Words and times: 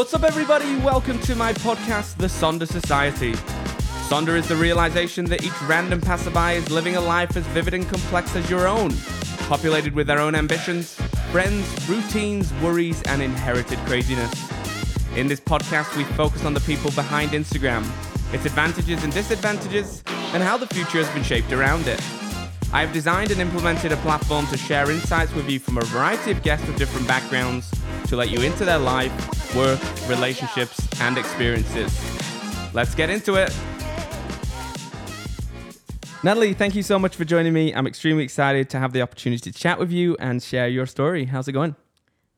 What's 0.00 0.14
up, 0.14 0.22
everybody? 0.22 0.76
Welcome 0.78 1.20
to 1.20 1.34
my 1.36 1.52
podcast, 1.52 2.16
The 2.16 2.26
Sonder 2.26 2.66
Society. 2.66 3.32
Sonder 4.08 4.34
is 4.34 4.48
the 4.48 4.56
realization 4.56 5.26
that 5.26 5.44
each 5.44 5.62
random 5.64 6.00
passerby 6.00 6.56
is 6.56 6.70
living 6.70 6.96
a 6.96 7.00
life 7.02 7.36
as 7.36 7.44
vivid 7.48 7.74
and 7.74 7.86
complex 7.86 8.34
as 8.34 8.48
your 8.48 8.66
own, 8.66 8.94
populated 9.40 9.94
with 9.94 10.06
their 10.06 10.18
own 10.18 10.34
ambitions, 10.34 10.94
friends, 11.30 11.66
routines, 11.86 12.50
worries, 12.62 13.02
and 13.02 13.20
inherited 13.20 13.78
craziness. 13.80 14.32
In 15.16 15.28
this 15.28 15.38
podcast, 15.38 15.94
we 15.94 16.04
focus 16.04 16.46
on 16.46 16.54
the 16.54 16.60
people 16.60 16.90
behind 16.92 17.32
Instagram, 17.32 17.84
its 18.32 18.46
advantages 18.46 19.04
and 19.04 19.12
disadvantages, 19.12 20.02
and 20.32 20.42
how 20.42 20.56
the 20.56 20.66
future 20.68 20.96
has 20.96 21.10
been 21.10 21.22
shaped 21.22 21.52
around 21.52 21.86
it. 21.86 22.00
I 22.72 22.80
have 22.80 22.94
designed 22.94 23.32
and 23.32 23.40
implemented 23.42 23.92
a 23.92 23.98
platform 23.98 24.46
to 24.46 24.56
share 24.56 24.90
insights 24.90 25.34
with 25.34 25.50
you 25.50 25.58
from 25.58 25.76
a 25.76 25.82
variety 25.82 26.30
of 26.30 26.42
guests 26.42 26.66
with 26.66 26.78
different 26.78 27.06
backgrounds 27.06 27.70
to 28.06 28.16
let 28.16 28.30
you 28.30 28.40
into 28.40 28.64
their 28.64 28.78
life, 28.78 29.39
work, 29.54 29.80
relationships, 30.08 30.88
and 31.00 31.18
experiences. 31.18 31.92
Let's 32.72 32.94
get 32.94 33.10
into 33.10 33.34
it. 33.34 33.54
Natalie, 36.22 36.52
thank 36.52 36.74
you 36.74 36.82
so 36.82 36.98
much 36.98 37.16
for 37.16 37.24
joining 37.24 37.52
me. 37.54 37.74
I'm 37.74 37.86
extremely 37.86 38.24
excited 38.24 38.68
to 38.70 38.78
have 38.78 38.92
the 38.92 39.00
opportunity 39.00 39.50
to 39.50 39.58
chat 39.58 39.78
with 39.78 39.90
you 39.90 40.16
and 40.20 40.42
share 40.42 40.68
your 40.68 40.84
story. 40.86 41.24
How's 41.24 41.48
it 41.48 41.52
going? 41.52 41.76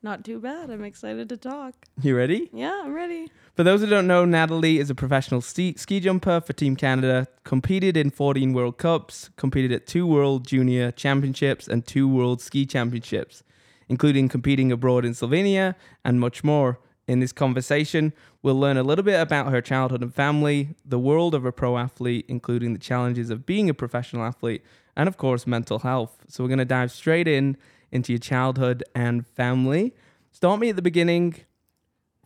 Not 0.04 0.24
too 0.24 0.40
bad. 0.40 0.70
I'm 0.70 0.84
excited 0.84 1.28
to 1.28 1.36
talk. 1.36 1.74
You 2.00 2.16
ready? 2.16 2.50
Yeah, 2.52 2.82
I'm 2.84 2.92
ready. 2.92 3.28
For 3.54 3.62
those 3.62 3.80
who 3.80 3.86
don't 3.86 4.06
know, 4.06 4.24
Natalie 4.24 4.78
is 4.78 4.90
a 4.90 4.94
professional 4.94 5.40
ski, 5.40 5.74
ski 5.76 6.00
jumper 6.00 6.40
for 6.40 6.52
Team 6.52 6.74
Canada, 6.74 7.28
competed 7.44 7.96
in 7.96 8.10
14 8.10 8.52
World 8.52 8.78
Cups, 8.78 9.30
competed 9.36 9.70
at 9.72 9.86
two 9.86 10.06
World 10.06 10.46
Junior 10.46 10.90
Championships 10.90 11.68
and 11.68 11.86
two 11.86 12.08
World 12.08 12.40
Ski 12.40 12.66
Championships, 12.66 13.44
including 13.88 14.28
competing 14.28 14.72
abroad 14.72 15.04
in 15.04 15.12
Slovenia 15.12 15.76
and 16.04 16.18
much 16.18 16.42
more. 16.42 16.80
In 17.08 17.20
this 17.20 17.32
conversation, 17.32 18.12
we'll 18.42 18.58
learn 18.58 18.76
a 18.76 18.82
little 18.82 19.02
bit 19.02 19.20
about 19.20 19.50
her 19.50 19.60
childhood 19.60 20.02
and 20.02 20.14
family, 20.14 20.76
the 20.84 20.98
world 20.98 21.34
of 21.34 21.44
a 21.44 21.52
pro 21.52 21.76
athlete, 21.76 22.24
including 22.28 22.72
the 22.72 22.78
challenges 22.78 23.28
of 23.30 23.44
being 23.44 23.68
a 23.68 23.74
professional 23.74 24.24
athlete, 24.24 24.62
and 24.96 25.08
of 25.08 25.16
course, 25.16 25.46
mental 25.46 25.80
health. 25.80 26.24
So, 26.28 26.44
we're 26.44 26.48
going 26.48 26.58
to 26.58 26.64
dive 26.64 26.92
straight 26.92 27.26
in 27.26 27.56
into 27.90 28.12
your 28.12 28.20
childhood 28.20 28.84
and 28.94 29.26
family. 29.26 29.94
Start 30.30 30.60
me 30.60 30.70
at 30.70 30.76
the 30.76 30.82
beginning 30.82 31.36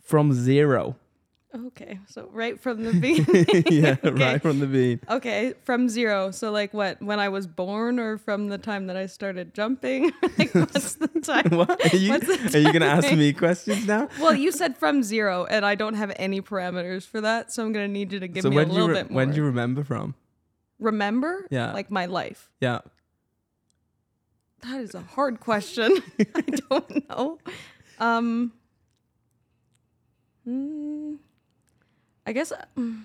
from 0.01 0.31
zero. 0.31 0.95
Okay, 1.67 1.99
so 2.07 2.29
right 2.31 2.59
from 2.59 2.83
the 2.83 2.93
beginning. 2.99 3.63
yeah, 3.71 3.95
Okay. 4.03 4.23
right 4.33 4.41
from 4.41 4.59
the 4.59 4.67
beginning. 4.67 4.99
Okay, 5.09 5.53
from 5.63 5.89
zero. 5.89 6.29
So 6.31 6.51
like 6.51 6.73
what? 6.73 7.01
When 7.01 7.19
I 7.19 7.29
was 7.29 7.47
born, 7.47 7.99
or 7.99 8.17
from 8.19 8.49
the 8.49 8.57
time 8.59 8.87
that 8.87 8.95
I 8.97 9.07
started 9.07 9.53
jumping? 9.55 10.11
like 10.37 10.53
what's 10.53 10.95
the 10.95 11.07
time? 11.21 11.49
What? 11.57 11.93
Are 11.93 11.97
you, 11.97 12.13
are 12.13 12.57
you 12.59 12.71
going 12.71 12.81
to 12.81 12.85
ask 12.87 13.11
me 13.11 13.33
questions 13.33 13.87
now? 13.87 14.07
Well, 14.19 14.35
you 14.35 14.51
said 14.51 14.77
from 14.77 15.01
zero, 15.03 15.45
and 15.45 15.65
I 15.65 15.75
don't 15.75 15.95
have 15.95 16.13
any 16.17 16.41
parameters 16.41 17.07
for 17.07 17.21
that, 17.21 17.51
so 17.51 17.63
I'm 17.65 17.71
gonna 17.73 17.87
need 17.87 18.11
you 18.13 18.19
to 18.19 18.27
give 18.27 18.43
so 18.43 18.49
me 18.49 18.55
a 18.55 18.59
when 18.59 18.67
do 18.69 18.73
you 18.75 18.79
little 18.81 18.95
re- 18.95 19.01
bit 19.03 19.11
more. 19.11 19.15
when 19.17 19.31
do 19.31 19.37
you 19.37 19.43
remember 19.45 19.83
from? 19.83 20.13
remember? 20.79 21.47
Yeah. 21.49 21.73
Like 21.73 21.89
my 21.89 22.05
life. 22.05 22.51
Yeah. 22.61 22.79
That 24.61 24.79
is 24.81 24.93
a 24.93 25.01
hard 25.01 25.39
question. 25.39 25.97
I 26.19 26.41
don't 26.69 27.09
know. 27.09 27.39
Um, 27.99 28.53
mm, 30.47 31.17
I 32.27 32.33
guess 32.33 32.51
mm, 32.77 33.03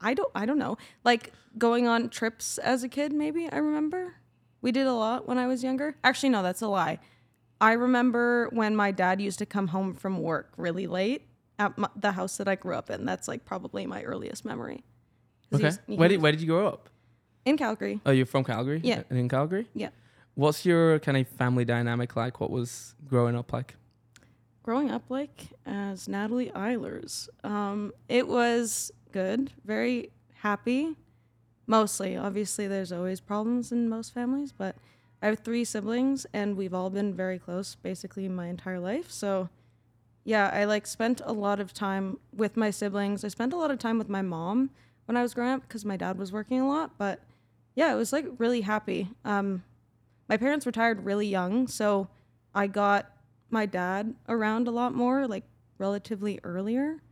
I 0.00 0.12
don't. 0.14 0.30
I 0.34 0.44
don't 0.44 0.58
know. 0.58 0.76
Like 1.04 1.32
going 1.56 1.86
on 1.86 2.08
trips 2.10 2.58
as 2.58 2.82
a 2.82 2.88
kid. 2.88 3.12
Maybe 3.12 3.48
I 3.50 3.56
remember 3.58 4.14
we 4.60 4.72
did 4.72 4.86
a 4.86 4.92
lot 4.92 5.26
when 5.28 5.38
I 5.38 5.46
was 5.46 5.62
younger. 5.62 5.96
Actually, 6.04 6.30
no, 6.30 6.42
that's 6.42 6.60
a 6.60 6.68
lie. 6.68 6.98
I 7.60 7.72
remember 7.72 8.48
when 8.52 8.76
my 8.76 8.90
dad 8.90 9.20
used 9.20 9.38
to 9.38 9.46
come 9.46 9.68
home 9.68 9.94
from 9.94 10.20
work 10.20 10.52
really 10.56 10.86
late 10.86 11.22
at 11.58 11.76
my, 11.78 11.88
the 11.96 12.12
house 12.12 12.36
that 12.36 12.48
I 12.48 12.54
grew 12.56 12.74
up 12.74 12.90
in. 12.90 13.04
That's 13.04 13.28
like 13.28 13.44
probably 13.44 13.86
my 13.86 14.02
earliest 14.02 14.44
memory. 14.44 14.84
Okay. 15.54 15.64
was- 15.64 15.80
he 15.86 15.96
Where 15.96 16.08
did 16.08 16.20
where 16.20 16.32
did 16.32 16.40
you 16.40 16.48
grow 16.48 16.66
up? 16.68 16.90
in 17.44 17.56
Calgary. 17.56 17.98
Oh, 18.04 18.10
you're 18.10 18.26
from 18.26 18.44
Calgary. 18.44 18.80
Yeah. 18.84 19.04
In 19.08 19.28
Calgary. 19.28 19.68
Yeah. 19.72 19.88
What's 20.34 20.66
your 20.66 20.98
kind 20.98 21.16
of 21.16 21.26
family 21.28 21.64
dynamic 21.64 22.14
like? 22.14 22.40
What 22.40 22.50
was 22.50 22.94
growing 23.08 23.34
up 23.34 23.52
like? 23.52 23.74
Growing 24.68 24.90
up 24.90 25.04
like 25.08 25.46
as 25.64 26.08
Natalie 26.08 26.50
Eilers. 26.50 27.30
Um, 27.42 27.90
it 28.06 28.28
was 28.28 28.92
good, 29.12 29.50
very 29.64 30.10
happy. 30.42 30.94
Mostly, 31.66 32.18
obviously, 32.18 32.68
there's 32.68 32.92
always 32.92 33.18
problems 33.18 33.72
in 33.72 33.88
most 33.88 34.12
families, 34.12 34.52
but 34.52 34.76
I 35.22 35.28
have 35.28 35.38
three 35.38 35.64
siblings, 35.64 36.26
and 36.34 36.54
we've 36.54 36.74
all 36.74 36.90
been 36.90 37.14
very 37.14 37.38
close 37.38 37.76
basically 37.76 38.28
my 38.28 38.48
entire 38.48 38.78
life. 38.78 39.10
So, 39.10 39.48
yeah, 40.24 40.50
I 40.52 40.64
like 40.64 40.86
spent 40.86 41.22
a 41.24 41.32
lot 41.32 41.60
of 41.60 41.72
time 41.72 42.18
with 42.36 42.54
my 42.54 42.68
siblings. 42.68 43.24
I 43.24 43.28
spent 43.28 43.54
a 43.54 43.56
lot 43.56 43.70
of 43.70 43.78
time 43.78 43.96
with 43.96 44.10
my 44.10 44.20
mom 44.20 44.68
when 45.06 45.16
I 45.16 45.22
was 45.22 45.32
growing 45.32 45.52
up 45.52 45.62
because 45.62 45.86
my 45.86 45.96
dad 45.96 46.18
was 46.18 46.30
working 46.30 46.60
a 46.60 46.68
lot. 46.68 46.90
But 46.98 47.22
yeah, 47.74 47.90
it 47.90 47.96
was 47.96 48.12
like 48.12 48.26
really 48.36 48.60
happy. 48.60 49.08
Um, 49.24 49.64
my 50.28 50.36
parents 50.36 50.66
retired 50.66 51.06
really 51.06 51.26
young, 51.26 51.68
so 51.68 52.08
I 52.54 52.66
got 52.66 53.10
my 53.50 53.66
dad 53.66 54.14
around 54.28 54.68
a 54.68 54.70
lot 54.70 54.94
more, 54.94 55.26
like 55.26 55.44
relatively 55.78 56.40
earlier. 56.44 57.02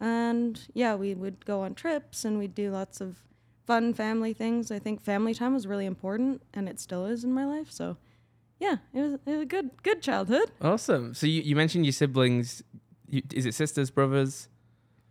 And 0.00 0.60
yeah, 0.72 0.94
we 0.94 1.14
would 1.14 1.44
go 1.44 1.62
on 1.62 1.74
trips 1.74 2.24
and 2.24 2.38
we'd 2.38 2.54
do 2.54 2.70
lots 2.70 3.00
of 3.00 3.18
fun 3.66 3.94
family 3.94 4.32
things. 4.32 4.70
I 4.70 4.78
think 4.78 5.02
family 5.02 5.34
time 5.34 5.54
was 5.54 5.66
really 5.66 5.86
important, 5.86 6.42
and 6.54 6.68
it 6.68 6.80
still 6.80 7.06
is 7.06 7.22
in 7.22 7.32
my 7.32 7.44
life. 7.44 7.70
So 7.70 7.96
yeah, 8.58 8.76
it 8.92 9.00
was, 9.00 9.12
it 9.14 9.20
was 9.26 9.40
a 9.42 9.46
good 9.46 9.82
good 9.82 10.02
childhood. 10.02 10.50
Awesome. 10.60 11.14
So 11.14 11.26
you, 11.26 11.42
you 11.42 11.56
mentioned 11.56 11.84
your 11.84 11.92
siblings. 11.92 12.62
You, 13.08 13.22
is 13.32 13.46
it 13.46 13.54
sisters, 13.54 13.90
brothers? 13.90 14.48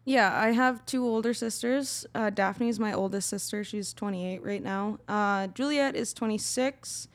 Yeah, 0.05 0.35
I 0.35 0.51
have 0.51 0.85
two 0.85 1.05
older 1.05 1.33
sisters. 1.33 2.05
Uh, 2.15 2.31
is 2.61 2.79
my 2.79 2.93
oldest 2.93 3.29
sister. 3.29 3.63
She's 3.63 3.93
28 3.93 4.43
right 4.43 4.63
now. 4.63 4.97
Uh, 5.07 5.47
Juliet 5.47 5.95
is 5.95 6.13
26. 6.13 7.07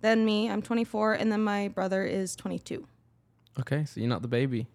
Then 0.00 0.24
me, 0.24 0.48
I'm 0.48 0.62
24, 0.62 1.14
and 1.14 1.30
then 1.30 1.42
my 1.42 1.68
brother 1.68 2.04
is 2.04 2.36
22. 2.36 2.86
Okay, 3.60 3.84
so 3.84 4.00
you're 4.00 4.08
not 4.08 4.22
the 4.22 4.28
baby. 4.28 4.66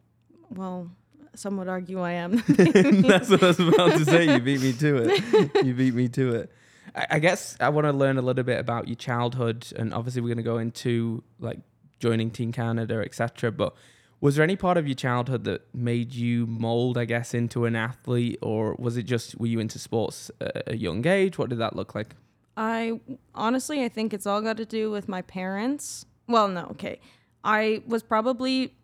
Well, 0.49 0.91
some 1.35 1.57
would 1.57 1.67
argue 1.67 1.99
I 2.01 2.11
am. 2.13 2.44
That's 2.47 3.29
what 3.29 3.44
I 3.44 3.47
was 3.47 3.59
about 3.59 3.97
to 3.97 4.05
say. 4.05 4.33
You 4.33 4.39
beat 4.39 4.61
me 4.61 4.73
to 4.73 4.97
it. 4.97 5.66
You 5.66 5.73
beat 5.81 5.94
me 5.94 6.07
to 6.09 6.35
it. 6.35 6.51
I, 6.95 7.07
I 7.11 7.19
guess 7.19 7.57
I 7.59 7.69
want 7.69 7.85
to 7.85 7.94
learn 7.94 8.17
a 8.17 8.21
little 8.21 8.44
bit 8.44 8.59
about 8.59 8.88
your 8.88 8.95
childhood, 8.95 9.67
and 9.75 9.94
obviously 9.94 10.21
we're 10.21 10.27
going 10.27 10.38
to 10.38 10.44
go 10.44 10.57
into 10.57 11.23
like 11.39 11.59
joining 11.99 12.29
Team 12.29 12.51
Canada, 12.51 13.01
etc. 13.03 13.51
But 13.51 13.73
was 14.21 14.35
there 14.35 14.44
any 14.44 14.55
part 14.55 14.77
of 14.77 14.88
your 14.88 14.95
childhood 14.95 15.44
that 15.45 15.63
made 15.73 16.13
you 16.13 16.45
mold, 16.45 16.97
I 16.97 17.05
guess, 17.05 17.33
into 17.33 17.65
an 17.65 17.75
athlete, 17.75 18.39
or 18.41 18.75
was 18.77 18.97
it 18.97 19.03
just 19.03 19.39
were 19.39 19.47
you 19.47 19.59
into 19.59 19.79
sports 19.79 20.29
at 20.39 20.63
a 20.67 20.77
young 20.77 21.05
age? 21.07 21.38
What 21.38 21.50
did 21.50 21.59
that 21.59 21.75
look 21.75 21.95
like? 21.95 22.15
I 22.55 23.00
honestly, 23.33 23.83
I 23.83 23.89
think 23.89 24.13
it's 24.13 24.27
all 24.27 24.41
got 24.41 24.57
to 24.57 24.65
do 24.65 24.91
with 24.91 25.09
my 25.09 25.23
parents. 25.23 26.05
Well, 26.27 26.47
no, 26.47 26.67
okay. 26.71 27.00
I 27.44 27.84
was 27.88 28.04
probably 28.04 28.76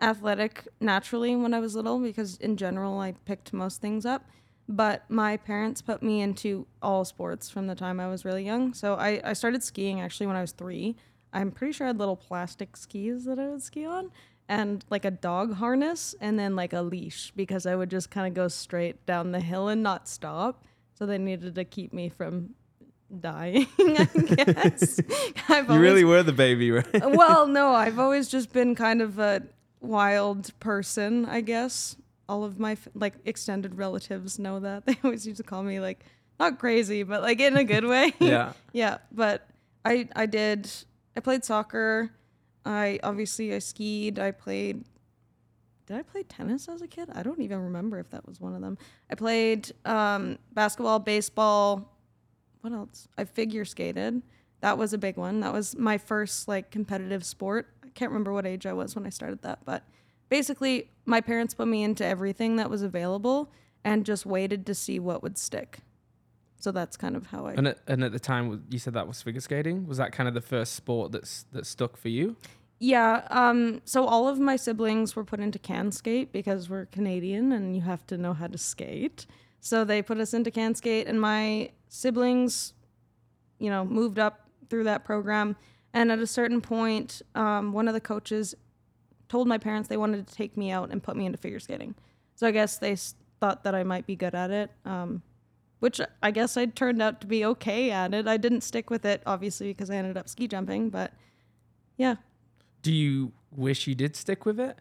athletic 0.00 0.66
naturally 0.80 1.36
when 1.36 1.52
I 1.52 1.60
was 1.60 1.74
little 1.74 1.98
because, 1.98 2.36
in 2.38 2.56
general, 2.56 2.98
I 2.98 3.12
picked 3.24 3.52
most 3.52 3.80
things 3.80 4.06
up. 4.06 4.24
But 4.68 5.04
my 5.10 5.36
parents 5.36 5.82
put 5.82 6.00
me 6.02 6.20
into 6.20 6.66
all 6.80 7.04
sports 7.04 7.50
from 7.50 7.66
the 7.66 7.74
time 7.74 7.98
I 7.98 8.08
was 8.08 8.24
really 8.24 8.44
young. 8.44 8.72
So 8.72 8.94
I, 8.94 9.20
I 9.24 9.32
started 9.32 9.64
skiing 9.64 10.00
actually 10.00 10.28
when 10.28 10.36
I 10.36 10.40
was 10.40 10.52
three. 10.52 10.96
I'm 11.32 11.50
pretty 11.50 11.72
sure 11.72 11.86
I 11.86 11.88
had 11.88 11.98
little 11.98 12.16
plastic 12.16 12.76
skis 12.76 13.24
that 13.24 13.38
I 13.38 13.48
would 13.48 13.62
ski 13.62 13.84
on 13.84 14.12
and 14.48 14.84
like 14.90 15.04
a 15.04 15.10
dog 15.10 15.54
harness 15.54 16.14
and 16.20 16.38
then 16.38 16.56
like 16.56 16.72
a 16.72 16.82
leash 16.82 17.32
because 17.36 17.66
I 17.66 17.74
would 17.74 17.90
just 17.90 18.10
kind 18.10 18.26
of 18.26 18.34
go 18.34 18.48
straight 18.48 19.06
down 19.06 19.32
the 19.32 19.40
hill 19.40 19.68
and 19.68 19.82
not 19.82 20.08
stop. 20.08 20.64
So 20.94 21.06
they 21.06 21.18
needed 21.18 21.54
to 21.54 21.64
keep 21.64 21.92
me 21.92 22.08
from 22.08 22.54
dying, 23.18 23.66
I 23.78 24.04
guess. 24.04 25.00
I've 25.48 25.70
You 25.70 25.80
really 25.80 26.04
were 26.04 26.22
the 26.22 26.32
baby, 26.32 26.70
right? 26.70 26.86
well, 26.94 27.46
no, 27.46 27.74
I've 27.74 27.98
always 27.98 28.28
just 28.28 28.52
been 28.52 28.74
kind 28.74 29.02
of 29.02 29.18
a 29.18 29.42
wild 29.80 30.58
person, 30.60 31.26
I 31.26 31.40
guess. 31.40 31.96
All 32.28 32.44
of 32.44 32.60
my 32.60 32.76
like 32.94 33.14
extended 33.24 33.76
relatives 33.76 34.38
know 34.38 34.60
that. 34.60 34.86
They 34.86 34.96
always 35.02 35.26
used 35.26 35.38
to 35.38 35.42
call 35.42 35.62
me 35.62 35.80
like 35.80 36.04
not 36.38 36.58
crazy, 36.58 37.02
but 37.02 37.22
like 37.22 37.40
in 37.40 37.56
a 37.56 37.64
good 37.64 37.84
way. 37.84 38.12
yeah. 38.20 38.52
yeah, 38.72 38.98
but 39.10 39.48
I 39.84 40.08
I 40.14 40.26
did 40.26 40.70
I 41.16 41.20
played 41.20 41.44
soccer. 41.44 42.10
I 42.64 43.00
obviously 43.02 43.54
I 43.54 43.58
skied. 43.58 44.18
I 44.18 44.30
played 44.30 44.84
Did 45.86 45.96
I 45.96 46.02
play 46.02 46.22
tennis 46.22 46.68
as 46.68 46.82
a 46.82 46.86
kid? 46.86 47.08
I 47.12 47.22
don't 47.24 47.40
even 47.40 47.58
remember 47.64 47.98
if 47.98 48.10
that 48.10 48.26
was 48.26 48.40
one 48.40 48.54
of 48.54 48.60
them. 48.60 48.78
I 49.10 49.16
played 49.16 49.72
um, 49.84 50.38
basketball, 50.52 51.00
baseball. 51.00 51.96
What 52.60 52.72
else? 52.72 53.08
I 53.16 53.24
figure 53.24 53.64
skated. 53.64 54.22
That 54.60 54.76
was 54.76 54.92
a 54.92 54.98
big 54.98 55.16
one. 55.16 55.40
That 55.40 55.52
was 55.52 55.76
my 55.76 55.98
first 55.98 56.48
like 56.48 56.70
competitive 56.70 57.24
sport. 57.24 57.68
I 57.84 57.88
can't 57.94 58.10
remember 58.10 58.32
what 58.32 58.46
age 58.46 58.66
I 58.66 58.72
was 58.72 58.94
when 58.94 59.06
I 59.06 59.10
started 59.10 59.42
that, 59.42 59.60
but 59.64 59.84
basically 60.28 60.90
my 61.06 61.20
parents 61.20 61.54
put 61.54 61.68
me 61.68 61.82
into 61.82 62.04
everything 62.04 62.56
that 62.56 62.70
was 62.70 62.82
available 62.82 63.50
and 63.84 64.04
just 64.04 64.26
waited 64.26 64.66
to 64.66 64.74
see 64.74 64.98
what 64.98 65.22
would 65.22 65.38
stick. 65.38 65.78
So 66.58 66.72
that's 66.72 66.96
kind 66.96 67.16
of 67.16 67.26
how 67.26 67.46
I 67.46 67.54
And 67.54 67.68
at, 67.68 67.78
and 67.86 68.04
at 68.04 68.12
the 68.12 68.18
time, 68.18 68.64
you 68.68 68.78
said 68.78 68.92
that 68.92 69.08
was 69.08 69.22
figure 69.22 69.40
skating. 69.40 69.86
Was 69.86 69.96
that 69.96 70.12
kind 70.12 70.28
of 70.28 70.34
the 70.34 70.42
first 70.42 70.74
sport 70.74 71.10
that's 71.10 71.44
that 71.52 71.64
stuck 71.66 71.96
for 71.96 72.08
you? 72.08 72.36
Yeah. 72.78 73.26
Um, 73.30 73.80
so 73.84 74.04
all 74.04 74.28
of 74.28 74.38
my 74.38 74.56
siblings 74.56 75.16
were 75.16 75.24
put 75.24 75.40
into 75.40 75.58
CanSkate 75.58 76.32
because 76.32 76.68
we're 76.68 76.86
Canadian 76.86 77.52
and 77.52 77.74
you 77.74 77.82
have 77.82 78.06
to 78.08 78.18
know 78.18 78.34
how 78.34 78.46
to 78.46 78.58
skate. 78.58 79.26
So 79.60 79.84
they 79.84 80.00
put 80.00 80.18
us 80.18 80.32
into 80.32 80.50
CanSkate, 80.50 81.06
and 81.06 81.20
my 81.20 81.70
siblings, 81.90 82.72
you 83.58 83.68
know, 83.68 83.84
moved 83.84 84.18
up 84.18 84.48
through 84.70 84.84
that 84.84 85.04
program. 85.04 85.56
And 85.92 86.10
at 86.10 86.20
a 86.20 86.26
certain 86.26 86.62
point, 86.62 87.20
um, 87.34 87.72
one 87.72 87.88
of 87.88 87.94
the 87.94 88.00
coaches 88.00 88.54
told 89.28 89.46
my 89.46 89.58
parents 89.58 89.88
they 89.88 89.96
wanted 89.96 90.26
to 90.26 90.34
take 90.34 90.56
me 90.56 90.70
out 90.70 90.90
and 90.90 91.02
put 91.02 91.16
me 91.16 91.26
into 91.26 91.36
figure 91.36 91.60
skating. 91.60 91.94
So 92.36 92.46
I 92.46 92.52
guess 92.52 92.78
they 92.78 92.96
thought 93.40 93.64
that 93.64 93.74
I 93.74 93.82
might 93.84 94.06
be 94.06 94.16
good 94.16 94.34
at 94.34 94.50
it, 94.50 94.70
um, 94.84 95.22
which 95.80 96.00
I 96.22 96.30
guess 96.30 96.56
I 96.56 96.66
turned 96.66 97.02
out 97.02 97.20
to 97.20 97.26
be 97.26 97.44
okay 97.44 97.90
at 97.90 98.14
it. 98.14 98.26
I 98.26 98.36
didn't 98.36 98.62
stick 98.62 98.88
with 98.88 99.04
it, 99.04 99.22
obviously, 99.26 99.68
because 99.68 99.90
I 99.90 99.96
ended 99.96 100.16
up 100.16 100.28
ski 100.28 100.46
jumping, 100.46 100.90
but 100.90 101.12
yeah. 101.96 102.16
Do 102.82 102.92
you 102.92 103.32
wish 103.50 103.86
you 103.86 103.94
did 103.94 104.16
stick 104.16 104.46
with 104.46 104.60
it? 104.60 104.78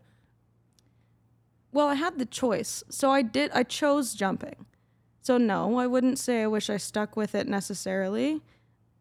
Well, 1.72 1.88
I 1.88 1.96
had 1.96 2.18
the 2.20 2.26
choice. 2.26 2.84
So 2.90 3.12
I 3.12 3.22
did, 3.22 3.52
I 3.54 3.64
chose 3.64 4.14
jumping. 4.14 4.66
So 5.22 5.38
no, 5.38 5.78
I 5.78 5.88
wouldn't 5.88 6.18
say 6.18 6.44
I 6.44 6.48
wish 6.48 6.70
I 6.70 6.78
stuck 6.78 7.16
with 7.16 7.36
it 7.36 7.48
necessarily. 7.48 8.42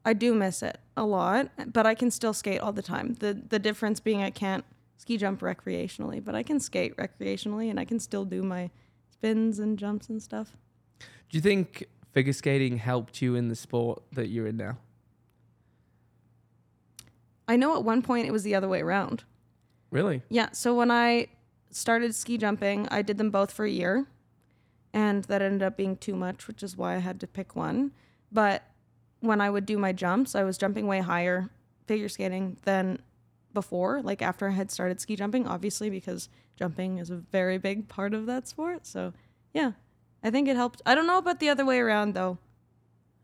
I 0.04 0.12
do 0.12 0.34
miss 0.34 0.62
it 0.62 0.78
a 0.96 1.04
lot, 1.04 1.50
but 1.72 1.86
I 1.86 1.94
can 1.94 2.10
still 2.10 2.32
skate 2.32 2.60
all 2.60 2.72
the 2.72 2.82
time. 2.82 3.14
The 3.14 3.34
the 3.34 3.58
difference 3.58 4.00
being 4.00 4.22
I 4.22 4.30
can't 4.30 4.64
ski 4.96 5.16
jump 5.16 5.40
recreationally, 5.40 6.22
but 6.22 6.34
I 6.34 6.42
can 6.42 6.60
skate 6.60 6.96
recreationally 6.96 7.70
and 7.70 7.78
I 7.78 7.84
can 7.84 8.00
still 8.00 8.24
do 8.24 8.42
my 8.42 8.70
spins 9.10 9.58
and 9.58 9.78
jumps 9.78 10.08
and 10.08 10.22
stuff. 10.22 10.56
Do 11.00 11.36
you 11.36 11.40
think 11.40 11.86
figure 12.12 12.32
skating 12.32 12.78
helped 12.78 13.22
you 13.22 13.34
in 13.34 13.48
the 13.48 13.56
sport 13.56 14.02
that 14.12 14.28
you're 14.28 14.46
in 14.46 14.56
now? 14.56 14.78
I 17.46 17.56
know 17.56 17.76
at 17.76 17.84
one 17.84 18.02
point 18.02 18.26
it 18.26 18.32
was 18.32 18.42
the 18.42 18.54
other 18.54 18.68
way 18.68 18.82
around. 18.82 19.24
Really? 19.90 20.22
Yeah, 20.28 20.50
so 20.52 20.74
when 20.74 20.90
I 20.90 21.28
started 21.70 22.14
ski 22.14 22.36
jumping, 22.36 22.88
I 22.90 23.02
did 23.02 23.18
them 23.18 23.30
both 23.30 23.52
for 23.52 23.64
a 23.64 23.70
year, 23.70 24.06
and 24.92 25.24
that 25.24 25.42
ended 25.42 25.62
up 25.62 25.76
being 25.76 25.96
too 25.96 26.16
much, 26.16 26.48
which 26.48 26.62
is 26.62 26.76
why 26.76 26.96
I 26.96 26.98
had 26.98 27.20
to 27.20 27.26
pick 27.26 27.54
one. 27.54 27.92
But 28.32 28.64
when 29.20 29.40
I 29.40 29.50
would 29.50 29.66
do 29.66 29.78
my 29.78 29.92
jumps, 29.92 30.34
I 30.34 30.44
was 30.44 30.58
jumping 30.58 30.86
way 30.86 31.00
higher 31.00 31.50
figure 31.86 32.08
skating 32.08 32.56
than 32.64 33.00
before, 33.52 34.02
like 34.02 34.22
after 34.22 34.48
I 34.48 34.52
had 34.52 34.70
started 34.70 35.00
ski 35.00 35.16
jumping, 35.16 35.46
obviously, 35.46 35.90
because 35.90 36.28
jumping 36.56 36.98
is 36.98 37.10
a 37.10 37.16
very 37.16 37.58
big 37.58 37.88
part 37.88 38.14
of 38.14 38.26
that 38.26 38.46
sport. 38.46 38.86
So, 38.86 39.12
yeah, 39.52 39.72
I 40.22 40.30
think 40.30 40.48
it 40.48 40.56
helped. 40.56 40.82
I 40.86 40.94
don't 40.94 41.06
know 41.06 41.18
about 41.18 41.40
the 41.40 41.48
other 41.48 41.64
way 41.64 41.78
around, 41.78 42.14
though. 42.14 42.38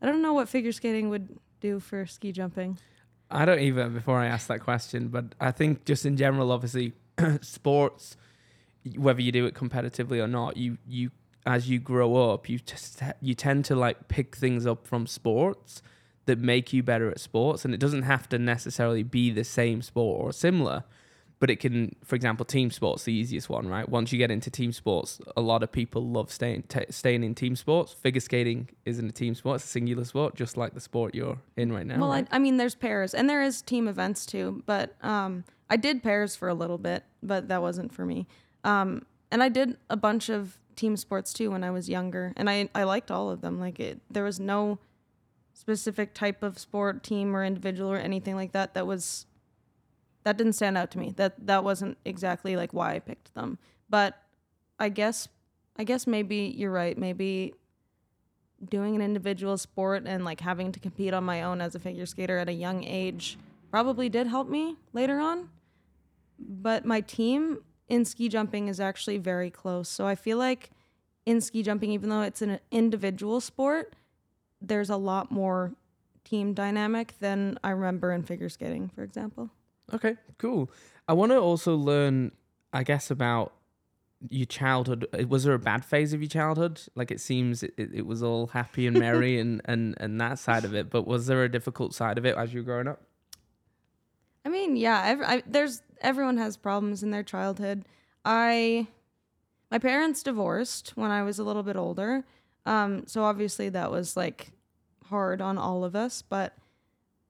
I 0.00 0.06
don't 0.06 0.22
know 0.22 0.32
what 0.32 0.49
figure 0.49 0.72
skating 0.72 1.08
would 1.11 1.38
do 1.61 1.81
for 1.81 2.06
ski 2.06 2.32
jumping. 2.32 2.78
I 3.31 3.44
don't 3.44 3.61
even 3.61 3.94
before 3.94 4.19
I 4.19 4.26
ask 4.26 4.46
that 4.49 4.61
question, 4.61 5.08
but 5.08 5.34
I 5.40 5.50
think 5.50 5.84
just 5.84 6.05
in 6.05 6.16
general, 6.16 6.52
obviously, 6.52 6.93
sports, 7.40 8.16
whether 8.96 9.22
you 9.22 9.32
do 9.32 9.46
it 9.46 9.55
competitively 9.55 10.22
or 10.22 10.28
not, 10.28 10.56
you 10.56 10.78
you 10.87 11.11
as 11.46 11.69
you 11.69 11.79
grow 11.79 12.32
up, 12.32 12.49
you 12.49 12.58
just 12.58 13.02
you 13.20 13.35
tend 13.35 13.64
to 13.67 13.76
like 13.76 14.08
pick 14.08 14.37
things 14.37 14.67
up 14.67 14.87
from 14.87 15.06
sports 15.06 15.82
that 16.26 16.38
make 16.38 16.73
you 16.73 16.82
better 16.82 17.11
at 17.11 17.20
sports, 17.20 17.64
and 17.64 17.75
it 17.75 17.81
doesn't 17.81 18.02
have 18.02 18.29
to 18.31 18.38
necessarily 18.38 19.02
be 19.02 19.31
the 19.31 19.44
same 19.44 19.82
sport 19.82 20.25
or 20.25 20.32
similar. 20.32 20.85
But 21.41 21.50
it 21.50 21.56
can, 21.56 21.94
for 22.02 22.17
example, 22.17 22.46
team 22.46 22.70
sports, 22.70 23.05
the 23.05 23.12
easiest 23.12 23.50
one, 23.50 23.69
right? 23.69 23.87
Once 23.87 24.12
you 24.12 24.19
get 24.19 24.31
into 24.31 24.49
team 24.50 24.73
sports, 24.73 25.20
a 25.37 25.43
lot 25.43 25.62
of 25.62 25.70
people 25.70 26.08
love 26.08 26.32
staying 26.32 26.62
t- 26.69 26.87
staying 26.88 27.23
in 27.23 27.35
team 27.35 27.56
sports. 27.56 27.93
Figure 27.93 28.20
skating 28.20 28.70
isn't 28.87 29.06
a 29.06 29.12
team 29.12 29.35
sport; 29.35 29.56
it's 29.56 29.64
a 29.64 29.69
singular 29.69 30.05
sport, 30.05 30.37
just 30.37 30.56
like 30.56 30.73
the 30.73 30.81
sport 30.81 31.14
you're 31.14 31.38
in 31.56 31.73
right 31.73 31.87
now. 31.87 31.99
Well, 31.99 32.11
right? 32.11 32.26
I, 32.31 32.37
I 32.37 32.38
mean, 32.38 32.56
there's 32.56 32.75
pairs 32.75 33.12
and 33.12 33.29
there 33.29 33.43
is 33.43 33.61
team 33.61 33.88
events 33.88 34.25
too, 34.25 34.62
but 34.64 34.94
um, 35.05 35.44
I 35.69 35.76
did 35.76 36.02
pairs 36.02 36.35
for 36.35 36.49
a 36.49 36.55
little 36.55 36.79
bit, 36.79 37.05
but 37.23 37.49
that 37.49 37.61
wasn't 37.61 37.93
for 37.93 38.06
me. 38.06 38.26
Um, 38.62 39.05
and 39.31 39.43
I 39.43 39.49
did 39.49 39.76
a 39.90 39.97
bunch 39.97 40.29
of 40.31 40.58
team 40.76 40.97
sports 40.97 41.32
too 41.32 41.50
when 41.50 41.65
I 41.65 41.71
was 41.71 41.88
younger, 41.88 42.32
and 42.37 42.49
I 42.49 42.69
I 42.75 42.85
liked 42.85 43.11
all 43.11 43.31
of 43.31 43.41
them. 43.41 43.59
Like 43.61 43.81
it, 43.81 44.00
there 44.11 44.25
was 44.25 44.41
no 44.41 44.79
specific 45.53 46.15
type 46.15 46.43
of 46.43 46.59
sport, 46.59 47.03
team 47.03 47.35
or 47.35 47.44
individual 47.44 47.91
or 47.91 47.97
anything 47.97 48.35
like 48.35 48.53
that 48.53 48.75
that 48.75 48.87
was 48.87 49.26
that 50.25 50.37
didn't 50.37 50.55
stand 50.55 50.76
out 50.76 50.91
to 50.93 50.99
me. 50.99 51.12
That 51.17 51.47
that 51.47 51.65
wasn't 51.65 51.99
exactly 52.05 52.56
like 52.56 52.73
why 52.73 52.94
I 52.94 52.99
picked 52.99 53.35
them. 53.35 53.59
But 53.88 54.21
I 54.79 54.88
guess 54.88 55.29
I 55.76 55.85
guess 55.85 56.06
maybe 56.06 56.55
you're 56.56 56.71
right. 56.71 56.97
Maybe 56.97 57.55
doing 58.69 58.94
an 58.94 59.03
individual 59.03 59.59
sport 59.59 60.05
and 60.06 60.25
like 60.25 60.41
having 60.41 60.73
to 60.73 60.81
compete 60.81 61.12
on 61.12 61.25
my 61.25 61.43
own 61.43 61.61
as 61.61 61.75
a 61.75 61.79
figure 61.79 62.06
skater 62.06 62.38
at 62.38 62.49
a 62.49 62.53
young 62.53 62.82
age 62.85 63.37
probably 63.71 64.09
did 64.09 64.26
help 64.26 64.49
me 64.49 64.76
later 64.93 65.21
on. 65.21 65.49
But 66.38 66.85
my 66.85 67.00
team 67.00 67.59
in 67.88 68.04
ski 68.04 68.28
jumping 68.28 68.69
is 68.69 68.81
actually 68.81 69.19
very 69.19 69.50
close. 69.50 69.88
So 69.88 70.06
I 70.06 70.14
feel 70.14 70.38
like 70.38 70.70
in 71.26 71.40
ski 71.40 71.62
jumping, 71.62 71.90
even 71.90 72.08
though 72.10 72.22
it's 72.22 72.42
an 72.42 72.58
individual 72.70 73.40
sport, 73.40 73.94
there's 74.60 74.90
a 74.90 74.96
lot 74.96 75.31
more 75.31 75.72
team 76.25 76.54
dynamic 76.54 77.14
than 77.20 77.58
I 77.62 77.70
remember 77.70 78.12
in 78.12 78.22
figure 78.22 78.48
skating, 78.48 78.88
for 78.88 79.02
example. 79.02 79.50
Okay, 79.92 80.16
cool. 80.38 80.70
I 81.06 81.12
want 81.12 81.32
to 81.32 81.38
also 81.38 81.76
learn, 81.76 82.32
I 82.72 82.82
guess, 82.82 83.10
about 83.10 83.52
your 84.30 84.46
childhood. 84.46 85.06
Uh, 85.12 85.26
Was 85.26 85.44
there 85.44 85.52
a 85.52 85.58
bad 85.58 85.84
phase 85.84 86.14
of 86.14 86.22
your 86.22 86.28
childhood? 86.28 86.80
Like 86.94 87.10
it 87.10 87.20
seems 87.20 87.62
it, 87.62 87.75
it, 87.76 87.90
it 87.92 88.06
was 88.06 88.22
all 88.22 88.48
happy 88.48 88.87
and 88.87 88.98
merry 88.98 89.38
and, 89.40 89.60
and, 89.66 89.94
and 89.98 90.20
that 90.20 90.38
side 90.38 90.64
of 90.64 90.75
it, 90.75 90.88
but 90.88 91.06
was 91.06 91.26
there 91.26 91.44
a 91.44 91.48
difficult 91.50 91.94
side 91.94 92.16
of 92.16 92.25
it 92.25 92.37
as 92.37 92.54
you 92.54 92.60
were 92.60 92.64
growing 92.64 92.88
up? 92.88 93.02
I 94.44 94.49
mean, 94.49 94.76
yeah, 94.76 95.02
ev 95.06 95.20
I, 95.23 95.43
there's 95.46 95.82
everyone 96.00 96.37
has 96.37 96.56
problems 96.56 97.02
in 97.02 97.11
their 97.11 97.23
childhood. 97.23 97.85
I, 98.25 98.87
my 99.70 99.79
parents 99.79 100.23
divorced 100.23 100.93
when 100.96 101.11
I 101.11 101.23
was 101.23 101.38
a 101.38 101.44
little 101.44 101.62
bit 101.62 101.76
older, 101.76 102.25
um, 102.67 103.06
so 103.06 103.25
obviously 103.25 103.69
that 103.70 103.91
was 103.91 104.17
like 104.17 104.52
hard 105.06 105.41
on 105.41 105.58
all 105.58 105.85
of 105.85 105.96
us. 105.96 106.23
But 106.23 106.56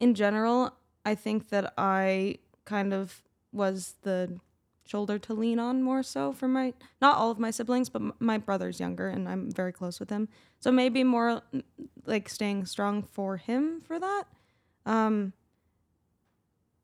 in 0.00 0.14
general, 0.14 0.74
I 1.04 1.14
think 1.14 1.50
that 1.50 1.72
I 1.78 2.38
kind 2.64 2.92
of 2.92 3.22
was 3.52 3.94
the 4.02 4.38
shoulder 4.86 5.18
to 5.18 5.32
lean 5.32 5.58
on 5.58 5.82
more 5.82 6.02
so 6.02 6.32
for 6.32 6.46
my 6.46 6.74
not 7.00 7.16
all 7.16 7.30
of 7.30 7.38
my 7.38 7.50
siblings, 7.50 7.88
but 7.88 8.20
my 8.20 8.38
brother's 8.38 8.80
younger 8.80 9.08
and 9.08 9.28
I'm 9.28 9.50
very 9.50 9.72
close 9.72 10.00
with 10.00 10.10
him, 10.10 10.28
so 10.58 10.72
maybe 10.72 11.04
more 11.04 11.42
like 12.06 12.28
staying 12.28 12.66
strong 12.66 13.02
for 13.02 13.36
him 13.36 13.80
for 13.80 13.98
that. 13.98 14.24
Um, 14.84 15.32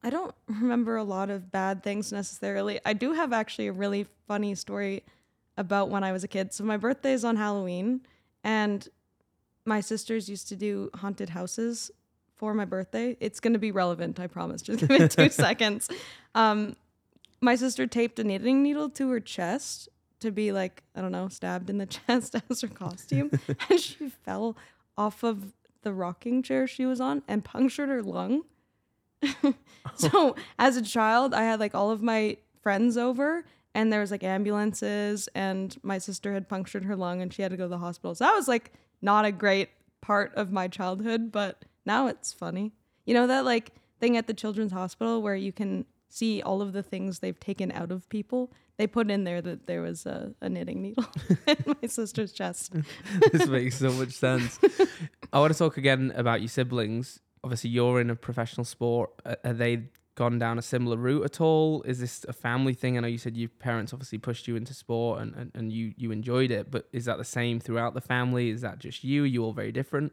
I 0.03 0.11
don't 0.11 0.35
remember 0.49 0.97
a 0.97 1.05
lot 1.05 1.31
of 1.31 1.51
bad 1.51 1.83
things 1.83 2.13
necessarily. 2.13 2.81
I 2.85 2.93
do 2.93 3.13
have 3.13 3.33
actually 3.33 3.67
a 3.69 3.73
really 3.73 4.07
funny 4.27 4.55
story 4.55 5.05
about 5.57 5.91
when 5.91 6.05
I 6.05 6.13
was 6.13 6.25
a 6.25 6.29
kid. 6.29 6.53
So 6.53 6.65
my 6.65 6.77
birthday 6.77 7.13
is 7.13 7.25
on 7.25 7.37
Halloween, 7.37 8.01
and 8.43 8.89
my 9.65 9.81
sisters 9.81 10.29
used 10.29 10.49
to 10.49 10.57
do 10.57 10.91
haunted 10.95 11.31
houses 11.31 11.91
for 12.37 12.55
my 12.55 12.65
birthday. 12.65 13.17
It's 13.21 13.41
going 13.41 13.53
to 13.53 13.59
be 13.59 13.71
relevant, 13.71 14.19
I 14.19 14.27
promise. 14.27 14.63
Just 14.63 14.81
give 14.81 14.91
it 14.91 15.11
two 15.11 15.29
seconds. 15.31 15.91
Um, 16.35 16.77
my 17.43 17.55
sister 17.55 17.87
taped 17.87 18.19
a 18.19 18.25
knitting 18.25 18.63
needle 18.63 18.89
to 18.91 19.11
her 19.11 19.21
chest 19.21 19.89
to 20.21 20.31
be 20.31 20.53
like, 20.53 20.83
I 20.95 21.01
don't 21.03 21.13
know, 21.13 21.29
stabbed 21.29 21.69
in 21.69 21.79
the 21.79 21.87
chest 22.09 22.37
as 22.49 22.61
her 22.63 22.69
costume. 22.69 23.31
and 23.69 23.81
she 23.81 24.09
fell 24.09 24.57
off 24.97 25.23
of 25.23 25.53
the 25.83 25.93
rocking 25.93 26.43
chair 26.43 26.67
she 26.67 26.85
was 26.85 27.01
on 27.01 27.23
and 27.29 27.45
punctured 27.45 27.89
her 27.89 28.03
lung. 28.03 28.43
so 29.95 30.37
as 30.59 30.77
a 30.77 30.83
child, 30.83 31.35
I 31.35 31.43
had 31.43 31.61
like 31.61 31.75
all 31.75 31.91
of 31.91 32.03
my 32.03 32.37
friends 32.63 32.97
over 32.97 33.45
and 33.75 33.93
there 33.93 34.01
was 34.01 34.11
like 34.11 34.25
ambulances 34.25 35.29
and 35.35 35.77
my 35.83 35.99
sister 35.99 36.33
had 36.33 36.49
punctured 36.49 36.85
her 36.85 36.97
lung 36.97 37.23
and 37.23 37.33
she 37.33 37.43
had 37.43 37.51
to 37.51 37.57
go 37.57 37.65
to 37.65 37.69
the 37.69 37.79
hospital. 37.79 38.15
So 38.15 38.25
that 38.25 38.35
was 38.35 38.49
like 38.49 38.73
not 39.01 39.25
a 39.25 39.33
great 39.33 39.71
part 40.01 40.35
of 40.35 40.51
my 40.53 40.69
childhood, 40.69 41.31
but 41.31 41.65
now 41.87 42.07
it's 42.07 42.33
funny. 42.33 42.73
You 43.05 43.15
know 43.15 43.27
that 43.27 43.45
like 43.45 43.73
thing 43.99 44.17
at 44.17 44.27
the 44.27 44.35
children's 44.35 44.73
hospital 44.73 45.23
where 45.23 45.35
you 45.35 45.53
can 45.53 45.85
see 46.09 46.43
all 46.43 46.61
of 46.61 46.73
the 46.73 46.83
things 46.83 47.21
they've 47.21 47.39
taken 47.39 47.71
out 47.73 47.93
of 47.93 48.09
people? 48.09 48.53
They 48.77 48.87
put 48.87 49.11
in 49.11 49.25
there 49.25 49.43
that 49.43 49.67
there 49.67 49.83
was 49.83 50.07
a, 50.07 50.33
a 50.41 50.49
knitting 50.49 50.81
needle 50.83 51.05
in 51.47 51.77
my 51.83 51.89
sister's 51.89 52.33
chest. 52.33 52.75
this 53.33 53.47
makes 53.47 53.79
so 53.79 53.93
much 53.93 54.13
sense. 54.13 54.59
I 55.33 55.39
want 55.39 55.53
to 55.53 55.59
talk 55.59 55.77
again 55.77 56.13
about 56.17 56.41
your 56.41 56.49
siblings. 56.49 57.21
Obviously, 57.43 57.71
you're 57.71 58.01
in 58.01 58.11
a 58.11 58.17
professional 58.17 58.65
sport. 58.65 59.11
Are 59.45 59.53
they 59.53 59.85
gone 60.15 60.39
down 60.39 60.59
a 60.59 60.63
similar 60.63 60.97
route 60.97 61.25
at 61.25 61.41
all? 61.41 61.83
Is 61.83 62.01
this 62.01 62.25
a 62.29 62.33
family 62.33 62.75
thing? 62.75 62.99
I 62.99 63.01
know 63.01 63.09
you 63.09 63.17
said 63.17 63.37
your 63.37 63.49
parents 63.49 63.95
obviously 63.95 64.19
pushed 64.19 64.47
you 64.47 64.57
into 64.57 64.75
sport 64.75 65.23
and, 65.23 65.35
and, 65.35 65.51
and 65.55 65.73
you, 65.73 65.95
you 65.97 66.11
enjoyed 66.11 66.51
it, 66.51 66.71
but 66.71 66.89
is 66.93 67.07
that 67.07 67.17
the 67.17 67.25
same 67.25 67.59
throughout 67.59 67.95
the 67.95 68.03
family? 68.03 68.51
Is 68.51 68.61
that 68.61 68.79
just 68.79 69.03
you? 69.03 69.25
Are 69.25 69.27
you 69.27 69.43
all 69.45 69.53
very 69.53 69.73
different? 69.73 70.13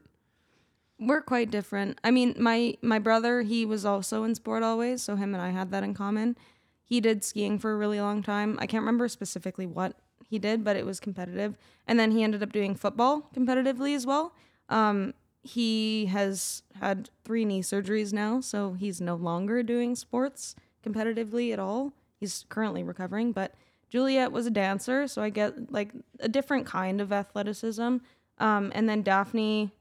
We're 0.99 1.21
quite 1.21 1.51
different. 1.51 1.99
I 2.03 2.11
mean, 2.11 2.35
my 2.39 2.75
my 2.81 2.97
brother, 2.97 3.41
he 3.41 3.65
was 3.65 3.85
also 3.85 4.23
in 4.23 4.33
sport 4.33 4.63
always, 4.63 5.03
so 5.03 5.15
him 5.15 5.35
and 5.35 5.43
I 5.43 5.49
had 5.49 5.69
that 5.71 5.83
in 5.83 5.93
common. 5.93 6.37
He 6.83 7.01
did 7.01 7.23
skiing 7.23 7.59
for 7.59 7.71
a 7.71 7.75
really 7.75 7.99
long 7.99 8.23
time. 8.23 8.57
I 8.59 8.65
can't 8.65 8.81
remember 8.81 9.07
specifically 9.07 9.67
what 9.67 9.93
he 10.27 10.39
did, 10.39 10.63
but 10.63 10.75
it 10.75 10.85
was 10.85 10.99
competitive. 10.99 11.55
And 11.85 11.99
then 11.99 12.11
he 12.11 12.23
ended 12.23 12.41
up 12.41 12.51
doing 12.51 12.75
football 12.75 13.29
competitively 13.35 13.95
as 13.95 14.05
well. 14.05 14.33
Um, 14.69 15.13
he 15.47 16.07
has 16.07 16.63
had 16.79 17.09
three 17.23 17.45
knee 17.45 17.61
surgeries 17.61 18.13
now, 18.13 18.41
so 18.41 18.73
he's 18.73 18.99
no 19.01 19.15
longer 19.15 19.63
doing 19.63 19.95
sports 19.95 20.55
competitively 20.85 21.51
at 21.53 21.59
all. 21.59 21.93
He's 22.19 22.45
currently 22.49 22.83
recovering, 22.83 23.31
but 23.31 23.53
Juliet 23.89 24.31
was 24.31 24.45
a 24.45 24.51
dancer, 24.51 25.07
so 25.07 25.21
I 25.21 25.29
get 25.29 25.71
like 25.71 25.91
a 26.19 26.27
different 26.27 26.65
kind 26.65 26.99
of 26.99 27.11
athleticism. 27.13 27.97
Um, 28.39 28.71
and 28.75 28.89
then 28.89 29.01
Daphne, 29.03 29.71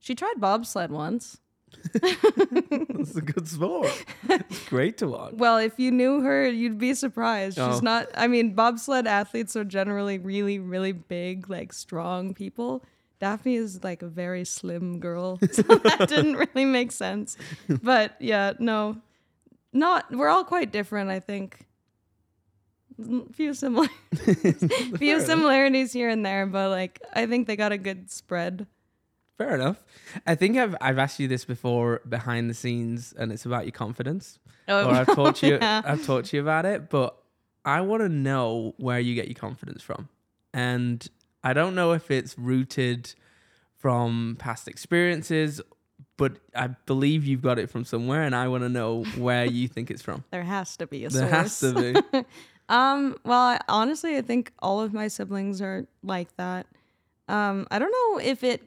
she 0.00 0.14
tried 0.14 0.34
bobsled 0.38 0.90
once. 0.90 1.38
It's 2.04 3.16
a 3.16 3.20
good 3.22 3.48
sport. 3.48 4.04
It's 4.28 4.68
great 4.68 4.96
to 4.98 5.08
watch. 5.08 5.32
Well, 5.34 5.58
if 5.58 5.78
you 5.78 5.90
knew 5.90 6.20
her, 6.20 6.46
you'd 6.48 6.78
be 6.78 6.94
surprised. 6.94 7.56
She's 7.56 7.64
Oh. 7.64 7.80
not, 7.80 8.08
I 8.14 8.28
mean, 8.28 8.54
bobsled 8.54 9.06
athletes 9.06 9.56
are 9.56 9.64
generally 9.64 10.18
really, 10.18 10.58
really 10.58 10.92
big, 10.92 11.50
like 11.50 11.72
strong 11.72 12.32
people. 12.34 12.84
Daphne 13.22 13.54
is 13.54 13.84
like 13.84 14.02
a 14.02 14.08
very 14.08 14.44
slim 14.44 14.98
girl. 14.98 15.38
So 15.52 15.62
that 15.62 16.08
didn't 16.08 16.34
really 16.34 16.64
make 16.64 16.90
sense. 16.90 17.36
But 17.68 18.16
yeah, 18.18 18.54
no, 18.58 18.96
not, 19.72 20.10
we're 20.10 20.28
all 20.28 20.42
quite 20.44 20.72
different, 20.72 21.08
I 21.08 21.20
think. 21.20 21.66
Mm, 23.00 23.32
few 23.32 23.54
similar, 23.54 23.86
few 24.98 25.20
similarities 25.20 25.92
here 25.92 26.08
and 26.08 26.26
there, 26.26 26.46
but 26.46 26.70
like 26.70 27.00
I 27.14 27.26
think 27.26 27.46
they 27.46 27.54
got 27.54 27.70
a 27.70 27.78
good 27.78 28.10
spread. 28.10 28.66
Fair 29.38 29.54
enough. 29.54 29.84
I 30.26 30.34
think 30.34 30.56
I've 30.56 30.74
I've 30.80 30.98
asked 30.98 31.20
you 31.20 31.28
this 31.28 31.44
before 31.44 32.00
behind 32.08 32.50
the 32.50 32.54
scenes, 32.54 33.14
and 33.16 33.30
it's 33.30 33.46
about 33.46 33.66
your 33.66 33.72
confidence. 33.72 34.40
Oh, 34.66 34.88
or 34.88 34.94
I've 34.94 35.14
taught 35.14 35.42
you 35.42 35.54
yeah. 35.60 35.82
I've 35.84 36.04
taught 36.04 36.32
you 36.32 36.40
about 36.40 36.66
it, 36.66 36.90
but 36.90 37.16
I 37.64 37.82
want 37.82 38.02
to 38.02 38.08
know 38.08 38.74
where 38.78 38.98
you 38.98 39.14
get 39.14 39.28
your 39.28 39.36
confidence 39.36 39.80
from. 39.80 40.08
And 40.52 41.08
I 41.44 41.52
don't 41.52 41.74
know 41.74 41.92
if 41.92 42.10
it's 42.10 42.38
rooted 42.38 43.14
from 43.78 44.36
past 44.38 44.68
experiences, 44.68 45.60
but 46.16 46.38
I 46.54 46.68
believe 46.68 47.24
you've 47.24 47.42
got 47.42 47.58
it 47.58 47.68
from 47.68 47.84
somewhere 47.84 48.22
and 48.22 48.34
I 48.34 48.48
want 48.48 48.62
to 48.62 48.68
know 48.68 49.04
where 49.16 49.44
you 49.44 49.66
think 49.68 49.90
it's 49.90 50.02
from. 50.02 50.24
There 50.30 50.44
has 50.44 50.76
to 50.76 50.86
be 50.86 51.04
a 51.04 51.08
There 51.08 51.28
has 51.28 51.58
to 51.60 51.72
be. 52.12 52.22
Um, 52.68 53.16
well, 53.24 53.40
I, 53.40 53.60
honestly, 53.68 54.16
I 54.16 54.22
think 54.22 54.52
all 54.60 54.80
of 54.80 54.94
my 54.94 55.08
siblings 55.08 55.60
are 55.60 55.86
like 56.02 56.34
that. 56.36 56.66
Um, 57.28 57.66
I 57.70 57.78
don't 57.78 57.92
know 57.92 58.20
if 58.20 58.42
it 58.42 58.62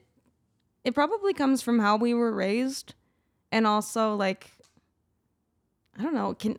it 0.83 0.93
probably 0.93 1.33
comes 1.33 1.63
from 1.63 1.79
how 1.79 1.95
we 1.97 2.13
were 2.13 2.31
raised 2.31 2.93
and 3.51 3.65
also 3.65 4.15
like 4.15 4.51
I 5.97 6.03
don't 6.03 6.13
know, 6.13 6.35
can 6.35 6.57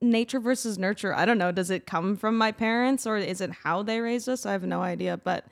nature 0.00 0.40
versus 0.40 0.78
nurture. 0.78 1.14
I 1.14 1.24
don't 1.24 1.38
know, 1.38 1.52
does 1.52 1.70
it 1.70 1.86
come 1.86 2.16
from 2.16 2.36
my 2.36 2.52
parents 2.52 3.06
or 3.06 3.16
is 3.16 3.40
it 3.40 3.50
how 3.50 3.82
they 3.82 4.00
raised 4.00 4.28
us? 4.28 4.46
I 4.46 4.52
have 4.52 4.64
no 4.64 4.80
idea, 4.80 5.18
but 5.18 5.44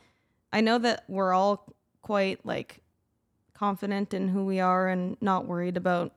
I 0.53 0.61
know 0.61 0.79
that 0.79 1.05
we're 1.09 1.33
all 1.33 1.73
quite 2.03 2.45
like 2.47 2.83
confident 3.55 4.15
in 4.15 4.29
who 4.29 4.45
we 4.45 4.61
are 4.61 4.89
and 4.89 5.17
not 5.21 5.47
worried 5.47 5.77
about 5.77 6.13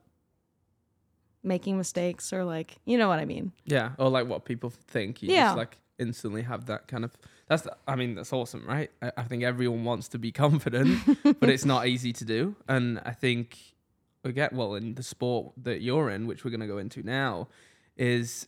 making 1.42 1.76
mistakes 1.78 2.32
or 2.32 2.44
like, 2.44 2.76
you 2.84 2.98
know 2.98 3.08
what 3.08 3.18
I 3.18 3.24
mean. 3.24 3.52
Yeah, 3.64 3.90
or 3.98 4.08
like 4.10 4.26
what 4.26 4.44
people 4.44 4.70
think. 4.70 5.22
You 5.22 5.30
Yeah. 5.32 5.46
just 5.46 5.56
like 5.56 5.78
instantly 5.98 6.42
have 6.42 6.66
that 6.66 6.86
kind 6.88 7.04
of. 7.04 7.16
That's. 7.48 7.66
I 7.88 7.96
mean, 7.96 8.14
that's 8.14 8.32
awesome, 8.32 8.64
right? 8.66 8.90
I, 9.02 9.12
I 9.18 9.22
think 9.24 9.42
everyone 9.42 9.84
wants 9.84 10.08
to 10.08 10.18
be 10.18 10.32
confident, 10.46 10.98
but 11.40 11.48
it's 11.50 11.64
not 11.64 11.86
easy 11.86 12.12
to 12.14 12.24
do. 12.24 12.56
And 12.68 13.00
I 13.04 13.12
think 13.12 13.58
we 14.22 14.32
get 14.32 14.52
well 14.52 14.74
in 14.74 14.94
the 14.94 15.02
sport 15.02 15.52
that 15.62 15.80
you're 15.80 16.10
in, 16.10 16.26
which 16.26 16.44
we're 16.44 16.50
going 16.50 16.60
to 16.60 16.66
go 16.66 16.78
into 16.78 17.02
now, 17.02 17.48
is 17.96 18.46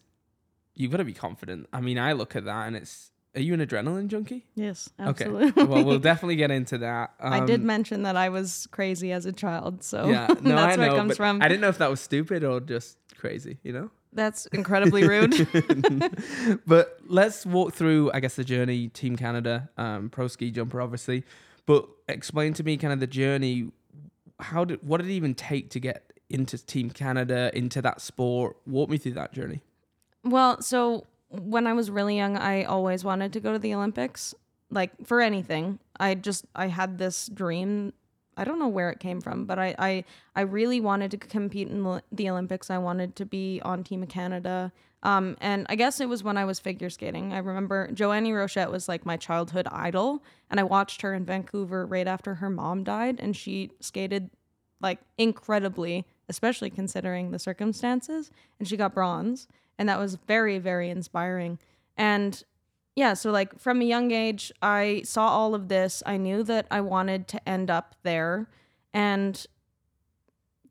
you've 0.75 0.91
got 0.91 0.99
to 0.99 1.05
be 1.05 1.15
confident. 1.15 1.67
I 1.73 1.81
mean, 1.81 1.99
I 1.99 2.13
look 2.13 2.37
at 2.37 2.45
that 2.45 2.67
and 2.67 2.77
it's. 2.77 3.11
Are 3.35 3.41
you 3.41 3.55
an 3.55 3.61
adrenaline 3.61 4.09
junkie? 4.09 4.45
Yes, 4.55 4.91
Okay. 5.01 5.09
absolutely. 5.25 5.65
well, 5.65 5.85
we'll 5.85 5.99
definitely 6.11 6.37
get 6.37 6.51
into 6.51 6.77
that. 6.79 7.15
I 7.19 7.41
did 7.47 7.61
Um, 7.61 7.67
mention 7.67 8.03
that 8.03 8.15
I 8.17 8.29
was 8.29 8.69
crazy 8.73 9.11
as 9.13 9.25
a 9.25 9.33
child, 9.33 9.83
so 9.83 10.07
Yeah, 10.09 10.27
no, 10.43 10.55
that's 10.55 10.77
I 10.77 10.81
where 10.81 10.89
know. 10.89 10.95
it 10.95 10.97
comes 10.99 11.17
from. 11.17 11.41
I 11.43 11.49
didn't 11.49 11.63
know 11.63 11.69
if 11.71 11.79
that 11.79 11.89
was 11.89 12.01
stupid 12.01 12.45
or 12.45 12.61
just 12.61 12.99
crazy. 13.17 13.59
You 13.63 13.73
know. 13.73 13.91
That's 14.13 14.45
incredibly 14.47 15.07
rude. 15.09 15.33
but 16.67 16.99
let's 17.07 17.47
walk 17.47 17.73
through, 17.73 18.11
I 18.13 18.21
guess, 18.21 18.35
the 18.37 18.45
journey. 18.45 18.89
Team 18.89 19.17
Canada, 19.17 19.71
um, 19.79 20.11
pro 20.11 20.29
ski 20.29 20.51
jumper, 20.51 20.81
obviously. 20.83 21.25
But 21.65 21.89
explain 22.09 22.53
to 22.55 22.65
me 22.65 22.77
kind 22.77 22.93
of 22.93 23.01
the 23.01 23.07
journey. 23.07 23.71
How 24.41 24.65
did 24.65 24.81
what 24.83 25.01
did 25.01 25.09
it 25.09 25.15
even 25.15 25.35
take 25.35 25.71
to 25.71 25.81
get 25.81 26.13
into 26.29 26.59
Team 26.59 26.91
Canada, 26.91 27.51
into 27.55 27.81
that 27.83 28.01
sport? 28.03 28.57
Walk 28.67 28.91
me 28.91 28.99
through 28.99 29.13
that 29.13 29.33
journey. 29.33 29.63
well, 30.25 30.61
so 30.61 31.07
when 31.33 31.67
I 31.67 31.73
was 31.73 31.91
really 31.91 32.17
young, 32.17 32.37
I 32.37 32.65
always 32.65 33.05
wanted 33.05 33.33
to 33.35 33.41
go 33.41 33.53
to 33.53 33.59
the 33.59 33.75
Olympics, 33.75 34.35
like 34.71 34.91
for 35.07 35.21
anything. 35.21 35.79
I 35.99 36.15
just 36.15 36.45
I 36.55 36.67
had 36.69 36.99
this 36.99 37.29
dream. 37.29 37.93
I 38.37 38.45
don't 38.45 38.59
know 38.59 38.69
where 38.69 38.91
it 38.91 39.01
came 39.01 39.21
from, 39.21 39.45
but 39.45 39.59
I 39.59 39.75
I, 39.79 40.05
I 40.37 40.41
really 40.43 40.81
wanted 40.81 41.11
to 41.13 41.17
compete 41.17 41.69
in 41.69 42.01
the- 42.13 42.31
Olympics. 42.31 42.71
I 42.71 42.79
wanted 42.79 43.17
to 43.17 43.27
be 43.27 43.61
on 43.65 43.85
Team 43.85 44.07
Canada. 44.07 44.73
Um, 45.05 45.37
and 45.41 45.67
I 45.69 45.75
guess 45.75 46.01
it 46.01 46.09
was 46.09 46.23
when 46.23 46.37
I 46.37 46.45
was 46.45 46.61
figure 46.61 46.89
skating. 46.89 47.33
I 47.33 47.39
remember 47.39 47.91
Joannie 47.93 48.31
Rochette 48.33 48.71
was 48.71 48.89
like 48.89 49.05
my 49.05 49.17
childhood 49.17 49.67
idol, 49.73 50.23
and 50.49 50.61
I 50.61 50.63
watched 50.63 51.03
her 51.03 51.13
in 51.13 51.25
Vancouver 51.25 51.85
right 51.85 52.07
after 52.07 52.37
her 52.37 52.49
mom 52.49 52.85
died, 52.85 53.19
and 53.19 53.35
she 53.37 53.73
skated 53.81 54.31
like 54.81 55.01
incredibly, 55.19 56.05
especially 56.29 56.71
considering 56.71 57.31
the 57.33 57.39
circumstances. 57.39 58.31
And 58.59 58.69
she 58.69 58.77
got 58.77 58.95
bronze. 58.95 59.49
And 59.79 59.89
that 59.89 59.99
was 59.99 60.17
very, 60.27 60.59
very 60.59 60.91
inspiring. 60.91 61.59
And 61.97 62.43
yeah, 62.95 63.15
so 63.15 63.31
like 63.31 63.59
from 63.59 63.81
a 63.81 63.85
young 63.85 64.11
age, 64.11 64.53
I 64.61 65.03
saw 65.05 65.29
all 65.29 65.55
of 65.55 65.69
this. 65.69 66.03
I 66.05 66.17
knew 66.17 66.43
that 66.45 66.67
I 66.71 66.81
wanted 66.81 67.27
to 67.29 67.49
end 67.49 67.71
up 67.71 67.97
there. 68.03 68.49
And 68.93 69.47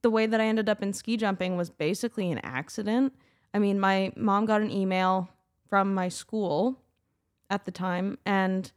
the 0.02 0.10
way 0.10 0.26
that 0.26 0.40
I 0.40 0.46
ended 0.46 0.70
up 0.70 0.82
in 0.82 0.94
ski 0.94 1.18
jumping 1.18 1.58
was 1.58 1.70
basically 1.70 2.32
an 2.32 2.40
accident. 2.44 3.14
I 3.54 3.60
mean, 3.60 3.80
my 3.80 4.12
mom 4.16 4.46
got 4.46 4.62
an 4.62 4.72
email 4.72 5.30
from 5.68 5.94
my 5.94 6.10
school 6.10 6.80
at 7.50 7.66
the 7.66 7.72
time, 7.72 8.18
and 8.26 8.72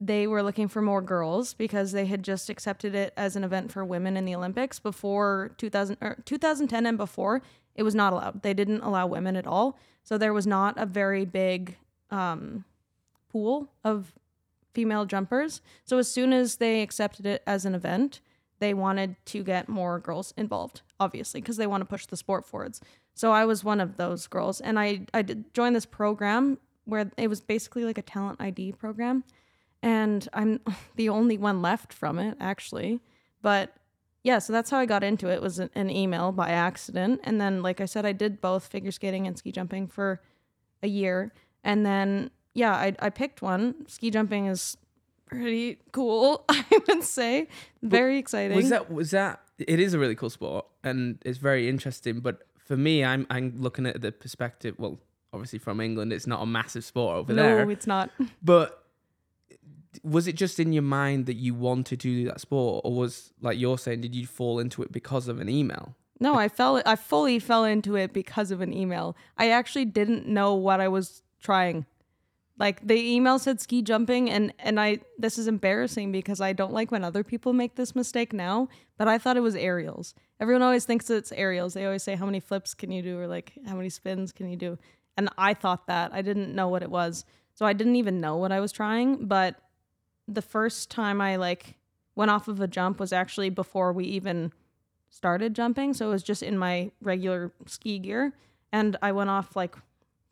they 0.00 0.26
were 0.26 0.42
looking 0.42 0.68
for 0.68 0.82
more 0.82 1.00
girls 1.00 1.54
because 1.54 1.92
they 1.92 2.06
had 2.06 2.22
just 2.22 2.50
accepted 2.50 2.94
it 2.94 3.12
as 3.16 3.36
an 3.36 3.44
event 3.44 3.72
for 3.72 3.84
women 3.84 4.16
in 4.16 4.24
the 4.24 4.34
Olympics 4.34 4.78
before 4.78 5.52
2000 5.56 5.96
or 6.00 6.08
er, 6.08 6.22
2010 6.24 6.86
and 6.86 6.98
before 6.98 7.42
it 7.76 7.82
was 7.82 7.94
not 7.94 8.12
allowed. 8.12 8.42
They 8.42 8.54
didn't 8.54 8.80
allow 8.80 9.06
women 9.06 9.36
at 9.36 9.46
all. 9.46 9.78
So 10.02 10.18
there 10.18 10.32
was 10.32 10.46
not 10.46 10.76
a 10.78 10.86
very 10.86 11.24
big 11.24 11.76
um, 12.10 12.64
pool 13.30 13.68
of 13.84 14.12
female 14.72 15.04
jumpers. 15.04 15.60
So 15.84 15.98
as 15.98 16.10
soon 16.10 16.32
as 16.32 16.56
they 16.56 16.82
accepted 16.82 17.26
it 17.26 17.42
as 17.46 17.64
an 17.64 17.74
event, 17.74 18.20
they 18.58 18.74
wanted 18.74 19.16
to 19.26 19.42
get 19.42 19.68
more 19.68 19.98
girls 19.98 20.32
involved, 20.36 20.82
obviously, 20.98 21.40
because 21.40 21.56
they 21.56 21.66
want 21.66 21.82
to 21.82 21.86
push 21.86 22.06
the 22.06 22.16
sport 22.16 22.46
forwards. 22.46 22.80
So 23.14 23.32
I 23.32 23.44
was 23.44 23.64
one 23.64 23.80
of 23.80 23.96
those 23.96 24.26
girls, 24.26 24.60
and 24.60 24.78
I 24.78 25.06
I 25.12 25.22
did 25.22 25.52
join 25.54 25.72
this 25.72 25.86
program 25.86 26.58
where 26.84 27.10
it 27.16 27.28
was 27.28 27.40
basically 27.40 27.84
like 27.84 27.98
a 27.98 28.02
talent 28.02 28.40
ID 28.40 28.72
program, 28.72 29.24
and 29.82 30.28
I'm 30.32 30.60
the 30.96 31.08
only 31.08 31.38
one 31.38 31.62
left 31.62 31.92
from 31.92 32.18
it 32.18 32.36
actually. 32.40 33.00
But 33.42 33.74
yeah, 34.26 34.40
so 34.40 34.52
that's 34.52 34.70
how 34.70 34.78
I 34.78 34.86
got 34.86 35.04
into 35.04 35.28
it. 35.28 35.40
Was 35.40 35.60
an, 35.60 35.88
email 35.88 36.32
by 36.32 36.48
accident, 36.48 37.20
and 37.22 37.40
then 37.40 37.62
like 37.62 37.80
I 37.80 37.84
said, 37.84 38.04
I 38.04 38.10
did 38.10 38.40
both 38.40 38.66
figure 38.66 38.90
skating 38.90 39.24
and 39.24 39.38
ski 39.38 39.52
jumping 39.52 39.86
for 39.86 40.20
a 40.82 40.88
year, 40.88 41.32
and 41.62 41.86
then 41.86 42.30
yeah, 42.52 42.72
I 42.72 42.96
I 42.98 43.10
picked 43.10 43.40
one. 43.40 43.86
Ski 43.86 44.10
jumping 44.10 44.46
is 44.46 44.78
pretty 45.26 45.78
cool, 45.92 46.44
I 46.48 46.64
would 46.88 47.04
say. 47.04 47.46
Very 47.84 48.18
exciting. 48.18 48.56
Was 48.56 48.70
that 48.70 48.90
was 48.90 49.12
that? 49.12 49.42
It 49.60 49.78
is 49.78 49.94
a 49.94 49.98
really 50.00 50.16
cool 50.16 50.30
sport 50.30 50.66
and 50.82 51.18
it's 51.24 51.38
very 51.38 51.68
interesting. 51.68 52.18
But 52.18 52.42
for 52.56 52.76
me, 52.76 53.04
I'm 53.04 53.28
I'm 53.30 53.54
looking 53.56 53.86
at 53.86 54.00
the 54.00 54.10
perspective. 54.10 54.74
Well, 54.76 54.98
obviously 55.32 55.60
from 55.60 55.80
England, 55.80 56.12
it's 56.12 56.26
not 56.26 56.42
a 56.42 56.46
massive 56.46 56.84
sport 56.84 57.16
over 57.16 57.32
no, 57.32 57.42
there. 57.44 57.64
No, 57.64 57.70
it's 57.70 57.86
not. 57.86 58.10
But 58.42 58.85
was 60.02 60.26
it 60.26 60.36
just 60.36 60.58
in 60.58 60.72
your 60.72 60.82
mind 60.82 61.26
that 61.26 61.36
you 61.36 61.54
wanted 61.54 62.00
to 62.00 62.10
do 62.10 62.24
that 62.26 62.40
sport, 62.40 62.82
or 62.84 62.94
was 62.94 63.32
like 63.40 63.58
you're 63.58 63.78
saying, 63.78 64.00
did 64.00 64.14
you 64.14 64.26
fall 64.26 64.58
into 64.58 64.82
it 64.82 64.92
because 64.92 65.28
of 65.28 65.40
an 65.40 65.48
email? 65.48 65.94
No, 66.18 66.34
I 66.34 66.48
fell 66.48 66.82
I 66.86 66.96
fully 66.96 67.38
fell 67.38 67.64
into 67.64 67.96
it 67.96 68.12
because 68.12 68.50
of 68.50 68.60
an 68.60 68.72
email. 68.72 69.16
I 69.36 69.50
actually 69.50 69.84
didn't 69.84 70.26
know 70.26 70.54
what 70.54 70.80
I 70.80 70.88
was 70.88 71.22
trying. 71.40 71.86
Like 72.58 72.86
the 72.86 72.94
email 72.94 73.38
said 73.38 73.60
ski 73.60 73.82
jumping 73.82 74.30
and 74.30 74.52
and 74.58 74.80
I 74.80 75.00
this 75.18 75.36
is 75.36 75.46
embarrassing 75.46 76.12
because 76.12 76.40
I 76.40 76.54
don't 76.54 76.72
like 76.72 76.90
when 76.90 77.04
other 77.04 77.22
people 77.22 77.52
make 77.52 77.74
this 77.74 77.94
mistake 77.94 78.32
now, 78.32 78.68
but 78.96 79.08
I 79.08 79.18
thought 79.18 79.36
it 79.36 79.40
was 79.40 79.54
aerials. 79.54 80.14
Everyone 80.40 80.62
always 80.62 80.86
thinks 80.86 81.10
it's 81.10 81.32
aerials. 81.32 81.74
They 81.74 81.84
always 81.84 82.02
say 82.02 82.14
how 82.14 82.26
many 82.26 82.40
flips 82.40 82.72
can 82.72 82.90
you 82.90 83.02
do 83.02 83.18
or 83.18 83.26
like 83.26 83.52
how 83.66 83.76
many 83.76 83.90
spins 83.90 84.32
can 84.32 84.48
you 84.48 84.56
do? 84.56 84.78
And 85.18 85.28
I 85.36 85.54
thought 85.54 85.86
that. 85.86 86.12
I 86.14 86.22
didn't 86.22 86.54
know 86.54 86.68
what 86.68 86.82
it 86.82 86.90
was. 86.90 87.24
So 87.54 87.64
I 87.64 87.72
didn't 87.72 87.96
even 87.96 88.20
know 88.20 88.36
what 88.36 88.52
I 88.52 88.60
was 88.60 88.70
trying, 88.70 89.26
but 89.26 89.56
the 90.28 90.42
first 90.42 90.90
time 90.90 91.20
I 91.20 91.36
like 91.36 91.76
went 92.14 92.30
off 92.30 92.48
of 92.48 92.60
a 92.60 92.66
jump 92.66 92.98
was 92.98 93.12
actually 93.12 93.50
before 93.50 93.92
we 93.92 94.04
even 94.04 94.52
started 95.08 95.54
jumping. 95.54 95.94
So 95.94 96.08
it 96.08 96.10
was 96.10 96.22
just 96.22 96.42
in 96.42 96.58
my 96.58 96.90
regular 97.00 97.52
ski 97.66 97.98
gear. 97.98 98.32
And 98.72 98.96
I 99.02 99.12
went 99.12 99.30
off 99.30 99.54
like 99.54 99.76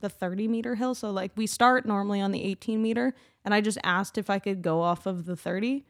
the 0.00 0.08
30 0.08 0.48
meter 0.48 0.74
hill. 0.74 0.94
So 0.94 1.10
like 1.10 1.32
we 1.36 1.46
start 1.46 1.86
normally 1.86 2.20
on 2.20 2.32
the 2.32 2.42
18 2.42 2.82
meter. 2.82 3.14
And 3.44 3.54
I 3.54 3.60
just 3.60 3.78
asked 3.84 4.18
if 4.18 4.30
I 4.30 4.38
could 4.38 4.62
go 4.62 4.82
off 4.82 5.06
of 5.06 5.26
the 5.26 5.36
30. 5.36 5.84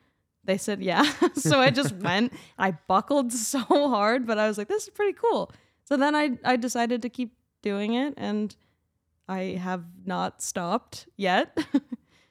They 0.45 0.59
said 0.59 0.83
yeah. 0.83 1.11
so 1.35 1.61
I 1.61 1.71
just 1.71 1.95
went. 1.97 2.33
I 2.59 2.73
buckled 2.73 3.33
so 3.33 3.61
hard, 3.61 4.27
but 4.27 4.39
I 4.39 4.47
was 4.47 4.59
like, 4.59 4.69
this 4.69 4.85
is 4.85 4.91
pretty 4.91 5.17
cool. 5.21 5.51
So 5.85 5.97
then 5.97 6.15
I, 6.15 6.39
I 6.45 6.57
decided 6.57 7.03
to 7.03 7.11
keep 7.11 7.35
doing 7.61 7.93
it, 7.93 8.15
and 8.17 8.57
I 9.29 9.59
have 9.61 9.85
not 10.07 10.41
stopped 10.41 11.09
yet. 11.17 11.59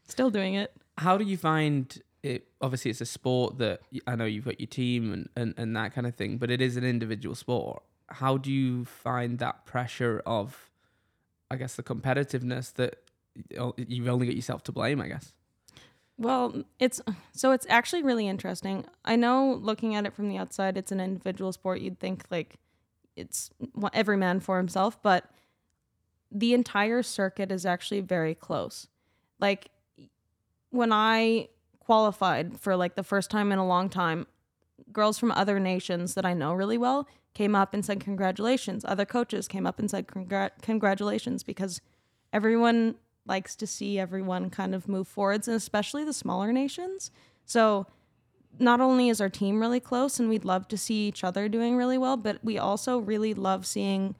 Still 0.07 0.31
doing 0.31 0.55
it. 0.55 0.75
How 0.97 1.17
do 1.17 1.25
you 1.25 1.37
find 1.37 2.01
it? 2.21 2.47
Obviously, 2.61 2.91
it's 2.91 3.01
a 3.01 3.05
sport 3.05 3.57
that 3.57 3.81
I 4.07 4.15
know 4.15 4.25
you've 4.25 4.45
got 4.45 4.59
your 4.59 4.67
team 4.67 5.11
and, 5.13 5.29
and, 5.35 5.53
and 5.57 5.75
that 5.75 5.93
kind 5.93 6.07
of 6.07 6.15
thing, 6.15 6.37
but 6.37 6.51
it 6.51 6.61
is 6.61 6.77
an 6.77 6.83
individual 6.83 7.35
sport. 7.35 7.83
How 8.07 8.37
do 8.37 8.51
you 8.51 8.85
find 8.85 9.39
that 9.39 9.65
pressure 9.65 10.21
of, 10.25 10.69
I 11.49 11.55
guess, 11.55 11.75
the 11.75 11.83
competitiveness 11.83 12.73
that 12.73 12.97
you've 13.77 14.07
only 14.07 14.27
got 14.27 14.35
yourself 14.35 14.63
to 14.63 14.71
blame, 14.71 15.01
I 15.01 15.07
guess? 15.07 15.33
Well, 16.17 16.63
it's 16.79 17.01
so 17.31 17.51
it's 17.51 17.65
actually 17.69 18.03
really 18.03 18.27
interesting. 18.27 18.85
I 19.03 19.15
know 19.15 19.59
looking 19.59 19.95
at 19.95 20.05
it 20.05 20.13
from 20.13 20.29
the 20.29 20.37
outside, 20.37 20.77
it's 20.77 20.91
an 20.91 20.99
individual 20.99 21.51
sport. 21.51 21.81
You'd 21.81 21.99
think 21.99 22.25
like 22.29 22.57
it's 23.15 23.49
every 23.93 24.17
man 24.17 24.39
for 24.39 24.57
himself, 24.57 25.01
but 25.01 25.25
the 26.31 26.53
entire 26.53 27.01
circuit 27.01 27.51
is 27.51 27.65
actually 27.65 28.01
very 28.01 28.35
close. 28.35 28.87
Like 29.39 29.69
when 30.73 30.91
I 30.91 31.49
qualified 31.79 32.59
for 32.59 32.75
like 32.75 32.95
the 32.95 33.03
first 33.03 33.29
time 33.29 33.51
in 33.51 33.59
a 33.59 33.67
long 33.67 33.89
time, 33.89 34.25
girls 34.91 35.19
from 35.19 35.31
other 35.31 35.59
nations 35.59 36.15
that 36.15 36.25
I 36.25 36.33
know 36.33 36.53
really 36.53 36.79
well 36.79 37.07
came 37.35 37.55
up 37.55 37.73
and 37.73 37.85
said 37.85 37.99
congratulations. 37.99 38.83
Other 38.83 39.05
coaches 39.05 39.47
came 39.47 39.67
up 39.67 39.77
and 39.77 39.89
said 39.89 40.07
congrat- 40.07 40.61
congratulations 40.63 41.43
because 41.43 41.79
everyone 42.31 42.95
likes 43.27 43.55
to 43.57 43.67
see 43.67 43.99
everyone 43.99 44.49
kind 44.49 44.73
of 44.73 44.87
move 44.87 45.07
forwards, 45.07 45.47
and 45.47 45.55
especially 45.55 46.03
the 46.03 46.11
smaller 46.11 46.51
nations. 46.51 47.11
So 47.45 47.85
not 48.57 48.81
only 48.81 49.09
is 49.09 49.21
our 49.21 49.29
team 49.29 49.61
really 49.61 49.79
close 49.79 50.19
and 50.19 50.27
we'd 50.27 50.45
love 50.45 50.67
to 50.69 50.77
see 50.77 51.07
each 51.07 51.23
other 51.23 51.47
doing 51.47 51.77
really 51.77 51.99
well, 51.99 52.17
but 52.17 52.43
we 52.43 52.57
also 52.57 52.97
really 52.97 53.35
love 53.35 53.67
seeing 53.67 54.15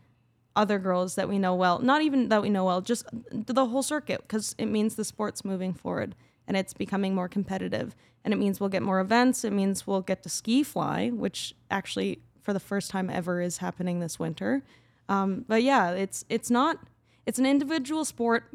other 0.56 0.78
girls 0.78 1.16
that 1.16 1.28
we 1.28 1.40
know 1.40 1.56
well. 1.56 1.80
Not 1.80 2.04
even 2.04 2.30
that 2.30 2.44
we 2.44 2.50
know 2.52 2.66
well, 2.66 2.82
just 2.82 3.08
the 3.32 3.66
whole 3.66 3.82
circuit, 3.82 4.22
because 4.22 4.54
it 4.60 4.68
means 4.68 4.96
the 4.96 5.04
sport's 5.04 5.44
moving 5.44 5.74
forward 5.74 6.16
and 6.48 6.58
it's 6.58 6.74
becoming 6.74 7.16
more 7.16 7.28
competitive. 7.28 7.96
And 8.24 8.34
it 8.34 8.38
means 8.38 8.60
we'll 8.60 8.70
get 8.70 8.84
more 8.84 9.00
events. 9.00 9.44
It 9.44 9.52
means 9.54 9.86
we'll 9.86 10.02
get 10.02 10.24
to 10.24 10.30
ski 10.30 10.64
fly, 10.64 11.10
which 11.10 11.56
actually 11.70 12.20
for 12.42 12.54
the 12.54 12.60
first 12.60 12.92
time 12.92 13.10
ever 13.10 13.42
is 13.42 13.58
happening 13.58 14.00
this 14.00 14.20
winter. 14.20 14.64
Um, 15.10 15.46
but 15.48 15.64
yeah, 15.64 15.92
it's 15.92 16.24
it's 16.30 16.50
not 16.50 16.78
it's 17.26 17.40
an 17.40 17.46
individual 17.46 18.06
sport 18.06 18.46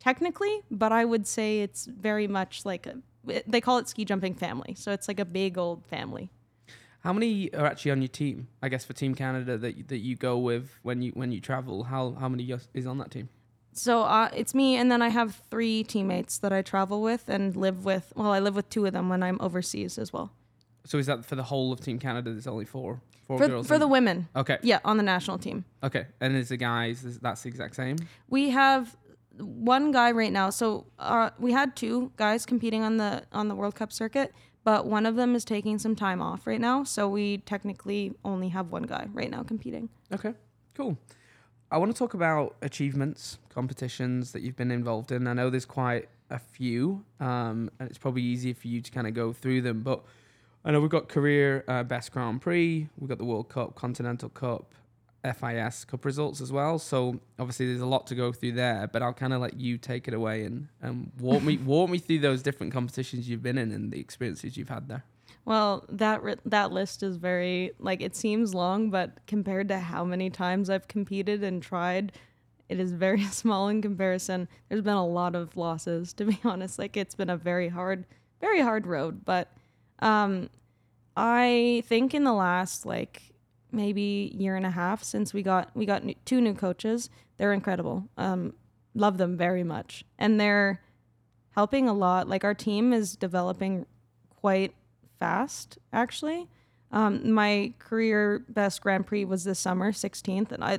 technically, 0.00 0.62
but 0.70 0.92
I 0.92 1.04
would 1.04 1.26
say 1.26 1.60
it's 1.60 1.86
very 1.86 2.26
much 2.26 2.64
like 2.64 2.86
a 2.86 2.96
they 3.46 3.60
call 3.60 3.78
it 3.78 3.88
ski 3.88 4.04
jumping 4.04 4.34
family. 4.34 4.74
So 4.74 4.92
it's 4.92 5.08
like 5.08 5.20
a 5.20 5.24
big 5.24 5.58
old 5.58 5.84
family. 5.86 6.30
How 7.00 7.12
many 7.12 7.52
are 7.54 7.66
actually 7.66 7.92
on 7.92 8.02
your 8.02 8.08
team? 8.08 8.48
I 8.62 8.68
guess 8.68 8.84
for 8.84 8.92
Team 8.92 9.14
Canada 9.14 9.56
that 9.58 9.88
that 9.88 9.98
you 9.98 10.16
go 10.16 10.38
with 10.38 10.78
when 10.82 11.02
you 11.02 11.12
when 11.12 11.32
you 11.32 11.40
travel. 11.40 11.84
How 11.84 12.16
how 12.18 12.28
many 12.28 12.52
is 12.74 12.86
on 12.86 12.98
that 12.98 13.10
team? 13.10 13.28
So 13.78 14.02
uh, 14.02 14.30
it's 14.34 14.54
me, 14.54 14.76
and 14.76 14.90
then 14.90 15.02
I 15.02 15.08
have 15.10 15.42
three 15.50 15.84
teammates 15.84 16.38
that 16.38 16.52
I 16.52 16.62
travel 16.62 17.02
with 17.02 17.28
and 17.28 17.54
live 17.54 17.84
with. 17.84 18.12
Well, 18.16 18.32
I 18.32 18.38
live 18.40 18.56
with 18.56 18.68
two 18.70 18.86
of 18.86 18.92
them 18.92 19.08
when 19.08 19.22
I'm 19.22 19.38
overseas 19.40 19.98
as 19.98 20.12
well. 20.12 20.32
So 20.84 20.98
is 20.98 21.06
that 21.06 21.24
for 21.24 21.34
the 21.36 21.42
whole 21.42 21.72
of 21.72 21.80
Team 21.80 21.98
Canada? 21.98 22.30
There's 22.32 22.46
only 22.46 22.64
four 22.64 23.00
four 23.26 23.38
For, 23.38 23.48
girls. 23.48 23.66
for 23.66 23.74
in- 23.74 23.80
the 23.80 23.88
women, 23.88 24.28
okay 24.36 24.58
yeah, 24.62 24.78
on 24.84 24.96
the 24.96 25.02
national 25.02 25.38
team. 25.38 25.64
okay, 25.82 26.06
and 26.20 26.36
as 26.36 26.48
the 26.48 26.56
guys, 26.56 27.04
is- 27.04 27.18
that's 27.18 27.42
the 27.42 27.48
exact 27.48 27.74
same. 27.76 27.96
We 28.28 28.50
have 28.50 28.96
one 29.38 29.90
guy 29.92 30.12
right 30.12 30.32
now. 30.32 30.48
So 30.50 30.86
uh, 30.98 31.30
we 31.38 31.52
had 31.52 31.76
two 31.76 32.12
guys 32.16 32.46
competing 32.46 32.82
on 32.82 32.96
the 32.96 33.24
on 33.32 33.48
the 33.48 33.54
World 33.54 33.74
Cup 33.74 33.92
circuit, 33.92 34.32
but 34.64 34.86
one 34.86 35.04
of 35.06 35.16
them 35.16 35.34
is 35.34 35.44
taking 35.44 35.78
some 35.78 35.94
time 35.96 36.22
off 36.22 36.46
right 36.46 36.60
now. 36.60 36.84
So 36.84 37.08
we 37.08 37.38
technically 37.38 38.14
only 38.24 38.48
have 38.50 38.70
one 38.70 38.84
guy 38.84 39.08
right 39.12 39.30
now 39.30 39.42
competing. 39.42 39.90
Okay, 40.14 40.32
cool. 40.74 40.96
I 41.70 41.78
want 41.78 41.92
to 41.92 41.98
talk 41.98 42.14
about 42.14 42.54
achievements, 42.62 43.38
competitions 43.48 44.32
that 44.32 44.42
you've 44.42 44.56
been 44.56 44.70
involved 44.70 45.10
in. 45.10 45.26
I 45.26 45.32
know 45.32 45.50
there's 45.50 45.64
quite 45.64 46.08
a 46.30 46.38
few, 46.38 47.04
um, 47.18 47.70
and 47.78 47.88
it's 47.88 47.98
probably 47.98 48.22
easier 48.22 48.54
for 48.54 48.68
you 48.68 48.80
to 48.80 48.90
kind 48.90 49.06
of 49.06 49.14
go 49.14 49.32
through 49.32 49.62
them. 49.62 49.82
But 49.82 50.02
I 50.64 50.70
know 50.70 50.80
we've 50.80 50.90
got 50.90 51.08
career 51.08 51.64
uh, 51.66 51.82
best 51.82 52.12
Grand 52.12 52.40
Prix, 52.40 52.88
we've 52.98 53.08
got 53.08 53.18
the 53.18 53.24
World 53.24 53.48
Cup, 53.48 53.74
Continental 53.74 54.28
Cup, 54.28 54.74
FIS 55.24 55.84
Cup 55.84 56.04
results 56.04 56.40
as 56.40 56.52
well. 56.52 56.78
So 56.78 57.20
obviously 57.38 57.66
there's 57.66 57.80
a 57.80 57.86
lot 57.86 58.06
to 58.08 58.14
go 58.14 58.32
through 58.32 58.52
there. 58.52 58.86
But 58.86 59.02
I'll 59.02 59.12
kind 59.12 59.32
of 59.32 59.40
let 59.40 59.58
you 59.58 59.78
take 59.78 60.06
it 60.06 60.14
away 60.14 60.44
and, 60.44 60.68
and 60.80 61.10
walk 61.18 61.42
me 61.42 61.56
walk 61.56 61.90
me 61.90 61.98
through 61.98 62.20
those 62.20 62.42
different 62.42 62.72
competitions 62.72 63.28
you've 63.28 63.42
been 63.42 63.58
in 63.58 63.72
and 63.72 63.92
the 63.92 63.98
experiences 63.98 64.56
you've 64.56 64.68
had 64.68 64.88
there. 64.88 65.04
Well, 65.44 65.84
that 65.88 66.22
ri- 66.22 66.36
that 66.44 66.72
list 66.72 67.02
is 67.02 67.16
very 67.16 67.72
like 67.78 68.00
it 68.00 68.16
seems 68.16 68.54
long, 68.54 68.90
but 68.90 69.18
compared 69.26 69.68
to 69.68 69.78
how 69.78 70.04
many 70.04 70.28
times 70.28 70.68
I've 70.68 70.88
competed 70.88 71.42
and 71.44 71.62
tried, 71.62 72.12
it 72.68 72.80
is 72.80 72.92
very 72.92 73.22
small 73.30 73.68
in 73.68 73.82
comparison. 73.82 74.48
There's 74.68 74.82
been 74.82 74.94
a 74.94 75.06
lot 75.06 75.34
of 75.34 75.56
losses, 75.56 76.12
to 76.14 76.24
be 76.24 76.38
honest. 76.44 76.78
Like 76.78 76.96
it's 76.96 77.14
been 77.14 77.30
a 77.30 77.36
very 77.36 77.68
hard, 77.68 78.06
very 78.40 78.60
hard 78.60 78.86
road. 78.86 79.24
But 79.24 79.52
um, 80.00 80.50
I 81.16 81.82
think 81.86 82.12
in 82.12 82.24
the 82.24 82.34
last 82.34 82.84
like 82.84 83.22
maybe 83.72 84.32
year 84.36 84.56
and 84.56 84.66
a 84.66 84.70
half 84.70 85.02
since 85.02 85.32
we 85.32 85.42
got 85.42 85.70
we 85.74 85.86
got 85.86 86.04
new, 86.04 86.14
two 86.24 86.40
new 86.40 86.54
coaches, 86.54 87.08
they're 87.36 87.52
incredible. 87.52 88.08
Um, 88.16 88.54
love 88.94 89.18
them 89.18 89.36
very 89.36 89.62
much, 89.62 90.04
and 90.18 90.40
they're 90.40 90.82
helping 91.50 91.88
a 91.88 91.94
lot. 91.94 92.28
Like 92.28 92.44
our 92.44 92.54
team 92.54 92.92
is 92.92 93.16
developing 93.16 93.86
quite 94.34 94.74
fast 95.18 95.78
actually 95.92 96.48
um, 96.92 97.32
my 97.32 97.72
career 97.78 98.44
best 98.48 98.80
grand 98.80 99.06
prix 99.06 99.24
was 99.24 99.44
this 99.44 99.58
summer 99.58 99.92
16th 99.92 100.52
and 100.52 100.62
i 100.64 100.78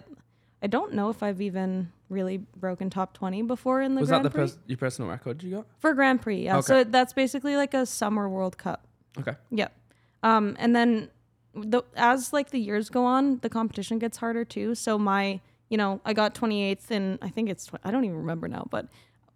i 0.62 0.67
don't 0.67 0.93
know 0.93 1.10
if 1.10 1.21
i've 1.23 1.41
even 1.41 1.91
really 2.10 2.38
broken 2.56 2.89
top 2.89 3.13
20 3.13 3.41
before 3.43 3.82
in 3.82 3.95
the 3.95 4.02
Was 4.02 4.10
grand 4.10 4.23
that 4.26 4.30
the 4.32 4.36
prix 4.38 4.47
pers- 4.47 4.58
your 4.67 4.78
personal 4.78 5.10
record 5.10 5.43
you 5.43 5.52
got? 5.58 5.65
for 5.80 5.93
grand 5.93 6.21
prix 6.21 6.43
yeah 6.43 6.60
so 6.62 6.84
that's 6.84 7.13
basically 7.13 7.56
like 7.58 7.73
a 7.73 7.86
summer 7.86 8.28
world 8.30 8.58
cup 8.58 8.84
Okay. 9.19 9.34
Yep. 9.50 9.73
Um, 10.21 10.56
and 10.60 10.76
then 10.76 11.10
the 11.56 11.82
as 11.95 12.34
like 12.34 12.52
the 12.52 12.60
years 12.60 12.89
go 12.89 13.04
on, 13.04 13.39
the 13.39 13.50
competition 13.50 13.97
gets 13.97 14.17
harder 14.19 14.45
too. 14.45 14.76
So 14.76 15.00
my, 15.00 15.39
you 15.69 15.78
know, 15.78 16.02
I 16.06 16.13
got 16.13 16.36
28th 16.36 16.91
and 16.91 17.17
I 17.21 17.30
think 17.30 17.50
it's 17.50 17.65
tw- 17.65 17.80
I 17.84 17.89
don't 17.89 18.06
even 18.06 18.17
remember 18.17 18.47
now, 18.47 18.67
but 18.69 18.88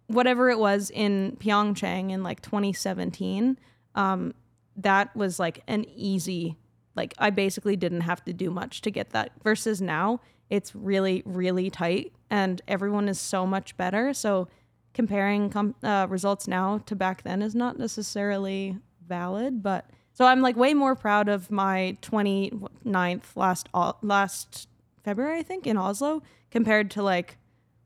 whatever 0.06 0.50
it 0.50 0.58
was 0.60 0.90
in 0.90 1.36
Pyeongchang 1.40 2.12
in 2.12 2.22
like 2.22 2.42
2017, 2.42 3.58
um, 3.96 4.34
that 4.76 5.14
was 5.16 5.38
like 5.38 5.62
an 5.66 5.84
easy 5.94 6.56
like 6.94 7.14
I 7.18 7.30
basically 7.30 7.76
didn't 7.76 8.02
have 8.02 8.24
to 8.26 8.32
do 8.32 8.50
much 8.50 8.82
to 8.82 8.90
get 8.90 9.10
that 9.10 9.32
versus 9.42 9.80
now 9.80 10.20
it's 10.50 10.74
really 10.74 11.22
really 11.24 11.70
tight 11.70 12.12
and 12.32 12.62
everyone 12.66 13.08
is 13.08 13.20
so 13.20 13.46
much 13.46 13.76
better. 13.76 14.14
So 14.14 14.48
comparing 14.94 15.50
com- 15.50 15.74
uh, 15.82 16.06
results 16.08 16.48
now 16.48 16.78
to 16.86 16.96
back 16.96 17.22
then 17.22 17.42
is 17.42 17.54
not 17.54 17.78
necessarily 17.78 18.78
valid, 19.06 19.62
but 19.62 19.86
so 20.14 20.24
I'm 20.24 20.40
like 20.40 20.56
way 20.56 20.74
more 20.74 20.94
proud 20.94 21.28
of 21.28 21.50
my 21.50 21.96
29th 22.02 23.36
last 23.36 23.68
last 24.02 24.68
February 25.04 25.38
I 25.38 25.42
think 25.42 25.66
in 25.66 25.76
Oslo 25.76 26.22
compared 26.50 26.90
to 26.92 27.02
like 27.02 27.38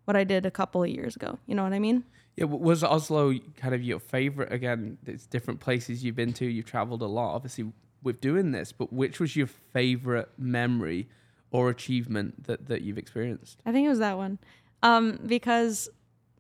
what 0.05 0.17
I 0.17 0.25
did 0.25 0.47
a 0.47 0.51
couple 0.51 0.83
of 0.83 0.89
years 0.89 1.17
ago. 1.17 1.39
You 1.47 1.55
know 1.55 1.65
what 1.65 1.73
I 1.73 1.79
mean? 1.79 2.05
Yeah, 2.37 2.45
was 2.45 2.85
Oslo 2.85 3.33
kind 3.57 3.75
of 3.75 3.83
your 3.83 3.99
favorite? 3.99 4.53
Again, 4.53 4.99
it's 5.07 5.27
different 5.27 5.61
places 5.61 6.05
you've 6.05 6.17
been 6.17 6.33
to. 6.35 6.45
You've 6.47 6.67
traveled 6.67 7.03
a 7.03 7.07
lot, 7.07 7.35
obviously, 7.35 7.73
with 8.03 8.21
doing 8.21 8.53
this. 8.53 8.73
But 8.73 8.93
which 8.93 9.19
was 9.21 9.35
your 9.37 9.47
favorite 9.47 10.29
memory 10.39 11.09
or 11.51 11.71
achievement 11.71 12.45
that, 12.45 12.67
that 12.69 12.83
you've 12.83 12.99
experienced? 12.99 13.61
I 13.65 13.73
think 13.73 13.87
it 13.87 13.89
was 13.89 14.01
that 14.01 14.17
one. 14.19 14.39
Um, 14.83 15.19
because 15.25 15.89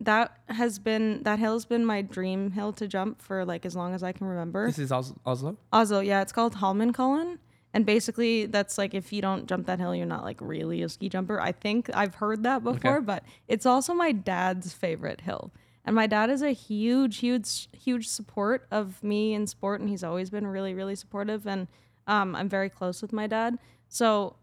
that 0.00 0.36
has 0.50 0.78
been 0.78 1.22
that 1.22 1.38
hill's 1.38 1.64
been 1.64 1.86
my 1.86 2.02
dream 2.02 2.50
hill 2.50 2.70
to 2.74 2.86
jump 2.86 3.22
for 3.22 3.46
like 3.46 3.64
as 3.64 3.74
long 3.74 3.94
as 3.94 4.02
I 4.02 4.12
can 4.12 4.26
remember. 4.26 4.66
This 4.66 4.78
is 4.78 4.92
Oslo. 4.92 5.56
Oslo, 5.72 6.00
yeah, 6.00 6.20
it's 6.20 6.32
called 6.32 6.56
Holmenkollen. 6.56 7.38
And 7.72 7.84
basically, 7.86 8.44
that's 8.46 8.76
like 8.78 8.92
if 8.94 9.12
you 9.12 9.22
don't 9.22 9.46
jump 9.46 9.66
that 9.66 9.78
hill, 9.78 9.94
you're 9.94 10.06
not 10.06 10.24
like 10.24 10.38
really 10.40 10.82
a 10.82 10.88
ski 10.90 11.08
jumper. 11.08 11.40
I 11.40 11.52
think 11.52 11.88
I've 11.94 12.14
heard 12.16 12.42
that 12.42 12.62
before, 12.62 12.96
Okay. 12.98 13.04
but 13.04 13.22
it's 13.48 13.64
also 13.66 13.94
my 13.94 14.12
dad's 14.12 14.72
favorite 14.74 15.22
hill. 15.22 15.50
And 15.86 15.94
my 15.94 16.08
dad 16.08 16.30
is 16.30 16.42
a 16.42 16.50
huge, 16.50 17.18
huge, 17.18 17.68
huge 17.72 18.08
support 18.08 18.66
of 18.72 19.02
me 19.04 19.34
in 19.34 19.46
sport, 19.46 19.80
and 19.80 19.88
he's 19.88 20.02
always 20.02 20.30
been 20.30 20.46
really, 20.46 20.74
really 20.74 20.96
supportive. 20.96 21.46
And 21.46 21.68
um, 22.08 22.34
I'm 22.34 22.48
very 22.48 22.68
close 22.68 23.00
with 23.00 23.12
my 23.12 23.28
dad. 23.28 23.58
So 23.88 24.34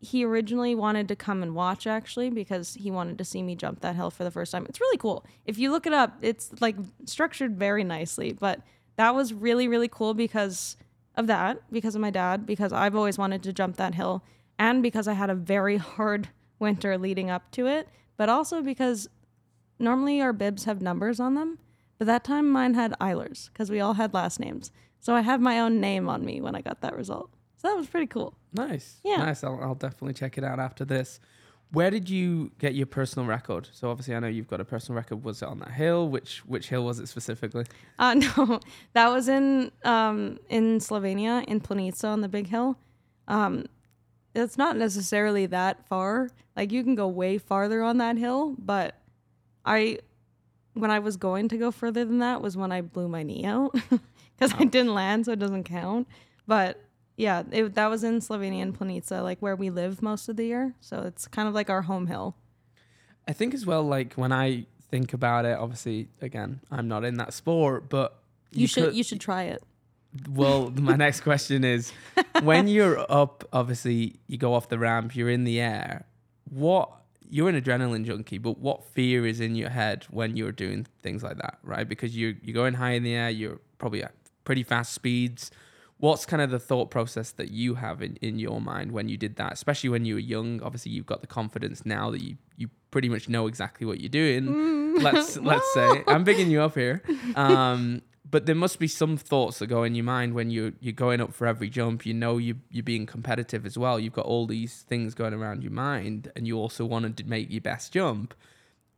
he 0.00 0.24
originally 0.24 0.76
wanted 0.76 1.08
to 1.08 1.16
come 1.16 1.42
and 1.42 1.54
watch 1.54 1.86
actually 1.86 2.30
because 2.30 2.74
he 2.74 2.90
wanted 2.90 3.18
to 3.18 3.24
see 3.24 3.42
me 3.42 3.56
jump 3.56 3.80
that 3.80 3.96
hill 3.96 4.10
for 4.10 4.22
the 4.22 4.30
first 4.30 4.52
time. 4.52 4.64
It's 4.68 4.80
really 4.80 4.96
cool. 4.96 5.26
If 5.44 5.58
you 5.58 5.72
look 5.72 5.86
it 5.86 5.92
up, 5.92 6.16
it's 6.22 6.50
like 6.60 6.76
structured 7.04 7.58
very 7.58 7.82
nicely. 7.82 8.32
But 8.32 8.60
that 8.96 9.14
was 9.14 9.34
really, 9.34 9.66
really 9.66 9.88
cool 9.88 10.14
because 10.14 10.76
of 11.16 11.26
that, 11.26 11.60
because 11.72 11.96
of 11.96 12.00
my 12.00 12.10
dad, 12.10 12.46
because 12.46 12.72
I've 12.72 12.94
always 12.94 13.18
wanted 13.18 13.42
to 13.42 13.52
jump 13.52 13.76
that 13.76 13.94
hill, 13.94 14.22
and 14.58 14.82
because 14.82 15.08
I 15.08 15.14
had 15.14 15.30
a 15.30 15.34
very 15.34 15.76
hard 15.78 16.28
winter 16.58 16.96
leading 16.96 17.28
up 17.28 17.50
to 17.52 17.66
it, 17.66 17.88
but 18.16 18.28
also 18.28 18.62
because 18.62 19.08
normally 19.78 20.20
our 20.20 20.32
bibs 20.32 20.64
have 20.64 20.80
numbers 20.82 21.20
on 21.20 21.34
them, 21.34 21.58
but 21.98 22.06
that 22.06 22.24
time 22.24 22.50
mine 22.50 22.74
had 22.74 22.94
Eilers 23.00 23.50
because 23.52 23.70
we 23.70 23.80
all 23.80 23.94
had 23.94 24.14
last 24.14 24.40
names. 24.40 24.70
So 25.00 25.14
I 25.14 25.20
have 25.20 25.40
my 25.40 25.60
own 25.60 25.80
name 25.80 26.08
on 26.08 26.24
me 26.24 26.40
when 26.40 26.54
I 26.54 26.60
got 26.60 26.80
that 26.80 26.96
result. 26.96 27.30
So 27.56 27.68
that 27.68 27.76
was 27.76 27.86
pretty 27.86 28.06
cool. 28.06 28.34
Nice. 28.52 29.00
Yeah. 29.04 29.18
Nice. 29.18 29.44
I'll, 29.44 29.58
I'll 29.62 29.74
definitely 29.74 30.14
check 30.14 30.36
it 30.38 30.44
out 30.44 30.58
after 30.58 30.84
this. 30.84 31.20
Where 31.70 31.90
did 31.90 32.10
you 32.10 32.52
get 32.58 32.74
your 32.74 32.86
personal 32.86 33.26
record? 33.26 33.68
So 33.72 33.90
obviously, 33.90 34.14
I 34.14 34.20
know 34.20 34.26
you've 34.26 34.48
got 34.48 34.60
a 34.60 34.64
personal 34.64 34.96
record. 34.96 35.24
Was 35.24 35.42
it 35.42 35.48
on 35.48 35.58
that 35.60 35.70
hill? 35.70 36.08
Which 36.08 36.38
which 36.40 36.68
hill 36.68 36.84
was 36.84 36.98
it 36.98 37.08
specifically? 37.08 37.64
Uh, 37.98 38.14
no, 38.36 38.60
that 38.92 39.08
was 39.08 39.28
in 39.28 39.72
um, 39.84 40.38
in 40.50 40.80
Slovenia 40.80 41.44
in 41.46 41.60
Planica 41.60 42.04
on 42.04 42.20
the 42.20 42.28
big 42.28 42.48
hill. 42.48 42.76
Um, 43.26 43.64
it's 44.34 44.58
not 44.58 44.76
necessarily 44.76 45.46
that 45.46 45.86
far. 45.86 46.30
Like 46.56 46.72
you 46.72 46.82
can 46.82 46.94
go 46.94 47.08
way 47.08 47.38
farther 47.38 47.82
on 47.82 47.98
that 47.98 48.18
hill, 48.18 48.54
but 48.58 48.96
I 49.64 49.98
when 50.74 50.90
I 50.90 50.98
was 50.98 51.16
going 51.16 51.48
to 51.48 51.56
go 51.56 51.70
further 51.70 52.04
than 52.04 52.18
that 52.20 52.40
was 52.40 52.56
when 52.56 52.72
I 52.72 52.80
blew 52.80 53.08
my 53.08 53.22
knee 53.22 53.44
out 53.44 53.72
because 54.38 54.52
I 54.54 54.62
oh. 54.62 54.64
didn't 54.64 54.94
land, 54.94 55.26
so 55.26 55.32
it 55.32 55.38
doesn't 55.38 55.64
count. 55.64 56.08
But 56.46 56.82
yeah, 57.16 57.42
it, 57.50 57.74
that 57.74 57.88
was 57.88 58.04
in 58.04 58.20
Slovenia 58.20 58.62
and 58.62 58.78
Planica, 58.78 59.22
like 59.22 59.40
where 59.40 59.54
we 59.56 59.70
live 59.70 60.02
most 60.02 60.28
of 60.28 60.36
the 60.36 60.46
year. 60.46 60.74
So 60.80 61.02
it's 61.02 61.28
kind 61.28 61.48
of 61.48 61.54
like 61.54 61.68
our 61.68 61.82
home 61.82 62.06
hill. 62.06 62.36
I 63.28 63.32
think 63.32 63.54
as 63.54 63.66
well, 63.66 63.82
like 63.82 64.14
when 64.14 64.32
I 64.32 64.66
think 64.90 65.12
about 65.12 65.44
it, 65.44 65.56
obviously, 65.58 66.08
again, 66.20 66.60
I'm 66.70 66.88
not 66.88 67.04
in 67.04 67.16
that 67.16 67.32
sport, 67.32 67.88
but 67.88 68.18
You, 68.50 68.66
should 68.66 68.84
could- 68.84 68.94
you 68.94 69.04
should 69.04 69.20
try 69.20 69.44
it. 69.44 69.62
Well, 70.28 70.70
my 70.76 70.96
next 70.96 71.20
question 71.20 71.64
is 71.64 71.92
when 72.42 72.68
you're 72.68 72.98
up, 73.10 73.48
obviously, 73.52 74.16
you 74.26 74.38
go 74.38 74.54
off 74.54 74.68
the 74.68 74.78
ramp, 74.78 75.14
you're 75.16 75.30
in 75.30 75.44
the 75.44 75.60
air. 75.60 76.06
What 76.50 76.90
you're 77.32 77.48
an 77.48 77.58
adrenaline 77.58 78.04
junkie, 78.04 78.36
but 78.36 78.58
what 78.58 78.84
fear 78.84 79.26
is 79.26 79.40
in 79.40 79.54
your 79.54 79.70
head 79.70 80.04
when 80.10 80.36
you're 80.36 80.52
doing 80.52 80.86
things 81.02 81.22
like 81.22 81.38
that, 81.38 81.56
right? 81.62 81.88
Because 81.88 82.14
you're 82.14 82.34
you're 82.42 82.52
going 82.52 82.74
high 82.74 82.90
in 82.90 83.04
the 83.04 83.14
air, 83.14 83.30
you're 83.30 83.58
probably 83.78 84.02
at 84.02 84.12
pretty 84.44 84.62
fast 84.62 84.92
speeds. 84.92 85.50
What's 85.96 86.26
kind 86.26 86.42
of 86.42 86.50
the 86.50 86.58
thought 86.58 86.90
process 86.90 87.30
that 87.32 87.50
you 87.50 87.76
have 87.76 88.02
in, 88.02 88.16
in 88.16 88.38
your 88.38 88.60
mind 88.60 88.92
when 88.92 89.08
you 89.08 89.16
did 89.16 89.36
that, 89.36 89.54
especially 89.54 89.88
when 89.88 90.04
you 90.04 90.14
were 90.14 90.20
young? 90.20 90.60
Obviously, 90.60 90.92
you've 90.92 91.06
got 91.06 91.22
the 91.22 91.26
confidence 91.26 91.86
now 91.86 92.10
that 92.10 92.22
you, 92.22 92.36
you 92.58 92.68
pretty 92.90 93.08
much 93.08 93.30
know 93.30 93.46
exactly 93.46 93.86
what 93.86 93.98
you're 93.98 94.10
doing. 94.10 94.96
Let's 95.00 95.38
let's 95.38 95.72
say 95.72 96.04
I'm 96.08 96.24
bigging 96.24 96.50
you 96.50 96.60
up 96.60 96.74
here. 96.74 97.02
Um, 97.34 98.02
but 98.28 98.46
there 98.46 98.54
must 98.54 98.78
be 98.78 98.88
some 98.88 99.16
thoughts 99.16 99.58
that 99.58 99.66
go 99.66 99.82
in 99.82 99.94
your 99.94 100.04
mind 100.04 100.34
when 100.34 100.50
you 100.50 100.74
you're 100.80 100.92
going 100.92 101.20
up 101.20 101.34
for 101.34 101.46
every 101.46 101.68
jump. 101.68 102.06
You 102.06 102.14
know 102.14 102.38
you 102.38 102.56
you're 102.70 102.84
being 102.84 103.06
competitive 103.06 103.66
as 103.66 103.76
well. 103.76 103.98
You've 103.98 104.12
got 104.12 104.26
all 104.26 104.46
these 104.46 104.82
things 104.82 105.14
going 105.14 105.34
around 105.34 105.62
your 105.62 105.72
mind, 105.72 106.30
and 106.36 106.46
you 106.46 106.56
also 106.56 106.84
want 106.84 107.16
to 107.16 107.24
make 107.24 107.50
your 107.50 107.60
best 107.60 107.92
jump. 107.92 108.34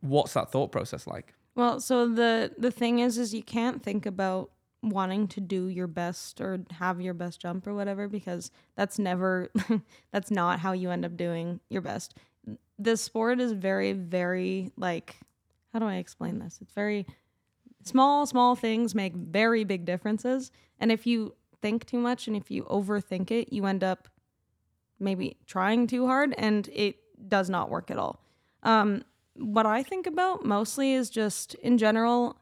What's 0.01 0.33
that 0.33 0.51
thought 0.51 0.71
process 0.71 1.07
like? 1.07 1.33
Well, 1.55 1.79
so 1.79 2.07
the 2.07 2.51
the 2.57 2.71
thing 2.71 2.99
is, 2.99 3.17
is 3.17 3.33
you 3.33 3.43
can't 3.43 3.81
think 3.81 4.05
about 4.05 4.51
wanting 4.83 5.27
to 5.27 5.41
do 5.41 5.67
your 5.67 5.87
best 5.87 6.39
or 6.39 6.59
have 6.71 7.01
your 7.01 7.15
best 7.15 7.41
jump 7.41 7.65
or 7.65 7.73
whatever 7.73 8.07
because 8.07 8.51
that's 8.75 8.99
never 8.99 9.49
that's 10.11 10.29
not 10.29 10.59
how 10.59 10.73
you 10.73 10.91
end 10.91 11.03
up 11.05 11.17
doing 11.17 11.59
your 11.69 11.81
best. 11.81 12.15
This 12.77 13.01
sport 13.01 13.39
is 13.39 13.53
very 13.53 13.93
very 13.93 14.71
like 14.77 15.15
how 15.73 15.79
do 15.79 15.85
I 15.85 15.95
explain 15.95 16.39
this? 16.39 16.59
It's 16.61 16.71
very 16.71 17.05
small 17.85 18.25
small 18.25 18.55
things 18.55 18.95
make 18.95 19.13
very 19.13 19.63
big 19.63 19.85
differences 19.85 20.51
and 20.79 20.91
if 20.91 21.05
you 21.07 21.33
think 21.61 21.85
too 21.85 21.99
much 21.99 22.27
and 22.27 22.35
if 22.35 22.51
you 22.51 22.63
overthink 22.63 23.31
it, 23.31 23.51
you 23.51 23.65
end 23.65 23.83
up 23.83 24.07
maybe 24.99 25.37
trying 25.45 25.87
too 25.87 26.05
hard 26.05 26.35
and 26.37 26.69
it 26.73 26.97
does 27.29 27.49
not 27.49 27.69
work 27.69 27.89
at 27.89 27.97
all. 27.97 28.19
Um 28.63 29.03
what 29.35 29.65
I 29.65 29.83
think 29.83 30.07
about 30.07 30.45
mostly 30.45 30.93
is 30.93 31.09
just 31.09 31.55
in 31.55 31.77
general, 31.77 32.37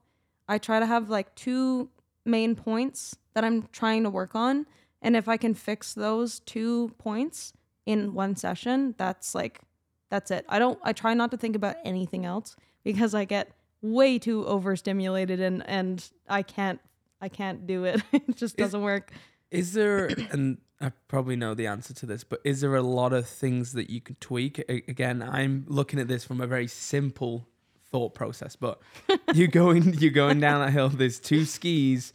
I 0.48 0.58
try 0.58 0.80
to 0.80 0.86
have 0.86 1.10
like 1.10 1.34
two 1.36 1.90
main 2.26 2.56
points 2.56 3.16
that 3.34 3.44
I'm 3.44 3.68
trying 3.72 4.04
to 4.04 4.10
work 4.10 4.36
on. 4.36 4.66
And 5.02 5.16
if 5.16 5.28
I 5.28 5.38
can 5.38 5.54
fix 5.54 5.94
those 5.94 6.40
two 6.40 6.94
points 6.98 7.54
in 7.86 8.14
one 8.14 8.36
session, 8.36 8.96
that's 8.98 9.36
like, 9.36 9.62
that's 10.10 10.32
it. 10.32 10.46
I 10.48 10.60
don't, 10.60 10.80
I 10.84 10.94
try 10.94 11.14
not 11.14 11.32
to 11.32 11.38
think 11.38 11.56
about 11.56 11.76
anything 11.84 12.26
else 12.26 12.56
because 12.84 13.14
I 13.14 13.26
get 13.26 13.50
way 13.84 14.18
too 14.18 14.44
overstimulated 14.48 15.40
and, 15.40 15.64
and 15.68 16.10
I 16.28 16.42
can't, 16.42 16.80
I 17.22 17.30
can't 17.30 17.68
do 17.68 17.84
it. 17.84 18.02
it 18.12 18.36
just 18.36 18.56
Is- 18.56 18.66
doesn't 18.66 18.82
work. 18.82 19.12
Is 19.52 19.74
there, 19.74 20.08
and 20.32 20.58
I 20.82 20.92
probably 21.08 21.36
know 21.36 21.54
the 21.54 21.68
answer 21.68 21.94
to 21.94 22.06
this, 22.08 22.24
but 22.24 22.40
is 22.44 22.62
there 22.62 22.76
a 22.76 22.82
lot 22.82 23.14
of 23.14 23.28
things 23.28 23.74
that 23.74 23.92
you 23.92 24.02
could 24.02 24.20
tweak? 24.20 24.58
A- 24.68 24.84
Again, 24.90 25.22
I'm 25.22 25.66
looking 25.68 26.00
at 26.00 26.08
this 26.08 26.24
from 26.26 26.42
a 26.42 26.48
very 26.48 26.66
simple 26.68 27.48
thought 27.92 28.16
process, 28.16 28.56
but 28.56 28.82
you're 29.36 29.48
going, 29.48 29.94
you're 30.00 30.10
going 30.12 30.40
down 30.40 30.62
that 30.66 30.72
hill. 30.72 30.90
There's 30.90 31.20
two 31.20 31.46
skis. 31.46 32.14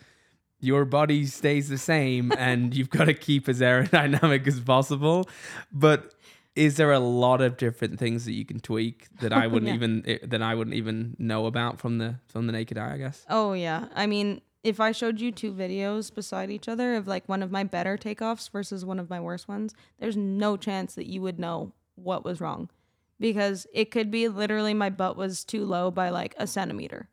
Your 0.61 0.85
body 0.85 1.25
stays 1.27 1.69
the 1.69 1.79
same, 1.79 2.33
and 2.37 2.75
you've 2.75 2.91
got 2.91 3.05
to 3.05 3.15
keep 3.15 3.49
as 3.49 3.61
aerodynamic 3.61 4.45
as 4.49 4.59
possible. 4.59 5.29
But 5.71 6.13
is 6.59 6.77
there 6.77 6.92
a 6.92 6.99
lot 6.99 7.40
of 7.40 7.57
different 7.57 7.99
things 7.99 8.25
that 8.25 8.33
you 8.33 8.44
can 8.44 8.59
tweak 8.61 9.07
that 9.21 9.33
I 9.33 9.47
wouldn't 9.47 9.68
Yeah. 9.68 9.75
even 9.75 10.03
eh, 10.07 10.18
that 10.25 10.42
I 10.42 10.55
wouldn't 10.55 10.75
even 10.77 11.16
know 11.18 11.47
about 11.47 11.79
from 11.79 11.99
the 11.99 12.16
from 12.27 12.47
the 12.47 12.53
naked 12.53 12.77
eye? 12.79 12.94
I 12.94 12.99
guess. 12.99 13.25
Oh 13.31 13.53
yeah. 13.53 13.87
I 13.94 14.07
mean, 14.07 14.40
if 14.64 14.81
I 14.81 14.92
showed 14.92 15.21
you 15.21 15.31
two 15.33 15.53
videos 15.53 16.12
beside 16.14 16.51
each 16.51 16.68
other 16.68 16.97
of 16.97 17.07
like 17.07 17.29
one 17.29 17.42
of 17.42 17.51
my 17.53 17.62
better 17.64 17.97
takeoffs 17.97 18.51
versus 18.51 18.85
one 18.85 18.99
of 18.99 19.09
my 19.09 19.21
worst 19.21 19.47
ones, 19.49 19.73
there's 20.01 20.16
no 20.16 20.57
chance 20.57 20.94
that 20.97 21.07
you 21.07 21.23
would 21.23 21.38
know 21.38 21.73
what 21.94 22.25
was 22.25 22.40
wrong. 22.40 22.68
Because 23.21 23.66
it 23.73 23.90
could 23.90 24.11
be 24.11 24.29
literally 24.29 24.75
my 24.75 24.90
butt 24.90 25.16
was 25.16 25.44
too 25.44 25.64
low 25.64 25.90
by 25.90 26.11
like 26.11 26.35
a 26.38 26.47
centimeter. 26.47 27.09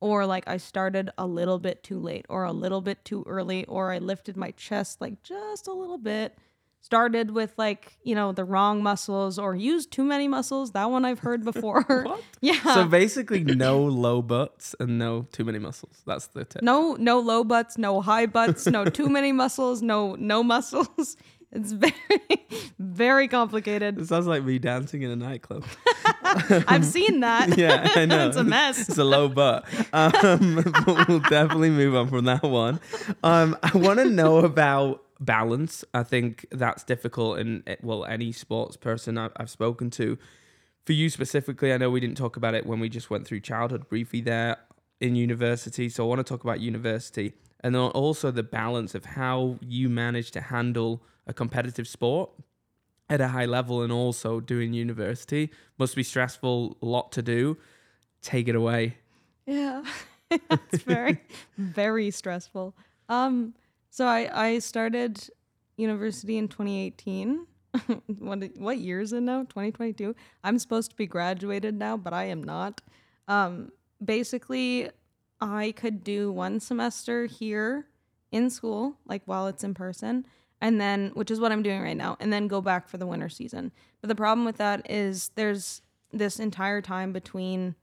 Or 0.00 0.26
like 0.26 0.44
I 0.48 0.58
started 0.58 1.10
a 1.18 1.26
little 1.26 1.58
bit 1.58 1.82
too 1.82 1.98
late 1.98 2.26
or 2.28 2.44
a 2.44 2.52
little 2.52 2.80
bit 2.80 3.04
too 3.04 3.24
early 3.26 3.64
or 3.64 3.92
I 3.92 3.98
lifted 3.98 4.36
my 4.36 4.52
chest 4.52 5.00
like 5.00 5.22
just 5.24 5.66
a 5.66 5.72
little 5.72 5.98
bit. 5.98 6.36
Started 6.80 7.32
with 7.32 7.52
like, 7.58 7.98
you 8.02 8.14
know, 8.14 8.32
the 8.32 8.44
wrong 8.44 8.82
muscles 8.82 9.38
or 9.38 9.54
used 9.54 9.90
too 9.90 10.04
many 10.04 10.26
muscles. 10.26 10.72
That 10.72 10.90
one 10.90 11.04
I've 11.04 11.18
heard 11.18 11.44
before. 11.44 11.82
What? 12.04 12.22
Yeah. 12.40 12.62
So 12.62 12.86
basically, 12.86 13.42
no 13.42 13.80
low 13.82 14.22
butts 14.22 14.74
and 14.80 14.98
no 14.98 15.26
too 15.32 15.44
many 15.44 15.58
muscles. 15.58 16.00
That's 16.06 16.28
the 16.28 16.44
tip. 16.44 16.62
No, 16.62 16.94
no 16.94 17.18
low 17.18 17.42
butts, 17.44 17.76
no 17.76 18.00
high 18.00 18.26
butts, 18.26 18.66
no 18.66 18.84
too 18.84 19.08
many 19.18 19.32
muscles, 19.32 19.82
no 19.82 20.14
no 20.14 20.42
muscles. 20.44 21.16
It's 21.50 21.72
very, 21.72 21.94
very 22.78 23.26
complicated. 23.26 23.98
It 23.98 24.06
sounds 24.06 24.26
like 24.26 24.44
me 24.44 24.58
dancing 24.58 25.00
in 25.02 25.10
a 25.10 25.16
nightclub. 25.16 25.64
I've 26.22 26.84
seen 26.84 27.20
that. 27.20 27.56
Yeah, 27.56 27.90
I 27.96 28.04
know. 28.04 28.28
it's 28.28 28.36
a 28.36 28.44
mess. 28.44 28.86
It's 28.86 28.98
a 28.98 29.04
low 29.04 29.28
butt. 29.30 29.64
Um, 29.94 30.62
but 30.86 31.08
we'll 31.08 31.20
definitely 31.20 31.70
move 31.70 31.94
on 31.94 32.08
from 32.08 32.26
that 32.26 32.42
one. 32.42 32.80
Um, 33.22 33.56
I 33.62 33.76
want 33.78 33.98
to 33.98 34.04
know 34.04 34.38
about 34.38 35.02
balance. 35.20 35.84
I 35.94 36.02
think 36.02 36.46
that's 36.50 36.84
difficult 36.84 37.38
and 37.38 37.62
eh, 37.66 37.76
well 37.82 38.04
any 38.04 38.32
sports 38.32 38.76
person 38.76 39.18
I've, 39.18 39.50
spoken 39.50 39.90
to. 39.90 40.18
For 40.84 40.92
you 40.92 41.10
specifically, 41.10 41.72
I 41.72 41.76
know 41.76 41.90
we 41.90 42.00
didn't 42.00 42.16
talk 42.16 42.36
about 42.36 42.54
it 42.54 42.64
when 42.66 42.80
we 42.80 42.88
just 42.88 43.10
went 43.10 43.26
through 43.26 43.40
childhood 43.40 43.88
briefly 43.88 44.20
there 44.20 44.56
in 45.00 45.16
university. 45.16 45.88
So 45.88 46.04
I 46.04 46.08
want 46.08 46.18
to 46.20 46.24
talk 46.24 46.44
about 46.44 46.60
university 46.60 47.34
and 47.60 47.74
then 47.74 47.82
also 47.82 48.30
the 48.30 48.42
balance 48.42 48.94
of 48.94 49.04
how 49.04 49.58
you 49.60 49.88
manage 49.88 50.30
to 50.32 50.40
handle 50.40 51.02
a 51.26 51.34
competitive 51.34 51.86
sport 51.86 52.30
at 53.10 53.20
a 53.20 53.28
high 53.28 53.44
level 53.46 53.82
and 53.82 53.92
also 53.92 54.40
doing 54.40 54.72
university 54.72 55.50
must 55.78 55.96
be 55.96 56.02
stressful 56.02 56.76
a 56.82 56.86
lot 56.86 57.10
to 57.12 57.22
do 57.22 57.56
take 58.22 58.48
it 58.48 58.54
away 58.54 58.96
Yeah. 59.46 59.82
it's 60.30 60.82
very, 60.82 61.22
very 61.56 62.10
stressful. 62.10 62.74
Um, 63.08 63.54
so 63.90 64.06
I, 64.06 64.30
I 64.32 64.58
started 64.58 65.28
university 65.76 66.38
in 66.38 66.48
2018. 66.48 67.46
what, 68.18 68.42
what 68.56 68.78
year 68.78 69.00
is 69.00 69.12
it 69.12 69.20
now? 69.20 69.40
2022. 69.42 70.14
I'm 70.44 70.58
supposed 70.58 70.90
to 70.90 70.96
be 70.96 71.06
graduated 71.06 71.74
now, 71.74 71.96
but 71.96 72.12
I 72.12 72.24
am 72.24 72.42
not. 72.42 72.80
Um, 73.28 73.72
basically, 74.04 74.90
I 75.40 75.72
could 75.76 76.02
do 76.02 76.32
one 76.32 76.60
semester 76.60 77.26
here 77.26 77.86
in 78.32 78.50
school, 78.50 78.96
like 79.06 79.22
while 79.26 79.46
it's 79.46 79.64
in 79.64 79.74
person, 79.74 80.26
and 80.60 80.80
then, 80.80 81.12
which 81.14 81.30
is 81.30 81.40
what 81.40 81.52
I'm 81.52 81.62
doing 81.62 81.82
right 81.82 81.96
now, 81.96 82.16
and 82.20 82.32
then 82.32 82.48
go 82.48 82.60
back 82.60 82.88
for 82.88 82.96
the 82.96 83.06
winter 83.06 83.28
season. 83.28 83.72
But 84.00 84.08
the 84.08 84.14
problem 84.14 84.44
with 84.44 84.56
that 84.56 84.90
is 84.90 85.30
there's 85.34 85.82
this 86.12 86.40
entire 86.40 86.80
time 86.80 87.12
between 87.12 87.76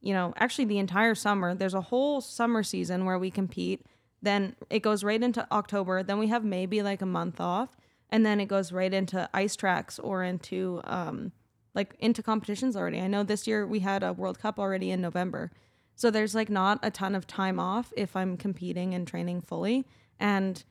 you 0.00 0.14
know, 0.14 0.32
actually 0.36 0.64
the 0.64 0.78
entire 0.78 1.14
summer. 1.14 1.54
There's 1.54 1.74
a 1.74 1.80
whole 1.80 2.20
summer 2.20 2.62
season 2.62 3.04
where 3.04 3.18
we 3.18 3.30
compete. 3.30 3.84
Then 4.22 4.56
it 4.68 4.80
goes 4.80 5.02
right 5.02 5.22
into 5.22 5.46
October. 5.50 6.02
Then 6.02 6.18
we 6.18 6.28
have 6.28 6.44
maybe 6.44 6.82
like 6.82 7.02
a 7.02 7.06
month 7.06 7.40
off, 7.40 7.70
and 8.10 8.24
then 8.24 8.40
it 8.40 8.46
goes 8.46 8.72
right 8.72 8.92
into 8.92 9.28
ice 9.32 9.56
tracks 9.56 9.98
or 9.98 10.22
into 10.22 10.80
um, 10.84 11.32
like 11.74 11.94
into 11.98 12.22
competitions 12.22 12.76
already. 12.76 13.00
I 13.00 13.06
know 13.06 13.22
this 13.22 13.46
year 13.46 13.66
we 13.66 13.80
had 13.80 14.02
a 14.02 14.12
World 14.12 14.38
Cup 14.38 14.58
already 14.58 14.90
in 14.90 15.00
November, 15.00 15.50
so 15.94 16.10
there's 16.10 16.34
like 16.34 16.50
not 16.50 16.78
a 16.82 16.90
ton 16.90 17.14
of 17.14 17.26
time 17.26 17.58
off 17.58 17.92
if 17.96 18.16
I'm 18.16 18.36
competing 18.36 18.94
and 18.94 19.06
training 19.06 19.42
fully. 19.42 19.86
And 20.18 20.62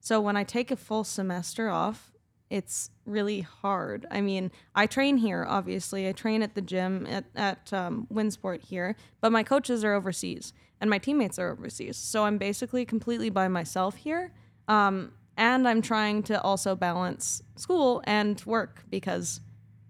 so 0.00 0.20
when 0.20 0.36
I 0.36 0.44
take 0.44 0.70
a 0.70 0.76
full 0.76 1.04
semester 1.04 1.68
off, 1.68 2.12
it's 2.48 2.90
really 3.04 3.40
hard. 3.40 4.06
I 4.10 4.20
mean, 4.20 4.52
I 4.74 4.86
train 4.86 5.16
here, 5.16 5.44
obviously. 5.48 6.08
I 6.08 6.12
train 6.12 6.42
at 6.42 6.54
the 6.54 6.60
gym 6.60 7.06
at, 7.06 7.24
at 7.34 7.72
um, 7.72 8.06
WinSport 8.12 8.62
here, 8.62 8.96
but 9.20 9.32
my 9.32 9.42
coaches 9.42 9.82
are 9.82 9.94
overseas 9.94 10.52
and 10.80 10.90
my 10.90 10.98
teammates 10.98 11.38
are 11.38 11.50
overseas. 11.50 11.96
So 11.96 12.24
I'm 12.24 12.38
basically 12.38 12.84
completely 12.84 13.30
by 13.30 13.48
myself 13.48 13.96
here. 13.96 14.32
Um, 14.68 15.12
and 15.36 15.68
I'm 15.68 15.82
trying 15.82 16.22
to 16.24 16.40
also 16.40 16.74
balance 16.74 17.42
school 17.56 18.02
and 18.04 18.42
work 18.46 18.84
because 18.90 19.40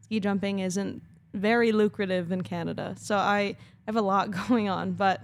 ski 0.00 0.20
jumping 0.20 0.58
isn't 0.58 1.02
very 1.34 1.72
lucrative 1.72 2.32
in 2.32 2.42
Canada. 2.42 2.94
So 2.98 3.16
I 3.16 3.56
have 3.86 3.96
a 3.96 4.02
lot 4.02 4.30
going 4.48 4.68
on, 4.68 4.92
but 4.92 5.20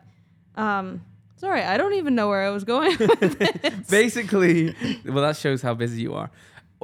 um 0.54 1.02
sorry, 1.36 1.62
I 1.62 1.76
don't 1.76 1.94
even 1.94 2.14
know 2.14 2.28
where 2.28 2.42
I 2.42 2.50
was 2.50 2.64
going 2.64 2.96
with 2.98 3.38
this. 3.62 3.90
Basically, 3.90 4.74
well, 5.04 5.22
that 5.22 5.36
shows 5.36 5.60
how 5.60 5.74
busy 5.74 6.02
you 6.02 6.14
are. 6.14 6.30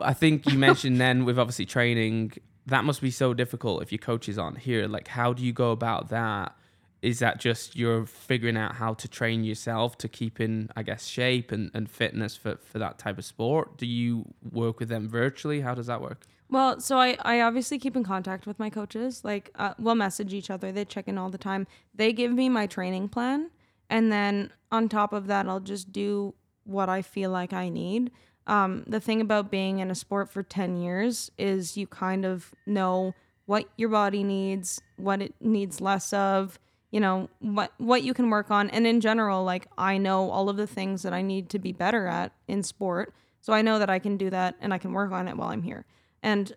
I 0.02 0.14
think 0.14 0.50
you 0.50 0.58
mentioned 0.58 1.00
then 1.04 1.24
with 1.24 1.38
obviously 1.38 1.66
training, 1.66 2.32
that 2.66 2.84
must 2.84 3.00
be 3.00 3.10
so 3.10 3.34
difficult 3.34 3.82
if 3.82 3.92
your 3.92 3.98
coach 3.98 4.28
is 4.28 4.38
on 4.38 4.56
here. 4.56 4.88
Like, 4.88 5.08
how 5.08 5.32
do 5.32 5.44
you 5.44 5.52
go 5.52 5.70
about 5.70 6.08
that? 6.08 6.56
Is 7.00 7.20
that 7.20 7.38
just 7.38 7.76
you're 7.76 8.06
figuring 8.06 8.56
out 8.56 8.74
how 8.74 8.94
to 8.94 9.08
train 9.08 9.44
yourself 9.44 9.96
to 9.98 10.08
keep 10.08 10.40
in, 10.40 10.68
I 10.76 10.82
guess, 10.82 11.06
shape 11.06 11.52
and, 11.52 11.70
and 11.72 11.88
fitness 11.88 12.36
for, 12.36 12.56
for 12.56 12.78
that 12.78 12.98
type 12.98 13.18
of 13.18 13.24
sport? 13.24 13.76
Do 13.76 13.86
you 13.86 14.24
work 14.50 14.80
with 14.80 14.88
them 14.88 15.08
virtually? 15.08 15.60
How 15.60 15.74
does 15.74 15.86
that 15.86 16.00
work? 16.00 16.24
Well, 16.50 16.80
so 16.80 16.98
I, 16.98 17.16
I 17.22 17.40
obviously 17.42 17.78
keep 17.78 17.94
in 17.94 18.04
contact 18.04 18.46
with 18.46 18.58
my 18.58 18.70
coaches. 18.70 19.22
Like, 19.22 19.50
uh, 19.56 19.74
we'll 19.78 19.94
message 19.94 20.32
each 20.32 20.50
other. 20.50 20.72
They 20.72 20.84
check 20.84 21.06
in 21.06 21.18
all 21.18 21.30
the 21.30 21.38
time. 21.38 21.66
They 21.94 22.12
give 22.12 22.32
me 22.32 22.48
my 22.48 22.66
training 22.66 23.10
plan. 23.10 23.50
And 23.90 24.10
then 24.10 24.50
on 24.72 24.88
top 24.88 25.12
of 25.12 25.26
that, 25.26 25.46
I'll 25.46 25.60
just 25.60 25.92
do 25.92 26.34
what 26.64 26.88
I 26.88 27.02
feel 27.02 27.30
like 27.30 27.52
I 27.52 27.68
need. 27.68 28.10
Um, 28.46 28.84
the 28.86 29.00
thing 29.00 29.20
about 29.20 29.50
being 29.50 29.78
in 29.78 29.90
a 29.90 29.94
sport 29.94 30.30
for 30.30 30.42
10 30.42 30.78
years 30.78 31.30
is 31.36 31.76
you 31.76 31.86
kind 31.86 32.24
of 32.24 32.54
know 32.66 33.14
what 33.44 33.66
your 33.76 33.90
body 33.90 34.24
needs, 34.24 34.80
what 34.96 35.22
it 35.22 35.34
needs 35.40 35.80
less 35.80 36.12
of, 36.12 36.58
you 36.90 37.00
know, 37.00 37.28
what 37.40 37.72
what 37.78 38.02
you 38.02 38.14
can 38.14 38.30
work 38.30 38.50
on. 38.50 38.70
And 38.70 38.86
in 38.86 39.00
general, 39.00 39.44
like 39.44 39.66
I 39.76 39.98
know 39.98 40.30
all 40.30 40.48
of 40.48 40.56
the 40.56 40.66
things 40.66 41.02
that 41.02 41.12
I 41.12 41.22
need 41.22 41.50
to 41.50 41.58
be 41.58 41.72
better 41.72 42.06
at 42.06 42.32
in 42.46 42.62
sport. 42.62 43.14
So 43.40 43.52
I 43.52 43.62
know 43.62 43.78
that 43.78 43.90
I 43.90 43.98
can 43.98 44.16
do 44.16 44.30
that 44.30 44.56
and 44.60 44.72
I 44.72 44.78
can 44.78 44.92
work 44.92 45.12
on 45.12 45.28
it 45.28 45.36
while 45.36 45.48
I'm 45.48 45.62
here. 45.62 45.84
And 46.22 46.52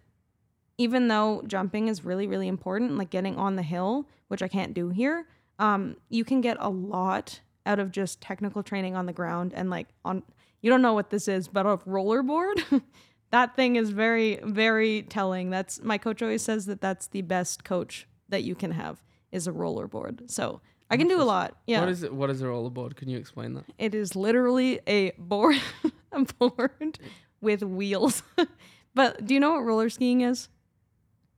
even 0.77 1.09
though 1.09 1.43
jumping 1.45 1.89
is 1.89 2.03
really, 2.03 2.27
really 2.27 2.47
important, 2.47 2.97
like 2.97 3.09
getting 3.09 3.37
on 3.37 3.55
the 3.55 3.61
hill, 3.61 4.07
which 4.29 4.41
I 4.41 4.47
can't 4.47 4.73
do 4.73 4.89
here, 4.89 5.27
um, 5.59 5.97
you 6.09 6.23
can 6.23 6.41
get 6.41 6.57
a 6.59 6.69
lot 6.69 7.41
out 7.65 7.79
of 7.79 7.91
just 7.91 8.19
technical 8.21 8.63
training 8.63 8.95
on 8.95 9.05
the 9.05 9.13
ground 9.13 9.53
and 9.55 9.69
like 9.69 9.87
on 10.03 10.23
you 10.61 10.69
don't 10.69 10.81
know 10.81 10.93
what 10.93 11.09
this 11.09 11.27
is, 11.27 11.47
but 11.47 11.65
a 11.65 11.77
rollerboard. 11.77 12.81
that 13.31 13.55
thing 13.55 13.75
is 13.77 13.89
very, 13.89 14.39
very 14.43 15.01
telling. 15.01 15.49
That's 15.49 15.81
my 15.81 15.97
coach 15.97 16.21
always 16.21 16.43
says 16.43 16.67
that 16.67 16.81
that's 16.81 17.07
the 17.07 17.23
best 17.23 17.63
coach 17.63 18.07
that 18.29 18.43
you 18.43 18.55
can 18.55 18.71
have 18.71 19.01
is 19.31 19.47
a 19.47 19.51
rollerboard. 19.51 20.29
So 20.29 20.61
I 20.89 20.97
can 20.97 21.07
do 21.07 21.21
a 21.21 21.23
lot. 21.23 21.55
Yeah. 21.65 21.79
What 21.79 21.89
is 21.89 22.03
it? 22.03 22.13
What 22.13 22.29
is 22.29 22.41
a 22.41 22.45
rollerboard? 22.45 22.95
Can 22.95 23.07
you 23.07 23.17
explain 23.17 23.53
that? 23.53 23.63
It 23.77 23.95
is 23.95 24.15
literally 24.15 24.81
a 24.85 25.11
board, 25.17 25.55
a 26.11 26.25
board 26.37 26.99
with 27.39 27.63
wheels. 27.63 28.23
but 28.93 29.25
do 29.25 29.33
you 29.33 29.39
know 29.39 29.51
what 29.51 29.63
roller 29.63 29.89
skiing 29.89 30.21
is? 30.21 30.49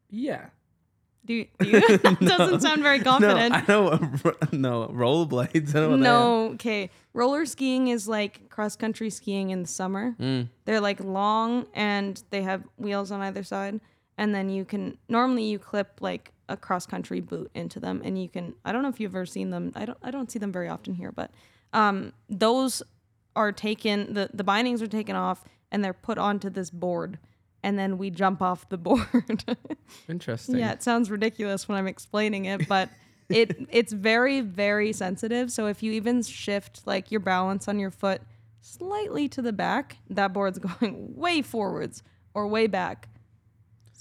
Yeah. 0.10 0.48
Do 1.26 1.36
you? 1.36 1.48
Do 1.60 1.70
you? 1.70 1.98
that 1.98 2.20
doesn't 2.20 2.62
sound 2.62 2.82
very 2.82 3.00
confident. 3.00 3.68
No, 3.68 3.92
I 3.92 3.98
know. 4.02 4.34
No, 4.52 4.88
rollerblades. 4.88 5.74
I 5.76 5.80
know 5.82 5.96
No, 5.96 6.46
okay. 6.54 6.90
Roller 7.14 7.46
skiing 7.46 7.88
is 7.88 8.08
like 8.08 8.50
cross 8.50 8.76
country 8.76 9.10
skiing 9.10 9.52
in 9.52 9.62
the 9.62 9.68
summer. 9.68 10.16
Mm. 10.20 10.50
They're 10.66 10.82
like 10.82 11.00
long 11.00 11.68
and 11.74 12.22
they 12.32 12.42
have 12.42 12.64
wheels 12.78 13.12
on 13.12 13.22
either 13.22 13.44
side. 13.44 13.80
And 14.18 14.34
then 14.34 14.50
you 14.50 14.66
can 14.66 14.98
normally 15.08 15.44
you 15.44 15.60
clip 15.60 16.00
like 16.02 16.33
a 16.50 16.58
cross 16.58 16.86
country 16.86 17.22
boot 17.22 17.50
into 17.54 17.80
them 17.80 18.02
and 18.04 18.22
you 18.22 18.30
can 18.30 18.54
I 18.66 18.72
don't 18.72 18.84
know 18.84 18.90
if 18.90 19.00
you've 19.00 19.16
ever 19.16 19.26
seen 19.26 19.50
them. 19.50 19.72
I 19.76 19.86
don't 19.86 19.98
I 20.04 20.12
don't 20.12 20.32
see 20.32 20.40
them 20.40 20.52
very 20.52 20.70
often 20.70 20.94
here, 20.94 21.12
but 21.12 21.32
um 21.72 22.14
those 22.30 22.84
are 23.36 23.52
taken 23.52 24.14
the, 24.14 24.30
the 24.34 24.44
bindings 24.44 24.82
are 24.82 24.88
taken 24.88 25.16
off 25.16 25.44
and 25.72 25.84
they're 25.84 25.94
put 25.94 26.18
onto 26.18 26.50
this 26.50 26.70
board 26.70 27.18
and 27.64 27.80
then 27.80 27.98
we 27.98 28.10
jump 28.10 28.42
off 28.42 28.68
the 28.70 28.78
board. 28.90 29.46
Interesting. 30.10 30.58
Yeah, 30.58 30.74
it 30.74 30.84
sounds 30.84 31.10
ridiculous 31.10 31.68
when 31.68 31.78
I'm 31.78 31.88
explaining 31.88 32.46
it, 32.46 32.68
but 32.68 32.90
it 33.30 33.68
it's 33.70 33.94
very 33.94 34.42
very 34.42 34.94
sensitive. 34.94 35.52
So 35.52 35.68
if 35.68 35.82
you 35.82 35.94
even 35.94 36.22
shift 36.24 36.86
like 36.86 37.12
your 37.12 37.22
balance 37.22 37.68
on 37.68 37.80
your 37.80 37.92
foot 37.92 38.22
slightly 38.62 39.28
to 39.30 39.42
the 39.42 39.54
back, 39.54 39.98
that 40.10 40.34
board's 40.34 40.60
going 40.80 41.16
way 41.16 41.42
forwards 41.42 42.04
or 42.34 42.48
way 42.48 42.68
back. 42.68 43.10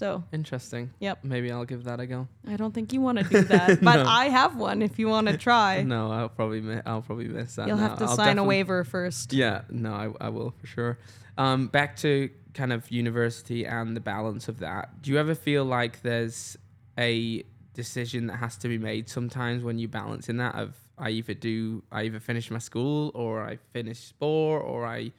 So 0.03 0.25
Interesting. 0.33 0.91
Yep. 0.99 1.23
Maybe 1.23 1.53
I'll 1.53 1.65
give 1.65 1.85
that 1.85 2.01
a 2.01 2.07
go. 2.07 2.27
I 2.49 2.57
don't 2.57 2.75
think 2.75 2.93
you 2.93 3.01
want 3.01 3.19
to 3.19 3.25
do 3.25 3.43
that, 3.43 3.81
but 3.85 4.03
No. 4.03 4.05
I 4.05 4.31
have 4.31 4.57
one 4.57 4.83
if 4.83 4.99
you 4.99 5.07
want 5.09 5.29
to 5.29 5.37
try. 5.37 5.83
No, 5.85 6.11
I'll 6.11 6.29
probably 6.29 6.61
mi- 6.61 6.81
I'll 6.85 7.03
probably 7.03 7.29
miss 7.29 7.55
that. 7.55 7.69
You'll 7.69 7.77
now. 7.77 7.91
have 7.91 7.99
to 7.99 8.07
I'll 8.07 8.17
sign 8.17 8.38
a 8.38 8.43
waiver 8.45 8.83
first. 8.83 9.33
Yeah, 9.33 9.62
no, 9.71 9.93
I, 9.93 10.27
I 10.27 10.29
will 10.31 10.51
for 10.61 10.67
sure. 10.67 10.99
Um, 11.38 11.69
back 11.69 11.95
to 11.99 12.31
kind 12.53 12.73
of 12.73 12.91
university 12.91 13.65
and 13.65 13.95
the 13.95 14.01
balance 14.01 14.49
of 14.49 14.59
that. 14.59 15.01
Do 15.03 15.12
you 15.12 15.19
ever 15.19 15.37
feel 15.37 15.65
like 15.65 16.03
there's 16.03 16.57
a 16.99 17.45
decision 17.75 18.27
that 18.27 18.38
has 18.38 18.57
to 18.59 18.69
be 18.69 18.79
made 18.79 19.09
sometimes 19.09 19.62
when 19.62 19.79
you 19.79 19.87
balance 19.87 20.29
in 20.29 20.38
that 20.38 20.57
of 20.57 20.75
I 20.99 21.11
either 21.11 21.35
do 21.35 21.85
I 21.93 22.03
either 22.03 22.19
finish 22.19 22.51
my 22.51 22.59
school 22.59 23.12
or 23.15 23.43
I 23.45 23.59
finish 23.73 24.01
sport 24.01 24.65
or 24.67 24.85
I, 24.85 25.12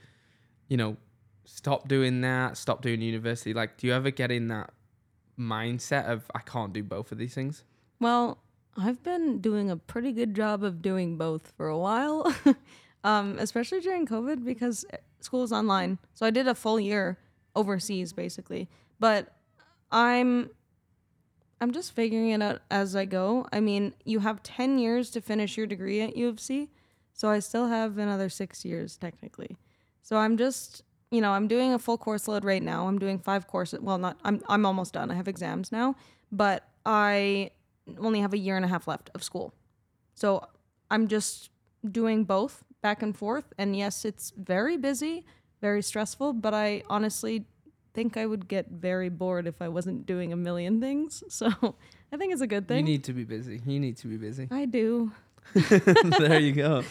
you 0.68 0.76
know, 0.76 0.98
stop 1.46 1.88
doing 1.88 2.22
that, 2.22 2.58
stop 2.58 2.82
doing 2.82 3.02
university. 3.02 3.54
Like, 3.54 3.78
do 3.78 3.88
you 3.88 3.94
ever 3.94 4.12
get 4.12 4.32
in 4.32 4.48
that 4.50 4.72
mindset 5.38 6.06
of 6.06 6.30
I 6.36 6.40
can't 6.40 6.74
do 6.74 6.84
both 6.84 7.12
of 7.12 7.18
these 7.18 7.34
things? 7.34 7.64
Well, 8.00 8.40
I've 8.78 9.04
been 9.04 9.40
doing 9.40 9.70
a 9.70 9.78
pretty 9.78 10.12
good 10.12 10.36
job 10.36 10.64
of 10.64 10.82
doing 10.82 11.18
both 11.18 11.54
for 11.56 11.68
a 11.68 11.78
while, 11.78 12.34
um, 13.04 13.38
especially 13.40 13.82
during 13.82 14.06
COVID 14.06 14.44
because 14.44 14.86
school 15.20 15.44
is 15.44 15.52
online. 15.52 16.00
So 16.14 16.26
I 16.26 16.32
did 16.32 16.48
a 16.48 16.56
full 16.56 16.80
year 16.80 17.18
overseas 17.56 18.14
basically, 18.14 18.70
but 19.00 19.34
I'm 19.92 20.50
I'm 21.62 21.72
just 21.72 21.94
figuring 21.94 22.32
it 22.32 22.42
out 22.42 22.62
as 22.70 22.94
I 22.94 23.06
go. 23.06 23.48
I 23.54 23.62
mean, 23.62 23.94
you 24.04 24.20
have 24.20 24.44
10 24.44 24.80
years 24.80 25.10
to 25.12 25.22
finish 25.22 25.56
your 25.56 25.66
degree 25.66 26.02
at 26.02 26.18
U 26.18 26.28
of 26.28 26.42
C, 26.42 26.70
so 27.14 27.30
I 27.30 27.40
still 27.40 27.68
have 27.68 27.98
another 27.98 28.28
6 28.28 28.66
years 28.66 28.98
technically. 28.98 29.56
So 30.02 30.18
I'm 30.18 30.36
just, 30.36 30.84
you 31.14 31.22
know, 31.22 31.32
I'm 31.32 31.48
doing 31.48 31.74
a 31.74 31.80
full 31.80 31.98
course 31.98 32.28
load 32.28 32.44
right 32.44 32.64
now. 32.64 32.88
I'm 32.88 32.98
doing 32.98 33.20
5 33.20 33.48
courses. 33.48 33.80
Well, 33.80 34.00
not 34.00 34.18
I'm 34.24 34.42
I'm 34.50 34.66
almost 34.66 34.94
done. 34.94 35.12
I 35.12 35.14
have 35.16 35.28
exams 35.28 35.72
now, 35.72 35.96
but 36.32 36.68
I 36.86 37.52
only 38.00 38.20
have 38.22 38.34
a 38.34 38.38
year 38.38 38.56
and 38.56 38.66
a 38.66 38.68
half 38.68 38.88
left 38.88 39.12
of 39.14 39.24
school. 39.24 39.54
So 40.16 40.48
I'm 40.90 41.08
just 41.08 41.52
doing 41.90 42.24
both 42.24 42.64
back 42.82 43.04
and 43.04 43.16
forth. 43.16 43.54
And 43.60 43.76
yes, 43.76 44.06
it's 44.06 44.34
very 44.36 44.76
busy, 44.76 45.24
very 45.62 45.84
stressful, 45.84 46.34
but 46.34 46.54
I 46.56 46.82
honestly 46.90 47.46
think 47.94 48.18
I 48.18 48.26
would 48.26 48.48
get 48.48 48.70
very 48.70 49.10
bored 49.10 49.46
if 49.46 49.62
I 49.62 49.68
wasn't 49.68 50.08
doing 50.08 50.34
a 50.34 50.36
million 50.36 50.82
things. 50.82 51.24
So 51.30 51.76
I 52.12 52.18
think 52.18 52.34
it's 52.34 52.42
a 52.42 52.48
good 52.48 52.68
thing. 52.68 52.86
You 52.86 52.94
need 52.94 53.04
to 53.06 53.14
be 53.14 53.24
busy. 53.24 53.62
You 53.66 53.80
need 53.80 53.98
to 53.98 54.08
be 54.08 54.18
busy. 54.18 54.48
I 54.52 54.66
do. 54.66 55.12
there 55.54 56.40
you 56.40 56.54
go. 56.54 56.84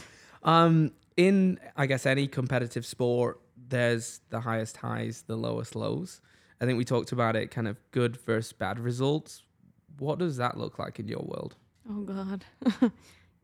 Um, 0.42 0.92
in 1.16 1.58
I 1.76 1.87
guess 1.87 2.06
any 2.06 2.26
competitive 2.26 2.87
sport, 2.87 3.40
there's 3.72 4.20
the 4.28 4.40
highest 4.40 4.76
highs, 4.76 5.24
the 5.26 5.35
lowest 5.35 5.74
lows. 5.74 6.20
I 6.61 6.66
think 6.66 6.76
we 6.76 6.85
talked 6.85 7.11
about 7.11 7.35
it, 7.37 7.50
kind 7.50 7.66
of 7.66 7.78
good 7.90 8.18
versus 8.18 8.52
bad 8.52 8.78
results. 8.78 9.44
What 9.98 10.18
does 10.18 10.37
that 10.37 10.58
look 10.58 10.78
like 10.78 11.00
in 11.00 11.08
your 11.08 11.24
world? 11.24 11.56
Oh 11.90 12.02
God, 12.02 12.44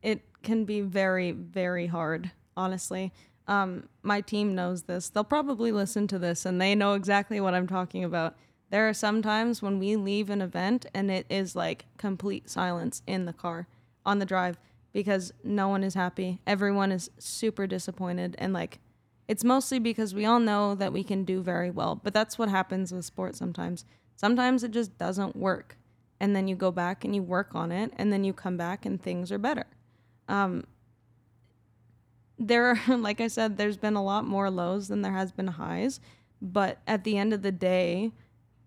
it 0.03 0.21
can 0.43 0.67
be 0.67 0.83
very, 0.83 1.33
very 1.33 1.87
hard. 1.87 2.31
Honestly, 2.59 3.11
um, 3.47 3.88
my 4.03 4.21
team 4.21 4.55
knows 4.55 4.83
this. 4.83 5.09
They'll 5.09 5.25
probably 5.25 5.73
listen 5.73 6.07
to 6.09 6.19
this, 6.19 6.45
and 6.45 6.61
they 6.61 6.75
know 6.75 6.93
exactly 6.93 7.41
what 7.41 7.55
I'm 7.55 7.67
talking 7.67 8.05
about. 8.05 8.37
There 8.69 8.87
are 8.87 8.95
some 8.95 9.23
times 9.23 9.62
when 9.62 9.79
we 9.79 9.97
leave 9.97 10.29
an 10.29 10.43
event 10.43 10.85
and 10.93 11.11
it 11.11 11.25
is 11.31 11.57
like 11.57 11.87
complete 11.97 12.51
silence 12.51 13.01
in 13.07 13.25
the 13.25 13.33
car 13.33 13.67
on 14.05 14.19
the 14.19 14.27
drive 14.27 14.59
because 14.93 15.33
no 15.43 15.69
one 15.69 15.83
is 15.83 15.95
happy. 15.95 16.41
Everyone 16.47 16.93
is 16.93 17.11
super 17.19 17.67
disappointed, 17.67 18.37
and 18.38 18.53
like 18.53 18.79
it's 19.29 19.45
mostly 19.45 19.79
because 19.79 20.14
we 20.14 20.25
all 20.25 20.41
know 20.41 20.75
that 20.75 20.93
we 20.93 21.05
can 21.05 21.25
do 21.25 21.43
very 21.43 21.71
well, 21.71 22.01
but 22.03 22.14
that's 22.14 22.38
what 22.38 22.49
happens 22.49 22.93
with 22.93 23.05
sports 23.05 23.38
sometimes. 23.38 23.85
Sometimes 24.17 24.64
it 24.64 24.73
just 24.73 24.99
doesn't 24.99 25.37
work 25.37 25.77
and 26.19 26.35
then 26.35 26.49
you 26.49 26.57
go 26.57 26.73
back 26.73 27.05
and 27.05 27.14
you 27.14 27.23
work 27.23 27.55
on 27.55 27.71
it 27.71 27.93
and 27.97 28.12
then 28.12 28.25
you 28.25 28.33
come 28.33 28.57
back 28.57 28.85
and 28.85 29.01
things 29.01 29.31
are 29.31 29.38
better. 29.38 29.67
Um, 30.27 30.64
there 32.38 32.67
are 32.67 32.97
like 32.97 33.21
i 33.21 33.27
said 33.27 33.57
there's 33.57 33.77
been 33.77 33.97
a 33.97 34.05
lot 34.05 34.25
more 34.25 34.49
lows 34.49 34.87
than 34.87 35.03
there 35.03 35.14
has 35.14 35.33
been 35.33 35.49
highs 35.49 35.99
but 36.41 36.79
at 36.87 37.03
the 37.03 37.19
end 37.19 37.33
of 37.33 37.43
the 37.43 37.51
day 37.51 38.12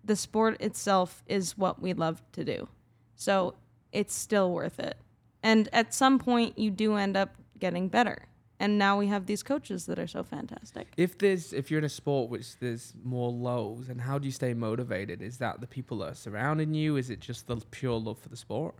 the 0.04 0.16
sport 0.16 0.60
itself 0.60 1.22
is 1.26 1.56
what 1.56 1.80
we 1.80 1.92
love 1.92 2.22
to 2.32 2.44
do. 2.44 2.68
So 3.14 3.54
it's 3.92 4.14
still 4.14 4.52
worth 4.52 4.80
it. 4.80 4.96
And 5.42 5.68
at 5.72 5.94
some 5.94 6.18
point 6.18 6.58
you 6.58 6.70
do 6.70 6.96
end 6.96 7.16
up 7.16 7.34
getting 7.58 7.88
better 7.88 8.26
and 8.62 8.78
now 8.78 8.98
we 9.02 9.06
have 9.08 9.26
these 9.26 9.42
coaches 9.42 9.80
that 9.86 9.98
are 9.98 10.06
so 10.16 10.22
fantastic 10.22 10.86
If 10.96 11.18
there's 11.18 11.52
if 11.52 11.64
you're 11.70 11.82
in 11.84 11.84
a 11.84 11.96
sport 12.02 12.30
which 12.30 12.48
there's 12.62 12.94
more 13.02 13.30
lows, 13.48 13.88
and 13.90 14.00
how 14.08 14.18
do 14.20 14.24
you 14.26 14.32
stay 14.42 14.54
motivated? 14.54 15.20
Is 15.20 15.36
that 15.38 15.60
the 15.60 15.66
people 15.66 15.96
that 15.98 16.08
are 16.12 16.20
surrounding 16.26 16.72
you? 16.74 16.96
Is 16.96 17.10
it 17.10 17.20
just 17.20 17.46
the 17.46 17.56
pure 17.78 17.98
love 18.06 18.18
for 18.18 18.28
the 18.28 18.36
sport? 18.46 18.74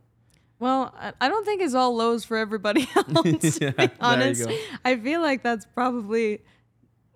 Well, 0.59 0.95
I- 1.21 1.29
don't 1.29 1.45
think 1.45 1.61
it's 1.61 1.75
all 1.75 1.95
lows 1.97 2.25
for 2.25 2.37
everybody 2.37 2.89
else. 2.97 3.09
Yeah, 3.61 3.71
to 3.73 3.77
there 3.77 3.89
be 3.89 3.93
you 3.95 3.97
honest, 4.01 4.49
go. 4.49 4.57
I 4.85 4.97
feel 4.97 5.21
like 5.21 5.43
that's 5.43 5.67
probably 5.75 6.41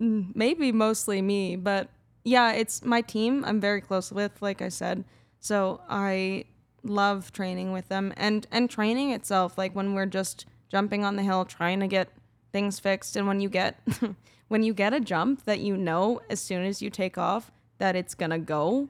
mm, 0.01 0.35
maybe 0.35 0.73
mostly 0.73 1.23
me, 1.23 1.57
but 1.57 1.89
yeah, 2.25 2.53
it's 2.53 2.85
my 2.85 3.01
team. 3.03 3.45
I'm 3.45 3.61
very 3.61 3.81
close 3.81 4.11
with, 4.11 4.33
like 4.43 4.61
I 4.61 4.69
said. 4.69 5.05
So 5.39 5.81
I 5.89 6.47
love 6.83 7.33
training 7.33 7.73
with 7.73 7.89
them 7.89 8.13
and 8.17 8.47
and 8.51 8.71
training 8.71 9.11
itself 9.11 9.59
like 9.59 9.75
when 9.75 9.93
we're 9.95 10.07
just 10.21 10.47
jumping 10.71 11.05
on 11.05 11.17
the 11.17 11.23
hill 11.23 11.45
trying 11.45 11.81
to 11.81 11.87
get 11.87 12.09
things 12.57 12.81
fixed 12.81 13.17
and 13.17 13.27
when 13.27 13.39
you 13.39 13.51
get 13.51 13.79
when 14.49 14.63
you 14.63 14.73
get 14.73 14.95
a 14.95 14.99
jump 14.99 15.45
that 15.45 15.61
you 15.61 15.77
know 15.77 16.23
as 16.31 16.41
soon 16.41 16.65
as 16.65 16.81
you 16.81 16.89
take 16.89 17.19
off 17.19 17.53
that 17.77 17.95
it's 17.95 18.15
going 18.15 18.31
to 18.31 18.39
go 18.39 18.89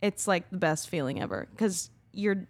it's 0.00 0.26
like 0.26 0.48
the 0.50 0.56
best 0.56 0.88
feeling 0.88 1.20
ever. 1.20 1.46
Cuz 1.58 1.90
you're 2.12 2.46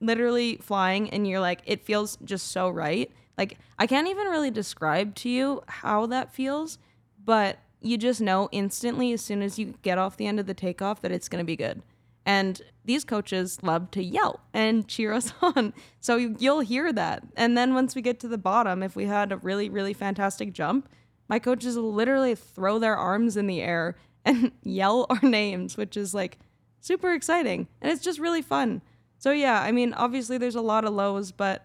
literally 0.00 0.58
flying 0.58 1.08
and 1.08 1.26
you're 1.26 1.40
like 1.40 1.62
it 1.64 1.82
feels 1.82 2.18
just 2.22 2.48
so 2.48 2.68
right. 2.68 3.10
Like 3.38 3.56
I 3.78 3.86
can't 3.86 4.06
even 4.06 4.26
really 4.26 4.50
describe 4.50 5.14
to 5.22 5.30
you 5.30 5.62
how 5.80 6.04
that 6.06 6.34
feels 6.34 6.76
but 7.24 7.56
you 7.80 7.96
just 7.96 8.20
know 8.20 8.50
instantly 8.52 9.14
as 9.14 9.22
soon 9.22 9.40
as 9.40 9.58
you 9.58 9.76
get 9.80 9.96
off 9.96 10.18
the 10.18 10.26
end 10.26 10.38
of 10.38 10.46
the 10.46 10.60
takeoff 10.66 11.00
that 11.00 11.10
it's 11.10 11.30
going 11.30 11.42
to 11.42 11.52
be 11.54 11.56
good 11.56 11.80
and 12.24 12.60
these 12.84 13.04
coaches 13.04 13.62
love 13.62 13.90
to 13.92 14.02
yell 14.02 14.40
and 14.52 14.86
cheer 14.88 15.12
us 15.12 15.32
on. 15.42 15.72
So 16.00 16.16
you'll 16.16 16.60
hear 16.60 16.92
that. 16.92 17.24
And 17.36 17.56
then 17.56 17.74
once 17.74 17.94
we 17.94 18.02
get 18.02 18.20
to 18.20 18.28
the 18.28 18.38
bottom, 18.38 18.82
if 18.82 18.96
we 18.96 19.06
had 19.06 19.32
a 19.32 19.36
really, 19.38 19.68
really 19.68 19.92
fantastic 19.92 20.52
jump, 20.52 20.88
my 21.28 21.38
coaches 21.38 21.76
literally 21.76 22.34
throw 22.34 22.78
their 22.78 22.96
arms 22.96 23.36
in 23.36 23.46
the 23.46 23.60
air 23.60 23.96
and 24.24 24.52
yell 24.62 25.06
our 25.10 25.28
names, 25.28 25.76
which 25.76 25.96
is 25.96 26.14
like 26.14 26.38
super 26.80 27.12
exciting. 27.12 27.68
And 27.80 27.90
it's 27.90 28.04
just 28.04 28.18
really 28.18 28.42
fun. 28.42 28.82
So, 29.18 29.30
yeah, 29.30 29.60
I 29.60 29.72
mean, 29.72 29.94
obviously 29.94 30.38
there's 30.38 30.56
a 30.56 30.60
lot 30.60 30.84
of 30.84 30.92
lows, 30.92 31.30
but 31.32 31.64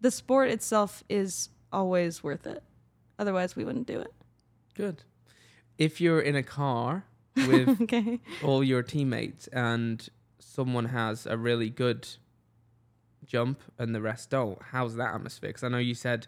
the 0.00 0.10
sport 0.10 0.50
itself 0.50 1.04
is 1.08 1.48
always 1.72 2.22
worth 2.24 2.46
it. 2.46 2.62
Otherwise, 3.18 3.54
we 3.54 3.64
wouldn't 3.64 3.86
do 3.86 4.00
it. 4.00 4.12
Good. 4.74 5.04
If 5.78 6.00
you're 6.00 6.20
in 6.20 6.34
a 6.34 6.42
car 6.42 7.04
with 7.48 7.80
okay. 7.82 8.20
all 8.42 8.62
your 8.62 8.82
teammates 8.82 9.46
and 9.48 10.08
someone 10.38 10.86
has 10.86 11.26
a 11.26 11.36
really 11.36 11.70
good 11.70 12.06
jump 13.24 13.60
and 13.78 13.94
the 13.94 14.00
rest 14.00 14.30
don't, 14.30 14.60
how's 14.70 14.96
that 14.96 15.14
atmosphere? 15.14 15.50
Because 15.50 15.64
I 15.64 15.68
know 15.68 15.78
you 15.78 15.94
said 15.94 16.26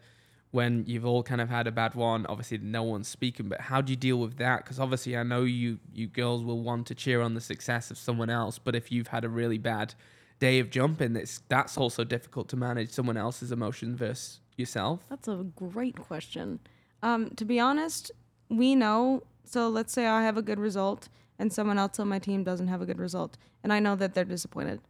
when 0.51 0.85
you've 0.87 1.05
all 1.05 1.23
kind 1.23 1.40
of 1.40 1.51
had 1.51 1.67
a 1.67 1.73
bad 1.73 1.95
one, 1.95 2.25
obviously 2.27 2.59
no 2.59 2.85
one's 2.85 3.09
speaking, 3.09 3.49
but 3.49 3.61
how 3.61 3.81
do 3.81 3.93
you 3.93 3.97
deal 3.97 4.19
with 4.19 4.37
that? 4.37 4.64
Because 4.64 4.79
obviously 4.79 5.17
I 5.17 5.25
know 5.25 5.43
you 5.43 5.79
you 5.93 6.07
girls 6.07 6.45
will 6.45 6.62
want 6.62 6.87
to 6.87 6.95
cheer 6.95 7.21
on 7.21 7.35
the 7.35 7.40
success 7.40 7.90
of 7.90 7.99
someone 7.99 8.31
else, 8.31 8.59
but 8.59 8.77
if 8.77 8.93
you've 8.93 9.09
had 9.09 9.25
a 9.25 9.29
really 9.29 9.59
bad 9.59 9.95
day 10.38 10.61
of 10.61 10.71
jumping, 10.71 11.17
it's 11.17 11.43
that's 11.49 11.77
also 11.77 12.05
difficult 12.05 12.49
to 12.51 12.57
manage 12.57 12.90
someone 12.90 13.17
else's 13.17 13.51
emotion 13.51 13.97
versus 13.97 14.40
yourself. 14.57 15.01
That's 15.11 15.27
a 15.27 15.45
great 15.57 15.99
question. 15.99 16.61
Um, 17.03 17.31
to 17.31 17.45
be 17.45 17.59
honest, 17.59 18.12
we 18.49 18.77
know 18.77 19.25
so 19.45 19.69
let's 19.69 19.93
say 19.93 20.07
I 20.07 20.23
have 20.23 20.37
a 20.37 20.43
good 20.43 20.59
result 20.59 21.09
and 21.39 21.53
someone 21.53 21.79
else 21.79 21.99
on 21.99 22.09
my 22.09 22.19
team 22.19 22.45
doesn't 22.45 22.69
have 22.69 22.81
a 22.81 22.87
good 22.87 22.99
result, 22.99 23.37
and 23.63 23.73
I 23.73 23.81
know 23.81 23.97
that 23.97 24.15
they're 24.15 24.25
disappointed. 24.25 24.81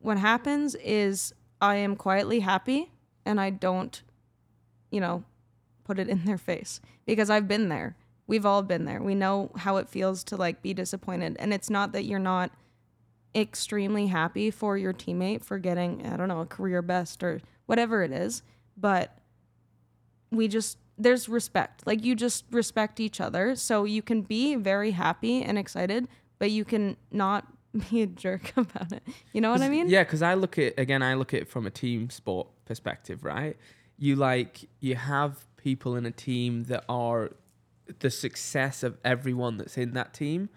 What 0.00 0.18
happens 0.18 0.74
is 0.74 1.32
I 1.60 1.76
am 1.76 1.96
quietly 1.96 2.40
happy 2.40 2.90
and 3.24 3.40
I 3.40 3.50
don't, 3.50 4.02
you 4.90 5.00
know, 5.00 5.24
put 5.84 5.98
it 5.98 6.08
in 6.08 6.24
their 6.24 6.38
face 6.38 6.80
because 7.06 7.30
I've 7.30 7.48
been 7.48 7.68
there. 7.68 7.96
We've 8.26 8.46
all 8.46 8.62
been 8.62 8.84
there. 8.84 9.00
We 9.02 9.14
know 9.14 9.50
how 9.56 9.76
it 9.76 9.88
feels 9.88 10.24
to 10.24 10.36
like 10.36 10.62
be 10.62 10.74
disappointed. 10.74 11.36
And 11.38 11.52
it's 11.54 11.70
not 11.70 11.92
that 11.92 12.04
you're 12.04 12.18
not 12.18 12.50
extremely 13.34 14.08
happy 14.08 14.50
for 14.50 14.76
your 14.76 14.92
teammate 14.92 15.44
for 15.44 15.58
getting, 15.58 16.06
I 16.06 16.16
don't 16.16 16.28
know, 16.28 16.40
a 16.40 16.46
career 16.46 16.82
best 16.82 17.22
or 17.22 17.40
whatever 17.66 18.02
it 18.02 18.12
is, 18.12 18.42
but 18.76 19.16
we 20.30 20.48
just 20.48 20.78
there's 20.98 21.28
respect. 21.28 21.86
Like 21.86 22.04
you 22.04 22.14
just 22.14 22.44
respect 22.50 23.00
each 23.00 23.20
other. 23.20 23.56
So 23.56 23.84
you 23.84 24.02
can 24.02 24.22
be 24.22 24.54
very 24.54 24.92
happy 24.92 25.42
and 25.42 25.58
excited, 25.58 26.08
but 26.38 26.50
you 26.50 26.64
can 26.64 26.96
not 27.10 27.46
be 27.90 28.02
a 28.02 28.06
jerk 28.06 28.52
about 28.56 28.92
it. 28.92 29.02
You 29.32 29.40
know 29.40 29.50
what 29.50 29.62
I 29.62 29.68
mean? 29.68 29.88
Yeah, 29.88 30.04
because 30.04 30.22
I 30.22 30.34
look 30.34 30.58
at 30.58 30.78
again, 30.78 31.02
I 31.02 31.14
look 31.14 31.34
at 31.34 31.42
it 31.42 31.48
from 31.48 31.66
a 31.66 31.70
team 31.70 32.10
sport 32.10 32.48
perspective, 32.64 33.24
right? 33.24 33.56
You 33.98 34.16
like 34.16 34.68
you 34.80 34.96
have 34.96 35.46
people 35.56 35.96
in 35.96 36.06
a 36.06 36.10
team 36.10 36.64
that 36.64 36.84
are 36.88 37.30
the 38.00 38.10
success 38.10 38.82
of 38.82 38.98
everyone 39.04 39.58
that's 39.58 39.76
in 39.76 39.92
that 39.94 40.14
team 40.14 40.48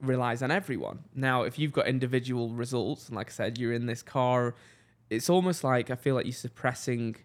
relies 0.00 0.42
on 0.42 0.50
everyone. 0.50 0.98
Now, 1.14 1.42
if 1.42 1.58
you've 1.58 1.72
got 1.72 1.86
individual 1.86 2.50
results, 2.50 3.06
and 3.06 3.16
like 3.16 3.28
I 3.28 3.32
said, 3.32 3.58
you're 3.58 3.72
in 3.72 3.86
this 3.86 4.02
car, 4.02 4.54
it's 5.10 5.30
almost 5.30 5.62
like 5.62 5.90
I 5.90 5.94
feel 5.94 6.14
like 6.14 6.26
you're 6.26 6.32
suppressing 6.32 7.16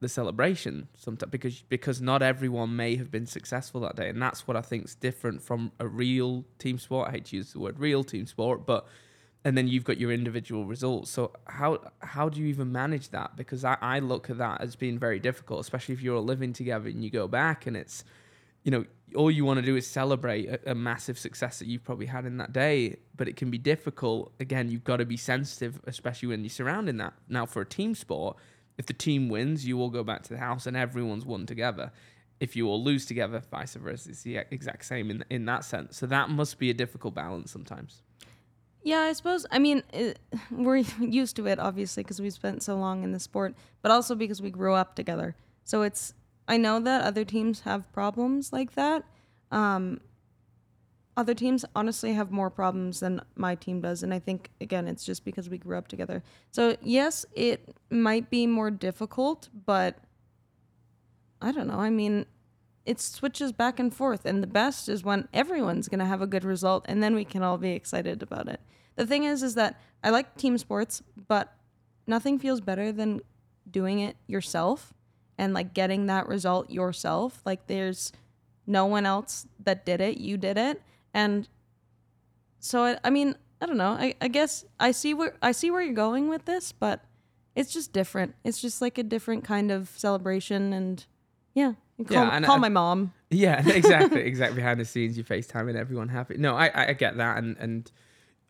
the 0.00 0.08
celebration 0.08 0.88
sometimes 0.96 1.30
because 1.30 1.62
because 1.68 2.00
not 2.02 2.22
everyone 2.22 2.76
may 2.76 2.96
have 2.96 3.10
been 3.10 3.26
successful 3.26 3.80
that 3.80 3.96
day 3.96 4.08
and 4.08 4.20
that's 4.20 4.46
what 4.46 4.56
I 4.56 4.60
think 4.60 4.84
is 4.84 4.94
different 4.94 5.42
from 5.42 5.72
a 5.80 5.86
real 5.86 6.44
team 6.58 6.78
sport. 6.78 7.08
I 7.08 7.12
hate 7.12 7.26
to 7.26 7.36
use 7.36 7.52
the 7.52 7.60
word 7.60 7.78
real 7.78 8.04
team 8.04 8.26
sport 8.26 8.66
but 8.66 8.86
and 9.44 9.56
then 9.56 9.68
you've 9.68 9.84
got 9.84 9.98
your 9.98 10.10
individual 10.10 10.64
results. 10.64 11.10
So 11.10 11.32
how 11.46 11.80
how 12.00 12.28
do 12.28 12.40
you 12.40 12.46
even 12.46 12.72
manage 12.72 13.10
that? 13.10 13.36
Because 13.36 13.64
I, 13.64 13.78
I 13.80 14.00
look 14.00 14.28
at 14.28 14.38
that 14.38 14.60
as 14.60 14.76
being 14.76 14.98
very 14.98 15.18
difficult 15.18 15.60
especially 15.60 15.94
if 15.94 16.02
you're 16.02 16.16
all 16.16 16.24
living 16.24 16.52
together 16.52 16.88
and 16.88 17.02
you 17.02 17.10
go 17.10 17.26
back 17.26 17.66
and 17.66 17.76
it's 17.76 18.04
you 18.64 18.70
know 18.70 18.84
all 19.14 19.30
you 19.30 19.46
want 19.46 19.58
to 19.60 19.64
do 19.64 19.76
is 19.76 19.86
celebrate 19.86 20.46
a, 20.46 20.72
a 20.72 20.74
massive 20.74 21.18
success 21.18 21.58
that 21.60 21.68
you've 21.68 21.84
probably 21.84 22.06
had 22.06 22.26
in 22.26 22.36
that 22.36 22.52
day 22.52 22.96
but 23.16 23.28
it 23.28 23.36
can 23.36 23.50
be 23.50 23.58
difficult. 23.58 24.30
Again 24.40 24.68
you've 24.68 24.84
got 24.84 24.98
to 24.98 25.06
be 25.06 25.16
sensitive 25.16 25.80
especially 25.86 26.28
when 26.28 26.40
you're 26.40 26.50
surrounding 26.50 26.98
that. 26.98 27.14
Now 27.30 27.46
for 27.46 27.62
a 27.62 27.66
team 27.66 27.94
sport 27.94 28.36
if 28.78 28.86
the 28.86 28.92
team 28.92 29.28
wins, 29.28 29.66
you 29.66 29.80
all 29.80 29.90
go 29.90 30.04
back 30.04 30.22
to 30.24 30.30
the 30.30 30.38
house 30.38 30.66
and 30.66 30.76
everyone's 30.76 31.24
won 31.24 31.46
together. 31.46 31.92
If 32.40 32.54
you 32.54 32.68
all 32.68 32.82
lose 32.82 33.06
together, 33.06 33.42
vice 33.50 33.74
versa, 33.74 34.10
it's 34.10 34.22
the 34.22 34.38
exact 34.50 34.84
same 34.84 35.10
in 35.10 35.24
in 35.30 35.46
that 35.46 35.64
sense. 35.64 35.96
So 35.96 36.06
that 36.06 36.28
must 36.28 36.58
be 36.58 36.68
a 36.70 36.74
difficult 36.74 37.14
balance 37.14 37.50
sometimes. 37.50 38.02
Yeah, 38.82 39.00
I 39.00 39.14
suppose. 39.14 39.46
I 39.50 39.58
mean, 39.58 39.82
it, 39.92 40.20
we're 40.50 40.76
used 41.00 41.36
to 41.36 41.46
it 41.46 41.58
obviously 41.58 42.02
because 42.02 42.20
we 42.20 42.30
spent 42.30 42.62
so 42.62 42.76
long 42.76 43.02
in 43.02 43.12
the 43.12 43.20
sport, 43.20 43.54
but 43.82 43.90
also 43.90 44.14
because 44.14 44.42
we 44.42 44.50
grew 44.50 44.74
up 44.74 44.94
together. 44.94 45.34
So 45.64 45.82
it's. 45.82 46.14
I 46.48 46.58
know 46.58 46.78
that 46.78 47.02
other 47.02 47.24
teams 47.24 47.60
have 47.60 47.92
problems 47.92 48.52
like 48.52 48.74
that. 48.74 49.02
Um, 49.50 50.00
other 51.16 51.34
teams 51.34 51.64
honestly 51.74 52.12
have 52.12 52.30
more 52.30 52.50
problems 52.50 53.00
than 53.00 53.20
my 53.36 53.54
team 53.54 53.80
does 53.80 54.02
and 54.02 54.12
i 54.12 54.18
think 54.18 54.50
again 54.60 54.86
it's 54.86 55.04
just 55.04 55.24
because 55.24 55.48
we 55.48 55.58
grew 55.58 55.76
up 55.76 55.88
together. 55.88 56.22
So 56.52 56.76
yes 56.82 57.24
it 57.34 57.76
might 57.90 58.30
be 58.30 58.46
more 58.46 58.70
difficult 58.70 59.48
but 59.66 59.98
i 61.40 61.52
don't 61.52 61.68
know. 61.68 61.80
I 61.80 61.90
mean 61.90 62.26
it 62.84 63.00
switches 63.00 63.50
back 63.52 63.80
and 63.80 63.92
forth 63.92 64.24
and 64.24 64.42
the 64.42 64.46
best 64.46 64.88
is 64.88 65.02
when 65.02 65.26
everyone's 65.32 65.88
going 65.88 65.98
to 65.98 66.04
have 66.04 66.22
a 66.22 66.26
good 66.26 66.44
result 66.44 66.84
and 66.88 67.02
then 67.02 67.14
we 67.14 67.24
can 67.24 67.42
all 67.42 67.58
be 67.58 67.70
excited 67.70 68.22
about 68.22 68.48
it. 68.48 68.60
The 68.96 69.06
thing 69.06 69.24
is 69.24 69.42
is 69.42 69.54
that 69.54 69.80
i 70.04 70.10
like 70.10 70.36
team 70.36 70.58
sports 70.58 71.02
but 71.28 71.54
nothing 72.06 72.38
feels 72.38 72.60
better 72.60 72.92
than 72.92 73.20
doing 73.70 73.98
it 74.00 74.16
yourself 74.26 74.92
and 75.38 75.52
like 75.52 75.74
getting 75.74 76.06
that 76.06 76.28
result 76.28 76.70
yourself. 76.70 77.42
Like 77.44 77.66
there's 77.66 78.12
no 78.66 78.86
one 78.86 79.06
else 79.06 79.46
that 79.62 79.84
did 79.86 80.00
it 80.00 80.18
you 80.18 80.36
did 80.36 80.58
it 80.58 80.82
and 81.16 81.48
so 82.58 82.84
I, 82.84 82.98
I 83.04 83.10
mean, 83.10 83.34
I 83.60 83.66
don't 83.66 83.76
know. 83.76 83.90
I, 83.92 84.14
I 84.20 84.28
guess 84.28 84.64
I 84.78 84.90
see 84.92 85.14
where 85.14 85.34
I 85.42 85.52
see 85.52 85.70
where 85.70 85.82
you're 85.82 85.94
going 85.94 86.28
with 86.28 86.44
this, 86.44 86.72
but 86.72 87.04
it's 87.54 87.72
just 87.72 87.92
different. 87.92 88.34
It's 88.44 88.60
just 88.60 88.80
like 88.82 88.98
a 88.98 89.02
different 89.02 89.44
kind 89.44 89.70
of 89.70 89.88
celebration, 89.96 90.72
and 90.72 91.04
yeah, 91.54 91.72
you 91.96 92.04
call, 92.04 92.16
Yeah, 92.26 92.40
call 92.42 92.56
I- 92.56 92.58
my 92.58 92.68
mom. 92.68 93.12
Yeah, 93.30 93.66
exactly, 93.80 94.20
exactly. 94.22 94.56
Behind 94.56 94.78
the 94.78 94.84
scenes, 94.84 95.18
you 95.18 95.24
FaceTime 95.24 95.68
and 95.68 95.76
everyone 95.76 96.08
happy. 96.08 96.36
No, 96.38 96.54
I, 96.54 96.70
I 96.90 96.92
get 96.92 97.16
that, 97.16 97.38
and 97.38 97.56
and 97.58 97.90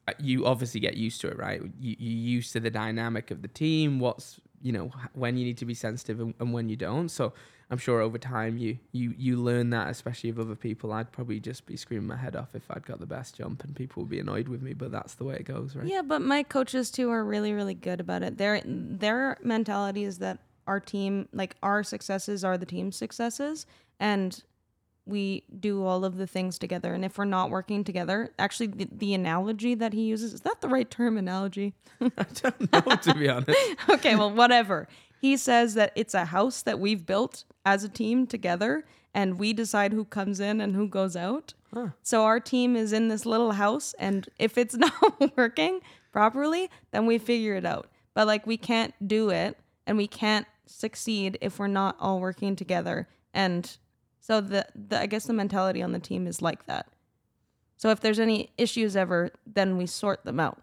uh, 0.08 0.12
you 0.18 0.44
obviously 0.46 0.80
get 0.80 0.96
used 0.96 1.20
to 1.22 1.28
it, 1.28 1.38
right? 1.38 1.62
You 1.80 1.96
you 1.98 2.10
used 2.36 2.52
to 2.52 2.60
the 2.60 2.70
dynamic 2.70 3.30
of 3.30 3.42
the 3.42 3.48
team. 3.48 4.00
What's 4.00 4.40
you 4.60 4.72
know 4.72 4.90
when 5.14 5.36
you 5.38 5.44
need 5.44 5.58
to 5.58 5.64
be 5.64 5.74
sensitive 5.74 6.20
and, 6.20 6.34
and 6.40 6.52
when 6.52 6.68
you 6.68 6.76
don't. 6.76 7.08
So 7.10 7.32
I'm 7.68 7.78
sure 7.78 8.00
over 8.00 8.18
time 8.18 8.58
you 8.58 8.78
you 8.92 9.12
you 9.18 9.36
learn 9.36 9.70
that, 9.70 9.88
especially 9.88 10.30
of 10.30 10.38
other 10.38 10.54
people. 10.54 10.92
I'd 10.92 11.10
probably 11.10 11.40
just 11.40 11.66
be 11.66 11.76
screaming 11.76 12.06
my 12.06 12.16
head 12.16 12.36
off 12.36 12.54
if 12.54 12.70
I'd 12.70 12.86
got 12.86 13.00
the 13.00 13.06
best 13.06 13.36
jump, 13.36 13.64
and 13.64 13.74
people 13.74 14.02
would 14.02 14.10
be 14.10 14.20
annoyed 14.20 14.46
with 14.48 14.62
me. 14.62 14.72
But 14.72 14.92
that's 14.92 15.14
the 15.14 15.24
way 15.24 15.34
it 15.34 15.44
goes, 15.44 15.74
right? 15.74 15.86
Yeah, 15.86 16.02
but 16.02 16.22
my 16.22 16.44
coaches 16.44 16.90
too 16.90 17.10
are 17.10 17.24
really 17.24 17.52
really 17.52 17.74
good 17.74 18.00
about 18.00 18.22
it. 18.22 18.38
Their 18.38 18.62
their 18.64 19.38
mentality 19.42 20.04
is 20.04 20.18
that 20.18 20.38
our 20.68 20.78
team, 20.78 21.28
like 21.32 21.56
our 21.62 21.82
successes, 21.82 22.44
are 22.44 22.56
the 22.56 22.66
team's 22.66 22.96
successes, 22.96 23.66
and 23.98 24.42
we 25.06 25.44
do 25.60 25.84
all 25.84 26.04
of 26.04 26.16
the 26.16 26.26
things 26.26 26.58
together. 26.58 26.92
And 26.92 27.04
if 27.04 27.16
we're 27.16 27.24
not 27.24 27.50
working 27.50 27.84
together, 27.84 28.32
actually, 28.38 28.66
the, 28.68 28.88
the 28.90 29.14
analogy 29.14 29.74
that 29.74 29.92
he 29.92 30.02
uses 30.02 30.34
is 30.34 30.40
that 30.42 30.60
the 30.60 30.68
right 30.68 30.90
term? 30.90 31.16
Analogy? 31.16 31.74
I 32.00 32.26
don't 32.42 32.72
know 32.72 32.96
to 32.96 33.14
be 33.14 33.28
honest. 33.28 33.58
okay, 33.88 34.16
well, 34.16 34.30
whatever. 34.30 34.88
He 35.26 35.36
says 35.36 35.74
that 35.74 35.90
it's 35.96 36.14
a 36.14 36.26
house 36.26 36.62
that 36.62 36.78
we've 36.78 37.04
built 37.04 37.42
as 37.64 37.82
a 37.82 37.88
team 37.88 38.28
together, 38.28 38.84
and 39.12 39.40
we 39.40 39.52
decide 39.52 39.92
who 39.92 40.04
comes 40.04 40.38
in 40.38 40.60
and 40.60 40.76
who 40.76 40.86
goes 40.86 41.16
out. 41.16 41.52
Huh. 41.74 41.88
So 42.00 42.22
our 42.22 42.38
team 42.38 42.76
is 42.76 42.92
in 42.92 43.08
this 43.08 43.26
little 43.26 43.50
house, 43.50 43.92
and 43.98 44.28
if 44.38 44.56
it's 44.56 44.76
not 44.86 45.36
working 45.36 45.80
properly, 46.12 46.70
then 46.92 47.06
we 47.06 47.18
figure 47.18 47.56
it 47.56 47.66
out. 47.66 47.88
But 48.14 48.28
like, 48.28 48.46
we 48.46 48.56
can't 48.56 48.94
do 49.04 49.30
it, 49.30 49.58
and 49.84 49.96
we 49.96 50.06
can't 50.06 50.46
succeed 50.64 51.38
if 51.40 51.58
we're 51.58 51.66
not 51.66 51.96
all 51.98 52.20
working 52.20 52.54
together. 52.54 53.08
And 53.34 53.76
so 54.20 54.40
the, 54.40 54.64
the 54.76 55.00
I 55.00 55.06
guess 55.06 55.24
the 55.24 55.32
mentality 55.32 55.82
on 55.82 55.90
the 55.90 55.98
team 55.98 56.28
is 56.28 56.40
like 56.40 56.66
that. 56.66 56.86
So 57.76 57.90
if 57.90 57.98
there's 57.98 58.20
any 58.20 58.50
issues 58.56 58.94
ever, 58.94 59.32
then 59.44 59.76
we 59.76 59.86
sort 59.86 60.24
them 60.24 60.38
out. 60.38 60.62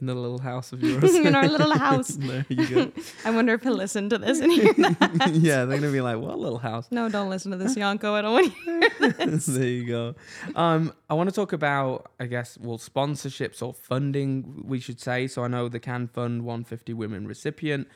In 0.00 0.06
the 0.06 0.14
little 0.14 0.38
house 0.38 0.72
of 0.72 0.82
yours. 0.82 1.14
in 1.14 1.34
our 1.34 1.46
little 1.46 1.72
house. 1.78 2.08
there 2.08 2.46
you 2.48 2.66
go. 2.66 2.92
I 3.26 3.30
wonder 3.30 3.52
if 3.52 3.62
he'll 3.62 3.74
listen 3.74 4.08
to 4.08 4.16
this 4.18 4.40
and 4.40 4.50
hear 4.50 4.72
that. 4.72 5.30
yeah, 5.34 5.66
they're 5.66 5.78
gonna 5.78 5.92
be 5.92 6.00
like, 6.00 6.16
"What 6.18 6.38
little 6.38 6.58
house?" 6.58 6.88
No, 6.90 7.10
don't 7.10 7.28
listen 7.28 7.50
to 7.50 7.58
this, 7.58 7.74
Janko. 7.74 8.14
I 8.14 8.22
don't 8.22 8.32
want 8.32 8.54
to 8.54 8.58
hear 8.62 9.10
this. 9.26 9.46
there 9.46 9.64
you 9.66 9.86
go. 9.86 10.14
Um, 10.56 10.94
I 11.10 11.14
want 11.14 11.28
to 11.28 11.34
talk 11.34 11.52
about, 11.52 12.10
I 12.18 12.24
guess, 12.26 12.56
well, 12.58 12.78
sponsorships 12.78 13.62
or 13.62 13.74
funding, 13.74 14.62
we 14.66 14.80
should 14.80 14.98
say. 14.98 15.26
So 15.26 15.44
I 15.44 15.48
know 15.48 15.68
the 15.68 15.78
Can 15.80 16.08
Fund 16.08 16.44
150 16.46 16.94
Women 16.94 17.26
recipient. 17.28 17.86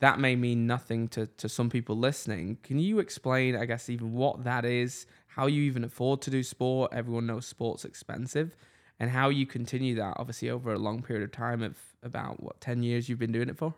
That 0.00 0.18
may 0.18 0.36
mean 0.36 0.66
nothing 0.66 1.08
to, 1.08 1.26
to 1.26 1.48
some 1.48 1.70
people 1.70 1.96
listening. 1.96 2.58
Can 2.64 2.78
you 2.78 2.98
explain, 2.98 3.56
I 3.56 3.64
guess, 3.66 3.88
even 3.88 4.12
what 4.12 4.44
that 4.44 4.64
is, 4.66 5.06
how 5.28 5.46
you 5.46 5.62
even 5.62 5.84
afford 5.84 6.20
to 6.22 6.30
do 6.30 6.42
sport? 6.42 6.92
Everyone 6.92 7.26
knows 7.26 7.46
sport's 7.46 7.84
expensive, 7.84 8.54
and 8.98 9.10
how 9.10 9.28
you 9.28 9.46
continue 9.46 9.94
that, 9.96 10.14
obviously, 10.16 10.50
over 10.50 10.72
a 10.72 10.78
long 10.78 11.02
period 11.02 11.24
of 11.24 11.32
time 11.32 11.62
of 11.62 11.76
about, 12.02 12.42
what, 12.42 12.60
10 12.60 12.82
years 12.82 13.08
you've 13.08 13.18
been 13.18 13.32
doing 13.32 13.48
it 13.48 13.56
for? 13.56 13.74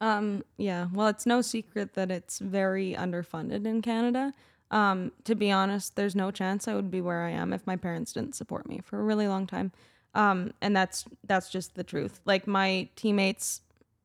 Um, 0.00 0.42
yeah. 0.56 0.88
Well, 0.92 1.06
it's 1.08 1.26
no 1.26 1.42
secret 1.42 1.94
that 1.94 2.10
it's 2.10 2.38
very 2.38 2.94
underfunded 2.94 3.66
in 3.66 3.82
Canada. 3.82 4.34
Um, 4.72 5.12
to 5.24 5.34
be 5.34 5.52
honest, 5.52 5.96
there's 5.96 6.16
no 6.16 6.30
chance 6.30 6.66
I 6.66 6.74
would 6.74 6.90
be 6.90 7.00
where 7.00 7.22
I 7.22 7.30
am 7.30 7.52
if 7.52 7.66
my 7.66 7.76
parents 7.76 8.12
didn't 8.12 8.34
support 8.34 8.66
me 8.66 8.80
for 8.82 8.98
a 8.98 9.02
really 9.04 9.28
long 9.28 9.46
time. 9.46 9.70
Um, 10.14 10.52
and 10.60 10.74
that's 10.74 11.04
that's 11.24 11.50
just 11.50 11.74
the 11.74 11.84
truth. 11.84 12.20
Like 12.24 12.46
my 12.46 12.88
teammates, 12.96 13.60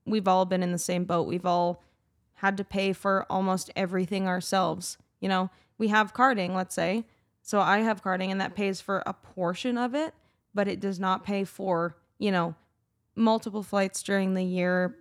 we've 0.05 0.27
all 0.27 0.45
been 0.45 0.63
in 0.63 0.71
the 0.71 0.77
same 0.77 1.05
boat. 1.05 1.27
We've 1.27 1.45
all 1.45 1.83
had 2.35 2.57
to 2.57 2.63
pay 2.63 2.93
for 2.93 3.25
almost 3.29 3.71
everything 3.75 4.27
ourselves. 4.27 4.97
You 5.19 5.29
know, 5.29 5.49
we 5.77 5.87
have 5.87 6.13
carding, 6.13 6.53
let's 6.53 6.75
say. 6.75 7.05
So 7.41 7.59
I 7.59 7.79
have 7.79 8.03
carding 8.03 8.31
and 8.31 8.39
that 8.41 8.55
pays 8.55 8.81
for 8.81 9.01
a 9.05 9.13
portion 9.13 9.77
of 9.77 9.95
it, 9.95 10.13
but 10.57 10.67
it 10.67 10.79
does 10.79 10.99
not 10.99 11.23
pay 11.23 11.43
for, 11.43 11.95
you 12.17 12.31
know, 12.31 12.55
multiple 13.15 13.61
flights 13.61 14.01
during 14.01 14.33
the 14.33 14.43
year 14.43 14.95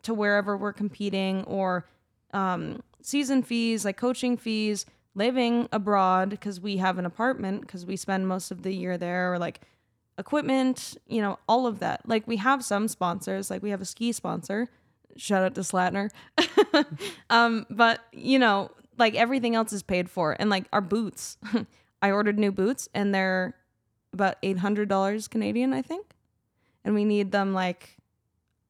to 0.00 0.14
wherever 0.14 0.56
we're 0.56 0.72
competing 0.72 1.44
or 1.44 1.86
um, 2.32 2.82
season 3.02 3.42
fees, 3.42 3.84
like 3.84 3.98
coaching 3.98 4.38
fees, 4.38 4.86
living 5.14 5.68
abroad 5.70 6.30
because 6.30 6.62
we 6.62 6.78
have 6.78 6.96
an 6.96 7.04
apartment 7.04 7.60
because 7.60 7.84
we 7.84 7.94
spend 7.94 8.26
most 8.26 8.50
of 8.50 8.62
the 8.62 8.72
year 8.72 8.96
there, 8.96 9.34
or 9.34 9.38
like 9.38 9.60
equipment, 10.16 10.96
you 11.06 11.20
know, 11.20 11.38
all 11.46 11.66
of 11.66 11.80
that. 11.80 12.08
Like 12.08 12.26
we 12.26 12.38
have 12.38 12.64
some 12.64 12.88
sponsors, 12.88 13.50
like 13.50 13.62
we 13.62 13.68
have 13.68 13.82
a 13.82 13.84
ski 13.84 14.12
sponsor. 14.12 14.70
Shout 15.18 15.44
out 15.44 15.54
to 15.56 15.60
Slatnar. 15.60 16.08
um, 17.28 17.66
but 17.68 18.00
you 18.12 18.38
know, 18.38 18.70
like 18.96 19.14
everything 19.14 19.56
else 19.56 19.74
is 19.74 19.82
paid 19.82 20.08
for, 20.08 20.34
and 20.40 20.48
like 20.48 20.64
our 20.72 20.80
boots. 20.80 21.36
I 22.02 22.10
ordered 22.10 22.38
new 22.38 22.50
boots, 22.50 22.88
and 22.94 23.14
they're 23.14 23.54
about 24.12 24.36
eight 24.42 24.58
hundred 24.58 24.88
dollars 24.88 25.28
Canadian, 25.28 25.72
I 25.72 25.82
think, 25.82 26.06
and 26.84 26.94
we 26.94 27.04
need 27.04 27.32
them 27.32 27.54
like 27.54 27.96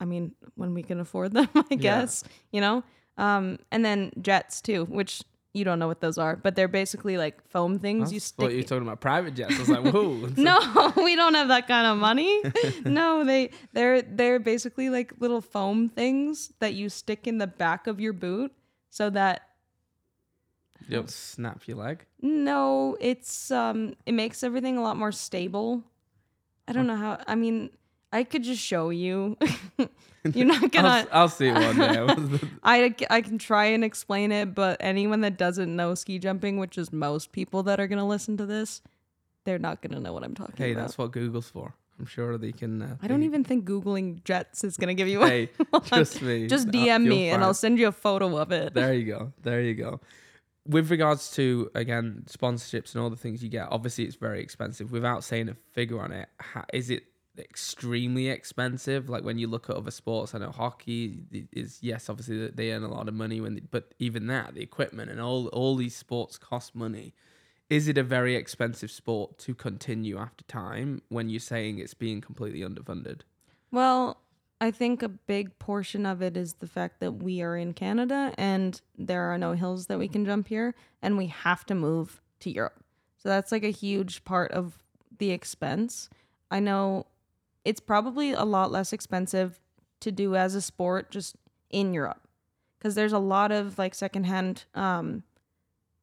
I 0.02 0.04
mean, 0.04 0.34
when 0.56 0.74
we 0.74 0.82
can 0.82 0.98
afford 0.98 1.32
them, 1.32 1.48
I 1.70 1.76
guess, 1.76 2.24
you 2.50 2.60
know? 2.60 2.82
Um, 3.16 3.58
and 3.70 3.84
then 3.84 4.10
jets 4.20 4.60
too, 4.60 4.84
which 4.86 5.22
you 5.54 5.64
don't 5.64 5.78
know 5.78 5.86
what 5.86 6.00
those 6.00 6.18
are, 6.18 6.34
but 6.34 6.56
they're 6.56 6.66
basically 6.66 7.16
like 7.16 7.46
foam 7.48 7.78
things 7.78 8.12
you 8.12 8.18
stick. 8.18 8.42
What 8.42 8.52
you're 8.52 8.64
talking 8.64 8.82
about, 8.82 9.00
private 9.00 9.34
jets. 9.34 9.54
I 9.54 9.58
was 9.60 9.68
like, 9.68 9.94
whoa. 9.94 10.28
no, 10.36 10.92
we 10.96 11.14
don't 11.14 11.34
have 11.34 11.48
that 11.48 11.68
kind 11.68 11.86
of 11.86 11.98
money. 11.98 12.42
no, 12.84 13.24
they 13.24 13.50
they're 13.72 14.02
they're 14.02 14.40
basically 14.40 14.90
like 14.90 15.12
little 15.20 15.40
foam 15.40 15.88
things 15.88 16.52
that 16.58 16.74
you 16.74 16.88
stick 16.88 17.28
in 17.28 17.38
the 17.38 17.46
back 17.46 17.86
of 17.86 18.00
your 18.00 18.12
boot 18.12 18.52
so 18.90 19.08
that 19.10 19.42
You 20.88 20.96
don't 20.96 21.10
snap 21.10 21.66
your 21.66 21.78
leg. 21.78 22.04
no, 22.20 22.96
it's 23.00 23.50
um 23.50 23.94
it 24.06 24.12
makes 24.12 24.42
everything 24.42 24.76
a 24.78 24.82
lot 24.82 24.96
more 24.96 25.12
stable. 25.12 25.82
I 26.68 26.72
don't 26.72 26.86
know 26.86 26.96
how 26.96 27.18
I 27.26 27.34
mean, 27.34 27.70
I 28.12 28.24
could 28.24 28.42
just 28.42 28.62
show 28.62 28.90
you. 28.90 29.36
You're 30.24 30.46
not 30.46 30.70
gonna 30.70 31.06
I'll 31.10 31.28
see 31.28 31.48
it 31.48 31.54
one 31.54 31.76
day. 31.76 32.38
I, 32.62 32.94
I 33.10 33.20
can 33.22 33.38
try 33.38 33.66
and 33.66 33.82
explain 33.82 34.30
it, 34.30 34.54
but 34.54 34.76
anyone 34.80 35.20
that 35.22 35.36
doesn't 35.36 35.74
know 35.74 35.94
ski 35.94 36.18
jumping, 36.18 36.58
which 36.58 36.78
is 36.78 36.92
most 36.92 37.32
people 37.32 37.64
that 37.64 37.80
are 37.80 37.88
going 37.88 37.98
to 37.98 38.04
listen 38.04 38.36
to 38.36 38.46
this, 38.46 38.82
they're 39.44 39.58
not 39.58 39.82
going 39.82 39.92
to 39.92 40.00
know 40.00 40.12
what 40.12 40.22
I'm 40.22 40.34
talking 40.34 40.54
hey, 40.56 40.72
about. 40.72 40.82
that's 40.82 40.98
what 40.98 41.10
Google's 41.10 41.48
for. 41.48 41.74
I'm 41.98 42.06
sure 42.06 42.38
they 42.38 42.52
can. 42.52 42.82
Uh, 42.82 42.96
I 43.02 43.08
don't 43.08 43.22
even 43.24 43.44
think 43.44 43.64
Googling 43.64 44.22
jets 44.24 44.64
is 44.64 44.76
going 44.76 44.88
to 44.88 44.94
give 44.94 45.08
you 45.08 45.22
Hey, 45.22 45.50
one. 45.70 45.82
trust 45.82 46.22
me. 46.22 46.46
Just 46.46 46.68
uh, 46.68 46.72
DM 46.72 47.06
me 47.06 47.26
you'll 47.26 47.34
and 47.34 47.44
I'll 47.44 47.54
send 47.54 47.78
you 47.78 47.88
a 47.88 47.92
photo 47.92 48.36
of 48.38 48.52
it. 48.52 48.74
There 48.74 48.94
you 48.94 49.04
go. 49.04 49.32
There 49.42 49.60
you 49.60 49.74
go. 49.74 50.00
With 50.66 50.90
regards 50.90 51.30
to 51.32 51.70
again 51.74 52.24
sponsorships 52.28 52.94
and 52.94 53.02
all 53.02 53.10
the 53.10 53.16
things 53.16 53.42
you 53.42 53.48
get, 53.48 53.68
obviously 53.70 54.04
it's 54.04 54.16
very 54.16 54.40
expensive. 54.40 54.92
Without 54.92 55.24
saying 55.24 55.48
a 55.48 55.54
figure 55.72 56.00
on 56.00 56.12
it, 56.12 56.28
ha- 56.40 56.66
it 56.72 57.04
extremely 57.38 58.28
expensive? 58.28 59.08
Like 59.08 59.24
when 59.24 59.38
you 59.38 59.48
look 59.48 59.68
at 59.68 59.76
other 59.76 59.90
sports, 59.90 60.34
I 60.34 60.38
know 60.38 60.50
hockey 60.50 61.24
is 61.52 61.78
yes, 61.82 62.08
obviously 62.08 62.38
they- 62.38 62.50
they 62.50 62.72
earn 62.72 62.82
a 62.84 62.88
lot 62.88 63.08
of 63.08 63.14
money 63.14 63.40
when, 63.40 63.54
they, 63.54 63.60
but 63.60 63.94
even 63.98 64.26
that, 64.28 64.54
the 64.54 64.62
equipment 64.62 65.10
and 65.10 65.20
all 65.20 65.48
all 65.48 65.74
these 65.76 65.96
sports 65.96 66.38
cost 66.38 66.74
money. 66.74 67.14
Is 67.70 67.88
it 67.88 67.96
a 67.98 68.02
very 68.02 68.36
expensive 68.36 68.90
sport 68.90 69.38
to 69.38 69.54
continue 69.54 70.18
after 70.18 70.44
time 70.44 71.00
when 71.08 71.30
you're 71.30 71.40
saying 71.40 71.78
it's 71.78 71.94
being 71.94 72.20
completely 72.20 72.60
underfunded? 72.60 73.22
Well, 73.70 74.21
I 74.62 74.70
think 74.70 75.02
a 75.02 75.08
big 75.08 75.58
portion 75.58 76.06
of 76.06 76.22
it 76.22 76.36
is 76.36 76.52
the 76.52 76.68
fact 76.68 77.00
that 77.00 77.14
we 77.14 77.42
are 77.42 77.56
in 77.56 77.72
Canada 77.72 78.32
and 78.38 78.80
there 78.96 79.24
are 79.24 79.36
no 79.36 79.54
hills 79.54 79.86
that 79.88 79.98
we 79.98 80.06
can 80.06 80.24
jump 80.24 80.46
here 80.46 80.76
and 81.02 81.18
we 81.18 81.26
have 81.26 81.66
to 81.66 81.74
move 81.74 82.22
to 82.38 82.48
Europe. 82.48 82.84
So 83.18 83.28
that's 83.28 83.50
like 83.50 83.64
a 83.64 83.72
huge 83.72 84.22
part 84.22 84.52
of 84.52 84.78
the 85.18 85.32
expense. 85.32 86.08
I 86.48 86.60
know 86.60 87.06
it's 87.64 87.80
probably 87.80 88.30
a 88.30 88.44
lot 88.44 88.70
less 88.70 88.92
expensive 88.92 89.58
to 89.98 90.12
do 90.12 90.36
as 90.36 90.54
a 90.54 90.60
sport 90.62 91.10
just 91.10 91.34
in 91.70 91.92
Europe 91.92 92.28
because 92.78 92.94
there's 92.94 93.12
a 93.12 93.18
lot 93.18 93.50
of 93.50 93.78
like 93.78 93.96
secondhand 93.96 94.66
um, 94.76 95.24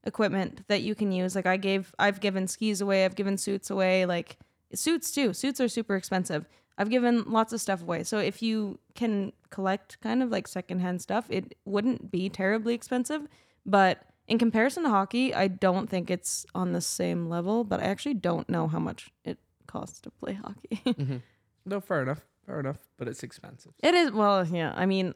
equipment 0.03 0.68
that 0.68 0.82
you 0.82 0.95
can 0.95 1.14
use. 1.14 1.34
Like 1.34 1.45
I 1.45 1.55
gave, 1.55 1.95
I've 1.97 2.20
given 2.20 2.45
skis 2.45 2.82
away, 2.82 3.05
I've 3.05 3.16
given 3.16 3.38
suits 3.38 3.70
away, 3.70 4.05
like 4.05 4.38
suits 4.74 5.11
too. 5.11 5.34
Suits 5.34 5.59
are 5.59 5.67
super 5.67 5.95
expensive. 5.95 6.45
I've 6.78 6.89
given 6.89 7.24
lots 7.28 7.51
of 7.53 7.59
stuff 7.59 7.82
away. 7.82 8.03
So 8.03 8.20
if 8.20 8.41
you 8.41 8.80
can 8.95 9.34
collect 9.49 9.99
kind 10.01 10.24
of 10.24 10.30
like 10.30 10.47
secondhand 10.47 11.01
stuff, 11.01 11.26
it 11.30 11.55
wouldn't 11.65 12.09
be 12.11 12.30
terribly 12.30 12.74
expensive. 12.74 13.28
But 13.65 14.03
in 14.28 14.38
comparison 14.38 14.84
to 14.84 14.89
hockey, 14.89 15.34
I 15.34 15.47
don't 15.49 15.89
think 15.89 16.09
it's 16.09 16.45
on 16.55 16.72
the 16.72 16.82
same 16.82 17.28
level. 17.28 17.63
But 17.63 17.82
I 17.82 17.84
actually 17.86 18.13
don't 18.13 18.47
know 18.49 18.67
how 18.67 18.80
much 18.80 19.09
it 19.26 19.39
costs 19.67 19.99
to 20.01 20.11
play 20.11 20.34
hockey. 20.34 20.82
Mm-hmm. 20.86 21.17
No, 21.65 21.82
fair 21.82 22.01
enough. 22.01 22.22
Fair 22.45 22.59
enough, 22.61 22.80
but 22.97 23.07
it's 23.07 23.22
expensive. 23.22 23.74
it 23.84 23.93
is 23.93 24.11
well, 24.11 24.43
yeah. 24.47 24.74
I 24.76 24.88
mean, 24.88 25.13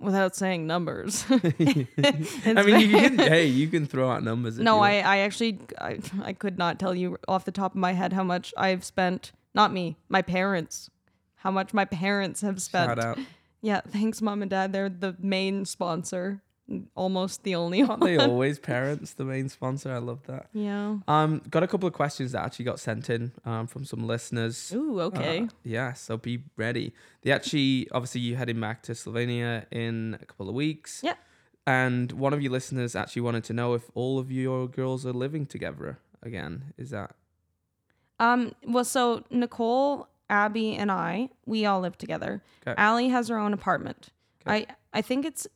without 0.00 0.34
saying 0.34 0.66
numbers. 0.66 1.24
I 1.30 1.36
mean, 1.44 2.80
you 2.80 2.98
can, 2.98 3.18
hey, 3.18 3.46
you 3.46 3.68
can 3.68 3.86
throw 3.86 4.10
out 4.10 4.22
numbers. 4.22 4.58
No. 4.58 4.80
I, 4.80 4.94
I 4.98 5.18
actually 5.18 5.58
I, 5.78 5.98
I 6.22 6.32
could 6.32 6.58
not 6.58 6.78
tell 6.78 6.94
you 6.94 7.18
off 7.28 7.44
the 7.44 7.52
top 7.52 7.72
of 7.72 7.76
my 7.76 7.92
head 7.92 8.12
how 8.12 8.24
much 8.24 8.52
I've 8.56 8.84
spent. 8.84 9.32
Not 9.54 9.72
me, 9.72 9.96
my 10.08 10.22
parents. 10.22 10.90
How 11.36 11.50
much 11.50 11.72
my 11.72 11.84
parents 11.84 12.40
have 12.42 12.60
spent. 12.60 12.90
Shout 12.90 13.04
out. 13.04 13.18
Yeah, 13.62 13.80
thanks, 13.86 14.22
mom 14.22 14.42
and 14.42 14.50
dad. 14.50 14.72
They're 14.72 14.88
the 14.88 15.16
main 15.18 15.64
sponsor, 15.64 16.42
almost 16.94 17.42
the 17.44 17.54
only 17.54 17.82
Aren't 17.82 18.00
one. 18.00 18.10
they 18.10 18.16
always 18.16 18.58
parents, 18.58 19.14
the 19.14 19.24
main 19.24 19.48
sponsor? 19.48 19.92
I 19.92 19.98
love 19.98 20.20
that. 20.26 20.48
Yeah. 20.52 20.98
Um, 21.08 21.42
got 21.50 21.62
a 21.62 21.66
couple 21.66 21.86
of 21.86 21.92
questions 21.94 22.32
that 22.32 22.44
actually 22.44 22.64
got 22.66 22.80
sent 22.80 23.10
in 23.10 23.32
um, 23.44 23.66
from 23.66 23.84
some 23.84 24.06
listeners. 24.06 24.72
Ooh, 24.74 25.00
okay. 25.00 25.42
Uh, 25.42 25.46
yeah, 25.64 25.92
so 25.94 26.16
be 26.16 26.42
ready. 26.56 26.92
They 27.22 27.32
actually, 27.32 27.88
obviously, 27.92 28.20
you 28.20 28.36
heading 28.36 28.60
back 28.60 28.82
to 28.84 28.92
Slovenia 28.92 29.64
in 29.70 30.18
a 30.20 30.24
couple 30.24 30.48
of 30.48 30.54
weeks. 30.54 31.00
Yeah. 31.02 31.14
And 31.66 32.12
one 32.12 32.32
of 32.32 32.40
your 32.42 32.52
listeners 32.52 32.96
actually 32.96 33.22
wanted 33.22 33.44
to 33.44 33.52
know 33.52 33.74
if 33.74 33.90
all 33.94 34.18
of 34.18 34.30
your 34.32 34.66
girls 34.66 35.04
are 35.06 35.12
living 35.12 35.46
together 35.46 35.98
again. 36.22 36.72
Is 36.78 36.90
that 36.90 37.14
Um. 38.18 38.54
Well, 38.66 38.84
so 38.84 39.24
Nicole, 39.30 40.08
Abby, 40.28 40.74
and 40.74 40.90
I, 40.90 41.30
we 41.46 41.66
all 41.66 41.80
live 41.80 41.96
together. 41.98 42.42
Okay. 42.66 42.74
Allie 42.76 43.08
has 43.08 43.28
her 43.28 43.38
own 43.38 43.52
apartment. 43.52 44.08
Okay. 44.46 44.66
I 44.92 44.98
I 44.98 45.02
think 45.02 45.24
it's. 45.24 45.46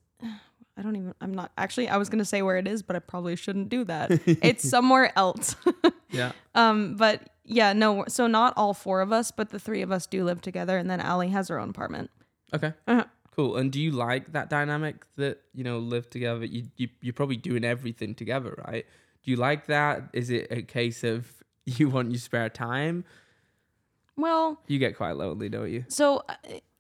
I 0.76 0.82
don't 0.82 0.96
even. 0.96 1.14
I'm 1.20 1.32
not 1.34 1.52
actually. 1.56 1.88
I 1.88 1.96
was 1.96 2.08
gonna 2.08 2.24
say 2.24 2.42
where 2.42 2.56
it 2.56 2.66
is, 2.66 2.82
but 2.82 2.96
I 2.96 2.98
probably 2.98 3.36
shouldn't 3.36 3.68
do 3.68 3.84
that. 3.84 4.10
it's 4.26 4.68
somewhere 4.68 5.12
else. 5.16 5.56
yeah? 6.10 6.32
um. 6.54 6.96
But 6.96 7.30
yeah, 7.44 7.72
no. 7.72 8.04
So 8.08 8.26
not 8.26 8.54
all 8.56 8.74
four 8.74 9.00
of 9.00 9.12
us, 9.12 9.30
but 9.30 9.50
the 9.50 9.58
three 9.58 9.82
of 9.82 9.92
us 9.92 10.06
do 10.06 10.24
live 10.24 10.40
together, 10.40 10.76
and 10.78 10.90
then 10.90 11.00
Allie 11.00 11.28
has 11.28 11.48
her 11.48 11.58
own 11.60 11.70
apartment. 11.70 12.10
Okay. 12.52 12.72
Uh-huh. 12.86 13.04
Cool. 13.36 13.56
And 13.56 13.72
do 13.72 13.80
you 13.80 13.90
like 13.90 14.32
that 14.32 14.48
dynamic 14.48 15.04
that 15.16 15.40
you 15.54 15.64
know 15.64 15.78
live 15.78 16.08
together? 16.10 16.44
You, 16.44 16.64
you 16.76 16.88
you're 17.00 17.12
probably 17.14 17.36
doing 17.36 17.64
everything 17.64 18.14
together, 18.14 18.54
right? 18.66 18.86
Do 19.22 19.30
you 19.30 19.36
like 19.36 19.66
that? 19.66 20.04
Is 20.12 20.30
it 20.30 20.48
a 20.50 20.62
case 20.62 21.02
of 21.04 21.26
you 21.66 21.88
want 21.88 22.10
your 22.10 22.18
spare 22.20 22.48
time? 22.48 23.04
Well, 24.16 24.60
You 24.68 24.78
get 24.78 24.96
quite 24.96 25.16
lonely, 25.16 25.48
don't 25.48 25.70
you? 25.70 25.84
So 25.88 26.22
uh, 26.28 26.34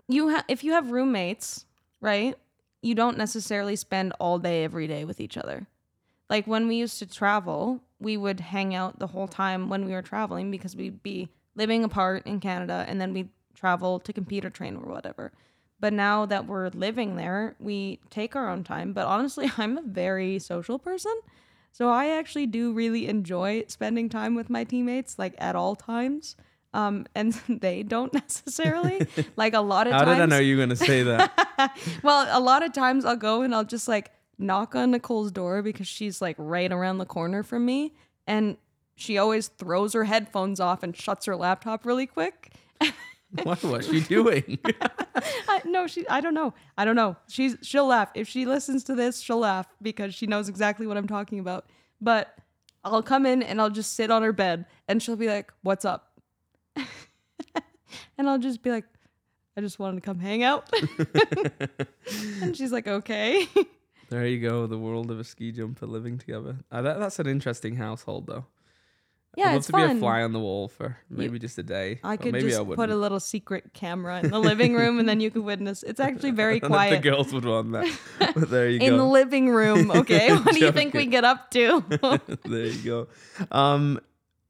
you 0.08 0.30
ha- 0.30 0.44
if 0.48 0.62
you 0.62 0.72
have 0.72 0.90
roommates, 0.92 1.64
right? 2.00 2.36
You 2.84 2.94
don't 2.94 3.16
necessarily 3.16 3.76
spend 3.76 4.12
all 4.20 4.38
day 4.38 4.62
every 4.62 4.86
day 4.86 5.06
with 5.06 5.18
each 5.18 5.38
other. 5.38 5.66
Like 6.28 6.46
when 6.46 6.68
we 6.68 6.76
used 6.76 6.98
to 6.98 7.06
travel, 7.06 7.80
we 7.98 8.18
would 8.18 8.40
hang 8.40 8.74
out 8.74 8.98
the 8.98 9.06
whole 9.06 9.26
time 9.26 9.70
when 9.70 9.86
we 9.86 9.92
were 9.92 10.02
traveling 10.02 10.50
because 10.50 10.76
we'd 10.76 11.02
be 11.02 11.30
living 11.54 11.82
apart 11.82 12.26
in 12.26 12.40
Canada 12.40 12.84
and 12.86 13.00
then 13.00 13.14
we'd 13.14 13.30
travel 13.54 14.00
to 14.00 14.12
compete 14.12 14.44
or 14.44 14.50
train 14.50 14.76
or 14.76 14.92
whatever. 14.92 15.32
But 15.80 15.94
now 15.94 16.26
that 16.26 16.46
we're 16.46 16.68
living 16.74 17.16
there, 17.16 17.56
we 17.58 18.00
take 18.10 18.36
our 18.36 18.50
own 18.50 18.64
time. 18.64 18.92
But 18.92 19.06
honestly, 19.06 19.50
I'm 19.58 19.78
a 19.78 19.82
very 19.82 20.38
social 20.38 20.78
person. 20.78 21.14
So 21.72 21.88
I 21.88 22.08
actually 22.08 22.46
do 22.46 22.74
really 22.74 23.08
enjoy 23.08 23.64
spending 23.68 24.10
time 24.10 24.34
with 24.34 24.50
my 24.50 24.62
teammates, 24.62 25.18
like 25.18 25.34
at 25.38 25.56
all 25.56 25.74
times. 25.74 26.36
Um, 26.74 27.06
and 27.14 27.32
they 27.48 27.82
don't 27.82 28.12
necessarily. 28.12 29.06
like 29.36 29.54
a 29.54 29.60
lot 29.60 29.86
of 29.86 29.94
How 29.94 30.00
times. 30.00 30.08
How 30.10 30.14
did 30.14 30.22
I 30.22 30.26
know 30.26 30.40
you 30.40 30.56
were 30.56 30.66
going 30.66 30.76
to 30.76 30.76
say 30.76 31.02
that? 31.04 31.78
well, 32.02 32.26
a 32.30 32.42
lot 32.42 32.62
of 32.62 32.74
times 32.74 33.06
I'll 33.06 33.16
go 33.16 33.42
and 33.42 33.54
I'll 33.54 33.64
just 33.64 33.88
like 33.88 34.10
knock 34.36 34.74
on 34.74 34.90
Nicole's 34.90 35.30
door 35.30 35.62
because 35.62 35.86
she's 35.86 36.20
like 36.20 36.36
right 36.38 36.70
around 36.70 36.98
the 36.98 37.06
corner 37.06 37.42
from 37.42 37.64
me. 37.64 37.94
And 38.26 38.56
she 38.96 39.16
always 39.16 39.48
throws 39.48 39.92
her 39.92 40.04
headphones 40.04 40.60
off 40.60 40.82
and 40.82 40.96
shuts 40.96 41.26
her 41.26 41.36
laptop 41.36 41.86
really 41.86 42.06
quick. 42.06 42.52
what 43.44 43.62
was 43.62 43.86
she 43.86 44.00
doing? 44.00 44.58
I, 45.48 45.62
no, 45.64 45.86
she. 45.86 46.06
I 46.08 46.20
don't 46.20 46.34
know. 46.34 46.54
I 46.76 46.84
don't 46.84 46.96
know. 46.96 47.16
She's. 47.28 47.56
She'll 47.62 47.86
laugh 47.86 48.10
if 48.14 48.28
she 48.28 48.46
listens 48.46 48.82
to 48.84 48.94
this. 48.94 49.20
She'll 49.20 49.38
laugh 49.38 49.66
because 49.80 50.14
she 50.14 50.26
knows 50.26 50.48
exactly 50.48 50.86
what 50.86 50.96
I'm 50.96 51.08
talking 51.08 51.38
about. 51.38 51.66
But 52.00 52.36
I'll 52.84 53.02
come 53.02 53.26
in 53.26 53.42
and 53.42 53.60
I'll 53.60 53.70
just 53.70 53.94
sit 53.94 54.10
on 54.10 54.22
her 54.22 54.32
bed 54.32 54.66
and 54.88 55.02
she'll 55.02 55.16
be 55.16 55.28
like, 55.28 55.52
"What's 55.62 55.84
up?" 55.84 56.13
and 58.18 58.28
I'll 58.28 58.38
just 58.38 58.62
be 58.62 58.70
like, 58.70 58.84
"I 59.56 59.60
just 59.60 59.78
wanted 59.78 59.96
to 59.96 60.00
come 60.02 60.18
hang 60.18 60.42
out." 60.42 60.70
and 62.42 62.56
she's 62.56 62.72
like, 62.72 62.86
"Okay." 62.86 63.48
there 64.10 64.26
you 64.26 64.40
go. 64.40 64.66
The 64.66 64.78
world 64.78 65.10
of 65.10 65.18
a 65.18 65.24
ski 65.24 65.52
jumper 65.52 65.86
living 65.86 66.18
together. 66.18 66.56
Uh, 66.70 66.82
that, 66.82 66.98
that's 66.98 67.18
an 67.18 67.26
interesting 67.26 67.76
household, 67.76 68.26
though. 68.26 68.46
Yeah, 69.36 69.48
I'd 69.48 69.54
love 69.54 69.66
to 69.66 69.72
fun. 69.72 69.88
be 69.88 69.96
a 69.96 70.00
fly 70.00 70.22
on 70.22 70.32
the 70.32 70.38
wall 70.38 70.68
for 70.68 70.96
maybe 71.10 71.38
just 71.38 71.58
a 71.58 71.62
day. 71.62 71.98
I 72.04 72.16
could 72.16 72.32
maybe 72.32 72.50
just 72.50 72.60
I 72.60 72.64
put 72.64 72.90
a 72.90 72.96
little 72.96 73.18
secret 73.18 73.72
camera 73.72 74.20
in 74.20 74.30
the 74.30 74.38
living 74.38 74.74
room 74.74 75.00
and 75.00 75.08
then 75.08 75.20
you 75.20 75.30
could 75.30 75.42
witness. 75.42 75.82
It's 75.82 75.98
actually 76.00 76.30
very 76.42 76.56
I 76.56 76.58
don't 76.60 76.70
know 76.70 76.76
if 76.76 76.78
quiet. 76.78 77.02
the 77.02 77.10
girls 77.10 77.32
would 77.32 77.44
want 77.44 77.72
that. 77.72 77.98
But 78.34 78.50
there 78.50 78.68
you 78.68 78.78
go. 78.78 78.86
in 78.86 78.96
the 78.96 79.04
living 79.04 79.48
room, 79.50 79.90
okay? 79.90 80.32
what 80.32 80.54
do 80.54 80.60
you 80.60 80.72
think 80.72 80.94
we 80.94 81.06
get 81.06 81.24
up 81.24 81.50
to? 81.50 81.84
there 82.44 82.66
you 82.66 82.82
go. 82.82 83.08
Um, 83.50 84.00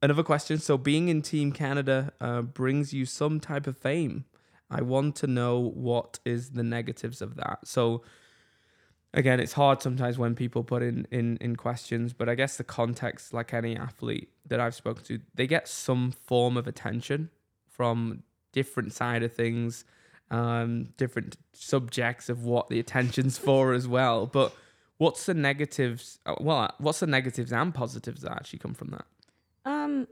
another 0.05 0.23
question. 0.23 0.59
So, 0.59 0.77
being 0.77 1.09
in 1.09 1.21
Team 1.21 1.51
Canada 1.51 2.13
uh, 2.21 2.41
brings 2.41 2.93
you 2.93 3.05
some 3.05 3.39
type 3.39 3.67
of 3.67 3.77
fame. 3.77 4.25
I 4.69 4.81
want 4.81 5.15
to 5.17 5.27
know 5.27 5.59
what 5.59 6.19
is 6.25 6.51
the 6.51 6.63
negatives 6.63 7.21
of 7.21 7.35
that. 7.35 7.59
So, 7.65 8.03
again, 9.13 9.39
it's 9.39 9.53
hard 9.53 9.81
sometimes 9.81 10.17
when 10.17 10.35
people 10.35 10.63
put 10.63 10.81
in 10.81 11.07
in 11.11 11.37
in 11.37 11.55
questions, 11.55 12.13
but 12.13 12.29
I 12.29 12.35
guess 12.35 12.57
the 12.57 12.63
context, 12.63 13.33
like 13.33 13.53
any 13.53 13.75
athlete 13.75 14.29
that 14.47 14.59
I've 14.59 14.75
spoken 14.75 15.03
to, 15.05 15.19
they 15.33 15.47
get 15.47 15.67
some 15.67 16.11
form 16.11 16.57
of 16.57 16.67
attention 16.67 17.29
from 17.67 18.23
different 18.51 18.93
side 18.93 19.21
of 19.21 19.33
things, 19.33 19.85
um, 20.31 20.89
different 20.97 21.35
subjects 21.53 22.29
of 22.29 22.43
what 22.43 22.69
the 22.69 22.79
attention's 22.79 23.37
for 23.37 23.73
as 23.73 23.87
well. 23.87 24.25
But 24.25 24.53
what's 24.97 25.25
the 25.25 25.33
negatives? 25.33 26.19
uh, 26.25 26.35
Well, 26.39 26.73
what's 26.79 26.99
the 27.01 27.07
negatives 27.07 27.51
and 27.51 27.73
positives 27.73 28.21
that 28.21 28.31
actually 28.31 28.59
come 28.59 28.73
from 28.73 28.89
that? 28.91 29.05
Um, 29.65 30.07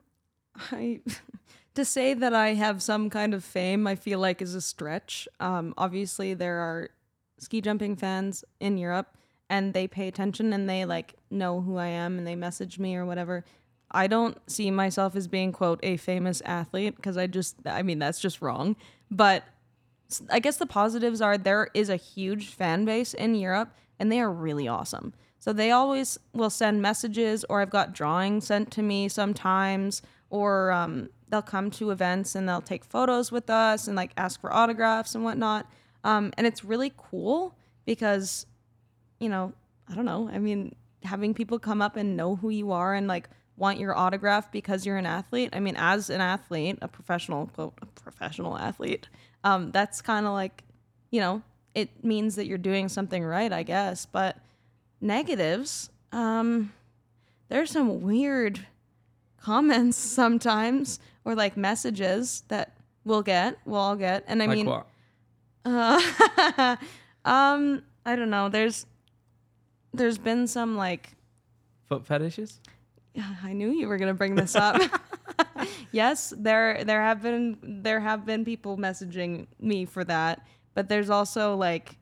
I 0.71 1.01
to 1.75 1.85
say 1.85 2.13
that 2.13 2.33
I 2.33 2.53
have 2.53 2.81
some 2.81 3.09
kind 3.09 3.33
of 3.33 3.43
fame, 3.43 3.87
I 3.87 3.95
feel 3.95 4.19
like 4.19 4.41
is 4.41 4.55
a 4.55 4.61
stretch. 4.61 5.27
Um, 5.39 5.73
obviously 5.77 6.33
there 6.33 6.57
are 6.57 6.89
ski 7.37 7.61
jumping 7.61 7.95
fans 7.95 8.43
in 8.59 8.77
Europe, 8.77 9.15
and 9.49 9.73
they 9.73 9.87
pay 9.87 10.07
attention 10.07 10.53
and 10.53 10.69
they 10.69 10.85
like 10.85 11.13
know 11.29 11.61
who 11.61 11.77
I 11.77 11.87
am 11.87 12.17
and 12.17 12.25
they 12.25 12.35
message 12.35 12.79
me 12.79 12.95
or 12.95 13.05
whatever. 13.05 13.45
I 13.91 14.07
don't 14.07 14.37
see 14.49 14.71
myself 14.71 15.15
as 15.15 15.27
being 15.27 15.51
quote 15.51 15.79
a 15.83 15.97
famous 15.97 16.41
athlete 16.45 16.95
because 16.95 17.17
I 17.17 17.27
just 17.27 17.57
I 17.65 17.83
mean 17.83 17.99
that's 17.99 18.19
just 18.19 18.41
wrong. 18.41 18.75
But 19.11 19.43
I 20.29 20.39
guess 20.39 20.57
the 20.57 20.65
positives 20.65 21.21
are 21.21 21.37
there 21.37 21.69
is 21.73 21.89
a 21.89 21.95
huge 21.95 22.47
fan 22.47 22.85
base 22.85 23.13
in 23.13 23.35
Europe 23.35 23.73
and 23.99 24.11
they 24.11 24.19
are 24.19 24.31
really 24.31 24.67
awesome. 24.67 25.13
So 25.43 25.51
they 25.51 25.71
always 25.71 26.17
will 26.31 26.49
send 26.49 26.81
messages 26.81 27.43
or 27.49 27.59
I've 27.59 27.69
got 27.69 27.91
drawings 27.91 28.47
sent 28.47 28.71
to 28.71 28.81
me 28.81 29.09
sometimes 29.09 30.01
or 30.29 30.71
um, 30.71 31.09
they'll 31.27 31.41
come 31.41 31.69
to 31.71 31.91
events 31.91 32.33
and 32.33 32.47
they'll 32.47 32.61
take 32.61 32.85
photos 32.85 33.29
with 33.29 33.49
us 33.49 33.89
and 33.89 33.97
like 33.97 34.13
ask 34.15 34.39
for 34.39 34.53
autographs 34.53 35.15
and 35.15 35.23
whatnot. 35.25 35.69
Um, 36.05 36.31
and 36.37 36.47
it's 36.47 36.63
really 36.63 36.93
cool 36.95 37.57
because, 37.83 38.45
you 39.19 39.27
know, 39.27 39.51
I 39.89 39.95
don't 39.95 40.05
know. 40.05 40.29
I 40.31 40.39
mean, 40.39 40.75
having 41.03 41.33
people 41.33 41.59
come 41.59 41.81
up 41.81 41.97
and 41.97 42.15
know 42.15 42.37
who 42.37 42.49
you 42.49 42.71
are 42.71 42.93
and 42.93 43.09
like 43.09 43.29
want 43.57 43.79
your 43.79 43.97
autograph 43.97 44.49
because 44.49 44.85
you're 44.85 44.95
an 44.95 45.05
athlete. 45.05 45.49
I 45.51 45.59
mean, 45.59 45.75
as 45.77 46.09
an 46.09 46.21
athlete, 46.21 46.77
a 46.81 46.87
professional, 46.87 47.47
quote, 47.47 47.73
a 47.81 47.85
professional 47.85 48.57
athlete, 48.57 49.09
um, 49.43 49.71
that's 49.71 50.01
kind 50.01 50.25
of 50.25 50.31
like, 50.31 50.63
you 51.11 51.19
know, 51.19 51.41
it 51.75 52.01
means 52.01 52.35
that 52.35 52.45
you're 52.45 52.57
doing 52.57 52.87
something 52.87 53.25
right, 53.25 53.51
I 53.51 53.63
guess. 53.63 54.05
But 54.05 54.37
negatives, 55.03 55.89
um, 56.11 56.73
there's 57.49 57.71
some 57.71 58.01
weird 58.01 58.65
comments 59.39 59.97
sometimes 60.19 60.99
or 61.25 61.35
like 61.35 61.55
messages 61.57 62.43
that 62.47 62.75
we'll 63.05 63.21
get, 63.21 63.57
we'll 63.65 63.79
all 63.79 63.95
get. 63.95 64.23
And 64.27 64.41
I 64.41 64.47
like 64.47 64.55
mean, 64.55 64.65
what? 64.65 64.87
uh, 65.65 66.75
um, 67.25 67.83
I 68.05 68.15
don't 68.15 68.29
know. 68.29 68.49
There's, 68.49 68.85
there's 69.93 70.17
been 70.17 70.47
some 70.47 70.75
like 70.75 71.15
Foot 71.87 72.05
fetishes? 72.05 72.59
I 73.43 73.53
knew 73.53 73.69
you 73.69 73.87
were 73.87 73.97
gonna 73.97 74.13
bring 74.13 74.35
this 74.35 74.55
up. 74.55 74.81
yes, 75.91 76.33
there 76.35 76.83
there 76.83 77.01
have 77.01 77.21
been 77.21 77.57
there 77.61 77.99
have 77.99 78.25
been 78.25 78.43
people 78.45 78.77
messaging 78.77 79.47
me 79.59 79.85
for 79.85 80.03
that, 80.05 80.45
but 80.73 80.89
there's 80.89 81.09
also 81.09 81.55
like 81.55 81.97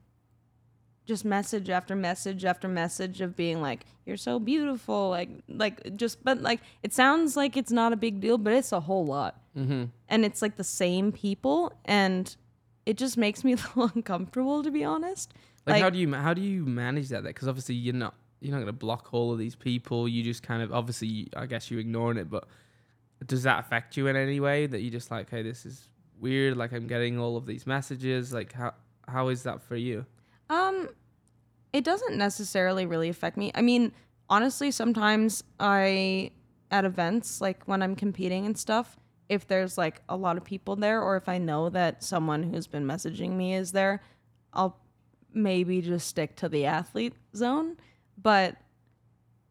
just 1.06 1.26
message 1.26 1.70
after 1.70 1.96
message 1.96 2.46
after 2.46 2.68
message 2.68 3.22
of 3.22 3.36
being 3.36 3.62
like 3.62 3.86
you're 4.06 4.18
so 4.18 4.40
beautiful 4.40 5.10
like 5.10 5.30
like 5.48 5.96
just 5.98 6.24
but 6.24 6.42
like 6.42 6.62
it 6.84 6.94
sounds 6.94 7.36
like 7.36 7.58
it's 7.58 7.72
not 7.72 7.92
a 7.92 7.96
big 7.96 8.20
deal 8.22 8.38
but 8.38 8.54
it's 8.54 8.72
a 8.72 8.80
whole 8.82 9.06
lot 9.06 9.38
Mm-hmm. 9.58 9.86
and 10.08 10.24
it's 10.24 10.42
like 10.42 10.56
the 10.56 10.64
same 10.64 11.12
people 11.12 11.74
and 11.84 12.34
it 12.86 12.96
just 12.98 13.18
makes 13.18 13.44
me 13.44 13.52
a 13.54 13.56
little 13.58 13.92
uncomfortable 13.94 14.64
to 14.64 14.72
be 14.72 14.84
honest 14.86 15.34
Like, 15.68 15.82
how 15.82 15.90
do 15.90 16.00
you 16.00 16.14
how 16.14 16.34
do 16.34 16.42
you 16.42 16.66
manage 16.66 17.10
that? 17.10 17.24
Because 17.24 17.48
obviously 17.50 17.76
you're 17.76 17.94
not 17.94 18.14
you're 18.40 18.54
not 18.54 18.60
gonna 18.60 18.72
block 18.72 19.10
all 19.12 19.32
of 19.34 19.38
these 19.40 19.56
people. 19.56 20.08
You 20.08 20.24
just 20.24 20.42
kind 20.42 20.64
of 20.64 20.72
obviously 20.74 21.28
I 21.36 21.46
guess 21.48 21.70
you're 21.70 21.82
ignoring 21.82 22.18
it, 22.18 22.30
but 22.30 22.48
does 23.26 23.44
that 23.44 23.60
affect 23.60 23.98
you 23.98 24.08
in 24.08 24.16
any 24.16 24.40
way? 24.40 24.66
That 24.68 24.82
you 24.82 24.90
just 24.90 25.12
like, 25.12 25.30
hey, 25.30 25.44
this 25.44 25.66
is 25.66 25.88
weird. 26.20 26.58
Like 26.58 26.72
I'm 26.72 26.88
getting 26.88 27.20
all 27.20 27.36
of 27.38 27.46
these 27.46 27.68
messages. 27.68 28.32
Like 28.34 28.54
how 28.54 28.74
how 29.08 29.28
is 29.28 29.44
that 29.44 29.62
for 29.62 29.76
you? 29.76 30.06
Um, 30.52 30.90
it 31.72 31.86
doesn't 31.86 32.18
necessarily 32.18 32.86
really 32.86 33.08
affect 33.08 33.38
me. 33.38 33.52
I 33.56 33.62
mean, 33.62 33.94
honestly, 34.30 34.70
sometimes 34.70 35.44
I 35.60 36.32
at 36.70 36.84
events, 36.84 37.40
like 37.40 37.64
when 37.68 37.82
I'm 37.82 37.96
competing 37.96 38.46
and 38.46 38.58
stuff, 38.58 38.98
if 39.30 39.48
there's 39.48 39.78
like 39.78 40.02
a 40.10 40.18
lot 40.18 40.36
of 40.36 40.44
people 40.44 40.76
there, 40.76 41.02
or 41.02 41.16
if 41.16 41.30
I 41.30 41.38
know 41.38 41.70
that 41.70 42.04
someone 42.04 42.44
who's 42.44 42.68
been 42.68 42.86
messaging 42.86 43.32
me 43.32 43.56
is 43.56 43.72
there, 43.72 44.04
I'll 44.54 44.78
maybe 45.34 45.82
just 45.82 46.08
stick 46.08 46.36
to 46.38 46.50
the 46.50 46.66
athlete 46.66 47.14
zone. 47.34 47.78
But 48.22 48.58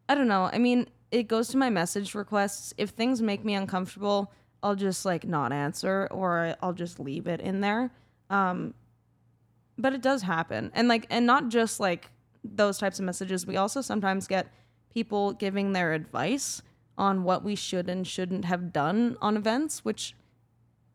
I 0.07 0.13
don't 0.13 0.27
know. 0.27 0.51
I 0.53 0.59
mean, 0.59 0.87
it 1.09 1.27
goes 1.27 1.47
to 1.49 1.57
my 1.57 1.71
message 1.71 2.13
requests. 2.13 2.75
If 2.77 2.91
things 2.91 3.23
make 3.23 3.43
me 3.43 3.55
uncomfortable, 3.55 4.31
I'll 4.61 4.75
just 4.75 5.03
like 5.03 5.25
not 5.25 5.51
answer 5.51 6.07
or 6.11 6.55
I'll 6.61 6.73
just 6.73 6.99
leave 6.99 7.25
it 7.25 7.41
in 7.41 7.61
there. 7.61 7.89
Um, 8.29 8.75
but 9.81 9.93
it 9.93 10.01
does 10.01 10.21
happen. 10.23 10.71
And 10.73 10.87
like 10.87 11.05
and 11.09 11.25
not 11.25 11.49
just 11.49 11.79
like 11.79 12.09
those 12.43 12.77
types 12.77 12.99
of 12.99 13.05
messages. 13.05 13.45
We 13.45 13.57
also 13.57 13.81
sometimes 13.81 14.27
get 14.27 14.47
people 14.93 15.33
giving 15.33 15.73
their 15.73 15.93
advice 15.93 16.61
on 16.97 17.23
what 17.23 17.43
we 17.43 17.55
should 17.55 17.89
and 17.89 18.05
shouldn't 18.05 18.45
have 18.45 18.73
done 18.73 19.15
on 19.21 19.37
events 19.37 19.85
which 19.85 20.15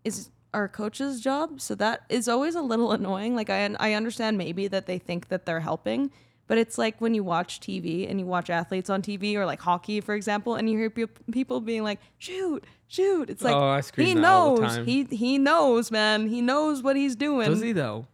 is 0.04 0.30
our 0.52 0.68
coach's 0.68 1.20
job. 1.20 1.60
So 1.60 1.74
that 1.76 2.02
is 2.08 2.28
always 2.28 2.54
a 2.54 2.62
little 2.62 2.92
annoying. 2.98 3.34
Like 3.34 3.50
i 3.50 3.68
i 3.78 3.92
understand 3.92 4.38
maybe 4.38 4.68
that 4.68 4.86
they 4.86 4.98
think 4.98 5.28
that 5.28 5.46
they're 5.46 5.60
helping 5.60 6.10
but 6.46 6.58
it's 6.58 6.78
like 6.78 7.00
when 7.00 7.14
you 7.14 7.24
watch 7.24 7.60
TV 7.60 8.08
and 8.08 8.20
you 8.20 8.26
watch 8.26 8.50
athletes 8.50 8.88
on 8.88 9.02
TV 9.02 9.34
or 9.34 9.44
like 9.44 9.60
hockey, 9.60 10.00
for 10.00 10.14
example, 10.14 10.54
and 10.54 10.70
you 10.70 10.78
hear 10.78 10.90
pe- 10.90 11.06
people 11.32 11.60
being 11.60 11.82
like, 11.82 11.98
"Shoot, 12.18 12.64
shoot!" 12.86 13.28
It's 13.30 13.42
like 13.42 13.54
Oh, 13.54 13.80
he 13.96 14.14
that 14.14 14.24
all 14.24 14.56
the 14.56 14.62
knows, 14.62 14.86
he 14.86 15.04
he 15.04 15.38
knows, 15.38 15.90
man, 15.90 16.28
he 16.28 16.40
knows 16.40 16.82
what 16.82 16.96
he's 16.96 17.16
doing. 17.16 17.50
Does 17.50 17.60
he 17.60 17.72
though? 17.72 18.06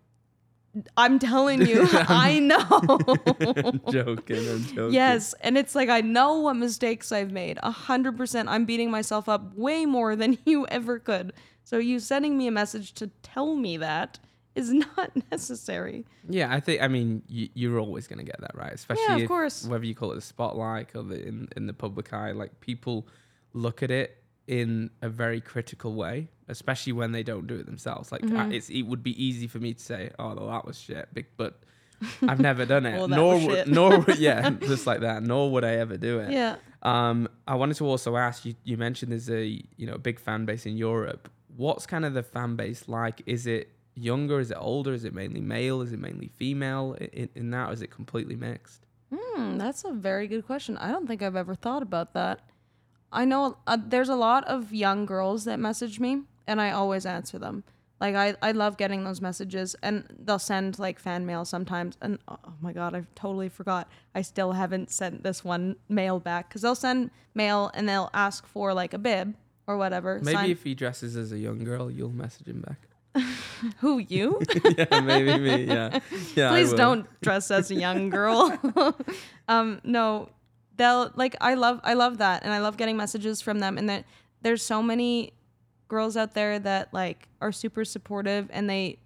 I'm 0.96 1.18
telling 1.18 1.66
you, 1.66 1.86
I 1.92 2.38
know. 2.38 2.58
joking, 3.90 4.48
I'm 4.48 4.64
joking. 4.64 4.92
yes, 4.94 5.34
and 5.40 5.58
it's 5.58 5.74
like 5.74 5.88
I 5.88 6.00
know 6.00 6.40
what 6.40 6.54
mistakes 6.56 7.12
I've 7.12 7.30
made. 7.32 7.58
A 7.62 7.70
hundred 7.70 8.16
percent, 8.16 8.48
I'm 8.48 8.64
beating 8.64 8.90
myself 8.90 9.28
up 9.28 9.54
way 9.56 9.84
more 9.86 10.16
than 10.16 10.38
you 10.46 10.66
ever 10.68 10.98
could. 10.98 11.32
So 11.64 11.78
you 11.78 12.00
sending 12.00 12.36
me 12.38 12.46
a 12.46 12.50
message 12.50 12.92
to 12.94 13.08
tell 13.22 13.54
me 13.54 13.76
that 13.78 14.18
is 14.54 14.72
not 14.72 15.12
necessary. 15.30 16.04
Yeah, 16.28 16.52
I 16.52 16.60
think. 16.60 16.82
I 16.82 16.88
mean, 16.88 17.22
you, 17.28 17.48
you're 17.54 17.78
always 17.78 18.06
gonna 18.06 18.24
get 18.24 18.40
that 18.40 18.54
right, 18.54 18.72
especially 18.72 19.04
Yeah, 19.08 19.16
of 19.16 19.22
if- 19.22 19.28
course. 19.28 19.66
whether 19.66 19.84
you 19.84 19.94
call 19.94 20.12
it 20.12 20.16
the 20.16 20.20
spotlight 20.22 20.88
or 20.94 21.02
the 21.02 21.22
in 21.26 21.48
in 21.56 21.66
the 21.66 21.72
public 21.74 22.12
eye. 22.12 22.32
Like 22.32 22.60
people 22.60 23.06
look 23.52 23.82
at 23.82 23.90
it 23.90 24.22
in 24.46 24.90
a 25.02 25.08
very 25.08 25.40
critical 25.40 25.94
way 25.94 26.28
especially 26.53 26.92
when 26.92 27.11
they 27.12 27.22
don't 27.24 27.46
do 27.48 27.57
it 27.57 27.66
themselves. 27.66 28.12
Like 28.12 28.22
Mm-hmm. 28.22 28.36
I, 28.36 28.48
it's 28.57 28.68
it 28.70 28.82
would 28.82 29.03
be 29.03 29.14
easy 29.22 29.48
for 29.48 29.59
me 29.59 29.74
to 29.74 29.82
say, 29.82 30.11
"Oh, 30.18 30.34
well, 30.34 30.48
that 30.48 30.64
was 30.64 30.78
shit," 30.78 31.09
but 31.36 31.61
I've 32.28 32.40
never 32.40 32.64
done 32.64 32.86
it. 32.86 32.94
Well, 32.98 33.09
nor 33.09 33.38
would, 33.46 33.66
nor 33.68 34.05
yeah, 34.18 34.50
just 34.50 34.86
like 34.86 35.00
that. 35.00 35.22
Nor 35.22 35.50
would 35.53 35.64
I 35.64 35.74
ever 35.76 35.96
do 35.96 36.20
it. 36.20 36.30
Yeah. 36.30 36.57
Um, 36.82 37.28
I 37.48 37.55
wanted 37.57 37.76
to 37.78 37.86
also 37.86 38.16
ask 38.16 38.44
you. 38.44 38.55
You 38.64 38.76
mentioned 38.76 39.11
there's 39.12 39.30
a 39.30 39.44
you 39.76 39.86
know 39.88 39.98
big 39.98 40.18
fan 40.20 40.44
base 40.44 40.66
in 40.66 40.76
Europe. 40.76 41.28
What's 41.57 41.86
kind 41.86 42.05
of 42.05 42.14
the 42.14 42.22
fan 42.22 42.57
base 42.57 42.88
like? 42.88 43.22
Is 43.26 43.46
it 43.46 43.68
younger? 43.94 44.40
Is 44.40 44.50
it 44.50 44.57
older? 44.61 44.92
Is 44.94 45.05
it 45.05 45.14
mainly 45.14 45.40
male? 45.40 45.82
Is 45.82 45.92
it 45.92 46.00
mainly 46.00 46.28
female? 46.28 46.96
In, 47.12 47.28
in 47.34 47.50
that, 47.50 47.70
or 47.70 47.72
is 47.72 47.82
it 47.82 47.90
completely 47.90 48.36
mixed? 48.36 48.86
Hmm, 49.14 49.59
that's 49.59 49.84
a 49.84 49.92
very 49.92 50.26
good 50.28 50.46
question. 50.46 50.76
I 50.78 50.90
don't 50.90 51.07
think 51.07 51.22
I've 51.22 51.36
ever 51.36 51.55
thought 51.55 51.82
about 51.82 52.14
that. 52.14 52.40
I 53.12 53.26
know 53.26 53.59
uh, 53.66 53.76
there's 53.86 54.09
a 54.09 54.16
lot 54.16 54.44
of 54.48 54.72
young 54.72 55.05
girls 55.05 55.44
that 55.44 55.61
message 55.61 56.00
me, 56.00 56.22
and 56.47 56.61
I 56.61 56.70
always 56.70 57.07
answer 57.07 57.38
them. 57.38 57.64
Like 58.01 58.16
I, 58.16 58.34
I 58.43 58.51
love 58.51 58.76
getting 58.76 59.05
those 59.05 59.20
messages, 59.20 59.76
and 59.80 60.05
they'll 60.24 60.40
send 60.40 60.78
like 60.80 60.99
fan 60.99 61.24
mail 61.24 61.45
sometimes. 61.45 61.97
And 62.03 62.18
oh 62.26 62.36
my 62.61 62.72
god, 62.72 62.97
I've 62.97 63.14
totally 63.14 63.49
forgot. 63.49 63.88
I 64.12 64.22
still 64.22 64.53
haven't 64.53 64.90
sent 64.90 65.22
this 65.22 65.45
one 65.45 65.76
mail 65.88 66.18
back 66.18 66.49
because 66.49 66.62
they'll 66.62 66.74
send 66.74 67.12
mail 67.34 67.70
and 67.74 67.88
they'll 67.88 68.11
ask 68.12 68.45
for 68.47 68.74
like 68.74 68.93
a 68.93 68.99
bib 68.99 69.34
or 69.68 69.76
whatever. 69.76 70.18
Maybe 70.20 70.36
sign- 70.36 70.51
if 70.51 70.64
he 70.64 70.74
dresses 70.74 71.16
as 71.16 71.30
a 71.30 71.38
young 71.38 71.62
girl, 71.62 71.93
you'll 71.93 72.11
message 72.11 72.49
him 72.49 72.62
back. 72.62 72.88
who 73.78 73.99
you? 73.99 74.40
yeah, 74.76 75.01
maybe 75.01 75.38
me. 75.38 75.64
Yeah, 75.64 76.01
yeah. 76.34 76.51
Please 76.51 76.72
don't 76.72 77.07
dress 77.20 77.53
as 77.53 77.70
a 77.70 77.74
young 77.76 78.11
girl. 78.11 78.59
um, 79.49 79.80
no, 79.84 80.28
they'll 80.76 81.12
like 81.14 81.36
I 81.40 81.55
love 81.55 81.80
I 81.84 81.95
love 81.95 82.18
that, 82.18 82.43
and 82.43 82.53
I 82.53 82.59
love 82.59 82.76
getting 82.76 82.97
messages 82.97 83.40
from 83.40 83.61
them. 83.61 83.78
And 83.78 83.88
that 83.88 84.07
there's 84.40 84.64
so 84.64 84.82
many 84.82 85.34
girls 85.93 86.16
out 86.16 86.32
there 86.32 86.59
that 86.59 86.93
like 86.95 87.28
are 87.43 87.53
super 87.53 87.84
supportive, 87.84 88.49
and 88.51 88.68
they, 88.68 88.99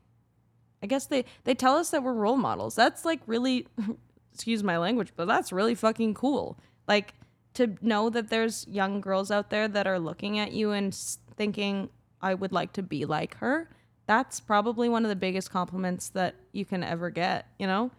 I 0.82 0.86
guess 0.86 1.06
they 1.06 1.24
they 1.42 1.54
tell 1.54 1.76
us 1.76 1.90
that 1.90 2.04
we're 2.04 2.14
role 2.14 2.36
models. 2.36 2.76
That's 2.76 3.04
like 3.04 3.20
really, 3.26 3.66
excuse 4.32 4.62
my 4.62 4.78
language, 4.78 5.12
but 5.16 5.26
that's 5.26 5.52
really 5.52 5.74
fucking 5.74 6.14
cool. 6.14 6.56
Like 6.86 7.14
to 7.54 7.74
know 7.82 8.08
that 8.10 8.30
there's 8.30 8.68
young 8.68 9.00
girls 9.00 9.32
out 9.32 9.50
there 9.50 9.66
that 9.66 9.88
are 9.88 9.98
looking 9.98 10.38
at 10.38 10.52
you 10.52 10.70
and 10.70 10.94
thinking 11.36 11.88
I 12.22 12.34
would 12.34 12.52
like 12.52 12.72
to 12.74 12.82
be 12.82 13.04
like 13.04 13.36
her. 13.38 13.68
That's 14.06 14.38
probably 14.38 14.88
one 14.88 15.04
of 15.04 15.08
the 15.08 15.16
biggest 15.16 15.50
compliments 15.50 16.10
that 16.10 16.36
you 16.52 16.64
can 16.64 16.84
ever 16.84 17.10
get, 17.10 17.48
you 17.58 17.66
know? 17.66 17.90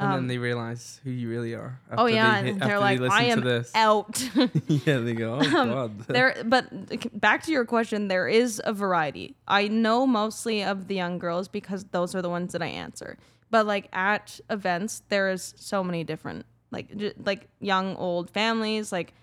And 0.00 0.12
then 0.14 0.26
they 0.28 0.38
realize 0.38 1.00
who 1.02 1.10
you 1.10 1.28
really 1.28 1.54
are. 1.54 1.80
Um, 1.90 1.98
Oh 1.98 2.02
after 2.06 2.14
yeah, 2.14 2.42
they, 2.42 2.48
and 2.50 2.62
after 2.62 2.68
they're 2.68 2.78
like, 2.80 3.00
listen 3.00 3.18
I 3.18 3.24
to 3.24 3.30
am 3.32 3.40
this. 3.40 3.72
out. 3.74 4.30
yeah, 4.68 4.98
they 4.98 5.12
go, 5.14 5.40
oh 5.42 5.50
god. 5.50 5.98
there, 6.06 6.36
but 6.44 7.20
back 7.20 7.42
to 7.44 7.50
your 7.52 7.64
question, 7.64 8.06
there 8.08 8.28
is 8.28 8.62
a 8.64 8.72
variety. 8.72 9.34
I 9.48 9.66
know 9.68 10.06
mostly 10.06 10.62
of 10.62 10.86
the 10.86 10.94
young 10.94 11.18
girls 11.18 11.48
because 11.48 11.84
those 11.86 12.14
are 12.14 12.22
the 12.22 12.30
ones 12.30 12.52
that 12.52 12.62
I 12.62 12.66
answer. 12.68 13.18
But 13.50 13.66
like 13.66 13.88
at 13.92 14.38
events, 14.50 15.02
there 15.08 15.30
is 15.30 15.54
so 15.56 15.82
many 15.82 16.04
different, 16.04 16.46
like 16.70 16.96
j- 16.96 17.14
like 17.24 17.48
young, 17.60 17.96
old 17.96 18.30
families. 18.30 18.92
Like 18.92 19.14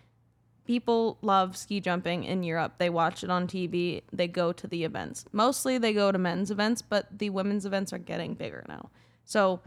people 0.65 1.17
love 1.21 1.55
ski 1.55 1.79
jumping 1.79 2.23
in 2.23 2.43
Europe. 2.43 2.73
They 2.79 2.89
watch 2.89 3.23
it 3.23 3.29
on 3.29 3.47
TV. 3.47 4.01
They 4.11 4.27
go 4.27 4.51
to 4.51 4.67
the 4.67 4.83
events. 4.83 5.25
Mostly 5.31 5.77
they 5.77 5.93
go 5.93 6.11
to 6.11 6.17
men's 6.17 6.51
events, 6.51 6.81
but 6.81 7.17
the 7.17 7.29
women's 7.29 7.65
events 7.65 7.93
are 7.93 7.97
getting 7.99 8.33
bigger 8.33 8.65
now. 8.67 8.89
So 9.23 9.61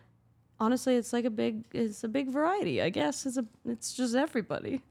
honestly, 0.61 0.96
it's 0.96 1.12
like 1.12 1.24
a 1.24 1.30
big, 1.30 1.64
it's 1.72 2.04
a 2.04 2.09
big 2.09 2.28
variety. 2.30 2.82
I 2.82 2.90
guess 2.90 3.26
it's 3.26 3.36
a, 3.36 3.44
it's 3.64 3.92
just 3.92 4.14
everybody. 4.14 4.82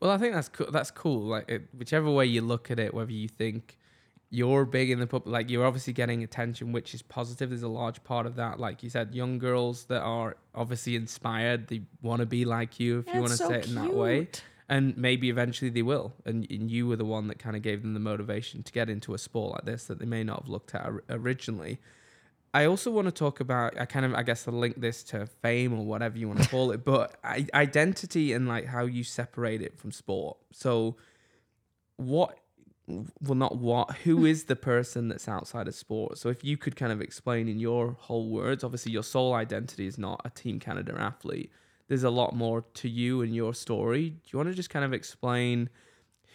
Well, 0.00 0.10
I 0.10 0.18
think 0.18 0.34
that's 0.34 0.48
cool. 0.48 0.70
That's 0.70 0.90
cool. 0.90 1.22
Like 1.22 1.48
it, 1.48 1.68
whichever 1.76 2.10
way 2.10 2.26
you 2.26 2.42
look 2.42 2.70
at 2.70 2.78
it, 2.78 2.92
whether 2.92 3.12
you 3.12 3.28
think 3.28 3.78
you're 4.30 4.64
big 4.64 4.90
in 4.90 4.98
the 4.98 5.06
public, 5.06 5.32
like 5.32 5.50
you're 5.50 5.64
obviously 5.64 5.92
getting 5.92 6.22
attention, 6.22 6.72
which 6.72 6.92
is 6.94 7.02
positive. 7.02 7.50
There's 7.50 7.62
a 7.62 7.68
large 7.68 8.02
part 8.04 8.26
of 8.26 8.36
that, 8.36 8.58
like 8.58 8.82
you 8.82 8.90
said, 8.90 9.14
young 9.14 9.38
girls 9.38 9.84
that 9.84 10.02
are 10.02 10.36
obviously 10.54 10.96
inspired. 10.96 11.68
They 11.68 11.82
want 12.02 12.20
to 12.20 12.26
be 12.26 12.44
like 12.44 12.80
you, 12.80 12.98
if 13.00 13.06
Yeah, 13.06 13.14
you 13.14 13.20
want 13.20 13.30
to 13.32 13.36
so 13.38 13.48
say 13.48 13.58
it 13.60 13.68
in 13.68 13.74
that 13.76 13.94
way. 13.94 14.28
And 14.68 14.96
maybe 14.96 15.28
eventually 15.28 15.70
they 15.70 15.82
will. 15.82 16.14
And, 16.24 16.46
and 16.50 16.70
you 16.70 16.86
were 16.88 16.96
the 16.96 17.04
one 17.04 17.28
that 17.28 17.38
kind 17.38 17.54
of 17.54 17.62
gave 17.62 17.82
them 17.82 17.94
the 17.94 18.00
motivation 18.00 18.62
to 18.62 18.72
get 18.72 18.88
into 18.88 19.14
a 19.14 19.18
sport 19.18 19.52
like 19.52 19.64
this 19.66 19.84
that 19.84 19.98
they 19.98 20.06
may 20.06 20.24
not 20.24 20.40
have 20.42 20.48
looked 20.48 20.74
at 20.74 20.86
or- 20.86 21.04
originally. 21.10 21.78
I 22.54 22.66
also 22.66 22.92
want 22.92 23.06
to 23.08 23.12
talk 23.12 23.40
about, 23.40 23.78
I 23.78 23.84
kind 23.84 24.06
of, 24.06 24.14
I 24.14 24.22
guess, 24.22 24.44
to 24.44 24.52
link 24.52 24.80
this 24.80 25.02
to 25.04 25.26
fame 25.26 25.76
or 25.76 25.84
whatever 25.84 26.16
you 26.16 26.28
want 26.28 26.40
to 26.40 26.48
call 26.50 26.70
it, 26.70 26.84
but 26.84 27.16
identity 27.52 28.32
and 28.32 28.46
like 28.46 28.66
how 28.66 28.84
you 28.86 29.02
separate 29.02 29.60
it 29.60 29.76
from 29.76 29.90
sport. 29.90 30.38
So, 30.52 30.96
what, 31.96 32.38
well, 32.86 33.34
not 33.34 33.58
what, 33.58 33.96
who 34.04 34.24
is 34.32 34.44
the 34.44 34.54
person 34.54 35.08
that's 35.08 35.28
outside 35.28 35.66
of 35.66 35.74
sport? 35.74 36.16
So, 36.16 36.28
if 36.28 36.44
you 36.44 36.56
could 36.56 36.76
kind 36.76 36.92
of 36.92 37.00
explain 37.00 37.48
in 37.48 37.58
your 37.58 37.96
whole 37.98 38.30
words, 38.30 38.62
obviously, 38.62 38.92
your 38.92 39.02
sole 39.02 39.34
identity 39.34 39.88
is 39.88 39.98
not 39.98 40.20
a 40.24 40.30
Team 40.30 40.60
Canada 40.60 40.94
athlete. 40.96 41.50
There's 41.88 42.04
a 42.04 42.10
lot 42.10 42.36
more 42.36 42.64
to 42.74 42.88
you 42.88 43.20
and 43.22 43.34
your 43.34 43.52
story. 43.52 44.10
Do 44.10 44.20
you 44.32 44.38
want 44.38 44.48
to 44.48 44.54
just 44.54 44.70
kind 44.70 44.84
of 44.84 44.92
explain 44.92 45.68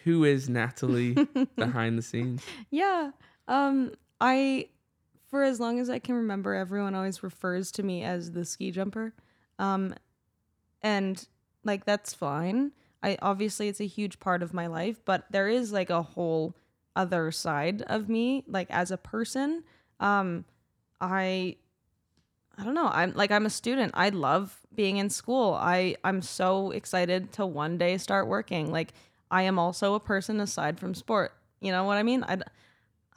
who 0.04 0.26
is 0.26 0.50
Natalie 0.50 1.14
behind 1.56 1.98
the 1.98 2.02
scenes? 2.02 2.44
Yeah. 2.70 3.12
Um 3.48 3.94
I 4.22 4.68
for 5.30 5.44
as 5.44 5.60
long 5.60 5.80
as 5.80 5.90
I 5.90 6.00
can 6.00 6.16
remember 6.16 6.54
everyone 6.54 6.96
always 6.96 7.24
refers 7.24 7.72
to 7.74 7.84
me 7.84 8.04
as 8.04 8.32
the 8.32 8.46
ski 8.46 8.72
jumper. 8.72 9.14
Um 9.58 9.94
and 10.82 11.28
like 11.64 11.86
that's 11.86 12.14
fine. 12.14 12.72
I 13.02 13.18
obviously 13.22 13.68
it's 13.68 13.80
a 13.80 13.86
huge 13.86 14.20
part 14.20 14.44
of 14.44 14.54
my 14.54 14.68
life, 14.68 15.02
but 15.06 15.26
there 15.30 15.48
is 15.48 15.72
like 15.72 15.90
a 15.90 16.02
whole 16.02 16.56
other 16.96 17.32
side 17.32 17.82
of 17.84 18.10
me 18.10 18.44
like 18.48 18.70
as 18.72 18.92
a 18.92 18.98
person. 18.98 19.64
Um 20.00 20.46
I 21.00 21.58
I 22.58 22.64
don't 22.64 22.74
know. 22.74 22.90
I'm 22.92 23.14
like 23.14 23.32
I'm 23.32 23.46
a 23.46 23.50
student. 23.50 23.94
I 23.96 24.10
love 24.10 24.60
being 24.76 24.98
in 24.98 25.10
school. 25.10 25.58
I 25.60 25.96
I'm 26.04 26.22
so 26.22 26.72
excited 26.72 27.32
to 27.34 27.46
one 27.46 27.78
day 27.78 27.98
start 27.98 28.28
working. 28.28 28.72
Like 28.72 28.94
I 29.32 29.44
am 29.44 29.60
also 29.60 29.94
a 29.94 30.00
person 30.00 30.40
aside 30.40 30.80
from 30.80 30.94
sport. 30.94 31.34
You 31.62 31.72
know 31.72 31.84
what 31.86 31.98
I 31.98 32.04
mean? 32.04 32.24
I 32.24 32.38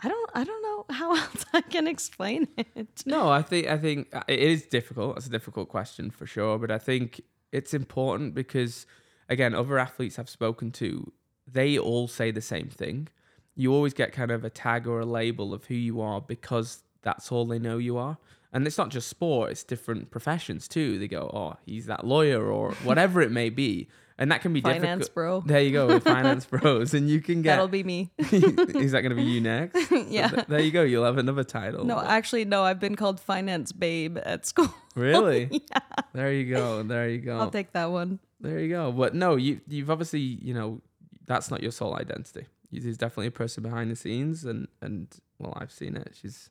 I 0.03 0.09
don't 0.09 0.31
I 0.35 0.45
don't 0.45 0.62
how 0.91 1.15
else 1.17 1.45
I 1.53 1.61
can 1.61 1.87
explain 1.87 2.49
it. 2.57 3.03
No, 3.07 3.31
I 3.31 3.43
think 3.43 3.67
I 3.67 3.79
think 3.79 4.09
uh, 4.15 4.23
it 4.29 4.39
is 4.39 4.67
difficult. 4.67 5.17
It's 5.17 5.27
a 5.27 5.31
difficult 5.31 5.69
question 5.69 6.11
for 6.11 6.27
sure, 6.27 6.59
but 6.59 6.71
I 6.71 6.79
think 6.79 7.21
it's 7.51 7.75
important 7.75 8.35
because 8.35 8.87
again, 9.29 9.55
other 9.55 9.79
athletes 9.79 10.19
I've 10.19 10.29
spoken 10.29 10.71
to, 10.73 11.13
they 11.51 11.79
all 11.79 12.09
say 12.09 12.31
the 12.31 12.41
same 12.41 12.69
thing. 12.69 13.09
You 13.55 13.73
always 13.73 13.95
get 13.95 14.13
kind 14.13 14.31
of 14.31 14.45
a 14.45 14.51
tag 14.51 14.87
or 14.87 15.01
a 15.01 15.07
label 15.07 15.53
of 15.53 15.67
who 15.67 15.75
you 15.75 16.01
are 16.01 16.21
because 16.21 16.83
that's 17.03 17.31
all 17.31 17.45
they 17.45 17.59
know 17.59 17.79
you 17.79 17.97
are. 17.97 18.19
And 18.53 18.67
it's 18.67 18.79
not 18.79 18.91
just 18.91 19.09
sport, 19.09 19.51
it's 19.51 19.65
different 19.65 20.11
professions 20.11 20.69
too. 20.69 20.99
They 20.99 21.09
go, 21.09 21.31
"Oh, 21.33 21.57
he's 21.65 21.87
that 21.87 22.07
lawyer 22.07 22.51
or 22.51 22.73
whatever 22.85 23.23
it 23.23 23.31
may 23.31 23.49
be." 23.49 23.89
And 24.23 24.31
that 24.31 24.41
can 24.41 24.53
be 24.53 24.61
Finance 24.61 25.07
difficult. 25.09 25.15
bro. 25.15 25.41
There 25.45 25.61
you 25.61 25.73
go, 25.73 25.89
with 25.89 26.05
finance 26.05 26.45
bros, 26.51 26.95
and 26.95 27.11
you 27.11 27.21
can 27.21 27.43
get. 27.43 27.51
That'll 27.51 27.67
be 27.67 27.83
me. 27.83 28.13
is 28.19 28.93
that 28.93 29.01
going 29.03 29.11
to 29.11 29.17
be 29.17 29.25
you 29.25 29.41
next? 29.41 29.77
So 29.89 29.97
Yeah. 30.09 30.29
th- 30.29 30.47
there 30.47 30.61
you 30.61 30.71
go. 30.71 30.83
You'll 30.85 31.05
have 31.05 31.19
another 31.19 31.43
title. 31.43 31.85
No, 31.85 31.99
actually 32.01 32.45
no, 32.45 32.63
I've 32.63 32.79
been 32.79 32.95
called 32.95 33.19
finance 33.19 33.73
babe 33.73 34.19
at 34.25 34.47
school. 34.47 34.73
Really? 34.95 35.49
yeah. 35.51 35.79
There 36.13 36.33
you 36.33 36.55
go. 36.55 36.85
There 36.85 37.09
you 37.09 37.19
go. 37.19 37.37
I'll 37.41 37.51
take 37.51 37.73
that 37.73 37.91
one. 37.91 38.21
there 38.41 38.61
you 38.61 38.69
go. 38.69 38.93
But 38.93 39.15
no, 39.17 39.35
you 39.35 39.61
you've 39.67 39.91
obviously 39.91 40.21
you 40.21 40.55
know 40.55 40.81
that's 41.27 41.51
not 41.51 41.61
your 41.61 41.73
sole 41.73 41.97
identity. 41.97 42.47
There's 42.71 42.97
definitely 42.99 43.27
a 43.27 43.33
person 43.33 43.65
behind 43.65 43.91
the 43.91 43.97
scenes, 43.97 44.45
and 44.45 44.69
and 44.81 45.09
well, 45.41 45.53
I've 45.57 45.73
seen 45.73 45.97
it. 45.97 46.13
She's 46.21 46.49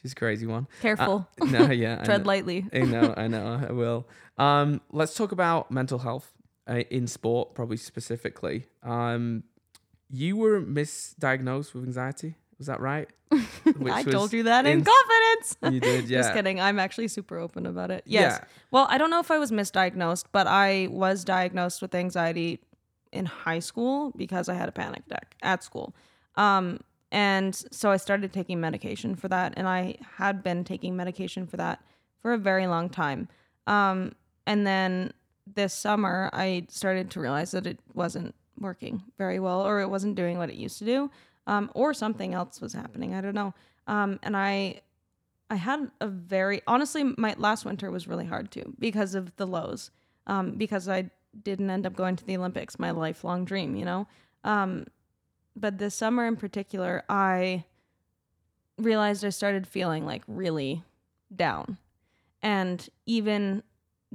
she's 0.00 0.12
a 0.12 0.14
crazy 0.14 0.46
one. 0.46 0.68
Careful. 0.80 1.26
Uh, 1.40 1.46
no, 1.46 1.70
yeah. 1.72 2.04
Tread 2.04 2.20
know. 2.22 2.26
lightly. 2.28 2.66
I 2.72 2.78
know, 2.80 3.14
I 3.16 3.26
know, 3.26 3.60
I 3.68 3.72
will. 3.72 4.06
Um, 4.38 4.80
let's 4.92 5.14
talk 5.14 5.32
about 5.32 5.70
mental 5.72 5.98
health 5.98 6.30
uh, 6.68 6.82
in 6.90 7.06
sport, 7.06 7.54
probably 7.54 7.76
specifically. 7.76 8.66
Um, 8.82 9.44
you 10.10 10.36
were 10.36 10.60
misdiagnosed 10.60 11.74
with 11.74 11.84
anxiety. 11.84 12.34
Was 12.58 12.68
that 12.68 12.80
right? 12.80 13.08
Which 13.28 13.92
I 13.92 14.02
was 14.02 14.14
told 14.14 14.32
you 14.32 14.44
that 14.44 14.64
in 14.64 14.78
ins- 14.78 14.88
confidence. 14.88 15.74
You 15.74 15.80
did, 15.80 16.04
yeah. 16.08 16.18
Just 16.20 16.34
kidding. 16.34 16.60
I'm 16.60 16.78
actually 16.78 17.08
super 17.08 17.38
open 17.38 17.66
about 17.66 17.90
it. 17.90 18.04
Yes. 18.06 18.38
Yeah. 18.40 18.44
Well, 18.70 18.86
I 18.88 18.98
don't 18.98 19.10
know 19.10 19.18
if 19.20 19.30
I 19.30 19.38
was 19.38 19.50
misdiagnosed, 19.50 20.26
but 20.32 20.46
I 20.46 20.88
was 20.90 21.24
diagnosed 21.24 21.82
with 21.82 21.94
anxiety 21.94 22.60
in 23.12 23.26
high 23.26 23.58
school 23.58 24.12
because 24.16 24.48
I 24.48 24.54
had 24.54 24.68
a 24.68 24.72
panic 24.72 25.02
attack 25.06 25.36
at 25.42 25.64
school. 25.64 25.94
Um, 26.36 26.80
and 27.10 27.54
so 27.70 27.90
I 27.90 27.96
started 27.96 28.32
taking 28.32 28.60
medication 28.60 29.14
for 29.14 29.28
that, 29.28 29.54
and 29.56 29.68
I 29.68 29.96
had 30.16 30.42
been 30.42 30.64
taking 30.64 30.96
medication 30.96 31.46
for 31.46 31.56
that 31.56 31.80
for 32.20 32.32
a 32.32 32.38
very 32.38 32.66
long 32.66 32.88
time. 32.88 33.28
Um, 33.66 34.14
and 34.46 34.66
then 34.66 35.12
this 35.46 35.74
summer, 35.74 36.30
I 36.32 36.66
started 36.68 37.10
to 37.12 37.20
realize 37.20 37.50
that 37.52 37.66
it 37.66 37.78
wasn't 37.92 38.34
working 38.58 39.02
very 39.18 39.40
well, 39.40 39.60
or 39.60 39.80
it 39.80 39.90
wasn't 39.90 40.14
doing 40.14 40.38
what 40.38 40.50
it 40.50 40.56
used 40.56 40.78
to 40.78 40.84
do, 40.84 41.10
um, 41.46 41.70
or 41.74 41.92
something 41.92 42.34
else 42.34 42.60
was 42.60 42.72
happening. 42.72 43.14
I 43.14 43.20
don't 43.20 43.34
know. 43.34 43.54
Um, 43.86 44.18
and 44.22 44.36
I 44.36 44.80
I 45.50 45.56
had 45.56 45.90
a 46.00 46.08
very 46.08 46.62
honestly 46.66 47.04
my 47.04 47.34
last 47.36 47.64
winter 47.64 47.90
was 47.90 48.08
really 48.08 48.24
hard 48.24 48.50
too 48.50 48.74
because 48.78 49.14
of 49.14 49.34
the 49.36 49.46
lows. 49.46 49.90
Um, 50.26 50.52
because 50.52 50.88
I 50.88 51.10
didn't 51.42 51.68
end 51.68 51.86
up 51.86 51.94
going 51.94 52.16
to 52.16 52.24
the 52.24 52.36
Olympics, 52.36 52.78
my 52.78 52.90
lifelong 52.92 53.44
dream, 53.44 53.76
you 53.76 53.84
know. 53.84 54.06
Um, 54.42 54.86
but 55.54 55.78
this 55.78 55.94
summer 55.94 56.26
in 56.26 56.36
particular, 56.36 57.04
I 57.08 57.64
realized 58.78 59.24
I 59.24 59.28
started 59.28 59.66
feeling 59.66 60.06
like 60.06 60.22
really 60.26 60.82
down. 61.34 61.78
And 62.42 62.88
even 63.06 63.62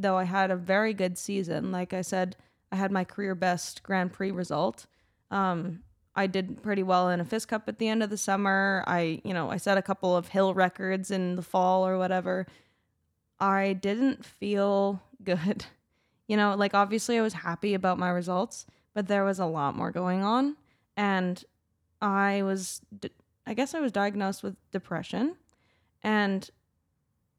though 0.02 0.18
I 0.18 0.24
had 0.24 0.52
a 0.52 0.56
very 0.56 0.94
good 0.94 1.18
season, 1.18 1.72
like 1.72 1.94
I 1.94 2.02
said, 2.02 2.36
I 2.72 2.76
had 2.76 2.92
my 2.92 3.04
career 3.04 3.36
best 3.36 3.84
Grand 3.84 4.14
Prix 4.14 4.32
result. 4.32 4.86
Um, 5.32 5.84
I 6.16 6.28
did 6.28 6.62
pretty 6.62 6.84
well 6.84 7.10
in 7.10 7.20
a 7.20 7.26
FIS 7.26 7.46
Cup 7.46 7.68
at 7.68 7.80
the 7.80 7.88
end 7.88 8.04
of 8.04 8.10
the 8.10 8.18
summer. 8.18 8.84
I, 8.88 9.22
you 9.24 9.34
know, 9.34 9.50
I 9.50 9.58
set 9.58 9.78
a 9.78 9.82
couple 9.82 10.16
of 10.16 10.30
hill 10.30 10.54
records 10.54 11.12
in 11.12 11.36
the 11.36 11.42
fall 11.42 11.88
or 11.88 11.98
whatever. 11.98 12.48
I 13.40 13.74
didn't 13.74 14.26
feel 14.26 15.02
good. 15.24 15.66
You 16.28 16.38
know, 16.38 16.56
like 16.56 16.74
obviously 16.74 17.18
I 17.18 17.22
was 17.22 17.34
happy 17.34 17.74
about 17.74 17.98
my 17.98 18.10
results, 18.10 18.66
but 18.94 19.08
there 19.08 19.24
was 19.24 19.40
a 19.40 19.46
lot 19.46 19.76
more 19.76 19.92
going 19.92 20.24
on. 20.24 20.58
And 20.96 21.44
I 22.02 22.44
was, 22.44 22.82
I 23.48 23.54
guess 23.54 23.74
I 23.74 23.80
was 23.80 23.92
diagnosed 23.92 24.44
with 24.44 24.56
depression. 24.72 25.36
And 26.04 26.50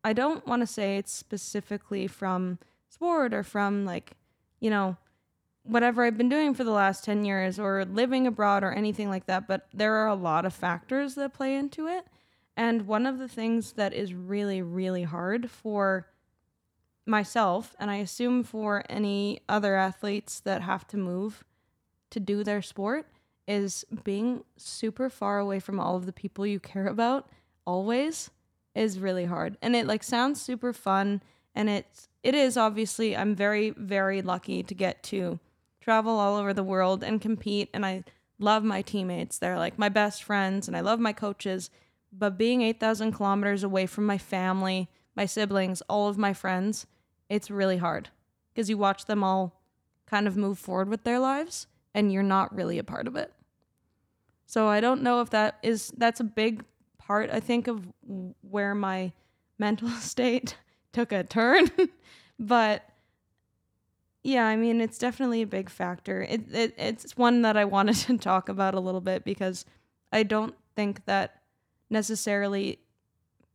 I 0.03 0.13
don't 0.13 0.47
want 0.47 0.63
to 0.63 0.67
say 0.67 0.97
it's 0.97 1.13
specifically 1.13 2.07
from 2.07 2.59
sport 2.89 3.35
or 3.35 3.43
from 3.43 3.85
like, 3.85 4.13
you 4.61 4.71
know, 4.71 4.97
whatever 5.63 6.05
I've 6.05 6.17
been 6.17 6.29
doing 6.29 6.55
for 6.55 6.65
the 6.65 6.71
last 6.71 7.05
10 7.05 7.25
years 7.25 7.59
or 7.59 7.85
living 7.85 8.27
abroad 8.27 8.65
or 8.65 8.73
anything 8.73 9.09
like 9.09 9.27
that, 9.27 9.47
but 9.47 9.69
there 9.73 9.95
are 9.95 10.09
a 10.09 10.15
lot 10.15 10.45
of 10.45 10.55
factors 10.55 11.15
that 11.17 11.35
play 11.35 11.55
into 11.55 11.87
it. 11.87 12.07
And 12.57 12.87
one 12.87 13.07
of 13.07 13.19
the 13.19 13.29
things 13.29 13.73
that 13.73 13.93
is 13.93 14.15
really, 14.15 14.63
really 14.63 15.05
hard 15.05 15.51
for 15.51 16.07
myself, 17.07 17.75
and 17.79 17.91
I 17.91 17.97
assume 17.97 18.43
for 18.43 18.85
any 18.89 19.41
other 19.49 19.77
athletes 19.77 20.41
that 20.41 20.63
have 20.63 20.87
to 20.89 20.97
move 20.97 21.45
to 22.11 22.21
do 22.21 22.43
their 22.43 22.63
sport, 22.63 23.07
is 23.47 23.85
being 24.05 24.45
super 24.57 25.11
far 25.11 25.39
away 25.39 25.59
from 25.61 25.81
all 25.81 25.97
of 25.97 26.07
the 26.07 26.13
people 26.13 26.47
you 26.47 26.61
care 26.61 26.87
about 26.87 27.29
always 27.67 28.31
is 28.75 28.99
really 28.99 29.25
hard. 29.25 29.57
And 29.63 29.75
it 29.75 29.87
like 29.87 30.03
sounds 30.03 30.41
super 30.41 30.73
fun 30.73 31.23
and 31.55 31.69
it's 31.69 32.09
it 32.23 32.35
is 32.35 32.57
obviously 32.57 33.17
I'm 33.17 33.35
very 33.35 33.71
very 33.71 34.23
lucky 34.23 34.63
to 34.63 34.75
get 34.75 35.03
to 35.05 35.39
travel 35.81 36.19
all 36.19 36.37
over 36.37 36.53
the 36.53 36.63
world 36.63 37.03
and 37.03 37.21
compete. 37.21 37.69
And 37.73 37.85
I 37.85 38.05
love 38.39 38.63
my 38.65 38.83
teammates. 38.83 39.39
They're 39.39 39.59
like 39.59 39.79
my 39.79 39.89
best 39.89 40.23
friends 40.23 40.69
and 40.69 40.77
I 40.77 40.81
love 40.81 41.01
my 41.01 41.13
coaches. 41.13 41.71
But 42.13 42.37
being 42.37 42.63
8,000 42.63 43.13
kilometers 43.13 43.63
away 43.63 43.87
from 43.87 44.05
my 44.05 44.19
family, 44.19 44.89
my 45.15 45.27
siblings, 45.27 45.81
all 45.83 46.09
of 46.09 46.19
my 46.19 46.33
friends, 46.33 46.87
it's 47.29 47.51
really 47.51 47.77
hard 47.77 48.09
because 48.53 48.69
you 48.69 48.77
watch 48.77 49.07
them 49.07 49.23
all 49.23 49.61
kind 50.07 50.27
of 50.27 50.37
move 50.37 50.59
forward 50.59 50.89
with 50.89 51.05
their 51.05 51.21
lives 51.21 51.69
and 51.95 52.13
you're 52.13 52.23
not 52.23 52.55
really 52.55 52.79
a 52.79 52.85
part 52.85 53.07
of 53.07 53.17
it. 53.17 53.33
So 54.47 54.67
I 54.67 54.81
don't 54.81 55.03
know 55.03 55.21
if 55.21 55.31
that 55.31 55.59
is, 55.63 55.93
that's 55.97 56.19
a 56.19 56.25
big 56.25 56.65
part, 57.11 57.29
I 57.29 57.41
think, 57.41 57.67
of 57.67 57.85
where 58.41 58.73
my 58.73 59.11
mental 59.59 59.89
state 60.13 60.55
took 60.93 61.11
a 61.11 61.25
turn. 61.25 61.69
but 62.39 62.89
yeah, 64.23 64.47
I 64.47 64.55
mean, 64.55 64.81
it's 64.81 64.97
definitely 64.97 65.43
a 65.43 65.47
big 65.47 65.71
factor. 65.71 66.23
It, 66.23 66.55
it 66.55 66.75
it's 66.79 67.17
one 67.17 67.43
that 67.43 67.57
I 67.57 67.65
wanted 67.65 67.97
to 67.97 68.17
talk 68.31 68.49
about 68.49 68.75
a 68.75 68.81
little 68.81 69.01
bit 69.01 69.25
because 69.25 69.65
I 70.13 70.23
don't 70.23 70.55
think 70.77 71.05
that 71.07 71.43
necessarily 71.91 72.79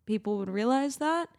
people 0.06 0.38
would 0.38 0.50
realize 0.50 0.98
that 0.98 1.30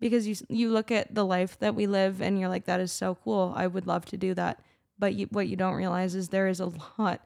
because 0.00 0.26
you 0.26 0.34
you 0.48 0.70
look 0.70 0.90
at 0.90 1.14
the 1.14 1.24
life 1.24 1.56
that 1.60 1.76
we 1.76 1.86
live 1.86 2.20
and 2.20 2.40
you're 2.40 2.48
like 2.48 2.64
that 2.64 2.80
is 2.80 2.90
so 2.90 3.16
cool. 3.22 3.52
I 3.54 3.68
would 3.68 3.86
love 3.86 4.06
to 4.06 4.16
do 4.16 4.34
that. 4.34 4.60
But 4.98 5.14
you, 5.14 5.26
what 5.26 5.46
you 5.46 5.54
don't 5.54 5.74
realize 5.74 6.16
is 6.16 6.30
there 6.30 6.48
is 6.48 6.58
a 6.58 6.72
lot 6.98 7.20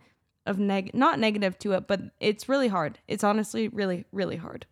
of 0.46 0.58
neg 0.58 0.92
not 0.94 1.18
negative 1.18 1.58
to 1.58 1.72
it, 1.72 1.86
but 1.86 2.00
it's 2.20 2.48
really 2.48 2.68
hard. 2.68 2.98
It's 3.08 3.24
honestly 3.24 3.68
really 3.68 4.04
really 4.12 4.36
hard. 4.36 4.66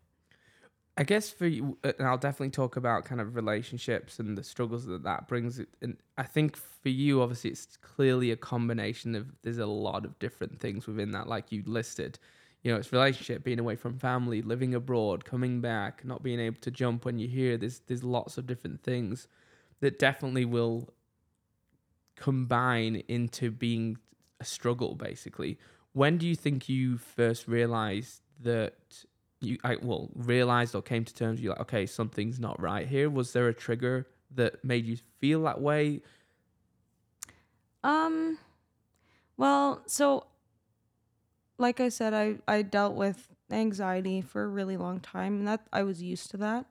I 0.97 1.05
guess 1.05 1.31
for 1.31 1.47
you, 1.47 1.79
uh, 1.85 1.93
and 1.99 2.07
I'll 2.07 2.19
definitely 2.19 2.51
talk 2.51 2.77
about 2.77 3.07
kind 3.07 3.21
of 3.21 3.35
relationships 3.35 4.19
and 4.19 4.37
the 4.37 4.45
struggles 4.45 4.85
that 4.87 5.05
that 5.05 5.27
brings. 5.27 5.59
And 5.81 5.97
I 6.19 6.25
think 6.25 6.57
for 6.57 6.91
you, 6.91 7.23
obviously, 7.23 7.51
it's 7.51 7.79
clearly 7.79 8.31
a 8.31 8.37
combination 8.37 9.15
of 9.15 9.33
there's 9.43 9.59
a 9.59 9.67
lot 9.67 10.05
of 10.05 10.19
different 10.19 10.61
things 10.61 10.87
within 10.87 11.13
that, 11.13 11.29
like 11.29 11.51
you 11.51 11.63
listed. 11.67 12.19
You 12.63 12.73
know, 12.73 12.79
it's 12.79 12.93
relationship, 12.93 13.43
being 13.43 13.59
away 13.59 13.75
from 13.75 13.99
family, 13.99 14.43
living 14.43 14.75
abroad, 14.75 15.25
coming 15.25 15.61
back, 15.61 16.05
not 16.05 16.23
being 16.23 16.39
able 16.39 16.61
to 16.61 16.71
jump 16.71 17.07
when 17.07 17.19
you're 17.19 17.31
here. 17.31 17.57
There's 17.57 17.81
there's 17.87 18.05
lots 18.05 18.37
of 18.37 18.47
different 18.47 18.83
things 18.83 19.29
that 19.81 19.99
definitely 19.99 20.45
will 20.45 20.93
combine 22.17 23.03
into 23.09 23.51
being 23.51 23.97
a 24.43 24.45
struggle. 24.45 24.95
Basically, 24.95 25.59
when 25.93 26.19
do 26.19 26.27
you 26.27 26.37
think 26.37 26.69
you 26.69 26.99
first 26.99 27.49
realized 27.49 28.21
that? 28.43 28.75
you 29.43 29.59
I 29.65 29.77
well 29.83 30.09
realized 30.15 30.75
or 30.75 30.83
came 30.83 31.05
to 31.05 31.13
terms 31.13 31.41
you're 31.41 31.53
like 31.53 31.63
okay 31.63 31.85
something's 31.85 32.39
not 32.39 32.61
right 32.61 32.87
here 32.87 33.11
was 33.11 33.33
there 33.33 33.49
a 33.49 33.53
trigger 33.53 34.07
that 34.37 34.65
made 34.65 34.87
you 34.87 34.97
feel 35.19 35.43
that 35.43 35.61
way 35.61 36.01
um 37.83 38.39
well 39.37 39.83
so 39.87 40.27
like 41.59 41.81
I 41.81 41.89
said 41.89 42.15
I 42.15 42.37
I 42.47 42.63
dealt 42.63 42.95
with 42.95 43.29
anxiety 43.51 44.21
for 44.21 44.45
a 44.45 44.49
really 44.49 44.77
long 44.77 45.01
time 45.01 45.41
and 45.41 45.49
that 45.49 45.67
I 45.73 45.83
was 45.83 46.01
used 46.01 46.31
to 46.31 46.37
that 46.37 46.67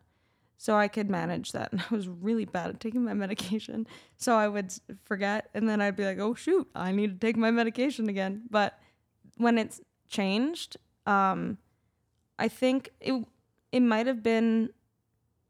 so 0.62 0.78
I 0.78 0.90
could 0.90 1.10
manage 1.10 1.54
that 1.54 1.72
and 1.72 1.82
I 1.92 1.96
was 1.96 2.08
really 2.08 2.46
bad 2.46 2.70
at 2.70 2.80
taking 2.80 3.04
my 3.04 3.16
medication 3.16 3.88
so 4.18 4.36
I 4.36 4.48
would 4.48 4.72
forget 5.04 5.50
and 5.56 5.68
then 5.68 5.82
I'd 5.82 5.96
be 5.96 6.06
like 6.06 6.20
oh 6.20 6.36
shoot 6.36 6.68
I 6.76 6.92
need 6.92 7.20
to 7.20 7.28
take 7.28 7.36
my 7.36 7.50
medication 7.50 8.08
again 8.08 8.44
but 8.48 8.80
when 9.38 9.58
it's 9.58 9.82
changed 10.08 10.78
um 11.08 11.58
I 12.38 12.48
think 12.48 12.92
it 13.00 13.26
it 13.72 13.80
might 13.80 14.06
have 14.06 14.22
been 14.22 14.70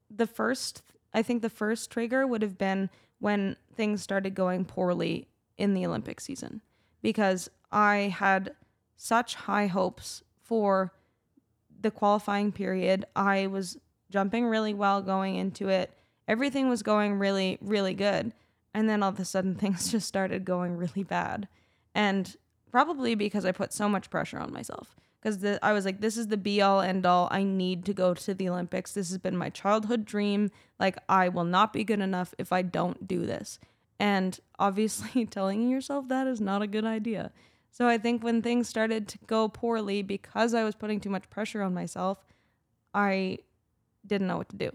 the 0.09 0.27
first 0.27 0.81
I 1.13 1.23
think 1.23 1.41
the 1.41 1.49
first 1.49 1.91
trigger 1.91 2.25
would 2.25 2.41
have 2.41 2.57
been 2.57 2.89
when 3.19 3.57
things 3.75 4.01
started 4.01 4.33
going 4.33 4.63
poorly 4.63 5.27
in 5.57 5.73
the 5.73 5.85
Olympic 5.85 6.21
season 6.21 6.61
because 7.01 7.49
I 7.69 8.15
had 8.17 8.55
such 8.95 9.35
high 9.35 9.67
hopes 9.67 10.23
for 10.41 10.93
the 11.81 11.91
qualifying 11.91 12.53
period. 12.53 13.05
I 13.13 13.47
was 13.47 13.77
jumping 14.11 14.45
really 14.45 14.73
well 14.73 15.01
going 15.01 15.35
into 15.35 15.69
it. 15.69 15.91
Everything 16.27 16.69
was 16.69 16.83
going 16.83 17.17
really, 17.17 17.57
really 17.61 17.93
good. 17.93 18.33
And 18.73 18.87
then 18.87 19.01
all 19.01 19.09
of 19.09 19.19
a 19.19 19.25
sudden, 19.25 19.55
things 19.59 19.91
just 19.91 20.07
started 20.07 20.45
going 20.45 20.77
really 20.77 21.03
bad. 21.03 21.47
And 21.95 22.35
probably 22.71 23.15
because 23.15 23.45
I 23.45 23.51
put 23.51 23.73
so 23.73 23.89
much 23.89 24.09
pressure 24.09 24.39
on 24.39 24.53
myself 24.53 24.95
because 25.21 25.59
I 25.61 25.73
was 25.73 25.85
like, 25.85 26.01
this 26.01 26.17
is 26.17 26.27
the 26.27 26.37
be 26.37 26.61
all 26.61 26.81
end 26.81 27.05
all. 27.05 27.27
I 27.31 27.43
need 27.43 27.85
to 27.85 27.93
go 27.93 28.13
to 28.13 28.33
the 28.33 28.49
Olympics. 28.49 28.93
This 28.93 29.09
has 29.09 29.17
been 29.19 29.37
my 29.37 29.49
childhood 29.49 30.05
dream. 30.05 30.49
Like, 30.79 30.97
I 31.07 31.29
will 31.29 31.43
not 31.43 31.73
be 31.73 31.83
good 31.83 31.99
enough 31.99 32.33
if 32.39 32.51
I 32.51 32.63
don't 32.63 33.07
do 33.07 33.25
this. 33.25 33.59
And 33.99 34.39
obviously, 34.57 35.25
telling 35.29 35.69
yourself 35.69 36.07
that 36.07 36.27
is 36.27 36.41
not 36.41 36.61
a 36.61 36.67
good 36.67 36.85
idea. 36.85 37.31
So 37.69 37.87
I 37.87 37.97
think 37.97 38.23
when 38.23 38.41
things 38.41 38.67
started 38.67 39.07
to 39.09 39.17
go 39.27 39.47
poorly 39.47 40.01
because 40.01 40.53
I 40.53 40.63
was 40.63 40.75
putting 40.75 40.99
too 40.99 41.09
much 41.09 41.29
pressure 41.29 41.61
on 41.61 41.73
myself, 41.73 42.17
I 42.93 43.39
didn't 44.05 44.27
know 44.27 44.37
what 44.37 44.49
to 44.49 44.55
do. 44.55 44.71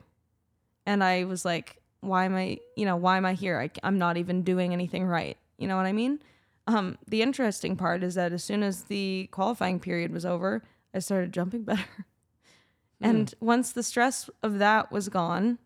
And 0.87 1.03
I 1.03 1.25
was 1.25 1.45
like, 1.45 1.81
why 2.01 2.25
am 2.25 2.37
I, 2.37 2.59
you 2.77 2.85
know, 2.85 2.97
why 2.97 3.17
am 3.17 3.25
I 3.25 3.35
here? 3.35 3.61
I, 3.61 3.71
I'm 3.83 3.99
not 3.99 4.17
even 4.17 4.43
doing 4.43 4.73
anything 4.73 5.05
right. 5.05 5.37
You 5.59 5.67
know 5.67 5.77
what 5.77 5.87
I 5.87 5.93
mean? 5.93 6.21
Um, 6.67 6.99
the 7.07 7.23
interesting 7.23 7.77
part 7.77 8.03
is 8.03 8.15
that 8.15 8.33
as 8.33 8.43
soon 8.45 8.63
as 8.63 8.85
the 8.85 9.29
qualifying 9.33 9.81
period 9.81 10.13
was 10.13 10.27
over, 10.27 10.63
I 10.95 10.99
started 10.99 11.33
jumping 11.33 11.63
better. 11.65 11.83
Mm. 13.03 13.11
And 13.11 13.35
once 13.41 13.73
the 13.73 13.83
stress 13.83 14.31
of 14.43 14.59
that 14.59 14.91
was 14.91 15.09
gone, 15.09 15.59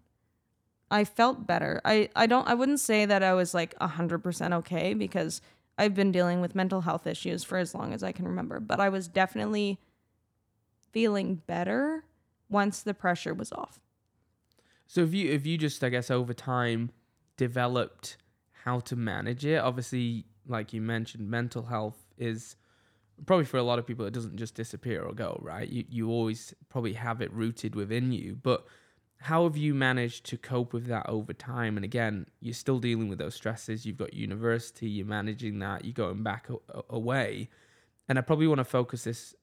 I 0.91 1.05
felt 1.05 1.47
better. 1.47 1.81
I, 1.85 2.09
I 2.17 2.27
don't 2.27 2.49
I 2.49 2.55
wouldn't 2.55 2.81
say 2.81 3.07
that 3.07 3.23
I 3.23 3.35
was 3.35 3.55
like 3.55 3.79
100% 3.79 4.53
okay 4.55 4.95
because 4.95 5.41
I've 5.79 5.95
been 5.95 6.11
dealing 6.11 6.41
with 6.41 6.55
mental 6.55 6.81
health 6.81 7.07
issues 7.07 7.45
for 7.45 7.59
as 7.59 7.75
long 7.75 7.93
as 7.93 8.03
I 8.03 8.13
can 8.13 8.27
remember, 8.27 8.59
but 8.61 8.81
I 8.81 8.89
was 8.89 9.09
definitely 9.09 9.79
feeling 10.93 11.37
better 11.47 12.05
once 12.51 12.82
the 12.82 12.94
pressure 12.94 13.32
was 13.32 13.53
off. 13.53 13.80
So 14.86 15.03
if 15.03 15.14
you 15.14 15.30
if 15.30 15.46
you 15.46 15.57
just 15.57 15.82
I 15.84 15.88
guess 15.88 16.11
over 16.11 16.34
time 16.34 16.90
developed 17.36 18.16
how 18.64 18.80
to 18.80 18.96
manage 18.96 19.44
it, 19.46 19.59
obviously 19.59 20.26
like 20.46 20.72
you 20.72 20.80
mentioned, 20.80 21.30
mental 21.30 21.64
health 21.64 21.98
is 22.18 22.57
probably 23.26 23.44
for 23.44 23.59
a 23.59 23.62
lot 23.62 23.78
of 23.78 23.86
people 23.86 24.05
it 24.07 24.12
doesn't 24.12 24.36
just 24.36 24.55
disappear 24.55 25.03
or 25.03 25.12
go, 25.12 25.38
right? 25.42 25.68
You 25.68 25.84
you 25.88 26.11
always 26.11 26.55
probably 26.68 26.94
have 26.94 27.20
it 27.20 27.32
rooted 27.32 27.74
within 27.74 28.12
you, 28.12 28.36
but 28.42 28.66
how 29.20 29.44
have 29.44 29.57
you 29.57 29.74
managed 29.74 30.24
to 30.26 30.38
cope 30.38 30.72
with 30.72 30.86
that 30.86 31.07
over 31.09 31.34
time? 31.34 31.76
And 31.76 31.84
again, 31.84 32.26
you're 32.40 32.55
still 32.55 32.78
dealing 32.78 33.09
with 33.09 33.18
those 33.18 33.34
stresses. 33.34 33.84
You've 33.84 33.98
got 33.98 34.14
university, 34.14 34.88
you're 34.88 35.07
managing 35.07 35.59
that, 35.59 35.84
you're 35.84 35.92
going 35.92 36.22
back 36.22 36.48
a- 36.48 36.82
away. 36.88 37.51
And 38.09 38.18
I 38.18 38.22
probably 38.22 38.46
want 38.46 38.61
to 38.61 38.64
focus 38.64 39.05
this 39.05 39.34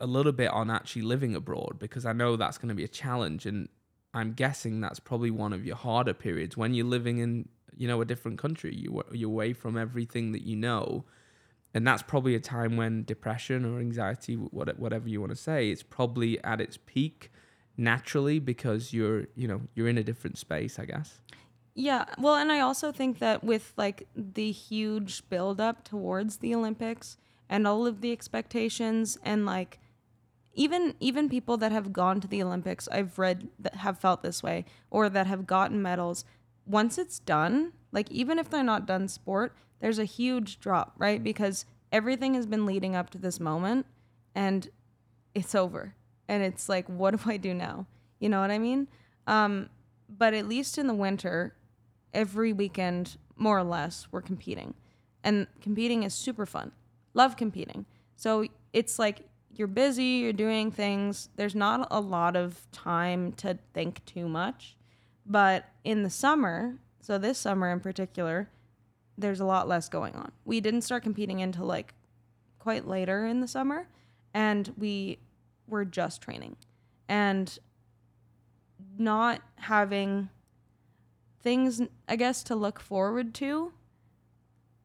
a 0.00 0.06
little 0.06 0.32
bit 0.32 0.50
on 0.50 0.70
actually 0.70 1.02
living 1.02 1.34
abroad 1.34 1.78
because 1.78 2.06
I 2.06 2.12
know 2.12 2.36
that's 2.36 2.58
going 2.58 2.68
to 2.68 2.74
be 2.74 2.84
a 2.84 2.88
challenge. 2.88 3.46
And 3.46 3.68
I'm 4.14 4.32
guessing 4.32 4.80
that's 4.80 5.00
probably 5.00 5.30
one 5.30 5.52
of 5.52 5.64
your 5.64 5.76
harder 5.76 6.14
periods 6.14 6.56
when 6.56 6.74
you're 6.74 6.86
living 6.86 7.18
in 7.18 7.48
you 7.76 7.86
know 7.86 8.00
a 8.00 8.04
different 8.04 8.38
country 8.38 8.74
you 8.74 9.04
you're 9.12 9.28
away 9.28 9.52
from 9.52 9.78
everything 9.78 10.32
that 10.32 10.42
you 10.42 10.56
know 10.56 11.04
and 11.74 11.86
that's 11.86 12.02
probably 12.02 12.34
a 12.34 12.40
time 12.40 12.76
when 12.76 13.04
depression 13.04 13.64
or 13.64 13.78
anxiety, 13.78 14.34
whatever 14.34 15.08
you 15.08 15.20
want 15.20 15.30
to 15.30 15.36
say, 15.36 15.70
it's 15.70 15.82
probably 15.82 16.42
at 16.42 16.60
its 16.60 16.78
peak 16.86 17.30
naturally 17.76 18.38
because 18.38 18.92
you're, 18.92 19.26
you 19.36 19.46
know, 19.46 19.60
you're 19.74 19.88
in 19.88 19.98
a 19.98 20.02
different 20.02 20.38
space, 20.38 20.78
I 20.78 20.86
guess. 20.86 21.20
Yeah, 21.74 22.06
well, 22.18 22.34
and 22.34 22.50
I 22.50 22.60
also 22.60 22.90
think 22.90 23.18
that 23.18 23.44
with 23.44 23.72
like 23.76 24.08
the 24.16 24.50
huge 24.50 25.28
build 25.28 25.60
up 25.60 25.84
towards 25.84 26.38
the 26.38 26.54
Olympics 26.54 27.18
and 27.48 27.66
all 27.66 27.86
of 27.86 28.00
the 28.00 28.12
expectations 28.12 29.18
and 29.22 29.46
like 29.46 29.78
even 30.58 30.94
even 30.98 31.28
people 31.28 31.56
that 31.56 31.70
have 31.70 31.92
gone 31.92 32.20
to 32.20 32.26
the 32.26 32.42
Olympics, 32.42 32.88
I've 32.88 33.16
read 33.16 33.48
that 33.60 33.76
have 33.76 33.98
felt 33.98 34.22
this 34.22 34.42
way 34.42 34.64
or 34.90 35.08
that 35.08 35.28
have 35.28 35.46
gotten 35.46 35.80
medals, 35.80 36.24
once 36.66 36.98
it's 36.98 37.20
done, 37.20 37.72
like 37.92 38.10
even 38.10 38.40
if 38.40 38.50
they're 38.50 38.64
not 38.64 38.84
done 38.84 39.06
sport, 39.06 39.54
there's 39.78 40.00
a 40.00 40.04
huge 40.04 40.58
drop, 40.58 40.94
right? 40.98 41.22
Because 41.22 41.64
everything 41.92 42.34
has 42.34 42.44
been 42.44 42.66
leading 42.66 42.96
up 42.96 43.08
to 43.10 43.18
this 43.18 43.38
moment 43.38 43.86
and 44.34 44.68
it's 45.32 45.54
over. 45.54 45.94
And 46.26 46.42
it's 46.42 46.68
like 46.68 46.86
what 46.88 47.16
do 47.16 47.30
I 47.30 47.36
do 47.36 47.54
now? 47.54 47.86
You 48.18 48.28
know 48.28 48.40
what 48.40 48.50
I 48.50 48.58
mean? 48.58 48.88
Um 49.28 49.70
but 50.08 50.34
at 50.34 50.48
least 50.48 50.76
in 50.76 50.88
the 50.88 50.94
winter, 50.94 51.54
every 52.12 52.52
weekend, 52.52 53.16
more 53.36 53.58
or 53.58 53.64
less, 53.64 54.08
we're 54.10 54.22
competing. 54.22 54.74
And 55.22 55.46
competing 55.60 56.02
is 56.02 56.14
super 56.14 56.46
fun. 56.46 56.72
Love 57.14 57.36
competing. 57.36 57.86
So 58.16 58.46
it's 58.72 58.98
like 58.98 59.28
you're 59.58 59.68
busy, 59.68 60.04
you're 60.04 60.32
doing 60.32 60.70
things. 60.70 61.28
There's 61.36 61.54
not 61.54 61.88
a 61.90 62.00
lot 62.00 62.36
of 62.36 62.70
time 62.70 63.32
to 63.32 63.58
think 63.74 64.04
too 64.04 64.28
much. 64.28 64.76
But 65.26 65.68
in 65.84 66.04
the 66.04 66.10
summer, 66.10 66.76
so 67.00 67.18
this 67.18 67.38
summer 67.38 67.70
in 67.70 67.80
particular, 67.80 68.48
there's 69.18 69.40
a 69.40 69.44
lot 69.44 69.66
less 69.66 69.88
going 69.88 70.14
on. 70.14 70.30
We 70.44 70.60
didn't 70.60 70.82
start 70.82 71.02
competing 71.02 71.42
until 71.42 71.66
like 71.66 71.94
quite 72.60 72.86
later 72.86 73.26
in 73.26 73.40
the 73.40 73.48
summer, 73.48 73.88
and 74.32 74.72
we 74.78 75.18
were 75.66 75.84
just 75.84 76.22
training. 76.22 76.56
And 77.08 77.58
not 78.96 79.42
having 79.56 80.28
things 81.40 81.80
I 82.08 82.16
guess 82.16 82.42
to 82.44 82.54
look 82.54 82.80
forward 82.80 83.34
to 83.34 83.72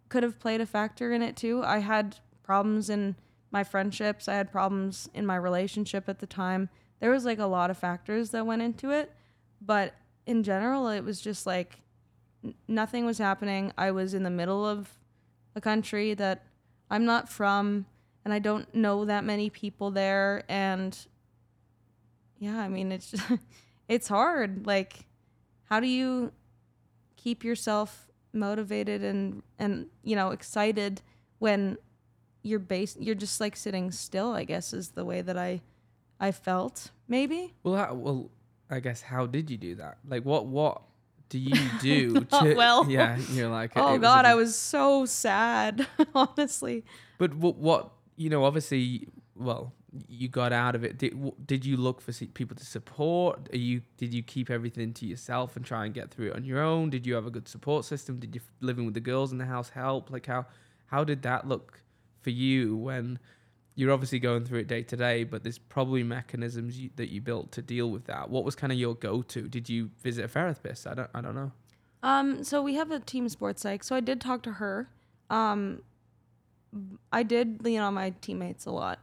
could 0.09 0.23
have 0.23 0.39
played 0.39 0.61
a 0.61 0.65
factor 0.65 1.11
in 1.11 1.21
it 1.21 1.35
too. 1.35 1.63
I 1.63 1.79
had 1.79 2.17
problems 2.43 2.89
in 2.89 3.15
my 3.53 3.63
friendships, 3.63 4.27
I 4.27 4.33
had 4.33 4.51
problems 4.51 5.07
in 5.13 5.25
my 5.25 5.35
relationship 5.35 6.09
at 6.09 6.19
the 6.19 6.25
time. 6.25 6.69
There 6.99 7.11
was 7.11 7.23
like 7.23 7.37
a 7.39 7.45
lot 7.45 7.69
of 7.69 7.77
factors 7.77 8.31
that 8.31 8.47
went 8.47 8.63
into 8.63 8.89
it, 8.89 9.13
but 9.61 9.93
in 10.25 10.41
general 10.43 10.87
it 10.87 11.03
was 11.03 11.21
just 11.21 11.45
like 11.45 11.81
n- 12.43 12.55
nothing 12.67 13.05
was 13.05 13.19
happening. 13.19 13.71
I 13.77 13.91
was 13.91 14.15
in 14.15 14.23
the 14.23 14.31
middle 14.31 14.65
of 14.65 14.89
a 15.55 15.61
country 15.61 16.15
that 16.15 16.47
I'm 16.89 17.05
not 17.05 17.29
from 17.29 17.85
and 18.25 18.33
I 18.33 18.39
don't 18.39 18.73
know 18.73 19.05
that 19.05 19.23
many 19.23 19.51
people 19.51 19.91
there 19.91 20.43
and 20.49 20.97
yeah, 22.39 22.59
I 22.59 22.67
mean 22.67 22.91
it's 22.91 23.13
it's 23.87 24.07
hard. 24.07 24.65
Like 24.65 25.05
how 25.65 25.79
do 25.79 25.87
you 25.87 26.31
keep 27.17 27.43
yourself 27.43 28.07
motivated 28.33 29.03
and 29.03 29.43
and 29.59 29.85
you 30.03 30.15
know 30.15 30.31
excited 30.31 31.03
when 31.37 31.77
you're 32.43 32.59
base 32.59 32.95
you're 32.99 33.15
just 33.15 33.39
like 33.41 33.55
sitting 33.55 33.89
still 33.91 34.31
i 34.33 34.43
guess 34.43 34.73
is 34.73 34.89
the 34.89 35.03
way 35.05 35.21
that 35.21 35.37
i 35.37 35.59
i 36.19 36.31
felt 36.31 36.91
maybe 37.07 37.53
Well, 37.63 37.75
how, 37.75 37.93
well, 37.93 38.29
I 38.69 38.79
guess 38.79 39.01
how 39.01 39.25
did 39.27 39.49
you 39.51 39.57
do 39.57 39.75
that? 39.75 39.97
Like, 40.07 40.23
what 40.23 40.45
what 40.47 40.81
do 41.29 41.37
you 41.37 41.55
do? 41.81 42.21
To, 42.25 42.53
well. 42.55 42.89
Yeah, 42.89 43.17
you're 43.31 43.49
like. 43.49 43.71
oh 43.75 43.97
god 43.97 44.25
i 44.25 44.35
was 44.35 44.55
so 44.55 45.05
sad 45.05 45.87
honestly 46.15 46.83
But 47.17 47.33
what, 47.35 47.55
what 47.57 47.91
you 48.15 48.29
know, 48.29 48.43
obviously, 48.43 49.07
well, 49.35 49.73
you 50.07 50.27
got 50.27 50.53
out 50.53 50.75
of 50.75 50.83
it. 50.83 50.97
Did 50.97 51.11
w- 51.13 51.35
did 51.45 51.65
you 51.65 51.77
look 51.77 52.01
for 52.01 52.11
people 52.33 52.55
to 52.57 52.65
support? 52.65 53.49
Are 53.53 53.57
you 53.57 53.81
did 53.97 54.13
you 54.13 54.23
keep 54.23 54.49
everything 54.49 54.93
to 54.93 55.05
yourself 55.05 55.55
and 55.55 55.63
try 55.65 55.85
and 55.85 55.93
get 55.93 56.09
through 56.11 56.29
it 56.31 56.35
on 56.35 56.43
your 56.43 56.61
own? 56.61 56.89
Did 56.89 57.05
you 57.05 57.13
have 57.15 57.25
a 57.27 57.31
good 57.31 57.47
support 57.47 57.85
system? 57.85 58.19
Did 58.19 58.33
you 58.35 58.41
living 58.59 58.85
with 58.85 58.93
the 58.95 58.99
girls 59.11 59.31
in 59.31 59.37
the 59.37 59.45
house 59.45 59.69
help? 59.69 60.09
Like 60.09 60.25
how 60.25 60.45
how 60.87 61.03
did 61.03 61.21
that 61.23 61.47
look 61.47 61.79
for 62.23 62.31
you 62.31 62.75
when 62.75 63.19
you're 63.75 63.91
obviously 63.91 64.19
going 64.19 64.45
through 64.45 64.59
it 64.59 64.67
day 64.67 64.83
to 64.83 64.95
day, 64.95 65.23
but 65.23 65.43
there's 65.43 65.57
probably 65.57 66.03
mechanisms 66.03 66.79
you, 66.79 66.89
that 66.95 67.09
you 67.09 67.21
built 67.21 67.51
to 67.53 67.61
deal 67.61 67.89
with 67.89 68.05
that. 68.05 68.29
What 68.29 68.43
was 68.43 68.55
kind 68.55 68.71
of 68.71 68.79
your 68.79 68.95
go 68.95 69.21
to? 69.23 69.47
Did 69.47 69.69
you 69.69 69.89
visit 70.01 70.25
a 70.25 70.27
therapist? 70.27 70.87
I 70.87 70.93
don't 70.93 71.09
I 71.13 71.21
don't 71.21 71.35
know. 71.35 71.51
Um, 72.03 72.43
so 72.43 72.61
we 72.61 72.75
have 72.75 72.91
a 72.91 72.99
team 72.99 73.29
sports 73.29 73.61
psych. 73.61 73.83
So 73.83 73.95
I 73.95 74.01
did 74.01 74.19
talk 74.19 74.43
to 74.43 74.53
her. 74.53 74.89
Um, 75.29 75.81
I 77.11 77.23
did 77.23 77.63
lean 77.63 77.79
on 77.79 77.93
my 77.93 78.11
teammates 78.21 78.65
a 78.65 78.71
lot, 78.71 78.99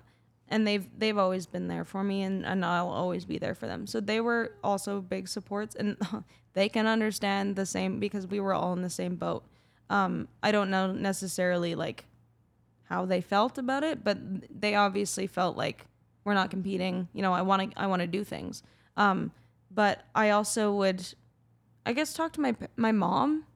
and 0.49 0.67
they've 0.67 0.87
they've 0.99 1.19
always 1.19 1.47
been 1.47 1.67
there 1.67 1.85
for 1.85 2.05
me, 2.05 2.23
and, 2.23 2.45
and 2.45 2.65
I'll 2.65 2.89
always 2.89 3.25
be 3.25 3.39
there 3.39 3.55
for 3.55 3.67
them. 3.67 3.87
So 3.87 4.01
they 4.01 4.21
were 4.21 4.53
also 4.63 5.01
big 5.01 5.29
supports, 5.29 5.75
and 5.75 5.97
they 6.53 6.69
can 6.69 6.87
understand 6.87 7.57
the 7.57 7.67
same 7.67 7.99
because 7.99 8.27
we 8.27 8.39
were 8.39 8.55
all 8.55 8.73
in 8.73 8.83
the 8.83 8.91
same 8.91 9.17
boat. 9.17 9.45
Um, 9.89 10.29
I 10.43 10.53
don't 10.53 10.71
know 10.71 10.93
necessarily 10.93 11.75
like 11.75 12.05
how 12.91 13.07
they 13.07 13.21
felt 13.21 13.57
about 13.57 13.85
it, 13.85 14.03
but 14.03 14.19
they 14.51 14.75
obviously 14.75 15.29
felt 15.29 15.57
like 15.57 15.87
we're 16.25 16.35
not 16.35 16.51
competing. 16.51 17.09
You 17.13 17.23
know, 17.23 17.33
I 17.33 17.43
want 17.43 17.71
to 17.71 17.81
I 17.81 17.87
want 17.87 18.01
to 18.03 18.07
do 18.07 18.25
things. 18.25 18.63
Um, 18.97 19.31
but 19.71 20.03
I 20.15 20.31
also 20.31 20.73
would 20.73 21.15
I 21.87 21.93
guess 21.93 22.13
talk 22.13 22.33
to 22.35 22.41
my 22.41 22.55
my 22.77 22.93
mom. 22.93 23.47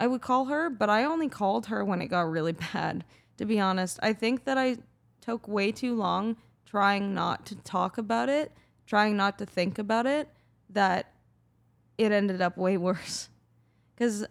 I 0.00 0.06
would 0.06 0.22
call 0.22 0.46
her, 0.46 0.68
but 0.68 0.90
I 0.90 1.04
only 1.04 1.28
called 1.28 1.66
her 1.66 1.84
when 1.84 2.02
it 2.02 2.08
got 2.08 2.30
really 2.30 2.52
bad. 2.72 3.04
To 3.36 3.44
be 3.44 3.60
honest, 3.60 3.98
I 4.02 4.14
think 4.14 4.44
that 4.44 4.56
I 4.56 4.78
took 5.20 5.46
way 5.46 5.70
too 5.70 5.94
long 5.94 6.36
trying 6.64 7.14
not 7.14 7.46
to 7.46 7.54
talk 7.56 7.98
about 7.98 8.28
it, 8.28 8.52
trying 8.86 9.16
not 9.16 9.38
to 9.38 9.46
think 9.46 9.78
about 9.78 10.06
it, 10.06 10.28
that 10.70 11.12
it 11.98 12.10
ended 12.10 12.40
up 12.40 12.56
way 12.56 12.76
worse. 12.88 13.28
Cuz 13.96 14.24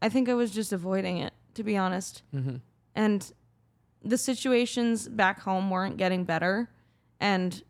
I 0.00 0.08
think 0.08 0.28
I 0.28 0.34
was 0.34 0.52
just 0.52 0.72
avoiding 0.72 1.18
it, 1.18 1.32
to 1.54 1.64
be 1.64 1.76
honest. 1.76 2.22
Mm-hmm. 2.32 2.56
And 2.94 3.32
the 4.04 4.18
situations 4.18 5.08
back 5.08 5.40
home 5.40 5.70
weren't 5.70 5.96
getting 5.96 6.24
better 6.24 6.68
and 7.20 7.62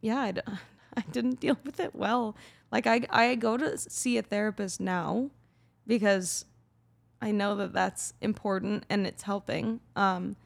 yeah, 0.00 0.32
I, 0.96 1.00
didn't 1.10 1.40
deal 1.40 1.58
with 1.64 1.80
it 1.80 1.94
well. 1.94 2.36
Like 2.70 2.86
I 2.86 3.06
I 3.10 3.34
go 3.34 3.56
to 3.56 3.76
see 3.78 4.18
a 4.18 4.22
therapist 4.22 4.80
now 4.80 5.30
because 5.86 6.44
I 7.20 7.30
know 7.30 7.56
that 7.56 7.72
that's 7.72 8.14
important 8.20 8.84
and 8.88 9.06
it's 9.06 9.22
helping. 9.22 9.80
Um, 9.96 10.36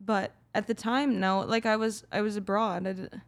but 0.00 0.32
at 0.54 0.66
the 0.66 0.74
time, 0.74 1.20
no. 1.20 1.40
Like 1.40 1.66
I 1.66 1.76
was 1.76 2.04
I 2.10 2.20
was 2.20 2.36
abroad. 2.36 2.86
I, 2.86 3.18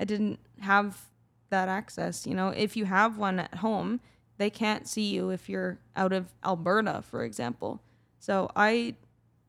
I 0.00 0.04
didn't 0.04 0.40
have 0.60 1.06
that 1.50 1.68
access. 1.68 2.26
You 2.26 2.34
know, 2.34 2.48
if 2.48 2.76
you 2.76 2.84
have 2.86 3.18
one 3.18 3.38
at 3.38 3.56
home, 3.56 4.00
they 4.38 4.50
can't 4.50 4.86
see 4.86 5.04
you 5.04 5.30
if 5.30 5.48
you're 5.48 5.78
out 5.94 6.12
of 6.12 6.34
Alberta, 6.44 7.02
for 7.02 7.24
example. 7.24 7.80
So 8.18 8.50
I 8.56 8.96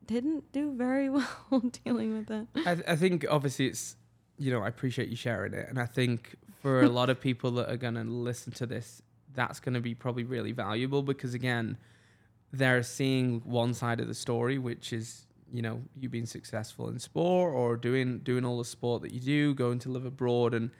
didn't 0.07 0.51
do 0.51 0.73
very 0.75 1.09
well 1.09 1.27
dealing 1.83 2.17
with 2.17 2.27
that. 2.27 2.47
I, 2.65 2.93
I 2.93 2.95
think 2.95 3.25
obviously 3.29 3.67
it's 3.67 3.95
you 4.37 4.51
know 4.51 4.61
I 4.61 4.67
appreciate 4.67 5.09
you 5.09 5.15
sharing 5.15 5.53
it, 5.53 5.67
and 5.69 5.79
I 5.79 5.85
think 5.85 6.35
for 6.61 6.81
a 6.81 6.89
lot 6.89 7.09
of 7.09 7.21
people 7.21 7.51
that 7.51 7.69
are 7.69 7.77
gonna 7.77 8.03
listen 8.03 8.51
to 8.53 8.65
this, 8.65 9.01
that's 9.35 9.59
gonna 9.59 9.81
be 9.81 9.93
probably 9.93 10.23
really 10.23 10.51
valuable 10.51 11.03
because 11.03 11.33
again, 11.33 11.77
they're 12.51 12.83
seeing 12.83 13.41
one 13.45 13.73
side 13.73 13.99
of 13.99 14.07
the 14.07 14.15
story, 14.15 14.57
which 14.57 14.93
is 14.93 15.25
you 15.51 15.61
know 15.61 15.81
you 15.99 16.09
being 16.09 16.25
successful 16.25 16.89
in 16.89 16.99
sport 16.99 17.53
or 17.53 17.77
doing 17.77 18.19
doing 18.19 18.45
all 18.45 18.57
the 18.57 18.65
sport 18.65 19.01
that 19.03 19.11
you 19.13 19.19
do, 19.19 19.53
going 19.53 19.79
to 19.79 19.89
live 19.89 20.05
abroad, 20.05 20.53
and 20.53 20.71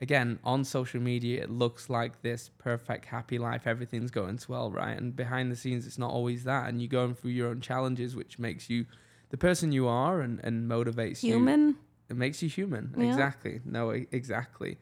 again 0.00 0.38
on 0.44 0.62
social 0.64 1.00
media 1.00 1.42
it 1.42 1.50
looks 1.50 1.88
like 1.88 2.20
this 2.22 2.50
perfect 2.58 3.06
happy 3.06 3.38
life 3.38 3.66
everything's 3.66 4.10
going 4.10 4.38
swell 4.38 4.70
right 4.70 4.96
and 4.96 5.16
behind 5.16 5.50
the 5.50 5.56
scenes 5.56 5.86
it's 5.86 5.98
not 5.98 6.10
always 6.10 6.44
that 6.44 6.68
and 6.68 6.80
you're 6.82 6.88
going 6.88 7.14
through 7.14 7.30
your 7.30 7.48
own 7.48 7.60
challenges 7.60 8.14
which 8.14 8.38
makes 8.38 8.68
you 8.68 8.84
the 9.30 9.36
person 9.36 9.72
you 9.72 9.88
are 9.88 10.20
and, 10.20 10.38
and 10.44 10.70
motivates 10.70 11.22
you 11.22 11.34
Human. 11.34 11.76
it 12.08 12.16
makes 12.16 12.42
you 12.42 12.48
human. 12.48 12.94
Yeah. 12.96 13.06
Exactly. 13.06 13.60
No, 13.64 13.90
exactly. 13.90 14.78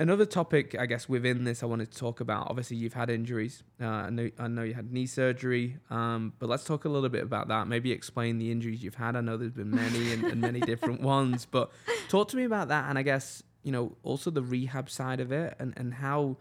Another 0.00 0.24
topic, 0.24 0.76
I 0.78 0.86
guess, 0.86 1.08
within 1.08 1.42
this, 1.42 1.64
I 1.64 1.66
wanted 1.66 1.90
to 1.90 1.98
talk 1.98 2.20
about. 2.20 2.46
Obviously, 2.48 2.76
you've 2.76 2.92
had 2.92 3.10
injuries. 3.10 3.64
Uh, 3.80 3.86
I 3.86 4.10
know, 4.10 4.30
I 4.38 4.46
know 4.46 4.62
you 4.62 4.74
had 4.74 4.92
knee 4.92 5.06
surgery. 5.06 5.78
Um, 5.90 6.34
but 6.38 6.48
let's 6.48 6.62
talk 6.62 6.84
a 6.84 6.88
little 6.88 7.08
bit 7.08 7.24
about 7.24 7.48
that. 7.48 7.66
Maybe 7.66 7.90
explain 7.90 8.38
the 8.38 8.52
injuries 8.52 8.80
you've 8.84 8.94
had. 8.94 9.16
I 9.16 9.22
know 9.22 9.36
there's 9.36 9.50
been 9.50 9.72
many 9.72 10.12
and, 10.12 10.22
and 10.22 10.40
many 10.40 10.60
different 10.60 11.00
ones. 11.16 11.48
But 11.50 11.72
talk 12.08 12.28
to 12.28 12.36
me 12.36 12.44
about 12.44 12.68
that, 12.68 12.88
and 12.88 12.96
I 12.96 13.02
guess 13.02 13.42
you 13.68 13.72
know 13.72 13.92
also 14.02 14.30
the 14.30 14.40
rehab 14.40 14.88
side 14.88 15.20
of 15.20 15.30
it, 15.30 15.54
and 15.58 15.74
and 15.76 15.92
how 15.92 16.38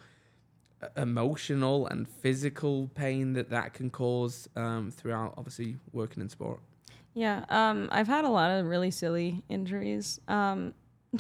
uh, 0.82 0.88
emotional 0.96 1.86
and 1.88 2.08
physical 2.08 2.90
pain 2.96 3.34
that 3.34 3.50
that 3.50 3.74
can 3.74 3.90
cause 3.90 4.48
um, 4.56 4.92
throughout, 4.92 5.34
obviously, 5.36 5.76
working 5.92 6.22
in 6.22 6.30
sport. 6.30 6.62
Yeah, 7.14 7.44
um, 7.50 7.90
I've 7.92 8.08
had 8.08 8.24
a 8.24 8.30
lot 8.30 8.50
of 8.52 8.66
really 8.66 8.92
silly 8.92 9.44
injuries. 9.50 10.22
Um, 10.30 10.74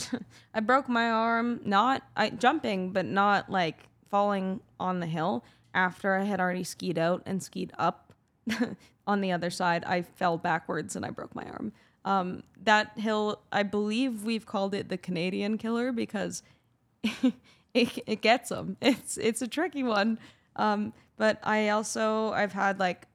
I 0.53 0.61
broke 0.61 0.87
my 0.87 1.09
arm 1.09 1.59
not 1.65 2.03
I 2.15 2.29
jumping, 2.29 2.93
but 2.93 3.05
not 3.05 3.49
like 3.49 3.89
falling 4.09 4.61
on 4.79 5.01
the 5.01 5.07
hill 5.07 5.43
after 5.73 6.15
I 6.15 6.23
had 6.23 6.39
already 6.39 6.63
skied 6.63 6.97
out 6.97 7.21
and 7.25 7.43
skied 7.43 7.73
up 7.77 8.13
on 9.07 9.19
the 9.19 9.33
other 9.33 9.49
side, 9.49 9.83
I 9.83 10.03
fell 10.03 10.37
backwards 10.37 10.95
and 10.95 11.05
I 11.05 11.09
broke 11.09 11.35
my 11.35 11.43
arm. 11.43 11.73
Um, 12.05 12.43
that 12.63 12.97
hill, 12.97 13.41
I 13.51 13.63
believe 13.63 14.23
we've 14.23 14.45
called 14.45 14.73
it 14.73 14.89
the 14.89 14.97
Canadian 14.97 15.57
killer 15.57 15.91
because 15.91 16.43
it, 17.03 17.99
it 18.05 18.21
gets 18.21 18.49
them. 18.49 18.77
It's 18.81 19.17
it's 19.17 19.41
a 19.41 19.47
tricky 19.47 19.83
one. 19.83 20.19
Um, 20.55 20.93
but 21.17 21.39
I 21.43 21.69
also 21.69 22.31
I've 22.31 22.53
had 22.53 22.79
like 22.79 23.07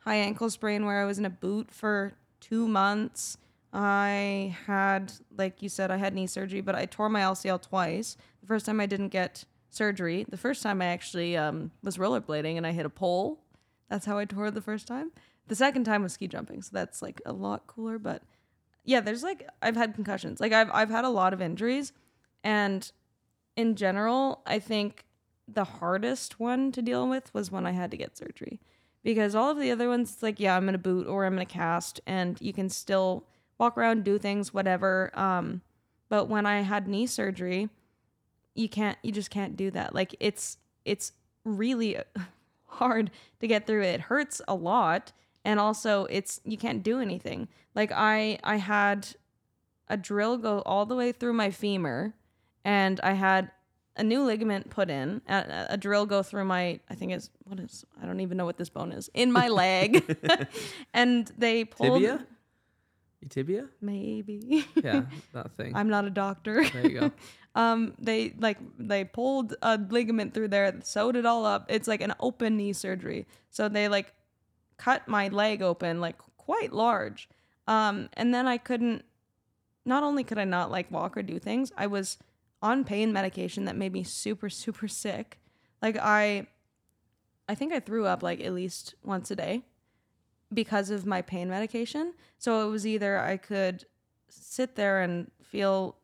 high 0.00 0.16
ankle 0.16 0.50
sprain 0.50 0.84
where 0.84 1.00
I 1.00 1.04
was 1.04 1.18
in 1.18 1.24
a 1.24 1.30
boot 1.30 1.70
for 1.70 2.14
two 2.40 2.68
months. 2.68 3.38
I 3.72 4.56
had, 4.66 5.12
like 5.36 5.62
you 5.62 5.68
said, 5.68 5.90
I 5.90 5.96
had 5.96 6.14
knee 6.14 6.26
surgery, 6.26 6.60
but 6.60 6.74
I 6.74 6.86
tore 6.86 7.08
my 7.08 7.20
LCL 7.20 7.62
twice. 7.62 8.16
The 8.40 8.46
first 8.46 8.66
time 8.66 8.80
I 8.80 8.86
didn't 8.86 9.10
get 9.10 9.44
surgery. 9.68 10.26
The 10.28 10.36
first 10.36 10.62
time 10.62 10.82
I 10.82 10.86
actually 10.86 11.36
um, 11.36 11.70
was 11.82 11.96
rollerblading 11.96 12.56
and 12.56 12.66
I 12.66 12.72
hit 12.72 12.84
a 12.84 12.90
pole. 12.90 13.38
That's 13.88 14.06
how 14.06 14.18
I 14.18 14.24
tore 14.24 14.50
the 14.50 14.60
first 14.60 14.88
time. 14.88 15.12
The 15.48 15.54
second 15.54 15.84
time 15.84 16.02
was 16.02 16.12
ski 16.12 16.28
jumping, 16.28 16.62
so 16.62 16.70
that's 16.72 17.02
like 17.02 17.20
a 17.26 17.32
lot 17.32 17.66
cooler. 17.66 17.98
But 17.98 18.22
yeah, 18.84 19.00
there's 19.00 19.22
like 19.22 19.48
I've 19.62 19.76
had 19.76 19.94
concussions. 19.94 20.40
Like 20.40 20.52
I've 20.52 20.70
I've 20.72 20.90
had 20.90 21.04
a 21.04 21.08
lot 21.10 21.32
of 21.32 21.42
injuries, 21.42 21.92
and 22.44 22.90
in 23.56 23.76
general, 23.76 24.42
I 24.46 24.58
think 24.58 25.04
the 25.48 25.64
hardest 25.64 26.38
one 26.38 26.70
to 26.72 26.82
deal 26.82 27.08
with 27.08 27.32
was 27.34 27.50
when 27.50 27.66
I 27.66 27.72
had 27.72 27.90
to 27.90 27.96
get 27.96 28.16
surgery, 28.16 28.60
because 29.02 29.34
all 29.34 29.50
of 29.50 29.58
the 29.58 29.70
other 29.70 29.88
ones, 29.88 30.12
it's 30.12 30.22
like 30.22 30.38
yeah, 30.40 30.56
I'm 30.56 30.68
in 30.68 30.74
a 30.74 30.78
boot 30.78 31.06
or 31.06 31.24
I'm 31.24 31.34
in 31.34 31.40
a 31.40 31.46
cast, 31.46 32.00
and 32.06 32.40
you 32.40 32.52
can 32.52 32.68
still 32.68 33.26
walk 33.58 33.76
around, 33.76 34.04
do 34.04 34.18
things, 34.18 34.54
whatever. 34.54 35.10
Um, 35.18 35.62
but 36.08 36.28
when 36.28 36.46
I 36.46 36.60
had 36.62 36.88
knee 36.88 37.06
surgery, 37.06 37.68
you 38.54 38.68
can't 38.68 38.98
you 39.02 39.12
just 39.12 39.30
can't 39.30 39.56
do 39.56 39.70
that 39.70 39.94
like 39.94 40.14
it's 40.20 40.58
it's 40.84 41.12
really 41.44 41.96
hard 42.66 43.10
to 43.40 43.46
get 43.46 43.66
through 43.66 43.82
it 43.82 44.00
hurts 44.00 44.40
a 44.48 44.54
lot 44.54 45.12
and 45.44 45.58
also 45.60 46.04
it's 46.06 46.40
you 46.44 46.56
can't 46.58 46.82
do 46.82 47.00
anything 47.00 47.48
like 47.74 47.90
i 47.92 48.38
i 48.44 48.56
had 48.56 49.06
a 49.88 49.96
drill 49.96 50.36
go 50.38 50.60
all 50.66 50.86
the 50.86 50.94
way 50.94 51.12
through 51.12 51.32
my 51.32 51.50
femur 51.50 52.12
and 52.64 53.00
i 53.02 53.12
had 53.12 53.50
a 53.96 54.02
new 54.04 54.22
ligament 54.22 54.70
put 54.70 54.88
in 54.88 55.20
a, 55.28 55.66
a 55.70 55.76
drill 55.76 56.06
go 56.06 56.22
through 56.22 56.44
my 56.44 56.78
i 56.88 56.94
think 56.94 57.12
it's 57.12 57.30
what 57.44 57.58
is 57.58 57.84
i 58.02 58.06
don't 58.06 58.20
even 58.20 58.36
know 58.36 58.44
what 58.44 58.56
this 58.56 58.68
bone 58.68 58.92
is 58.92 59.10
in 59.14 59.32
my 59.32 59.48
leg 59.62 60.04
and 60.94 61.30
they 61.38 61.64
pulled 61.64 61.94
Tibia? 62.00 62.26
Your 63.20 63.28
tibia? 63.28 63.68
maybe 63.82 64.66
Yeah, 64.76 65.02
that 65.34 65.52
thing. 65.56 65.72
i'm 65.76 65.88
not 65.88 66.04
a 66.06 66.10
doctor 66.10 66.64
there 66.70 66.86
you 66.88 67.00
go. 67.00 67.12
um 67.54 67.94
they 67.98 68.32
like 68.38 68.58
they 68.78 69.04
pulled 69.04 69.54
a 69.60 69.76
ligament 69.90 70.32
through 70.32 70.48
there 70.48 70.72
sewed 70.82 71.16
it 71.16 71.26
all 71.26 71.44
up 71.44 71.66
it's 71.68 71.88
like 71.88 72.00
an 72.00 72.14
open 72.20 72.56
knee 72.56 72.72
surgery 72.72 73.26
so 73.50 73.68
they 73.68 73.88
like 73.88 74.14
cut 74.80 75.06
my 75.06 75.28
leg 75.28 75.62
open 75.62 76.00
like 76.00 76.16
quite 76.36 76.72
large. 76.72 77.28
Um 77.66 78.08
and 78.14 78.32
then 78.34 78.46
i 78.46 78.56
couldn't 78.58 79.04
not 79.84 80.02
only 80.02 80.24
could 80.24 80.38
i 80.38 80.44
not 80.44 80.70
like 80.70 80.90
walk 80.90 81.16
or 81.16 81.22
do 81.22 81.38
things 81.38 81.72
i 81.76 81.86
was 81.86 82.18
on 82.62 82.84
pain 82.84 83.12
medication 83.12 83.64
that 83.64 83.76
made 83.76 83.92
me 83.92 84.02
super 84.02 84.48
super 84.62 84.88
sick. 84.88 85.38
Like 85.82 85.96
i 85.98 86.46
i 87.48 87.54
think 87.54 87.72
i 87.72 87.80
threw 87.80 88.06
up 88.06 88.22
like 88.22 88.40
at 88.40 88.54
least 88.54 88.94
once 89.04 89.30
a 89.30 89.36
day 89.36 89.62
because 90.52 90.90
of 90.90 91.06
my 91.06 91.22
pain 91.22 91.48
medication. 91.48 92.14
So 92.38 92.66
it 92.66 92.70
was 92.70 92.86
either 92.86 93.18
i 93.18 93.36
could 93.36 93.84
sit 94.28 94.76
there 94.76 95.02
and 95.02 95.30
feel 95.42 95.96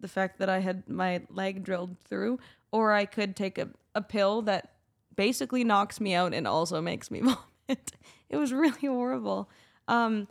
the 0.00 0.08
fact 0.08 0.38
that 0.38 0.48
I 0.48 0.58
had 0.58 0.88
my 0.88 1.22
leg 1.30 1.64
drilled 1.64 1.96
through, 2.00 2.38
or 2.72 2.92
I 2.92 3.06
could 3.06 3.36
take 3.36 3.56
a, 3.58 3.68
a 3.94 4.02
pill 4.02 4.42
that 4.42 4.72
basically 5.16 5.64
knocks 5.64 6.00
me 6.00 6.14
out 6.14 6.34
and 6.34 6.46
also 6.46 6.80
makes 6.80 7.10
me 7.10 7.20
vomit. 7.68 7.92
It 8.34 8.38
was 8.38 8.52
really 8.64 8.86
horrible. 8.88 9.48
Um, 9.88 10.28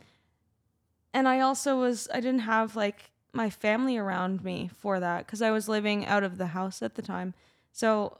and 1.12 1.26
I 1.26 1.40
also 1.40 1.78
was, 1.78 2.08
I 2.12 2.20
didn't 2.20 2.40
have 2.40 2.76
like 2.76 3.10
my 3.32 3.50
family 3.50 3.96
around 3.96 4.44
me 4.44 4.70
for 4.78 5.00
that 5.00 5.26
because 5.26 5.42
I 5.42 5.50
was 5.50 5.68
living 5.68 6.06
out 6.06 6.22
of 6.22 6.38
the 6.38 6.48
house 6.48 6.82
at 6.82 6.94
the 6.94 7.02
time. 7.02 7.34
So 7.72 8.18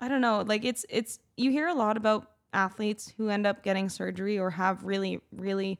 I 0.00 0.08
don't 0.08 0.20
know, 0.20 0.42
like 0.46 0.64
it's, 0.64 0.86
it's, 0.88 1.18
you 1.36 1.50
hear 1.50 1.68
a 1.68 1.74
lot 1.74 1.96
about 1.96 2.30
athletes 2.52 3.12
who 3.16 3.28
end 3.28 3.46
up 3.46 3.62
getting 3.62 3.88
surgery 3.88 4.38
or 4.38 4.50
have 4.50 4.84
really, 4.84 5.20
really 5.32 5.78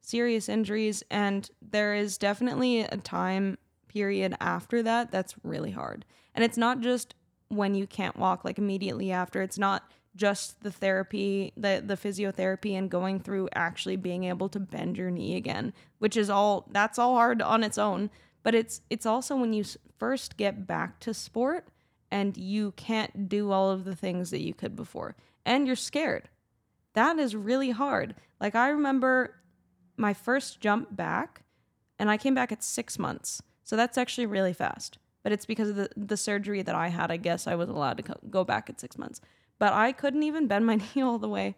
serious 0.00 0.48
injuries. 0.48 1.04
And 1.10 1.48
there 1.62 1.94
is 1.94 2.18
definitely 2.18 2.80
a 2.80 2.96
time 2.96 3.56
period 3.88 4.34
after 4.40 4.82
that 4.82 5.10
that's 5.10 5.34
really 5.44 5.70
hard. 5.70 6.04
And 6.34 6.44
it's 6.44 6.58
not 6.58 6.80
just 6.80 7.14
when 7.48 7.74
you 7.74 7.86
can't 7.86 8.16
walk 8.16 8.44
like 8.44 8.58
immediately 8.58 9.12
after. 9.12 9.42
It's 9.42 9.58
not 9.58 9.90
just 10.20 10.60
the 10.62 10.70
therapy, 10.70 11.50
the 11.56 11.82
the 11.84 11.96
physiotherapy 11.96 12.76
and 12.76 12.90
going 12.90 13.18
through 13.18 13.48
actually 13.54 13.96
being 13.96 14.24
able 14.24 14.50
to 14.50 14.60
bend 14.60 14.98
your 14.98 15.10
knee 15.10 15.34
again, 15.34 15.72
which 15.98 16.14
is 16.14 16.28
all 16.28 16.68
that's 16.70 16.98
all 16.98 17.14
hard 17.14 17.40
on 17.40 17.64
its 17.64 17.78
own, 17.78 18.10
but 18.42 18.54
it's 18.54 18.82
it's 18.90 19.06
also 19.06 19.34
when 19.34 19.54
you 19.54 19.64
first 19.98 20.36
get 20.36 20.66
back 20.66 21.00
to 21.00 21.14
sport 21.14 21.68
and 22.10 22.36
you 22.36 22.72
can't 22.72 23.30
do 23.30 23.50
all 23.50 23.70
of 23.70 23.84
the 23.84 23.96
things 23.96 24.30
that 24.30 24.42
you 24.42 24.52
could 24.52 24.76
before 24.76 25.16
and 25.46 25.66
you're 25.66 25.74
scared. 25.74 26.28
That 26.92 27.18
is 27.18 27.34
really 27.34 27.70
hard. 27.70 28.14
Like 28.40 28.54
I 28.54 28.68
remember 28.68 29.36
my 29.96 30.12
first 30.12 30.60
jump 30.60 30.94
back 30.94 31.44
and 31.98 32.10
I 32.10 32.18
came 32.18 32.34
back 32.34 32.52
at 32.52 32.62
6 32.62 32.98
months. 32.98 33.42
So 33.64 33.74
that's 33.74 33.96
actually 33.96 34.26
really 34.26 34.52
fast. 34.52 34.98
But 35.22 35.32
it's 35.32 35.46
because 35.46 35.70
of 35.70 35.76
the, 35.76 35.90
the 35.96 36.16
surgery 36.16 36.62
that 36.62 36.74
I 36.74 36.88
had. 36.88 37.10
I 37.10 37.18
guess 37.18 37.46
I 37.46 37.54
was 37.54 37.68
allowed 37.68 37.98
to 37.98 38.02
co- 38.02 38.20
go 38.30 38.42
back 38.42 38.70
at 38.70 38.80
six 38.80 38.96
months. 38.96 39.20
But 39.60 39.72
I 39.72 39.92
couldn't 39.92 40.24
even 40.24 40.48
bend 40.48 40.66
my 40.66 40.74
knee 40.96 41.02
all 41.02 41.18
the 41.18 41.28
way. 41.28 41.54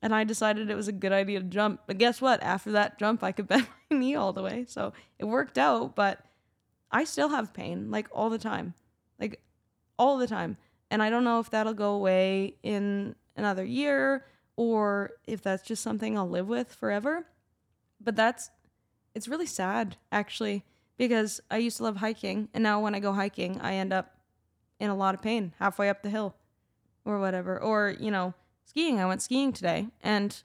And 0.00 0.14
I 0.14 0.24
decided 0.24 0.70
it 0.70 0.74
was 0.76 0.88
a 0.88 0.92
good 0.92 1.12
idea 1.12 1.40
to 1.40 1.44
jump. 1.44 1.82
But 1.86 1.98
guess 1.98 2.22
what? 2.22 2.42
After 2.42 2.72
that 2.72 2.98
jump, 2.98 3.22
I 3.22 3.32
could 3.32 3.46
bend 3.52 3.66
my 3.90 3.98
knee 3.98 4.14
all 4.14 4.32
the 4.32 4.42
way. 4.42 4.64
So 4.66 4.94
it 5.18 5.26
worked 5.26 5.58
out. 5.58 5.94
But 5.94 6.24
I 6.90 7.04
still 7.04 7.28
have 7.28 7.52
pain, 7.52 7.90
like 7.90 8.08
all 8.10 8.30
the 8.30 8.38
time. 8.38 8.72
Like 9.18 9.42
all 9.98 10.16
the 10.16 10.26
time. 10.26 10.56
And 10.90 11.02
I 11.02 11.10
don't 11.10 11.24
know 11.24 11.38
if 11.38 11.50
that'll 11.50 11.74
go 11.74 11.92
away 11.92 12.54
in 12.62 13.14
another 13.36 13.64
year 13.64 14.24
or 14.56 15.10
if 15.26 15.42
that's 15.42 15.62
just 15.62 15.82
something 15.82 16.16
I'll 16.16 16.28
live 16.28 16.48
with 16.48 16.72
forever. 16.72 17.26
But 18.00 18.16
that's, 18.16 18.50
it's 19.14 19.28
really 19.28 19.46
sad, 19.46 19.98
actually 20.10 20.64
because 21.00 21.40
I 21.50 21.56
used 21.56 21.78
to 21.78 21.84
love 21.84 21.96
hiking, 21.96 22.50
and 22.52 22.62
now 22.62 22.78
when 22.78 22.94
I 22.94 23.00
go 23.00 23.14
hiking, 23.14 23.58
I 23.62 23.76
end 23.76 23.90
up 23.90 24.14
in 24.78 24.90
a 24.90 24.94
lot 24.94 25.14
of 25.14 25.22
pain 25.22 25.54
halfway 25.58 25.88
up 25.88 26.02
the 26.02 26.10
hill 26.10 26.34
or 27.04 27.18
whatever. 27.18 27.58
Or, 27.58 27.94
you 27.98 28.10
know, 28.10 28.34
skiing. 28.64 29.00
I 29.00 29.06
went 29.06 29.22
skiing 29.22 29.52
today, 29.52 29.88
and 30.02 30.42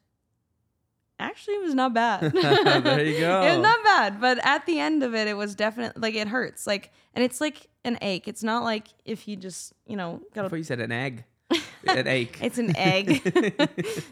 actually, 1.20 1.56
it 1.56 1.64
was 1.64 1.76
not 1.76 1.94
bad. 1.94 2.34
There 2.34 3.06
you 3.06 3.20
go. 3.20 3.42
it 3.44 3.52
was 3.52 3.60
not 3.60 3.84
bad, 3.84 4.20
but 4.20 4.40
at 4.44 4.66
the 4.66 4.80
end 4.80 5.04
of 5.04 5.16
it, 5.16 5.28
it 5.28 5.38
was 5.38 5.56
definitely 5.56 6.02
like 6.02 6.16
it 6.16 6.28
hurts. 6.28 6.68
Like, 6.68 6.92
and 7.14 7.24
it's 7.24 7.40
like 7.40 7.68
an 7.84 7.98
ache. 8.02 8.28
It's 8.28 8.44
not 8.44 8.64
like 8.64 8.88
if 9.06 9.28
you 9.28 9.36
just, 9.36 9.74
you 9.86 9.96
know, 9.96 10.22
got 10.34 10.52
a 10.52 10.58
you 10.58 10.64
said 10.64 10.80
an 10.80 10.92
egg. 10.92 11.24
an 11.88 12.08
ache. 12.08 12.40
it's 12.42 12.58
an 12.58 12.76
egg. 12.76 13.22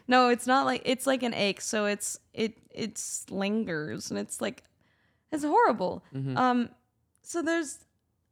no, 0.08 0.30
it's 0.30 0.46
not 0.46 0.66
like 0.66 0.84
it's 0.86 1.08
like 1.08 1.24
an 1.24 1.34
ache. 1.34 1.62
So 1.62 1.86
it's 1.86 2.20
it 2.34 2.58
it 2.70 3.02
lingers 3.30 4.12
and 4.12 4.20
it's 4.20 4.40
like 4.40 4.64
it's 5.32 5.44
horrible. 5.44 6.04
Um, 6.36 6.70
so 7.24 7.42
there's 7.42 7.80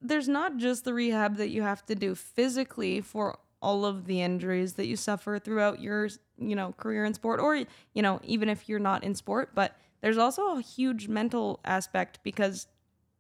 there's 0.01 0.27
not 0.27 0.57
just 0.57 0.83
the 0.83 0.93
rehab 0.93 1.37
that 1.37 1.49
you 1.49 1.63
have 1.63 1.85
to 1.87 1.95
do 1.95 2.15
physically 2.15 3.01
for 3.01 3.39
all 3.61 3.85
of 3.85 4.05
the 4.05 4.21
injuries 4.21 4.73
that 4.73 4.87
you 4.87 4.95
suffer 4.95 5.39
throughout 5.39 5.79
your 5.79 6.09
you 6.37 6.55
know 6.55 6.73
career 6.77 7.05
in 7.05 7.13
sport 7.13 7.39
or 7.39 7.55
you 7.93 8.01
know 8.01 8.19
even 8.23 8.49
if 8.49 8.67
you're 8.67 8.79
not 8.79 9.03
in 9.03 9.13
sport 9.15 9.51
but 9.53 9.77
there's 10.01 10.17
also 10.17 10.57
a 10.57 10.61
huge 10.61 11.07
mental 11.07 11.59
aspect 11.63 12.19
because 12.23 12.67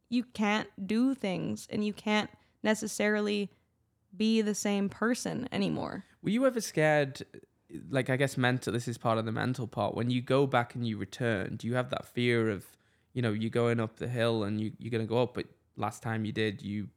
you 0.09 0.23
can't 0.33 0.67
do 0.87 1.13
things 1.13 1.67
and 1.69 1.85
you 1.85 1.93
can't 1.93 2.29
necessarily 2.63 3.49
be 4.17 4.41
the 4.41 4.55
same 4.55 4.89
person 4.89 5.47
anymore 5.51 6.03
Were 6.21 6.31
you 6.31 6.45
ever 6.45 6.61
scared? 6.61 7.21
Like, 7.89 8.09
I 8.09 8.17
guess 8.17 8.35
mental. 8.37 8.73
This 8.73 8.87
is 8.89 8.97
part 8.97 9.17
of 9.17 9.25
the 9.25 9.31
mental 9.31 9.65
part. 9.65 9.95
When 9.95 10.09
you 10.09 10.21
go 10.21 10.45
back 10.45 10.75
and 10.75 10.85
you 10.85 10.97
return, 10.97 11.55
do 11.55 11.65
you 11.67 11.75
have 11.75 11.89
that 11.91 12.05
fear 12.05 12.49
of, 12.49 12.65
you 13.13 13.21
know, 13.21 13.31
you're 13.31 13.49
going 13.49 13.79
up 13.79 13.95
the 13.95 14.09
hill 14.09 14.43
and 14.43 14.59
you 14.59 14.73
you're 14.77 14.91
gonna 14.91 15.05
go 15.05 15.21
up, 15.23 15.33
but 15.33 15.45
last 15.77 16.03
time 16.03 16.25
you 16.25 16.33
did, 16.33 16.61
you 16.61 16.89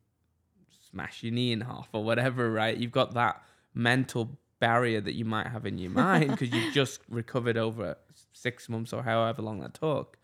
smash 0.94 1.22
your 1.24 1.32
knee 1.32 1.52
in 1.52 1.60
half 1.60 1.88
or 1.92 2.04
whatever, 2.04 2.50
right? 2.52 2.76
You've 2.76 2.92
got 2.92 3.14
that 3.14 3.42
mental 3.74 4.38
barrier 4.60 5.00
that 5.00 5.14
you 5.14 5.24
might 5.24 5.48
have 5.48 5.66
in 5.66 5.76
your 5.76 5.90
mind 5.90 6.30
because 6.30 6.50
you've 6.50 6.72
just 6.82 7.00
recovered 7.08 7.56
over 7.56 7.96
six 8.32 8.68
months 8.68 8.92
or 8.92 9.02
however 9.02 9.42
long 9.42 9.60
that 9.60 9.74
took. 9.74 10.18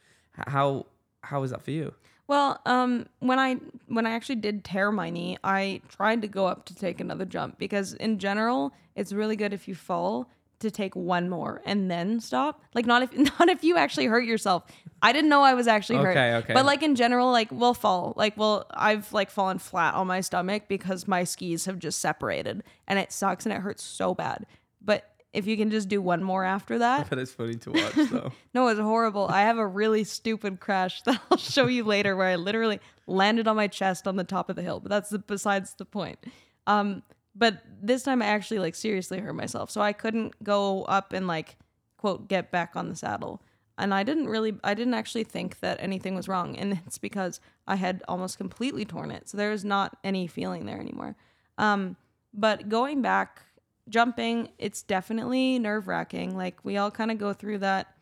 How 0.46 0.86
how 1.22 1.42
is 1.42 1.50
that 1.50 1.62
for 1.62 1.72
you? 1.72 1.92
Well, 2.28 2.60
um, 2.64 3.06
when 3.18 3.40
I 3.40 3.56
when 3.88 4.06
I 4.06 4.12
actually 4.12 4.36
did 4.36 4.62
tear 4.64 4.92
my 4.92 5.10
knee, 5.10 5.36
I 5.42 5.82
tried 5.88 6.22
to 6.22 6.28
go 6.28 6.46
up 6.46 6.64
to 6.66 6.74
take 6.74 7.00
another 7.00 7.24
jump 7.24 7.58
because 7.58 7.94
in 7.94 8.20
general, 8.20 8.72
it's 8.94 9.12
really 9.12 9.34
good 9.34 9.52
if 9.52 9.66
you 9.66 9.74
fall 9.74 10.30
to 10.60 10.70
take 10.70 10.94
one 10.94 11.28
more 11.28 11.60
and 11.64 11.90
then 11.90 12.20
stop. 12.20 12.62
Like 12.74 12.86
not 12.86 13.02
if 13.02 13.16
not 13.38 13.48
if 13.48 13.64
you 13.64 13.76
actually 13.76 14.06
hurt 14.06 14.24
yourself. 14.24 14.64
I 15.02 15.12
didn't 15.12 15.30
know 15.30 15.42
I 15.42 15.54
was 15.54 15.66
actually 15.66 15.98
hurt. 15.98 16.10
Okay, 16.10 16.34
okay. 16.36 16.54
But 16.54 16.66
like 16.66 16.82
in 16.82 16.94
general, 16.94 17.30
like 17.30 17.50
we'll 17.50 17.74
fall. 17.74 18.14
Like 18.16 18.36
well, 18.36 18.66
I've 18.70 19.12
like 19.12 19.30
fallen 19.30 19.58
flat 19.58 19.94
on 19.94 20.06
my 20.06 20.20
stomach 20.20 20.64
because 20.68 21.08
my 21.08 21.24
skis 21.24 21.64
have 21.64 21.78
just 21.78 22.00
separated 22.00 22.62
and 22.86 22.98
it 22.98 23.12
sucks 23.12 23.46
and 23.46 23.52
it 23.52 23.60
hurts 23.60 23.82
so 23.82 24.14
bad. 24.14 24.46
But 24.80 25.10
if 25.32 25.46
you 25.46 25.56
can 25.56 25.70
just 25.70 25.88
do 25.88 26.02
one 26.02 26.22
more 26.22 26.44
after 26.44 26.78
that. 26.78 27.08
But 27.10 27.18
it's 27.18 27.32
funny 27.32 27.54
to 27.54 27.72
watch 27.72 27.94
though. 28.10 28.32
No, 28.54 28.68
it's 28.68 28.80
horrible. 28.80 29.28
I 29.28 29.42
have 29.42 29.58
a 29.58 29.66
really 29.66 30.04
stupid 30.04 30.60
crash 30.60 31.02
that 31.02 31.20
I'll 31.30 31.38
show 31.38 31.66
you 31.66 31.84
later 31.84 32.16
where 32.16 32.28
I 32.28 32.36
literally 32.36 32.80
landed 33.06 33.48
on 33.48 33.56
my 33.56 33.68
chest 33.68 34.06
on 34.06 34.16
the 34.16 34.24
top 34.24 34.50
of 34.50 34.56
the 34.56 34.62
hill, 34.62 34.80
but 34.80 34.90
that's 34.90 35.10
the, 35.10 35.18
besides 35.18 35.74
the 35.74 35.84
point. 35.84 36.18
Um, 36.66 37.02
but 37.34 37.62
this 37.80 38.02
time 38.02 38.22
I 38.22 38.26
actually 38.26 38.58
like 38.58 38.74
seriously 38.74 39.18
hurt 39.18 39.34
myself. 39.34 39.70
So 39.70 39.80
I 39.80 39.92
couldn't 39.92 40.42
go 40.42 40.84
up 40.84 41.12
and 41.12 41.26
like 41.26 41.56
quote 41.96 42.28
get 42.28 42.50
back 42.50 42.76
on 42.76 42.88
the 42.88 42.96
saddle. 42.96 43.42
And 43.78 43.94
I 43.94 44.02
didn't 44.02 44.28
really 44.28 44.54
I 44.64 44.74
didn't 44.74 44.94
actually 44.94 45.24
think 45.24 45.60
that 45.60 45.78
anything 45.80 46.14
was 46.14 46.28
wrong 46.28 46.56
and 46.56 46.80
it's 46.86 46.98
because 46.98 47.40
I 47.66 47.76
had 47.76 48.02
almost 48.08 48.36
completely 48.36 48.84
torn 48.84 49.10
it. 49.10 49.28
So 49.28 49.36
there 49.36 49.50
was 49.50 49.64
not 49.64 49.96
any 50.04 50.26
feeling 50.26 50.66
there 50.66 50.80
anymore. 50.80 51.16
Um, 51.58 51.96
but 52.32 52.68
going 52.68 53.02
back 53.02 53.42
jumping, 53.88 54.50
it's 54.58 54.82
definitely 54.82 55.58
nerve-wracking. 55.58 56.36
Like 56.36 56.64
we 56.64 56.76
all 56.76 56.90
kind 56.90 57.10
of 57.10 57.18
go 57.18 57.32
through 57.32 57.58
that 57.58 57.94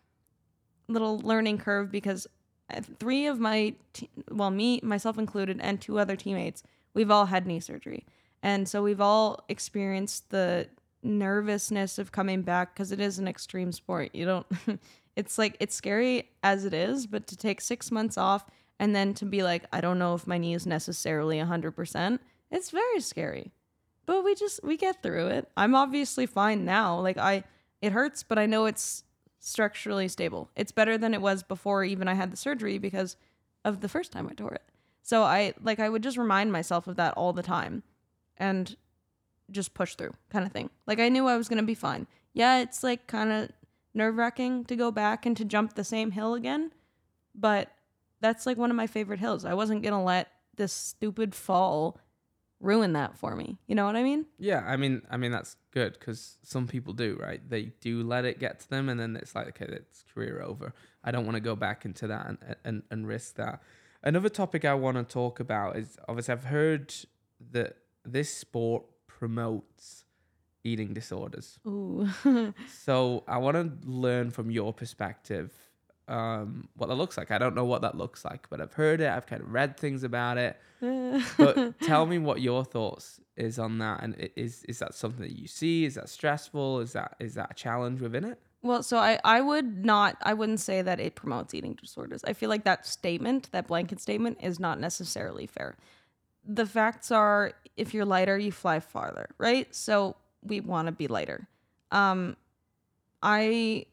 little 0.88 1.18
learning 1.20 1.58
curve 1.58 1.90
because 1.90 2.26
uh, 2.70 2.80
three 2.98 3.26
of 3.26 3.38
my 3.38 3.74
te- 3.92 4.10
well 4.30 4.50
me 4.50 4.80
myself 4.82 5.18
included 5.18 5.60
and 5.60 5.80
two 5.80 5.98
other 5.98 6.16
teammates 6.16 6.62
we've 6.94 7.10
all 7.10 7.26
had 7.26 7.46
knee 7.46 7.60
surgery 7.60 8.04
and 8.43 8.68
so 8.68 8.82
we've 8.82 9.01
all 9.01 9.45
experienced 9.49 10.30
the 10.30 10.68
nervousness 11.03 11.99
of 11.99 12.12
coming 12.12 12.43
back 12.43 12.74
because 12.74 12.93
it 12.93 13.01
is 13.01 13.18
an 13.18 13.28
extreme 13.28 13.72
sport. 13.72 14.11
You 14.14 14.24
don't 14.24 14.47
it's 15.16 15.39
like 15.39 15.57
it's 15.61 15.74
scary 15.74 16.30
as 16.43 16.64
it 16.64 16.72
is 16.72 17.07
but 17.07 17.26
to 17.26 17.36
take 17.36 17.61
six 17.61 17.91
months 17.91 18.16
off 18.16 18.45
and 18.78 18.95
then 18.95 19.12
to 19.14 19.24
be 19.24 19.43
like 19.43 19.64
i 19.72 19.80
don't 19.80 19.99
know 19.99 20.14
if 20.14 20.28
my 20.28 20.39
knee 20.39 20.55
is 20.55 20.64
necessarily 20.64 21.39
100% 21.39 22.20
it's 22.51 22.70
very 22.70 23.01
scary. 23.01 23.53
But 24.07 24.24
we 24.24 24.34
just 24.34 24.61
we 24.64 24.76
get 24.76 25.03
through 25.03 25.26
it. 25.26 25.51
I'm 25.57 25.74
obviously 25.74 26.24
fine 26.26 26.64
now. 26.64 26.99
Like 27.01 27.18
i 27.18 27.45
it 27.82 27.93
hurts 27.93 28.22
but 28.22 28.39
i 28.39 28.47
know 28.47 28.66
it's 28.66 29.05
structurally 29.41 30.09
stable. 30.09 30.51
It's 30.57 30.72
better 30.72 30.97
than 30.99 31.14
it 31.14 31.20
was 31.20 31.43
before 31.43 31.84
even 31.84 32.09
I 32.09 32.14
had 32.14 32.32
the 32.32 32.36
surgery 32.36 32.78
because 32.78 33.16
of 33.64 33.80
the 33.80 33.89
first 33.89 34.12
time 34.12 34.28
I 34.30 34.34
tore 34.34 34.55
it. 34.55 34.64
So 35.03 35.22
I 35.22 35.55
like 35.62 35.80
I 35.80 35.89
would 35.89 36.03
just 36.03 36.16
remind 36.16 36.53
myself 36.53 36.86
of 36.86 36.97
that 36.97 37.14
all 37.14 37.32
the 37.32 37.43
time 37.43 37.82
and 38.39 38.76
just 39.51 39.74
push 39.74 39.95
through 39.95 40.14
kind 40.30 40.47
of 40.47 40.53
thing. 40.53 40.70
Like 40.86 41.01
I 41.01 41.09
knew 41.09 41.26
I 41.26 41.36
was 41.36 41.49
going 41.49 41.61
to 41.61 41.66
be 41.66 41.74
fine. 41.74 42.07
Yeah, 42.32 42.61
it's 42.61 42.82
like 42.82 43.07
kind 43.07 43.32
of 43.32 43.51
nerve-wracking 43.95 44.64
to 44.66 44.76
go 44.76 44.91
back 44.91 45.26
and 45.26 45.36
to 45.36 45.45
jump 45.45 45.74
the 45.74 45.84
same 45.84 46.12
hill 46.12 46.34
again, 46.34 46.72
but 47.34 47.70
that's 48.20 48.47
like 48.47 48.57
one 48.57 48.70
of 48.70 48.76
my 48.76 48.86
favorite 48.86 49.20
hills. 49.20 49.45
I 49.45 49.55
wasn't 49.55 49.82
going 49.82 49.95
to 49.95 50.01
let 50.01 50.28
this 50.57 50.72
stupid 50.72 51.34
fall 51.34 51.99
ruin 52.61 52.93
that 52.93 53.16
for 53.16 53.36
me. 53.36 53.59
You 53.66 53.74
know 53.74 53.86
what 53.86 53.97
I 53.97 54.03
mean? 54.03 54.26
Yeah, 54.39 54.64
I 54.66 54.76
mean, 54.76 55.03
I 55.11 55.16
mean 55.16 55.30
that's 55.30 55.57
good 55.72 55.95
because 55.95 56.36
some 56.43 56.66
people 56.66 56.93
do, 56.93 57.16
right? 57.20 57.41
They 57.49 57.72
do 57.80 58.03
let 58.03 58.24
it 58.24 58.39
get 58.39 58.61
to 58.61 58.70
them, 58.70 58.89
and 58.89 58.99
then 58.99 59.16
it's 59.16 59.34
like, 59.34 59.49
okay, 59.49 59.66
it's 59.72 60.05
career 60.12 60.43
over. 60.43 60.74
I 61.05 61.11
don't 61.11 61.24
want 61.24 61.36
to 61.36 61.41
go 61.41 61.57
back 61.57 61.84
into 61.84 62.07
that 62.09 62.26
and, 62.26 62.39
and 62.64 62.82
and 62.91 63.07
risk 63.07 63.36
that. 63.36 63.62
Another 64.03 64.28
topic 64.28 64.64
I 64.64 64.74
want 64.74 64.97
to 64.97 65.05
talk 65.05 65.41
about 65.41 65.76
is 65.76 65.97
obviously 66.09 66.32
I've 66.32 66.45
heard 66.45 66.95
that 67.53 67.76
this 68.05 68.32
sport 68.32 68.84
promotes 69.07 70.05
eating 70.64 70.94
disorders. 70.94 71.59
Ooh. 71.66 72.09
So 72.68 73.24
I 73.28 73.38
want 73.38 73.57
to 73.57 73.88
learn 73.88 74.30
from 74.30 74.51
your 74.51 74.72
perspective 74.72 75.53
um, 76.09 76.68
what 76.76 76.88
that 76.88 76.94
looks 76.94 77.18
like. 77.18 77.30
I 77.30 77.38
don't 77.38 77.55
know 77.55 77.64
what 77.64 77.82
that 77.82 77.96
looks 77.96 78.24
like, 78.24 78.49
but 78.49 78.61
I've 78.61 78.72
heard 78.72 79.01
it. 79.01 79.09
I've 79.09 79.26
kind 79.26 79.42
of 79.42 79.53
read 79.53 79.76
things 79.76 80.03
about 80.05 80.38
it. 80.38 80.57
But 81.36 81.80
tell 81.80 82.07
me 82.07 82.18
what 82.18 82.40
your 82.40 82.64
thoughts 82.64 83.20
is 83.36 83.59
on 83.59 83.78
that, 83.78 84.03
and 84.03 84.30
is 84.36 84.62
is 84.68 84.78
that 84.78 84.94
something 84.94 85.22
that 85.22 85.36
you 85.36 85.49
see? 85.49 85.84
Is 85.84 85.96
that 85.96 86.09
stressful? 86.09 86.78
Is 86.80 86.92
that 86.92 87.16
is 87.18 87.34
that 87.34 87.51
a 87.51 87.55
challenge 87.55 88.01
within 88.01 88.24
it? 88.24 88.38
Well, 88.62 88.82
so 88.82 88.96
I, 88.96 89.20
I 89.24 89.40
would 89.40 89.84
not, 89.84 90.16
I 90.22 90.34
wouldn't 90.34 90.61
say 90.61 90.82
that 90.82 90.99
it 90.99 91.14
promotes 91.14 91.55
eating 91.55 91.74
disorders. 91.74 92.24
I 92.24 92.32
feel 92.32 92.49
like 92.49 92.64
that 92.64 92.86
statement, 92.86 93.51
that 93.53 93.68
blanket 93.68 94.01
statement, 94.01 94.38
is 94.42 94.59
not 94.59 94.80
necessarily 94.80 95.46
fair. 95.46 95.76
The 96.49 96.66
facts 96.66 97.12
are 97.12 97.53
if 97.76 97.94
you're 97.94 98.05
lighter, 98.05 98.36
you 98.36 98.51
fly 98.51 98.80
farther, 98.80 99.28
right? 99.38 99.72
So 99.74 100.16
we 100.42 100.61
want 100.61 100.86
to 100.86 100.92
be 100.92 101.07
lighter. 101.07 101.46
Um, 101.92 102.36
I 103.22 103.86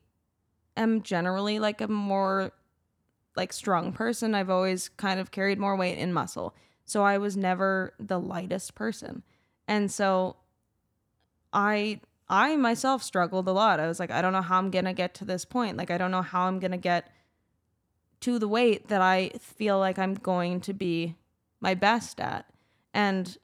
am 0.76 1.04
generally 1.04 1.60
like 1.60 1.82
a 1.82 1.88
more 1.88 2.52
like 3.36 3.54
strong 3.54 3.92
person. 3.92 4.34
I've 4.34 4.50
always 4.50 4.90
kind 4.90 5.20
of 5.20 5.32
carried 5.32 5.60
more 5.60 5.76
weight 5.76 5.98
in 5.98 6.14
muscle. 6.14 6.56
So 6.86 7.04
I 7.04 7.18
was 7.18 7.38
never 7.38 7.94
the 8.00 8.20
lightest 8.20 8.76
person. 8.76 9.24
And 9.68 9.92
so 9.92 10.38
I 11.54 12.02
I 12.28 12.56
myself 12.56 13.04
struggled 13.04 13.48
a 13.48 13.52
lot. 13.52 13.80
I 13.80 13.88
was 13.88 14.00
like, 14.00 14.12
I 14.12 14.22
don't 14.22 14.34
know 14.34 14.42
how 14.42 14.58
I'm 14.58 14.72
going 14.72 14.86
to 14.86 14.94
get 14.94 15.14
to 15.16 15.26
this 15.26 15.46
point. 15.46 15.78
Like, 15.78 15.92
I 15.92 15.98
don't 15.98 16.10
know 16.10 16.24
how 16.24 16.48
I'm 16.48 16.60
going 16.60 16.72
to 16.72 16.78
get 16.78 17.12
to 18.22 18.40
the 18.40 18.48
weight 18.48 18.88
that 18.88 19.02
I 19.02 19.30
feel 19.40 19.78
like 19.78 20.00
I'm 20.00 20.16
going 20.16 20.60
to 20.62 20.74
be 20.74 21.16
my 21.66 21.74
best 21.74 22.20
at. 22.20 22.46
And 22.94 23.36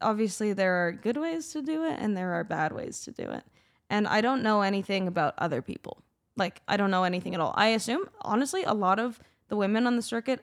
obviously, 0.00 0.54
there 0.54 0.86
are 0.86 0.92
good 0.92 1.18
ways 1.18 1.52
to 1.52 1.60
do 1.60 1.84
it 1.84 1.98
and 2.00 2.16
there 2.16 2.32
are 2.32 2.42
bad 2.42 2.72
ways 2.72 3.02
to 3.02 3.12
do 3.12 3.24
it. 3.24 3.42
And 3.90 4.08
I 4.08 4.22
don't 4.22 4.42
know 4.42 4.62
anything 4.62 5.06
about 5.06 5.34
other 5.36 5.60
people. 5.60 6.02
Like, 6.38 6.62
I 6.66 6.78
don't 6.78 6.90
know 6.90 7.04
anything 7.04 7.34
at 7.34 7.40
all. 7.42 7.52
I 7.54 7.68
assume, 7.68 8.08
honestly, 8.22 8.62
a 8.64 8.72
lot 8.72 8.98
of 8.98 9.20
the 9.48 9.56
women 9.56 9.86
on 9.86 9.96
the 9.96 10.02
circuit 10.02 10.40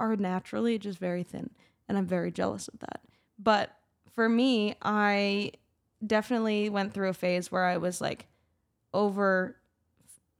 are 0.00 0.16
naturally 0.16 0.78
just 0.78 0.98
very 0.98 1.22
thin. 1.22 1.50
And 1.86 1.98
I'm 1.98 2.06
very 2.06 2.32
jealous 2.32 2.66
of 2.68 2.78
that. 2.78 3.02
But 3.38 3.76
for 4.14 4.26
me, 4.26 4.74
I 4.80 5.52
definitely 6.04 6.70
went 6.70 6.94
through 6.94 7.10
a 7.10 7.14
phase 7.14 7.52
where 7.52 7.66
I 7.66 7.76
was 7.76 8.00
like 8.00 8.26
over 8.94 9.56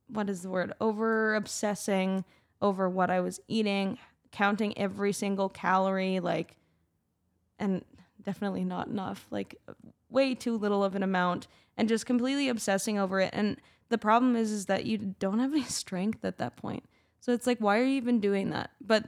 what 0.07 0.31
is 0.31 0.41
the 0.41 0.49
word? 0.49 0.73
Over 0.81 1.35
obsessing 1.35 2.25
over 2.61 2.89
what 2.89 3.11
I 3.11 3.21
was 3.21 3.41
eating, 3.47 3.99
counting 4.31 4.77
every 4.79 5.13
single 5.13 5.49
calorie, 5.49 6.21
like 6.21 6.57
and 7.59 7.85
definitely 8.23 8.65
not 8.65 8.89
enough, 8.89 9.27
like 9.31 9.57
way 10.11 10.35
too 10.35 10.57
little 10.57 10.85
of 10.85 10.95
an 10.95 11.03
amount, 11.03 11.49
and 11.77 11.89
just 11.89 12.07
completely 12.07 12.49
obsessing 12.49 12.99
over 12.99 13.21
it. 13.21 13.31
And 13.33 13.57
the 13.89 13.99
problem 13.99 14.37
is 14.37 14.51
is 14.51 14.67
that 14.67 14.87
you 14.87 14.99
don't 14.99 15.39
have 15.39 15.53
any 15.53 15.63
strength 15.83 16.25
at 16.25 16.39
that 16.39 16.57
point. 16.57 16.85
So 17.21 17.33
it's 17.33 17.47
like, 17.47 17.59
why 17.59 17.79
are 17.79 17.85
you 17.85 17.97
even 17.97 18.21
doing 18.21 18.51
that? 18.51 18.71
But 18.81 19.05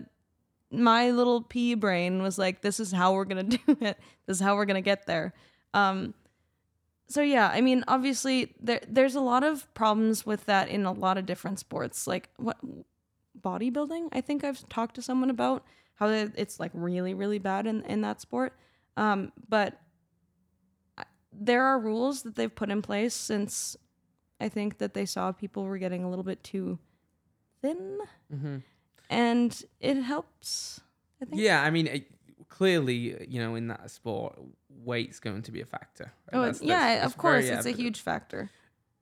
my 0.71 1.11
little 1.11 1.43
pea 1.43 1.75
brain 1.75 2.23
was 2.23 2.39
like, 2.39 2.61
this 2.61 2.81
is 2.81 2.93
how 2.93 3.15
we're 3.15 3.25
gonna 3.25 3.43
do 3.45 3.59
it. 3.67 3.99
This 4.27 4.39
is 4.39 4.41
how 4.41 4.57
we're 4.57 4.67
gonna 4.67 4.81
get 4.81 5.07
there. 5.07 5.33
Um, 5.75 6.15
so 7.09 7.23
yeah, 7.23 7.51
I 7.53 7.61
mean, 7.61 7.85
obviously 7.89 8.55
there 8.61 8.81
there's 8.89 9.17
a 9.17 9.21
lot 9.21 9.43
of 9.43 9.73
problems 9.75 10.25
with 10.25 10.47
that 10.47 10.69
in 10.69 10.87
a 10.87 10.93
lot 10.93 11.19
of 11.19 11.27
different 11.27 11.59
sports. 11.59 12.07
Like 12.07 12.31
what 12.37 12.57
bodybuilding, 13.41 14.09
I 14.13 14.21
think 14.21 14.45
I've 14.45 14.67
talked 14.69 14.95
to 14.97 15.03
someone 15.03 15.31
about 15.31 15.65
how 15.95 16.09
it's 16.09 16.59
like 16.59 16.71
really 16.75 17.13
really 17.15 17.39
bad 17.39 17.67
in 17.67 17.83
in 17.85 18.01
that 18.03 18.21
sport. 18.21 18.55
Um, 18.97 19.33
but 19.49 19.81
there 21.33 21.65
are 21.65 21.79
rules 21.79 22.23
that 22.23 22.35
they've 22.35 22.55
put 22.55 22.71
in 22.71 22.83
place 22.83 23.15
since 23.15 23.77
I 24.41 24.49
think 24.49 24.79
that 24.79 24.95
they 24.95 25.07
saw 25.07 25.33
people 25.33 25.65
were 25.65 25.79
getting 25.79 26.03
a 26.05 26.09
little 26.11 26.25
bit 26.25 26.43
too 26.43 26.79
thin, 27.63 27.99
Mm-hmm. 28.35 28.57
and 29.11 29.63
it 29.81 30.01
helps. 30.03 30.81
I 31.21 31.27
think. 31.27 31.41
Yeah, 31.43 31.63
I 31.63 31.71
mean, 31.71 31.87
it, 31.87 32.07
clearly, 32.49 33.27
you 33.29 33.39
know, 33.41 33.55
in 33.55 33.69
that 33.69 33.91
sport, 33.91 34.39
weight's 34.85 35.21
going 35.21 35.43
to 35.43 35.53
be 35.53 35.61
a 35.61 35.67
factor. 35.67 36.13
right? 36.33 36.39
Oh, 36.39 36.43
That's- 36.43 36.63
yeah, 36.63 36.79
that's- 36.95 37.07
of 37.07 37.17
course, 37.19 37.45
it's 37.45 37.67
a 37.67 37.71
huge 37.73 38.01
factor. 38.01 38.51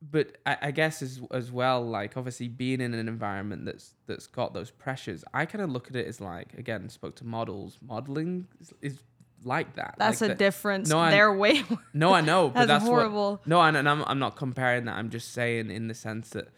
But 0.00 0.36
I, 0.46 0.56
I 0.62 0.70
guess 0.70 1.02
as 1.02 1.20
as 1.32 1.50
well, 1.50 1.84
like 1.84 2.16
obviously 2.16 2.48
being 2.48 2.80
in 2.80 2.94
an 2.94 3.08
environment 3.08 3.64
that's 3.64 3.94
that's 4.06 4.26
got 4.26 4.54
those 4.54 4.70
pressures, 4.70 5.24
I 5.34 5.44
kind 5.46 5.62
of 5.62 5.70
look 5.70 5.88
at 5.88 5.96
it 5.96 6.06
as 6.06 6.20
like 6.20 6.54
again, 6.54 6.88
spoke 6.88 7.16
to 7.16 7.24
models. 7.26 7.78
Modeling 7.82 8.46
is, 8.60 8.72
is 8.80 8.98
like 9.44 9.74
that. 9.76 9.94
That's 9.98 10.20
like 10.20 10.30
a 10.30 10.34
the- 10.34 10.38
difference. 10.38 10.88
No, 10.88 10.98
I- 10.98 11.10
They're 11.10 11.32
way. 11.32 11.64
No, 11.94 12.12
I 12.14 12.20
know, 12.20 12.48
but 12.48 12.66
That's 12.66 12.68
that's, 12.68 12.84
horrible. 12.84 13.32
What, 13.32 13.46
no, 13.46 13.60
and 13.60 13.76
and 13.76 13.88
I'm 13.88 14.04
I'm 14.06 14.18
not 14.20 14.36
comparing 14.36 14.84
that. 14.84 14.96
I'm 14.96 15.10
just 15.10 15.32
saying 15.32 15.70
in 15.70 15.88
the 15.88 15.94
sense 15.94 16.30
that 16.30 16.48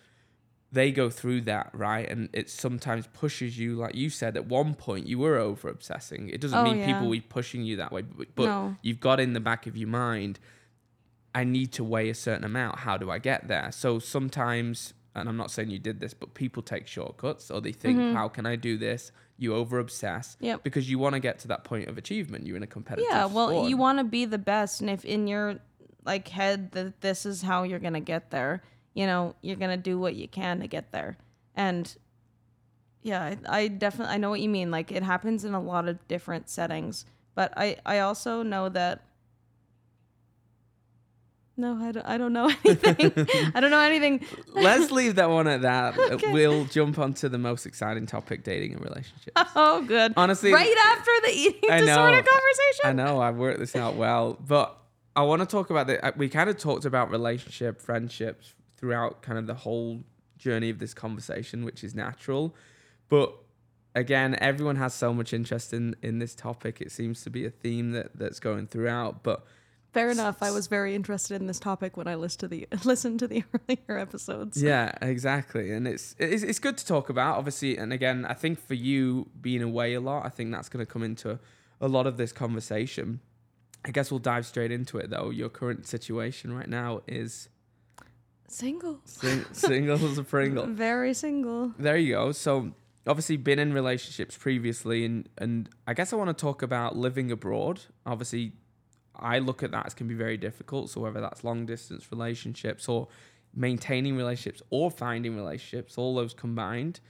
they 0.73 0.93
go 0.93 1.11
through 1.11 1.41
that 1.43 1.71
right, 1.73 2.09
and 2.09 2.29
it 2.33 2.49
sometimes 2.51 3.07
pushes 3.09 3.59
you. 3.59 3.77
Like 3.77 3.95
you 3.95 4.09
said, 4.11 4.37
at 4.37 4.47
one 4.47 4.75
point 4.75 5.07
you 5.07 5.19
were 5.19 5.37
over 5.39 5.69
obsessing. 5.69 6.29
It 6.29 6.41
doesn't 6.41 6.57
Oh, 6.59 6.63
mean 6.65 6.79
yeah. 6.79 6.87
people 6.87 7.07
will 7.07 7.13
be 7.13 7.21
pushing 7.21 7.65
you 7.65 7.77
that 7.77 7.91
way, 7.91 8.03
but, 8.03 8.29
but 8.37 8.45
No. 8.45 8.77
you've 8.83 9.01
got 9.01 9.19
in 9.19 9.33
the 9.33 9.41
back 9.41 9.67
of 9.67 9.77
your 9.77 9.89
mind. 9.89 10.39
I 11.35 11.45
need 11.45 11.73
to 11.73 11.85
weigh 11.85 12.11
a 12.11 12.15
certain 12.15 12.45
amount. 12.45 12.81
How 12.81 12.97
do 12.97 13.11
I 13.11 13.19
get 13.19 13.49
there? 13.49 13.71
So 13.73 13.99
sometimes, 13.99 14.95
and 15.15 15.29
I'm 15.29 15.37
not 15.37 15.51
saying 15.51 15.71
you 15.71 15.79
did 15.79 16.01
this, 16.01 16.13
but 16.15 16.35
people 16.35 16.63
take 16.63 16.87
shortcuts 16.87 17.51
or 17.51 17.61
they 17.61 17.73
think, 17.73 18.15
how 18.15 18.29
can 18.29 18.47
I 18.47 18.57
do 18.57 18.77
this? 18.77 19.13
You 19.39 19.55
over 19.55 19.79
obsess 19.79 20.35
Mm-hmm. 20.37 20.45
Yep. 20.47 20.63
because 20.65 20.91
you 20.91 20.99
want 20.99 21.15
to 21.15 21.21
get 21.21 21.39
to 21.41 21.49
that 21.49 21.65
point 21.65 21.89
of 21.89 21.97
achievement. 21.99 22.47
You're 22.47 22.57
in 22.57 22.63
a 22.63 22.67
competitive 22.67 23.09
Yeah, 23.11 23.27
well, 23.27 23.49
sport. 23.49 23.69
you 23.71 23.77
want 23.77 23.99
to 23.99 24.05
be 24.05 24.25
the 24.25 24.39
best, 24.39 24.81
and 24.81 24.91
if 24.91 25.05
in 25.05 25.27
your 25.27 25.57
like 26.05 26.29
head 26.29 26.73
that 26.73 27.01
this 27.01 27.25
is 27.27 27.43
how 27.43 27.63
you're 27.63 27.79
gonna 27.79 28.01
get 28.01 28.31
there, 28.31 28.63
you 28.95 29.07
know, 29.07 29.35
you're 29.43 29.57
gonna 29.57 29.77
do 29.77 29.99
what 29.99 30.15
you 30.17 30.27
can 30.29 30.61
to 30.61 30.67
get 30.67 30.93
there. 30.93 31.17
And 31.55 31.95
yeah, 33.03 33.35
I, 33.49 33.61
I 33.63 33.69
definitely 33.69 34.15
I 34.15 34.19
know 34.19 34.31
what 34.31 34.41
you 34.41 34.49
mean. 34.49 34.71
Like 34.71 34.93
it 34.93 35.03
happens 35.03 35.45
in 35.45 35.55
a 35.55 35.61
lot 35.61 35.89
of 35.89 36.07
different 36.09 36.49
settings, 36.51 37.05
but 37.35 37.53
I 37.57 37.77
I 37.87 38.01
also 38.01 38.43
know 38.43 38.69
that 38.71 39.05
No, 41.61 41.77
I 41.77 41.93
don't, 41.93 42.07
I 42.07 42.19
don't 42.19 42.33
know 42.33 42.47
anything. 42.65 43.27
I 43.55 43.61
don't 43.61 43.71
know 43.71 43.81
anything. 43.81 44.25
Let's 44.55 44.91
leave 44.91 45.17
that 45.17 45.29
one 45.31 45.47
at 45.47 45.63
that. 45.63 45.97
Okay. 46.11 46.33
We'll 46.33 46.65
jump 46.65 46.99
onto 46.99 47.29
the 47.29 47.39
most 47.39 47.67
exciting 47.67 48.07
topic 48.07 48.43
dating 48.43 48.73
and 48.73 48.83
relationships. 48.83 49.33
Oh, 49.55 49.83
good. 49.87 50.13
Honestly, 50.17 50.53
right 50.53 50.77
after 50.87 51.11
the 51.25 51.31
eating 51.33 51.71
I 51.71 51.81
know. 51.81 51.87
disorder 51.87 52.23
conversation. 52.23 52.85
I 52.85 52.93
know 52.93 53.21
I've 53.21 53.37
worked 53.37 53.61
this 53.61 53.77
out 53.77 53.95
well, 53.95 54.37
but 54.47 54.77
I 55.15 55.23
want 55.23 55.41
to 55.41 55.47
talk 55.47 55.71
about 55.71 55.87
the. 55.87 56.05
Uh, 56.05 56.13
we 56.17 56.29
kind 56.29 56.51
of 56.51 56.59
talked 56.59 56.85
about 56.85 57.11
relationship, 57.11 57.81
friendships 57.81 58.55
throughout 58.77 59.23
kind 59.23 59.39
of 59.39 59.47
the 59.47 59.55
whole 59.55 60.03
journey 60.39 60.71
of 60.71 60.79
this 60.79 60.95
conversation, 60.95 61.65
which 61.65 61.85
is 61.85 61.95
natural. 61.95 62.55
But 63.09 63.35
again, 63.95 64.37
everyone 64.41 64.77
has 64.77 64.95
so 64.95 65.13
much 65.15 65.33
interest 65.33 65.73
in 65.73 65.95
in 66.03 66.19
this 66.19 66.35
topic. 66.35 66.81
It 66.81 66.91
seems 66.91 67.23
to 67.23 67.31
be 67.31 67.45
a 67.45 67.51
theme 67.51 67.93
that 67.93 68.17
that's 68.17 68.41
going 68.41 68.67
throughout. 68.67 69.23
But 69.23 69.45
Fair 69.93 70.11
enough. 70.11 70.43
I 70.43 70.51
was 70.53 70.67
very 70.69 70.95
interested 70.95 71.41
in 71.41 71.47
this 71.49 71.59
topic 71.59 71.97
when 71.97 72.07
I 72.07 72.15
listened 72.15 72.41
to 72.41 72.49
the 72.49 72.69
listened 72.85 73.19
to 73.21 73.27
the 73.27 73.43
earlier 73.69 73.99
episodes. 73.99 74.63
Yeah, 74.63 74.93
exactly. 75.03 75.73
And 75.73 75.89
it's, 75.89 76.15
it's 76.19 76.43
it's 76.43 76.59
good 76.61 76.79
to 76.79 76.87
talk 76.87 77.09
about, 77.11 77.39
obviously. 77.39 77.77
And 77.77 77.93
again, 77.93 78.25
I 78.25 78.35
think 78.35 78.59
for 78.61 78.75
you 78.75 79.29
being 79.41 79.63
away 79.63 79.95
a 79.95 80.01
lot, 80.01 80.25
I 80.25 80.29
think 80.29 80.53
that's 80.53 80.69
going 80.69 80.85
to 80.85 80.91
come 80.91 81.03
into 81.03 81.39
a 81.81 81.89
lot 81.89 82.07
of 82.07 82.17
this 82.19 82.31
conversation. 82.33 83.21
I 83.85 83.91
guess 83.91 84.11
we'll 84.11 84.21
dive 84.21 84.45
straight 84.47 84.71
into 84.71 84.99
it 84.99 85.11
though. 85.11 85.31
Your 85.31 85.49
current 85.49 85.87
situation 85.87 86.53
right 86.53 86.69
now 86.69 87.01
is 87.09 87.49
Single. 88.49 89.01
sing- 89.05 89.45
single 89.53 89.95
as 90.05 90.19
a 90.19 90.25
Pringle. 90.25 90.67
Very 90.67 91.15
single. 91.15 91.73
There 91.79 91.97
you 91.97 92.15
go. 92.15 92.33
So 92.33 92.73
obviously 93.07 93.37
been 93.39 93.59
in 93.59 93.73
relationships 93.73 94.37
previously 94.37 95.05
and 95.05 95.29
and 95.39 95.69
I 95.87 95.95
guess 95.95 96.13
I 96.13 96.17
want 96.17 96.29
to 96.37 96.41
talk 96.41 96.61
about 96.63 96.97
living 96.97 97.31
abroad. 97.31 97.81
Obviously 98.05 98.53
I 99.17 99.39
look 99.39 99.63
at 99.63 99.71
that 99.73 99.87
as 99.87 99.95
can 99.95 100.09
be 100.09 100.15
very 100.15 100.37
difficult. 100.37 100.91
So 100.91 101.01
whether 101.01 101.21
that's 101.21 101.45
long 101.45 101.67
distance 101.67 102.11
relationships 102.11 102.89
or 102.89 103.09
maintaining 103.55 104.17
relationships 104.17 104.63
or 104.71 104.91
finding 104.91 105.37
relationships, 105.37 105.99
all 105.99 106.15
those 106.15 106.35
combined. 106.35 107.01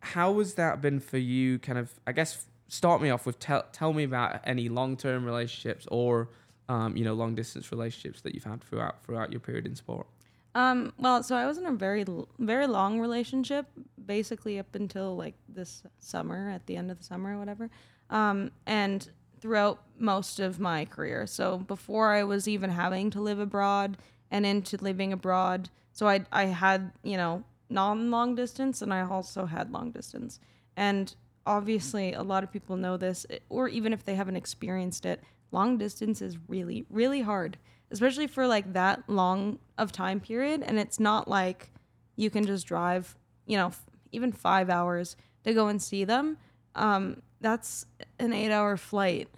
How 0.00 0.38
has 0.38 0.54
that 0.54 0.80
been 0.80 1.00
for 1.00 1.18
you? 1.18 1.58
Kind 1.58 1.78
of, 1.78 1.92
I 2.06 2.12
guess, 2.12 2.46
start 2.68 3.00
me 3.00 3.10
off 3.10 3.26
with 3.26 3.38
tell 3.38 3.64
tell 3.72 3.92
me 3.92 4.04
about 4.04 4.40
any 4.44 4.68
long 4.68 4.96
term 4.96 5.24
relationships 5.24 5.86
or 5.90 6.28
um, 6.68 6.96
you 6.96 7.04
know 7.04 7.14
long 7.14 7.34
distance 7.34 7.70
relationships 7.70 8.20
that 8.22 8.34
you've 8.34 8.44
had 8.44 8.62
throughout 8.62 9.02
throughout 9.04 9.30
your 9.30 9.40
period 9.40 9.66
in 9.66 9.74
sport. 9.74 10.06
Um, 10.54 10.92
well, 10.98 11.22
so 11.22 11.34
I 11.34 11.46
was 11.46 11.58
in 11.58 11.66
a 11.66 11.72
very, 11.72 12.04
very 12.38 12.68
long 12.68 13.00
relationship, 13.00 13.66
basically 14.06 14.58
up 14.58 14.74
until 14.74 15.16
like 15.16 15.34
this 15.48 15.82
summer, 15.98 16.50
at 16.50 16.66
the 16.66 16.76
end 16.76 16.90
of 16.90 16.98
the 16.98 17.04
summer 17.04 17.34
or 17.34 17.38
whatever. 17.38 17.70
Um, 18.10 18.52
and 18.66 19.08
throughout 19.44 19.82
most 19.98 20.40
of 20.40 20.58
my 20.58 20.86
career. 20.86 21.26
So 21.26 21.58
before 21.58 22.14
I 22.14 22.24
was 22.24 22.48
even 22.48 22.70
having 22.70 23.10
to 23.10 23.20
live 23.20 23.38
abroad 23.38 23.98
and 24.30 24.46
into 24.46 24.78
living 24.78 25.12
abroad, 25.12 25.68
so 25.92 26.08
I, 26.08 26.24
I 26.32 26.46
had, 26.46 26.92
you 27.02 27.18
know, 27.18 27.44
non 27.68 28.10
long 28.10 28.34
distance 28.34 28.80
and 28.80 28.92
I 28.92 29.02
also 29.02 29.44
had 29.44 29.70
long 29.70 29.90
distance. 29.90 30.40
And 30.78 31.14
obviously, 31.44 32.14
a 32.14 32.22
lot 32.22 32.42
of 32.42 32.50
people 32.50 32.78
know 32.78 32.96
this, 32.96 33.26
or 33.50 33.68
even 33.68 33.92
if 33.92 34.02
they 34.02 34.14
haven't 34.14 34.36
experienced 34.36 35.04
it, 35.04 35.22
long 35.52 35.76
distance 35.76 36.22
is 36.22 36.38
really, 36.48 36.86
really 36.88 37.20
hard 37.20 37.58
especially 37.90 38.26
for 38.26 38.46
like 38.46 38.72
that 38.72 39.02
long 39.08 39.58
of 39.78 39.92
time 39.92 40.18
period 40.20 40.62
and 40.66 40.78
it's 40.78 40.98
not 40.98 41.28
like 41.28 41.70
you 42.16 42.28
can 42.30 42.44
just 42.44 42.66
drive 42.66 43.16
you 43.46 43.56
know 43.56 43.72
even 44.10 44.32
five 44.32 44.70
hours 44.70 45.16
to 45.44 45.52
go 45.52 45.68
and 45.68 45.80
see 45.80 46.04
them 46.04 46.36
um, 46.74 47.22
that's 47.44 47.84
an 48.18 48.32
eight 48.32 48.50
hour 48.50 48.76
flight 48.78 49.28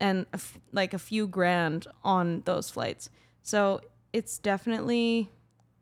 and 0.00 0.26
a 0.32 0.34
f- 0.34 0.58
like 0.72 0.92
a 0.92 0.98
few 0.98 1.28
grand 1.28 1.86
on 2.02 2.42
those 2.44 2.68
flights. 2.70 3.08
So 3.42 3.80
it's 4.12 4.36
definitely 4.38 5.30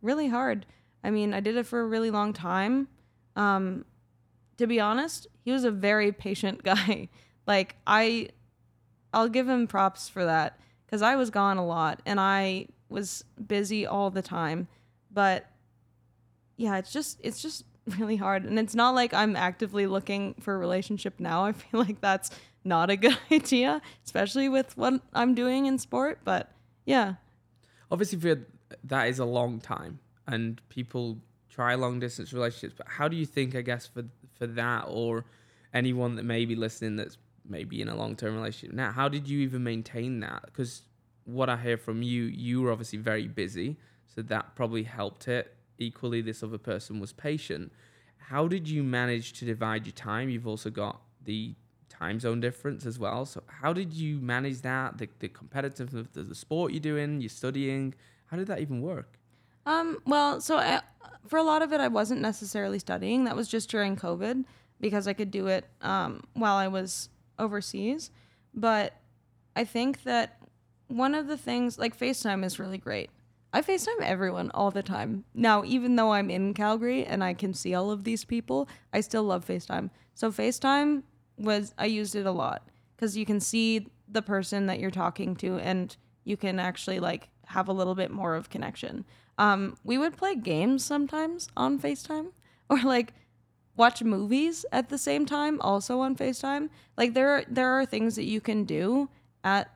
really 0.03 0.29
hard. 0.29 0.67
I 1.03 1.11
mean 1.11 1.33
i 1.33 1.41
did 1.41 1.57
it 1.57 1.65
for 1.65 1.81
a 1.81 1.87
really 1.87 2.11
long 2.11 2.35
time. 2.35 2.89
Um, 3.35 3.87
to 4.59 4.67
be 4.67 4.79
honest 4.79 5.27
he 5.43 5.53
was 5.53 5.65
a 5.65 5.71
very 5.71 6.13
patient 6.13 6.63
guy. 6.73 7.09
Like 7.47 7.77
i 7.87 8.29
i'll 9.15 9.31
give 9.31 9.49
him 9.49 9.67
props 9.67 10.09
for 10.09 10.25
that 10.27 10.61
because 10.85 11.01
I 11.01 11.17
was 11.17 11.31
gone 11.31 11.57
a 11.57 11.65
lot 11.65 12.03
and 12.05 12.21
I 12.21 12.67
was 12.91 13.25
busy 13.47 13.87
all 13.87 14.11
the 14.11 14.23
time. 14.23 14.69
But 15.11 15.47
yeah, 16.59 16.77
it's 16.77 16.93
just 16.93 17.19
it's 17.23 17.41
just 17.41 17.65
really 17.99 18.17
hard, 18.17 18.45
and 18.45 18.59
it's 18.59 18.75
not 18.75 18.95
like 18.95 19.13
I'm 19.15 19.37
actively 19.37 19.87
looking 19.87 20.35
for 20.41 20.55
a 20.55 20.59
relationship 20.59 21.15
now. 21.19 21.45
I 21.51 21.53
feel 21.53 21.81
like 21.81 22.01
that's 22.01 22.31
not 22.65 22.91
a 22.91 22.97
good 22.97 23.19
idea, 23.33 23.81
especially 24.05 24.49
with 24.49 24.77
what 24.77 25.01
I'm 25.13 25.35
doing 25.35 25.67
in 25.67 25.79
sport. 25.79 26.21
But 26.25 26.53
yeah, 26.85 27.15
Obviously, 27.91 28.21
for 28.21 28.47
that 28.85 29.09
is 29.09 29.19
a 29.19 29.25
long 29.25 29.61
time, 29.61 29.99
and 30.27 30.61
people 30.69 31.19
try 31.49 31.75
long 31.75 31.99
distance 31.99 32.33
relationships. 32.33 32.75
But 32.77 32.87
how 32.89 33.09
do 33.09 33.17
you 33.17 33.27
think? 33.27 33.57
I 33.57 33.63
guess 33.63 33.87
for 33.87 34.05
for 34.39 34.47
that 34.47 34.85
or 34.89 35.25
anyone 35.75 36.17
that 36.17 36.25
may 36.25 36.45
be 36.45 36.55
listening 36.55 36.97
that's 36.97 37.19
maybe 37.49 37.83
in 37.83 37.89
a 37.89 37.97
long 37.97 38.15
term 38.15 38.35
relationship 38.37 38.75
now, 38.75 38.93
how 38.93 39.09
did 39.09 39.29
you 39.29 39.41
even 39.41 39.65
maintain 39.65 40.21
that? 40.21 40.43
Because 40.47 40.83
what 41.25 41.49
I 41.49 41.57
hear 41.57 41.77
from 41.77 42.03
you, 42.03 42.25
you 42.25 42.63
were 42.63 42.71
obviously 42.71 42.99
very 42.99 43.27
busy, 43.27 43.77
so 44.15 44.23
that 44.23 44.55
probably 44.55 44.85
helped 44.85 45.27
it. 45.27 45.55
Equally, 45.81 46.21
this 46.21 46.43
other 46.43 46.59
person 46.59 47.01
was 47.01 47.13
patient. 47.13 47.73
How 48.19 48.47
did 48.47 48.69
you 48.69 48.85
manage 48.85 49.33
to 49.35 49.45
divide 49.45 49.87
your 49.87 49.95
time? 49.95 50.29
You've 50.29 50.47
also 50.47 50.71
got 50.71 51.01
the 51.25 51.55
time 51.89 52.21
zone 52.21 52.41
difference 52.41 52.87
as 52.87 52.99
well. 52.99 53.27
So 53.27 53.43
how 53.47 53.73
did 53.73 53.93
you 53.93 54.19
manage 54.19 54.63
that? 54.63 54.99
The, 54.99 55.09
the 55.19 55.29
competitiveness 55.29 56.17
of 56.17 56.29
the, 56.29 56.35
sport 56.35 56.73
you're 56.73 56.81
doing, 56.81 57.21
you're 57.21 57.29
studying. 57.29 57.95
How 58.27 58.37
did 58.37 58.47
that 58.47 58.61
even 58.61 58.81
work? 58.81 59.19
Um, 59.67 59.99
well, 60.07 60.41
so 60.41 60.57
I, 60.57 60.81
for 61.27 61.39
a 61.39 61.43
lot 61.43 61.63
of 61.63 61.73
it, 61.73 61.81
I 61.81 61.89
wasn't 61.89 62.21
necessarily 62.21 62.79
studying. 62.79 63.25
That 63.25 63.37
was 63.37 63.49
just 63.49 63.69
during 63.69 63.97
COVID 63.97 64.45
because 64.81 65.07
I 65.07 65.13
could 65.13 65.31
do 65.31 65.49
it 65.49 65.67
um, 65.83 66.23
while 66.33 66.57
I 66.57 66.69
was 66.69 67.11
overseas. 67.39 68.11
But 68.55 68.95
I 69.55 69.65
think 69.65 70.05
that 70.05 70.41
one 70.89 71.15
of 71.15 71.27
the 71.27 71.37
things, 71.37 71.79
like 71.79 71.99
FaceTime, 71.99 72.45
is 72.45 72.59
really 72.59 72.79
great. 72.79 73.11
I 73.53 73.63
FaceTime 73.63 74.01
everyone 74.03 74.51
all 74.55 74.71
the 74.71 74.83
time. 74.83 75.25
Now, 75.35 75.65
even 75.65 75.97
though 75.97 76.13
I'm 76.13 76.31
in 76.31 76.55
Calgary 76.55 77.05
and 77.05 77.25
I 77.25 77.35
can 77.35 77.53
see 77.53 77.75
all 77.75 77.91
of 77.91 78.05
these 78.05 78.25
people, 78.25 78.69
I 78.93 79.01
still 79.01 79.25
love 79.25 79.45
FaceTime. 79.45 79.91
So 80.15 80.31
FaceTime 80.31 81.03
was 81.37 81.75
I 81.77 81.87
used 81.87 82.15
it 82.15 82.27
a 82.27 82.31
lot 82.31 82.69
because 82.95 83.17
you 83.17 83.27
can 83.27 83.41
see 83.41 83.89
the 84.07 84.23
person 84.23 84.67
that 84.67 84.79
you're 84.79 84.91
talking 84.91 85.35
to 85.37 85.59
and 85.59 85.97
you 86.25 86.37
can 86.37 86.61
actually 86.61 87.01
like 87.01 87.29
have 87.47 87.69
a 87.69 87.73
little 87.73 87.95
bit 87.95 88.11
more 88.11 88.37
of 88.37 88.51
connection. 88.51 89.05
Um, 89.39 89.77
we 89.83 89.99
would 89.99 90.17
play 90.17 90.37
games 90.37 90.85
sometimes 90.85 91.49
on 91.57 91.81
FaceTime 91.81 92.29
or 92.71 92.81
like 92.83 93.15
watch 93.77 94.03
movies 94.03 94.65
at 94.71 94.91
the 94.91 94.99
same 94.99 95.27
time 95.27 95.61
also 95.61 96.01
on 96.01 96.15
FaceTime. 96.15 96.69
Like 96.97 97.15
there 97.15 97.31
are, 97.31 97.45
there 97.49 97.73
are 97.73 97.87
things 97.87 98.15
that 98.15 98.25
you 98.25 98.41
can 98.41 98.65
do 98.65 99.09
at 99.43 99.75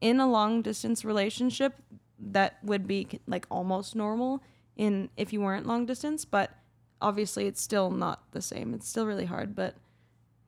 in 0.00 0.20
a 0.20 0.30
long 0.30 0.62
distance 0.62 1.04
relationship 1.04 1.74
that 2.18 2.58
would 2.62 2.86
be 2.86 3.20
like 3.26 3.46
almost 3.50 3.94
normal 3.94 4.42
in 4.76 5.08
if 5.16 5.32
you 5.32 5.40
weren't 5.40 5.66
long 5.66 5.86
distance, 5.86 6.24
but 6.24 6.50
obviously 7.00 7.46
it's 7.46 7.60
still 7.60 7.90
not 7.90 8.22
the 8.32 8.42
same. 8.42 8.74
It's 8.74 8.88
still 8.88 9.06
really 9.06 9.26
hard, 9.26 9.54
but 9.54 9.74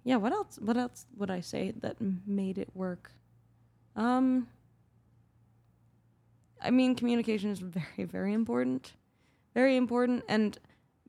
yeah, 0.05 0.17
what 0.17 0.33
else 0.33 0.59
what 0.61 0.77
else 0.77 1.07
would 1.17 1.31
I 1.31 1.41
say 1.41 1.73
that 1.81 1.97
made 2.27 2.59
it 2.59 2.71
work? 2.75 3.13
Um 3.95 4.49
I 6.61 6.71
mean, 6.71 6.95
communication 6.95 7.51
is 7.51 7.59
very 7.61 8.05
very 8.05 8.33
important. 8.33 8.93
Very 9.55 9.77
important 9.77 10.25
and 10.29 10.59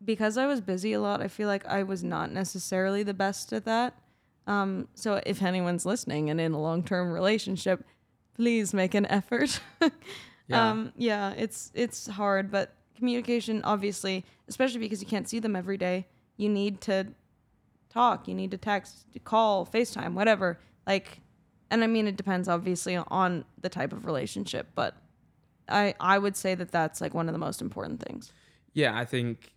because 0.04 0.38
I 0.38 0.46
was 0.46 0.62
busy 0.62 0.94
a 0.94 1.02
lot, 1.02 1.22
I 1.22 1.28
feel 1.28 1.48
like 1.48 1.66
I 1.66 1.84
was 1.84 2.04
not 2.04 2.32
necessarily 2.32 3.04
the 3.04 3.14
best 3.14 3.52
at 3.52 3.66
that. 3.66 3.96
Um, 4.46 4.88
so 4.94 5.22
if 5.26 5.42
anyone's 5.42 5.86
listening 5.86 6.30
and 6.30 6.40
in 6.40 6.54
a 6.54 6.62
long-term 6.62 7.12
relationship, 7.12 7.84
please 8.36 8.74
make 8.74 8.94
an 8.94 9.06
effort. 9.08 9.60
Yeah. 10.48 10.70
Um, 10.70 10.94
yeah, 10.96 11.32
it's 11.32 11.72
it's 11.74 12.08
hard, 12.08 12.52
but 12.52 12.74
communication 12.96 13.62
obviously, 13.64 14.26
especially 14.48 14.80
because 14.80 15.02
you 15.02 15.08
can't 15.08 15.28
see 15.28 15.40
them 15.40 15.56
every 15.56 15.78
day, 15.78 16.08
you 16.38 16.50
need 16.50 16.82
to 16.82 17.08
talk, 17.90 18.28
you 18.28 18.34
need 18.34 18.52
to 18.52 18.58
text, 18.58 19.06
call, 19.24 19.66
FaceTime, 19.66 20.14
whatever. 20.14 20.60
Like 20.86 21.22
and 21.70 21.84
I 21.84 21.88
mean 21.88 22.08
it 22.08 22.16
depends 22.16 22.48
obviously 22.48 22.96
on 22.96 23.46
the 23.62 23.70
type 23.70 23.94
of 23.94 24.06
relationship, 24.06 24.70
but 24.74 24.96
I 25.68 25.96
I 26.00 26.18
would 26.18 26.36
say 26.36 26.56
that 26.56 26.72
that's 26.72 27.02
like 27.02 27.14
one 27.14 27.28
of 27.28 27.34
the 27.34 27.40
most 27.40 27.62
important 27.62 28.02
things. 28.02 28.32
Yeah, 28.74 28.98
I 28.98 29.06
think 29.06 29.52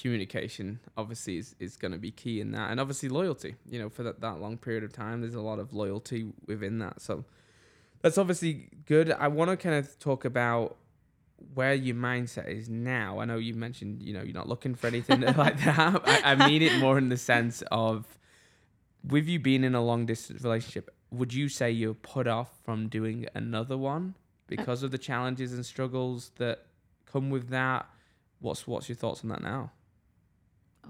communication 0.00 0.80
obviously 0.96 1.38
is, 1.38 1.54
is 1.58 1.76
going 1.76 1.92
to 1.92 1.98
be 1.98 2.10
key 2.10 2.40
in 2.40 2.50
that 2.50 2.70
and 2.70 2.80
obviously 2.80 3.08
loyalty 3.08 3.54
you 3.66 3.78
know 3.78 3.88
for 3.88 4.02
that, 4.02 4.20
that 4.20 4.40
long 4.40 4.58
period 4.58 4.84
of 4.84 4.92
time 4.92 5.20
there's 5.20 5.36
a 5.36 5.40
lot 5.40 5.58
of 5.58 5.72
loyalty 5.72 6.26
within 6.46 6.78
that 6.78 7.00
so 7.00 7.24
that's 8.02 8.18
obviously 8.18 8.68
good 8.86 9.10
i 9.12 9.28
want 9.28 9.50
to 9.50 9.56
kind 9.56 9.74
of 9.74 9.98
talk 9.98 10.24
about 10.24 10.76
where 11.54 11.74
your 11.74 11.94
mindset 11.94 12.48
is 12.48 12.68
now 12.68 13.18
i 13.18 13.24
know 13.24 13.36
you 13.36 13.54
mentioned 13.54 14.02
you 14.02 14.12
know 14.12 14.22
you're 14.22 14.34
not 14.34 14.48
looking 14.48 14.74
for 14.74 14.86
anything 14.86 15.20
like 15.36 15.58
that 15.64 16.00
I, 16.06 16.32
I 16.32 16.48
mean 16.48 16.62
it 16.62 16.78
more 16.78 16.98
in 16.98 17.08
the 17.08 17.16
sense 17.16 17.62
of 17.70 18.18
with 19.06 19.28
you 19.28 19.38
being 19.38 19.64
in 19.64 19.74
a 19.74 19.82
long 19.82 20.06
distance 20.06 20.42
relationship 20.42 20.90
would 21.10 21.32
you 21.32 21.48
say 21.48 21.70
you're 21.70 21.94
put 21.94 22.26
off 22.26 22.50
from 22.64 22.88
doing 22.88 23.26
another 23.34 23.76
one 23.76 24.14
because 24.46 24.82
of 24.82 24.90
the 24.90 24.98
challenges 24.98 25.52
and 25.52 25.64
struggles 25.64 26.30
that 26.36 26.66
come 27.06 27.30
with 27.30 27.48
that. 27.48 27.88
What's 28.40 28.66
what's 28.66 28.88
your 28.88 28.96
thoughts 28.96 29.22
on 29.22 29.30
that 29.30 29.42
now? 29.42 29.72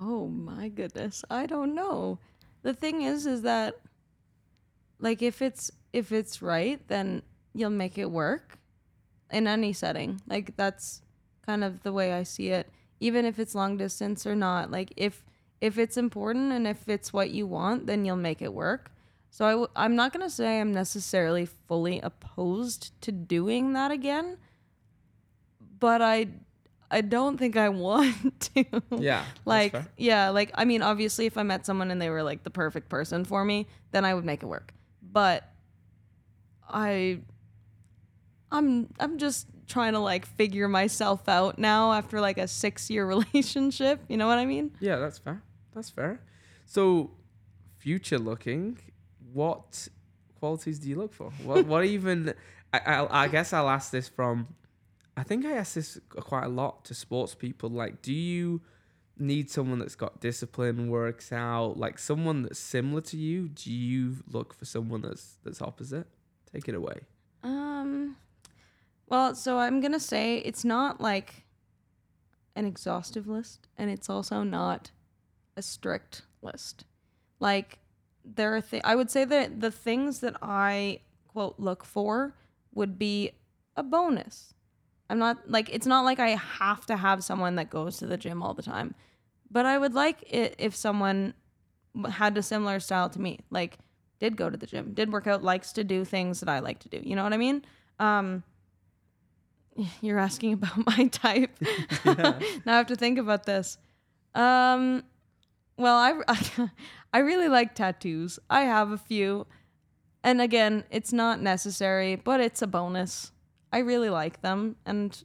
Oh 0.00 0.28
my 0.28 0.68
goodness. 0.68 1.24
I 1.30 1.46
don't 1.46 1.74
know. 1.74 2.18
The 2.62 2.74
thing 2.74 3.02
is 3.02 3.26
is 3.26 3.42
that 3.42 3.80
like 4.98 5.22
if 5.22 5.42
it's 5.42 5.70
if 5.92 6.12
it's 6.12 6.42
right, 6.42 6.80
then 6.88 7.22
you'll 7.54 7.70
make 7.70 7.98
it 7.98 8.10
work 8.10 8.58
in 9.30 9.46
any 9.46 9.72
setting. 9.72 10.20
Like 10.26 10.56
that's 10.56 11.02
kind 11.44 11.64
of 11.64 11.82
the 11.82 11.92
way 11.92 12.12
I 12.12 12.22
see 12.22 12.48
it. 12.48 12.70
Even 13.00 13.24
if 13.24 13.38
it's 13.38 13.54
long 13.54 13.76
distance 13.76 14.26
or 14.26 14.34
not. 14.34 14.70
Like 14.70 14.92
if 14.96 15.24
if 15.60 15.78
it's 15.78 15.96
important 15.96 16.52
and 16.52 16.66
if 16.66 16.88
it's 16.88 17.12
what 17.12 17.30
you 17.30 17.46
want, 17.46 17.86
then 17.86 18.04
you'll 18.04 18.16
make 18.16 18.42
it 18.42 18.52
work. 18.52 18.90
So 19.30 19.44
I 19.44 19.50
w- 19.50 19.68
I'm 19.76 19.96
not 19.96 20.12
going 20.12 20.24
to 20.24 20.30
say 20.30 20.60
I'm 20.60 20.72
necessarily 20.72 21.46
fully 21.46 22.00
opposed 22.00 22.98
to 23.02 23.12
doing 23.12 23.72
that 23.74 23.90
again, 23.90 24.38
but 25.78 26.00
I 26.02 26.28
I 26.90 27.00
don't 27.00 27.36
think 27.36 27.56
I 27.56 27.68
want 27.68 28.40
to. 28.54 28.64
Yeah, 28.98 29.24
like 29.44 29.74
yeah, 29.96 30.30
like 30.30 30.52
I 30.54 30.64
mean 30.64 30.82
obviously 30.82 31.26
if 31.26 31.36
I 31.36 31.42
met 31.42 31.66
someone 31.66 31.90
and 31.90 32.00
they 32.00 32.10
were 32.10 32.22
like 32.22 32.44
the 32.44 32.50
perfect 32.50 32.88
person 32.88 33.24
for 33.24 33.44
me, 33.44 33.66
then 33.92 34.04
I 34.04 34.14
would 34.14 34.24
make 34.24 34.42
it 34.42 34.46
work. 34.46 34.72
But 35.16 35.50
I 36.68 37.20
I'm 38.52 38.92
I'm 39.00 39.16
just 39.16 39.46
trying 39.66 39.94
to 39.94 39.98
like 39.98 40.26
figure 40.26 40.68
myself 40.68 41.26
out 41.26 41.58
now 41.58 41.94
after 41.94 42.20
like 42.20 42.36
a 42.36 42.42
6-year 42.42 43.06
relationship, 43.16 44.02
you 44.08 44.18
know 44.18 44.26
what 44.26 44.38
I 44.38 44.44
mean? 44.44 44.72
Yeah, 44.78 44.96
that's 44.96 45.16
fair. 45.16 45.42
That's 45.74 45.88
fair. 45.88 46.20
So, 46.66 47.12
future 47.78 48.18
looking, 48.18 48.78
what 49.32 49.88
qualities 50.38 50.78
do 50.80 50.90
you 50.90 50.96
look 50.96 51.14
for? 51.14 51.30
What 51.44 51.64
what 51.64 51.84
even? 51.96 52.34
I, 52.74 52.78
I 52.78 53.24
I 53.24 53.28
guess 53.28 53.54
I'll 53.54 53.70
ask 53.70 53.90
this 53.90 54.10
from. 54.10 54.48
I 55.16 55.22
think 55.22 55.46
I 55.46 55.52
ask 55.52 55.76
this 55.76 55.98
quite 56.10 56.44
a 56.44 56.50
lot 56.62 56.84
to 56.84 56.94
sports 56.94 57.34
people. 57.34 57.70
Like, 57.70 58.02
do 58.02 58.12
you 58.12 58.60
need 59.18 59.50
someone 59.50 59.78
that's 59.78 59.94
got 59.94 60.20
discipline, 60.20 60.90
works 60.90 61.32
out, 61.32 61.76
like 61.76 61.98
someone 61.98 62.42
that's 62.42 62.58
similar 62.58 63.00
to 63.02 63.16
you? 63.16 63.48
Do 63.48 63.72
you 63.72 64.16
look 64.30 64.54
for 64.54 64.64
someone 64.64 65.02
that's 65.02 65.38
that's 65.44 65.62
opposite? 65.62 66.06
Take 66.52 66.68
it 66.68 66.74
away. 66.74 67.00
Um 67.42 68.16
well, 69.08 69.34
so 69.34 69.58
I'm 69.58 69.80
going 69.80 69.92
to 69.92 70.00
say 70.00 70.38
it's 70.38 70.64
not 70.64 71.00
like 71.00 71.44
an 72.56 72.66
exhaustive 72.66 73.28
list 73.28 73.68
and 73.78 73.88
it's 73.88 74.10
also 74.10 74.42
not 74.42 74.90
a 75.56 75.62
strict 75.62 76.22
list. 76.42 76.84
Like 77.38 77.78
there 78.24 78.56
are 78.56 78.62
I 78.82 78.96
would 78.96 79.10
say 79.10 79.24
that 79.24 79.60
the 79.60 79.70
things 79.70 80.20
that 80.20 80.36
I 80.42 81.00
quote 81.28 81.54
look 81.58 81.84
for 81.84 82.34
would 82.74 82.98
be 82.98 83.32
a 83.76 83.82
bonus. 83.82 84.54
I'm 85.08 85.18
not 85.18 85.50
like 85.50 85.68
it's 85.72 85.86
not 85.86 86.04
like 86.04 86.18
I 86.18 86.30
have 86.30 86.86
to 86.86 86.96
have 86.96 87.22
someone 87.22 87.54
that 87.56 87.70
goes 87.70 87.98
to 87.98 88.06
the 88.06 88.16
gym 88.16 88.42
all 88.42 88.54
the 88.54 88.62
time. 88.62 88.94
But 89.50 89.66
I 89.66 89.78
would 89.78 89.94
like 89.94 90.24
it 90.32 90.56
if 90.58 90.74
someone 90.74 91.34
had 92.10 92.36
a 92.36 92.42
similar 92.42 92.80
style 92.80 93.08
to 93.10 93.20
me. 93.20 93.40
Like 93.50 93.78
did 94.18 94.36
go 94.36 94.50
to 94.50 94.56
the 94.56 94.66
gym, 94.66 94.94
did 94.94 95.12
work 95.12 95.26
out, 95.26 95.42
likes 95.42 95.72
to 95.74 95.84
do 95.84 96.04
things 96.04 96.40
that 96.40 96.48
I 96.48 96.58
like 96.58 96.80
to 96.80 96.88
do. 96.88 97.00
You 97.02 97.14
know 97.16 97.22
what 97.22 97.32
I 97.32 97.36
mean? 97.36 97.64
Um 97.98 98.42
you're 100.00 100.18
asking 100.18 100.54
about 100.54 100.86
my 100.98 101.06
type. 101.08 101.50
now 102.04 102.38
I 102.66 102.76
have 102.76 102.86
to 102.86 102.96
think 102.96 103.18
about 103.18 103.44
this. 103.44 103.78
Um, 104.34 105.02
well, 105.76 105.96
I, 105.96 106.12
I, 106.28 106.70
I 107.12 107.18
really 107.18 107.48
like 107.48 107.74
tattoos. 107.74 108.38
I 108.50 108.62
have 108.62 108.90
a 108.90 108.98
few. 108.98 109.46
And 110.22 110.40
again, 110.40 110.84
it's 110.90 111.12
not 111.12 111.40
necessary, 111.40 112.16
but 112.16 112.40
it's 112.40 112.62
a 112.62 112.66
bonus. 112.66 113.32
I 113.72 113.78
really 113.78 114.10
like 114.10 114.40
them. 114.42 114.76
And 114.86 115.16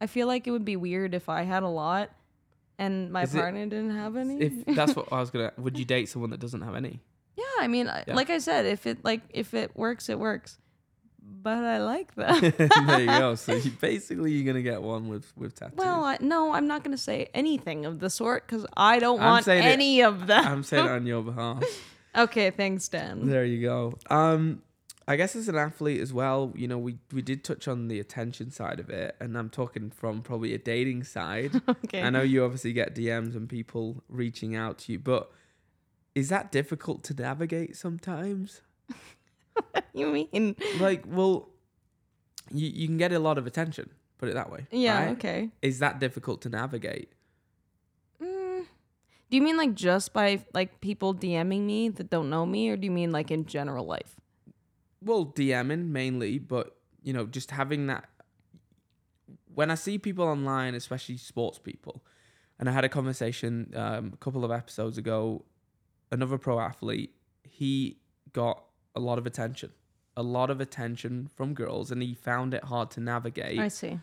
I 0.00 0.06
feel 0.06 0.26
like 0.26 0.46
it 0.46 0.50
would 0.50 0.64
be 0.64 0.76
weird 0.76 1.14
if 1.14 1.28
I 1.28 1.42
had 1.42 1.62
a 1.62 1.68
lot 1.68 2.10
and 2.78 3.10
my 3.12 3.22
Is 3.24 3.34
it- 3.34 3.38
partner 3.38 3.64
didn't 3.66 3.96
have 3.96 4.16
any. 4.16 4.40
If 4.40 4.64
that's 4.76 4.96
what 4.96 5.12
I 5.12 5.20
was 5.20 5.30
gonna, 5.30 5.52
would 5.58 5.78
you 5.78 5.84
date 5.84 6.08
someone 6.08 6.30
that 6.30 6.40
doesn't 6.40 6.62
have 6.62 6.74
any? 6.74 7.00
yeah, 7.36 7.44
I 7.60 7.68
mean, 7.68 7.88
I 7.88 8.04
Yeah. 8.06 8.14
like 8.14 8.30
I 8.30 8.38
said, 8.38 8.66
if 8.66 8.86
it 8.86 9.04
like 9.04 9.20
if 9.30 9.54
it 9.54 9.76
works, 9.76 10.08
it 10.08 10.18
works. 10.18 10.58
But 11.42 11.58
I 11.64 11.78
like 11.78 12.14
them. 12.16 12.40
there 12.86 13.00
you 13.00 13.06
go. 13.06 13.34
So 13.36 13.54
you, 13.54 13.70
basically, 13.70 14.32
you're 14.32 14.46
gonna 14.46 14.62
get 14.62 14.82
one 14.82 15.08
with 15.08 15.30
with 15.36 15.54
tattoos. 15.54 15.76
Well, 15.76 16.04
I, 16.04 16.18
no, 16.20 16.52
I'm 16.52 16.66
not 16.66 16.82
going 16.82 16.94
to 16.96 17.02
say 17.02 17.28
anything 17.34 17.86
of 17.86 17.98
the 18.00 18.10
sort 18.10 18.46
because 18.46 18.66
I 18.76 18.98
don't 18.98 19.20
I'm 19.20 19.26
want 19.26 19.44
saying 19.44 19.62
it- 19.64 19.66
any 19.70 20.02
of 20.02 20.26
them. 20.26 20.44
I'm 20.46 20.62
saying 20.62 20.84
it 20.86 20.90
on 20.90 21.06
your 21.06 21.22
behalf. 21.22 21.62
okay, 22.16 22.50
thanks, 22.50 22.88
Dan. 22.88 23.26
There 23.28 23.44
you 23.44 23.62
go. 23.62 23.94
Um, 24.10 24.62
I 25.10 25.16
guess 25.16 25.34
as 25.34 25.48
an 25.48 25.56
athlete 25.56 26.00
as 26.00 26.12
well, 26.12 26.52
you 26.54 26.68
know, 26.68 26.78
we 26.78 26.98
we 27.12 27.20
did 27.20 27.42
touch 27.42 27.66
on 27.66 27.88
the 27.88 27.98
attention 27.98 28.52
side 28.52 28.78
of 28.78 28.90
it, 28.90 29.16
and 29.18 29.36
I'm 29.36 29.50
talking 29.50 29.90
from 29.90 30.22
probably 30.22 30.54
a 30.54 30.58
dating 30.58 31.02
side. 31.02 31.60
Okay. 31.84 32.02
I 32.02 32.10
know 32.10 32.22
you 32.22 32.44
obviously 32.44 32.72
get 32.72 32.94
DMs 32.94 33.34
and 33.34 33.48
people 33.48 34.04
reaching 34.08 34.54
out 34.54 34.78
to 34.80 34.92
you, 34.92 35.00
but 35.00 35.32
is 36.14 36.28
that 36.28 36.52
difficult 36.52 37.02
to 37.04 37.14
navigate 37.14 37.74
sometimes? 37.74 38.60
you 39.92 40.06
mean? 40.06 40.54
Like, 40.78 41.02
well, 41.08 41.48
you 42.52 42.68
you 42.68 42.86
can 42.86 42.96
get 42.96 43.12
a 43.12 43.18
lot 43.18 43.36
of 43.36 43.48
attention. 43.48 43.90
Put 44.18 44.28
it 44.28 44.34
that 44.34 44.52
way. 44.52 44.68
Yeah. 44.70 45.06
right? 45.06 45.10
Okay. 45.12 45.50
Is 45.60 45.80
that 45.80 45.98
difficult 45.98 46.42
to 46.42 46.48
navigate? 46.48 47.10
Mm, 48.22 48.66
do 49.28 49.36
you 49.36 49.42
mean 49.42 49.56
like 49.56 49.74
just 49.74 50.12
by 50.12 50.44
like 50.54 50.80
people 50.80 51.12
DMing 51.12 51.62
me 51.62 51.88
that 51.88 52.10
don't 52.10 52.30
know 52.30 52.46
me, 52.46 52.68
or 52.68 52.76
do 52.76 52.84
you 52.84 52.92
mean 52.92 53.10
like 53.10 53.32
in 53.32 53.46
general 53.46 53.84
life? 53.84 54.19
Well 55.02 55.26
DMing 55.26 55.88
mainly, 55.88 56.38
but 56.38 56.76
you 57.02 57.12
know, 57.12 57.26
just 57.26 57.50
having 57.50 57.86
that. 57.86 58.08
When 59.54 59.70
I 59.70 59.74
see 59.74 59.98
people 59.98 60.24
online, 60.24 60.74
especially 60.74 61.16
sports 61.16 61.58
people, 61.58 62.04
and 62.58 62.68
I 62.68 62.72
had 62.72 62.84
a 62.84 62.88
conversation 62.88 63.72
um, 63.74 64.12
a 64.14 64.16
couple 64.18 64.44
of 64.44 64.50
episodes 64.50 64.98
ago, 64.98 65.44
another 66.12 66.38
pro 66.38 66.60
athlete, 66.60 67.14
he 67.42 67.98
got 68.32 68.62
a 68.94 69.00
lot 69.00 69.18
of 69.18 69.26
attention, 69.26 69.70
a 70.16 70.22
lot 70.22 70.50
of 70.50 70.60
attention 70.60 71.28
from 71.34 71.54
girls, 71.54 71.90
and 71.90 72.02
he 72.02 72.14
found 72.14 72.54
it 72.54 72.64
hard 72.64 72.90
to 72.92 73.00
navigate 73.00 73.58
I 73.58 73.68
see. 73.68 73.98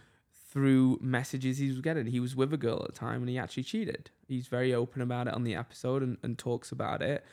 through 0.50 0.98
messages 1.02 1.60
he 1.60 1.68
was 1.68 1.82
getting. 1.82 2.08
He 2.08 2.20
was 2.20 2.36
with 2.36 2.54
a 2.54 2.58
girl 2.58 2.82
at 2.82 2.94
the 2.94 3.00
time 3.00 3.22
and 3.22 3.30
he 3.30 3.38
actually 3.38 3.64
cheated. 3.64 4.10
He's 4.28 4.48
very 4.48 4.74
open 4.74 5.02
about 5.02 5.28
it 5.28 5.34
on 5.34 5.44
the 5.44 5.56
episode 5.56 6.02
and, 6.04 6.18
and 6.24 6.38
talks 6.38 6.72
about 6.72 7.02
it. 7.02 7.24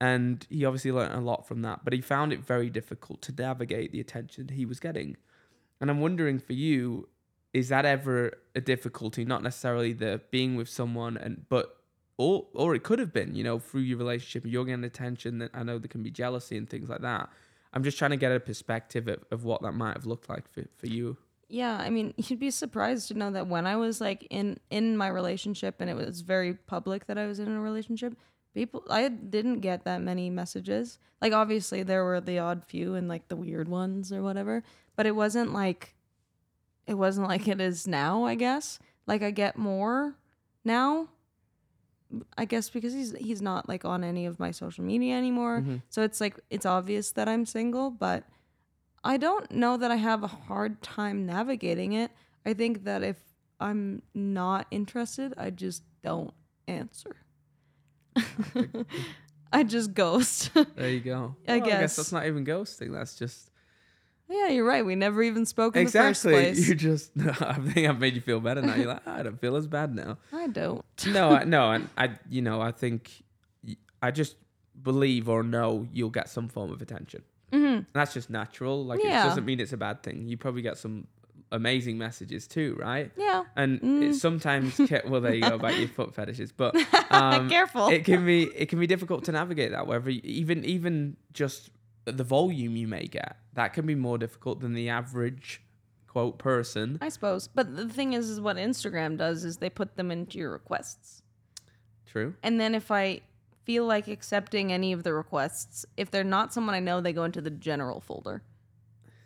And 0.00 0.46
he 0.48 0.64
obviously 0.64 0.92
learned 0.92 1.14
a 1.14 1.20
lot 1.20 1.46
from 1.46 1.60
that, 1.62 1.80
but 1.84 1.92
he 1.92 2.00
found 2.00 2.32
it 2.32 2.40
very 2.40 2.70
difficult 2.70 3.20
to 3.22 3.32
navigate 3.36 3.92
the 3.92 4.00
attention 4.00 4.48
he 4.48 4.64
was 4.64 4.80
getting. 4.80 5.18
And 5.80 5.90
I'm 5.90 6.00
wondering 6.00 6.38
for 6.38 6.54
you, 6.54 7.08
is 7.52 7.68
that 7.68 7.84
ever 7.84 8.32
a 8.54 8.60
difficulty? 8.60 9.24
Not 9.24 9.42
necessarily 9.42 9.92
the 9.92 10.22
being 10.30 10.56
with 10.56 10.68
someone 10.68 11.16
and 11.16 11.46
but 11.48 11.76
or 12.16 12.46
or 12.54 12.74
it 12.74 12.82
could 12.82 12.98
have 12.98 13.12
been, 13.12 13.34
you 13.34 13.44
know, 13.44 13.58
through 13.58 13.82
your 13.82 13.98
relationship 13.98 14.44
you're 14.50 14.64
getting 14.64 14.84
attention 14.84 15.38
that 15.38 15.50
I 15.52 15.62
know 15.62 15.78
there 15.78 15.88
can 15.88 16.02
be 16.02 16.10
jealousy 16.10 16.56
and 16.56 16.68
things 16.68 16.88
like 16.88 17.02
that. 17.02 17.28
I'm 17.72 17.84
just 17.84 17.98
trying 17.98 18.10
to 18.12 18.16
get 18.16 18.32
a 18.32 18.40
perspective 18.40 19.06
of, 19.06 19.24
of 19.30 19.44
what 19.44 19.62
that 19.62 19.72
might 19.72 19.94
have 19.94 20.06
looked 20.06 20.28
like 20.28 20.48
for, 20.52 20.64
for 20.76 20.86
you. 20.86 21.16
Yeah, 21.48 21.76
I 21.76 21.90
mean, 21.90 22.14
you'd 22.16 22.38
be 22.38 22.50
surprised 22.50 23.08
to 23.08 23.14
know 23.14 23.30
that 23.32 23.48
when 23.48 23.66
I 23.66 23.76
was 23.76 24.00
like 24.00 24.26
in 24.30 24.58
in 24.70 24.96
my 24.96 25.08
relationship 25.08 25.80
and 25.80 25.90
it 25.90 25.96
was 25.96 26.22
very 26.22 26.54
public 26.54 27.06
that 27.06 27.18
I 27.18 27.26
was 27.26 27.40
in 27.40 27.48
a 27.48 27.60
relationship, 27.60 28.16
people 28.54 28.84
I 28.90 29.08
didn't 29.08 29.60
get 29.60 29.84
that 29.84 30.00
many 30.00 30.30
messages. 30.30 30.98
Like 31.20 31.32
obviously 31.32 31.82
there 31.82 32.04
were 32.04 32.20
the 32.20 32.38
odd 32.38 32.64
few 32.64 32.94
and 32.94 33.08
like 33.08 33.28
the 33.28 33.36
weird 33.36 33.68
ones 33.68 34.12
or 34.12 34.22
whatever, 34.22 34.62
but 34.96 35.06
it 35.06 35.14
wasn't 35.14 35.52
like 35.52 35.94
it 36.86 36.94
wasn't 36.94 37.28
like 37.28 37.46
it 37.48 37.60
is 37.60 37.86
now, 37.86 38.24
I 38.24 38.34
guess. 38.34 38.78
Like 39.06 39.22
I 39.22 39.30
get 39.30 39.56
more 39.56 40.16
now. 40.64 41.08
I 42.36 42.44
guess 42.44 42.68
because 42.70 42.92
he's 42.92 43.12
he's 43.16 43.40
not 43.40 43.68
like 43.68 43.84
on 43.84 44.02
any 44.02 44.26
of 44.26 44.40
my 44.40 44.50
social 44.50 44.82
media 44.84 45.16
anymore. 45.16 45.60
Mhm. 45.60 45.82
So 45.90 46.02
it's 46.02 46.20
like 46.20 46.40
it's 46.50 46.66
obvious 46.66 47.12
that 47.12 47.28
I'm 47.28 47.46
single, 47.46 47.90
but 47.90 48.24
I 49.04 49.16
don't 49.16 49.50
know 49.52 49.76
that 49.76 49.90
I 49.92 49.96
have 49.96 50.24
a 50.24 50.26
hard 50.26 50.82
time 50.82 51.24
navigating 51.24 51.92
it. 51.92 52.10
I 52.44 52.54
think 52.54 52.84
that 52.84 53.02
if 53.04 53.16
I'm 53.60 54.02
not 54.12 54.66
interested, 54.72 55.34
I 55.36 55.50
just 55.50 55.84
don't 56.02 56.34
answer. 56.66 57.16
I 59.52 59.64
just 59.64 59.94
ghost. 59.94 60.50
There 60.54 60.90
you 60.90 61.00
go. 61.00 61.34
I 61.48 61.58
Well, 61.58 61.66
guess. 61.68 61.96
that's 61.96 62.12
not 62.12 62.26
even 62.26 62.44
ghosting. 62.44 62.92
That's 62.92 63.16
just 63.16 63.50
yeah, 64.28 64.46
you're 64.48 64.64
right. 64.64 64.86
We 64.86 64.94
never 64.94 65.24
even 65.24 65.44
spoke 65.44 65.74
in 65.74 65.86
the 65.86 65.90
first 65.90 66.24
exactly. 66.24 66.32
place. 66.32 66.68
You 66.68 66.74
just. 66.76 67.10
I 67.40 67.54
think 67.54 67.88
I've 67.88 67.98
made 67.98 68.14
you 68.14 68.20
feel 68.20 68.38
better 68.38 68.62
now. 68.62 68.76
You're 68.76 68.86
like, 68.86 69.02
"Ah, 69.04 69.16
I 69.16 69.22
don't 69.24 69.40
feel 69.40 69.56
as 69.56 69.66
bad 69.66 69.92
now. 69.92 70.18
I 70.32 70.46
don't. 70.46 70.84
No, 71.08 71.30
I, 71.30 71.42
no, 71.44 71.72
and 71.72 71.88
I, 71.98 72.10
you 72.28 72.40
know, 72.40 72.60
I 72.60 72.70
think 72.70 73.10
I 74.00 74.12
just 74.12 74.36
believe 74.80 75.28
or 75.28 75.42
know 75.42 75.88
you'll 75.92 76.10
get 76.10 76.28
some 76.28 76.48
form 76.48 76.70
of 76.70 76.80
attention. 76.80 77.22
hmm 77.52 77.80
That's 77.92 78.14
just 78.14 78.30
natural. 78.30 78.84
Like 78.84 79.02
Yeah. 79.02 79.24
it 79.24 79.28
doesn't 79.30 79.44
mean 79.44 79.58
it's 79.58 79.72
a 79.72 79.76
bad 79.76 80.04
thing. 80.04 80.28
You 80.28 80.36
probably 80.36 80.62
get 80.62 80.78
some 80.78 81.08
amazing 81.52 81.98
messages 81.98 82.46
too, 82.46 82.76
right? 82.78 83.10
Yeah. 83.16 83.44
And 83.56 83.80
Mm. 83.80 84.02
it 84.10 84.14
sometimes, 84.14 84.76
ca- 84.76 85.02
well, 85.06 85.20
there 85.20 85.34
you 85.34 85.42
go 85.42 85.54
about 85.56 85.78
your 85.78 85.88
foot 85.96 86.14
fetishes, 86.14 86.52
but 86.52 86.74
um, 87.10 87.48
Careful. 87.48 87.88
it 87.88 88.04
can 88.04 88.24
be 88.24 88.44
it 88.44 88.66
can 88.68 88.78
be 88.78 88.86
difficult 88.86 89.24
to 89.24 89.32
navigate 89.32 89.72
that. 89.72 89.86
Whether 89.86 90.10
you- 90.10 90.20
even 90.24 90.64
even 90.64 91.16
just 91.32 91.70
the 92.04 92.24
volume 92.24 92.76
you 92.76 92.88
may 92.88 93.04
get. 93.06 93.36
That 93.54 93.72
can 93.74 93.86
be 93.86 93.94
more 93.94 94.16
difficult 94.18 94.60
than 94.60 94.74
the 94.74 94.88
average 94.88 95.60
quote 96.06 96.38
person. 96.38 96.98
I 97.00 97.08
suppose. 97.08 97.48
But 97.48 97.76
the 97.76 97.88
thing 97.88 98.14
is, 98.14 98.30
is 98.30 98.40
what 98.40 98.56
Instagram 98.56 99.16
does 99.18 99.44
is 99.44 99.58
they 99.58 99.70
put 99.70 99.96
them 99.96 100.10
into 100.10 100.38
your 100.38 100.50
requests. 100.50 101.22
True. 102.06 102.34
And 102.42 102.60
then 102.60 102.74
if 102.74 102.90
I 102.90 103.20
feel 103.64 103.84
like 103.86 104.08
accepting 104.08 104.72
any 104.72 104.92
of 104.92 105.02
the 105.04 105.12
requests, 105.12 105.84
if 105.96 106.10
they're 106.10 106.24
not 106.24 106.52
someone 106.52 106.74
I 106.74 106.80
know, 106.80 107.00
they 107.00 107.12
go 107.12 107.24
into 107.24 107.40
the 107.40 107.50
general 107.50 108.00
folder. 108.00 108.42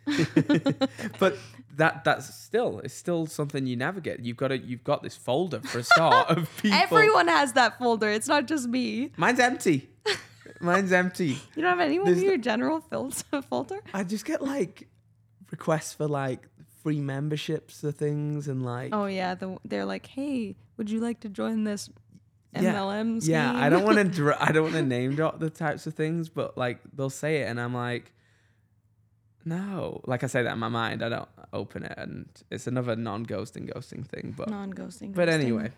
but 1.19 1.37
that 1.77 2.03
that's 2.03 2.33
still 2.33 2.79
it's 2.79 2.93
still 2.93 3.25
something 3.25 3.67
you 3.67 3.75
navigate. 3.75 4.19
You've 4.21 4.37
got 4.37 4.49
to 4.49 4.57
you've 4.57 4.83
got 4.83 5.03
this 5.03 5.15
folder 5.15 5.59
for 5.61 5.79
a 5.79 5.83
start 5.83 6.29
of 6.29 6.49
people. 6.61 6.77
Everyone 6.77 7.27
has 7.27 7.53
that 7.53 7.77
folder. 7.79 8.09
It's 8.09 8.27
not 8.27 8.45
just 8.47 8.67
me. 8.67 9.11
Mine's 9.17 9.39
empty. 9.39 9.89
Mine's 10.61 10.91
empty. 10.91 11.37
You 11.55 11.61
don't 11.63 11.71
have 11.77 11.79
anyone 11.79 12.05
There's 12.07 12.19
in 12.19 12.25
your 12.25 12.37
general 12.37 12.79
filter 12.81 13.41
folder? 13.41 13.79
I 13.93 14.03
just 14.03 14.25
get 14.25 14.41
like 14.41 14.87
requests 15.51 15.93
for 15.93 16.07
like 16.07 16.47
free 16.83 16.99
memberships 17.01 17.81
to 17.81 17.91
things 17.91 18.47
and 18.47 18.63
like 18.63 18.89
Oh 18.93 19.05
yeah, 19.07 19.35
the, 19.35 19.57
they're 19.65 19.85
like, 19.85 20.05
"Hey, 20.05 20.55
would 20.77 20.89
you 20.89 20.99
like 20.99 21.21
to 21.21 21.29
join 21.29 21.63
this 21.63 21.89
Yeah. 22.53 22.73
MLM 22.75 23.21
scheme?" 23.21 23.33
Yeah, 23.33 23.53
I 23.55 23.69
don't 23.69 23.83
want 23.83 23.97
to. 23.97 24.03
Dr- 24.05 24.37
I 24.39 24.51
don't 24.51 24.63
want 24.63 24.75
to 24.75 24.83
name 24.83 25.15
drop 25.15 25.39
the 25.39 25.49
types 25.49 25.87
of 25.87 25.93
things, 25.95 26.29
but 26.29 26.57
like 26.57 26.79
they'll 26.93 27.09
say 27.09 27.41
it, 27.41 27.47
and 27.49 27.59
I'm 27.59 27.73
like, 27.73 28.13
no. 29.45 30.01
Like 30.05 30.23
I 30.23 30.27
say 30.27 30.43
that 30.43 30.53
in 30.53 30.59
my 30.59 30.69
mind, 30.69 31.03
I 31.03 31.09
don't 31.09 31.29
open 31.53 31.83
it, 31.83 31.93
and 31.97 32.27
it's 32.49 32.67
another 32.67 32.95
non-ghosting 32.95 33.71
ghosting 33.73 34.05
thing. 34.05 34.33
But 34.35 34.49
non-ghosting. 34.49 35.13
but 35.13 35.29
ghosting. 35.29 35.33
anyway, 35.33 35.71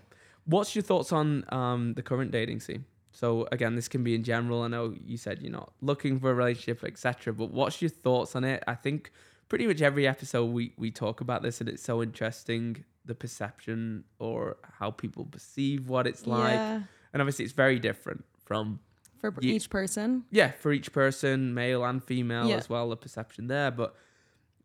what's 0.45 0.75
your 0.75 0.83
thoughts 0.83 1.11
on 1.11 1.45
um 1.49 1.93
the 1.93 2.01
current 2.01 2.31
dating 2.31 2.61
scene? 2.61 2.85
So 3.11 3.47
again, 3.51 3.75
this 3.75 3.87
can 3.87 4.03
be 4.03 4.15
in 4.15 4.23
general. 4.23 4.61
I 4.61 4.67
know 4.67 4.95
you 5.03 5.17
said 5.17 5.41
you're 5.41 5.51
not 5.51 5.73
looking 5.81 6.19
for 6.19 6.31
a 6.31 6.33
relationship, 6.33 6.83
etc. 6.83 7.33
But 7.33 7.51
what's 7.51 7.81
your 7.81 7.89
thoughts 7.89 8.35
on 8.35 8.43
it? 8.43 8.63
I 8.67 8.75
think 8.75 9.11
pretty 9.49 9.67
much 9.67 9.81
every 9.81 10.07
episode 10.07 10.45
we 10.45 10.73
we 10.77 10.91
talk 10.91 11.21
about 11.21 11.41
this, 11.41 11.59
and 11.59 11.69
it's 11.69 11.83
so 11.83 12.01
interesting 12.01 12.85
the 13.05 13.15
perception 13.15 14.03
or 14.19 14.57
how 14.79 14.91
people 14.91 15.25
perceive 15.25 15.87
what 15.87 16.05
it's 16.05 16.27
like 16.27 16.53
yeah, 16.53 16.81
and 17.13 17.21
obviously 17.21 17.45
it's 17.45 17.53
very 17.53 17.79
different 17.79 18.25
from 18.45 18.79
for 19.19 19.33
Ye- 19.41 19.55
each 19.55 19.69
person. 19.69 20.23
yeah 20.31 20.51
for 20.51 20.71
each 20.71 20.91
person 20.91 21.53
male 21.53 21.83
and 21.85 22.03
female 22.03 22.47
Yeah. 22.47 22.57
as 22.57 22.69
well 22.69 22.89
the 22.89 22.97
perception 22.97 23.47
there 23.47 23.71
but 23.71 23.95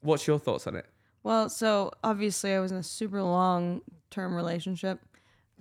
what's 0.00 0.26
your 0.26 0.38
thoughts 0.38 0.66
on 0.66 0.76
it 0.76 0.86
Well, 1.22 1.48
so 1.48 1.92
obviously 2.02 2.52
I 2.54 2.60
was 2.60 2.72
in 2.72 2.78
a 2.78 2.82
super 2.82 3.22
long-term 3.22 4.34
relationship. 4.34 4.98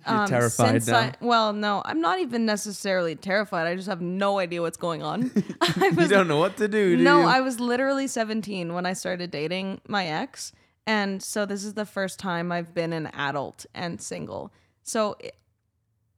You're 0.08 0.16
um, 0.18 0.28
terrified 0.28 0.72
since 0.72 0.88
now? 0.88 0.98
I, 0.98 1.14
well, 1.22 1.54
no, 1.54 1.84
I'm 1.86 2.02
not 2.02 2.20
even 2.20 2.48
necessarily 2.48 3.16
terrified. 3.16 3.68
I 3.68 3.76
just 3.76 3.88
have 3.88 4.02
no 4.02 4.40
idea 4.40 4.62
what's 4.64 4.78
going 4.78 5.04
on. 5.04 5.30
I 5.62 5.92
you 5.96 6.08
don't 6.08 6.28
know 6.28 6.40
what 6.40 6.58
to 6.58 6.68
do, 6.68 6.98
do 6.98 7.04
no, 7.04 7.20
you? 7.22 7.28
I 7.28 7.42
was 7.42 7.60
literally 7.60 8.08
17 8.08 8.74
when 8.74 8.88
I 8.88 8.94
started 8.94 9.30
dating 9.30 9.82
my 9.88 10.08
ex. 10.08 10.52
And 10.88 11.22
so 11.22 11.46
this 11.46 11.64
is 11.64 11.76
the 11.76 11.86
first 11.86 12.18
time 12.18 12.52
I've 12.52 12.74
been 12.74 12.94
an 12.94 13.12
adult 13.14 13.68
and 13.76 14.02
single. 14.02 14.52
So 14.82 15.16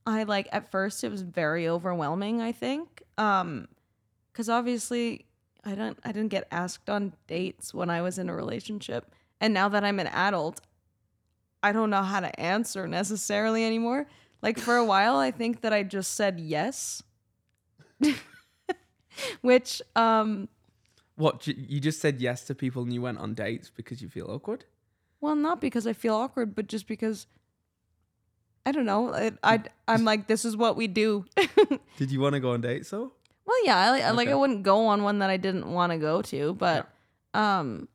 I 0.05 0.23
like 0.23 0.47
at 0.51 0.69
first 0.71 1.03
it 1.03 1.09
was 1.11 1.21
very 1.21 1.67
overwhelming, 1.67 2.41
I 2.41 2.51
think. 2.51 3.03
Um 3.17 3.67
cuz 4.33 4.49
obviously 4.49 5.25
I 5.63 5.75
don't 5.75 5.97
I 6.03 6.11
didn't 6.11 6.29
get 6.29 6.47
asked 6.51 6.89
on 6.89 7.13
dates 7.27 7.73
when 7.73 7.89
I 7.89 8.01
was 8.01 8.17
in 8.19 8.29
a 8.29 8.35
relationship. 8.35 9.13
And 9.39 9.53
now 9.53 9.69
that 9.69 9.83
I'm 9.83 9.99
an 9.99 10.07
adult, 10.07 10.61
I 11.61 11.71
don't 11.71 11.89
know 11.89 12.03
how 12.03 12.19
to 12.19 12.39
answer 12.39 12.87
necessarily 12.87 13.63
anymore. 13.65 14.07
Like 14.41 14.57
for 14.59 14.75
a 14.75 14.85
while 14.85 15.15
I 15.17 15.31
think 15.31 15.61
that 15.61 15.71
I 15.73 15.83
just 15.83 16.15
said 16.15 16.39
yes. 16.39 17.03
Which 19.41 19.81
um 19.95 20.49
what 21.15 21.45
you 21.47 21.79
just 21.79 22.01
said 22.01 22.19
yes 22.19 22.43
to 22.45 22.55
people 22.55 22.81
and 22.83 22.91
you 22.93 23.01
went 23.01 23.19
on 23.19 23.35
dates 23.35 23.69
because 23.69 24.01
you 24.01 24.09
feel 24.09 24.27
awkward 24.29 24.65
Well, 25.21 25.35
not 25.35 25.61
because 25.61 25.85
I 25.87 25.93
feel 25.93 26.15
awkward, 26.15 26.55
but 26.55 26.67
just 26.67 26.87
because 26.87 27.27
I 28.65 28.71
don't 28.71 28.85
know. 28.85 29.13
I, 29.13 29.31
I 29.43 29.63
I'm 29.87 30.05
like 30.05 30.27
this 30.27 30.45
is 30.45 30.55
what 30.55 30.75
we 30.75 30.87
do. 30.87 31.25
did 31.97 32.11
you 32.11 32.19
want 32.19 32.33
to 32.33 32.39
go 32.39 32.51
on 32.51 32.61
dates 32.61 32.89
though 32.89 33.11
well, 33.45 33.65
yeah, 33.65 33.77
I, 33.77 33.99
I 33.99 34.11
like 34.11 34.29
I 34.29 34.35
wouldn't 34.35 34.63
go 34.63 34.87
on 34.87 35.03
one 35.03 35.19
that 35.19 35.29
I 35.29 35.37
didn't 35.37 35.67
want 35.67 35.91
to 35.91 35.97
go 35.97 36.21
to, 36.23 36.53
but 36.53 36.87
um, 37.33 37.87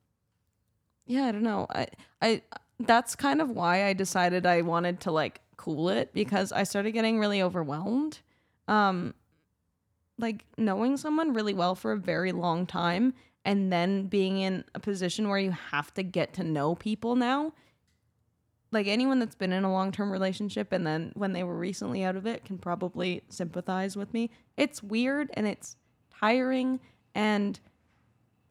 yeah, 1.06 1.24
I 1.24 1.32
don't 1.32 1.42
know. 1.42 1.66
I 1.70 1.86
I 2.20 2.42
that's 2.80 3.16
kind 3.16 3.40
of 3.40 3.50
why 3.50 3.86
I 3.86 3.92
decided 3.94 4.44
I 4.46 4.60
wanted 4.62 5.00
to 5.00 5.10
like 5.10 5.40
cool 5.56 5.88
it 5.88 6.12
because 6.12 6.52
I 6.52 6.64
started 6.64 6.92
getting 6.92 7.18
really 7.18 7.42
overwhelmed. 7.42 8.20
Um, 8.68 9.14
like 10.18 10.44
knowing 10.58 10.96
someone 10.96 11.32
really 11.32 11.54
well 11.54 11.74
for 11.74 11.92
a 11.92 11.96
very 11.96 12.32
long 12.32 12.66
time 12.66 13.14
and 13.44 13.72
then 13.72 14.06
being 14.06 14.40
in 14.40 14.64
a 14.74 14.80
position 14.80 15.28
where 15.28 15.38
you 15.38 15.52
have 15.70 15.94
to 15.94 16.02
get 16.02 16.34
to 16.34 16.44
know 16.44 16.74
people 16.74 17.16
now 17.16 17.52
like 18.70 18.86
anyone 18.86 19.18
that's 19.18 19.34
been 19.34 19.52
in 19.52 19.64
a 19.64 19.72
long-term 19.72 20.10
relationship 20.10 20.72
and 20.72 20.86
then 20.86 21.12
when 21.14 21.32
they 21.32 21.42
were 21.42 21.56
recently 21.56 22.04
out 22.04 22.16
of 22.16 22.26
it 22.26 22.44
can 22.44 22.58
probably 22.58 23.22
sympathize 23.28 23.96
with 23.96 24.12
me. 24.12 24.30
It's 24.56 24.82
weird 24.82 25.30
and 25.34 25.46
it's 25.46 25.76
tiring 26.10 26.80
and 27.14 27.58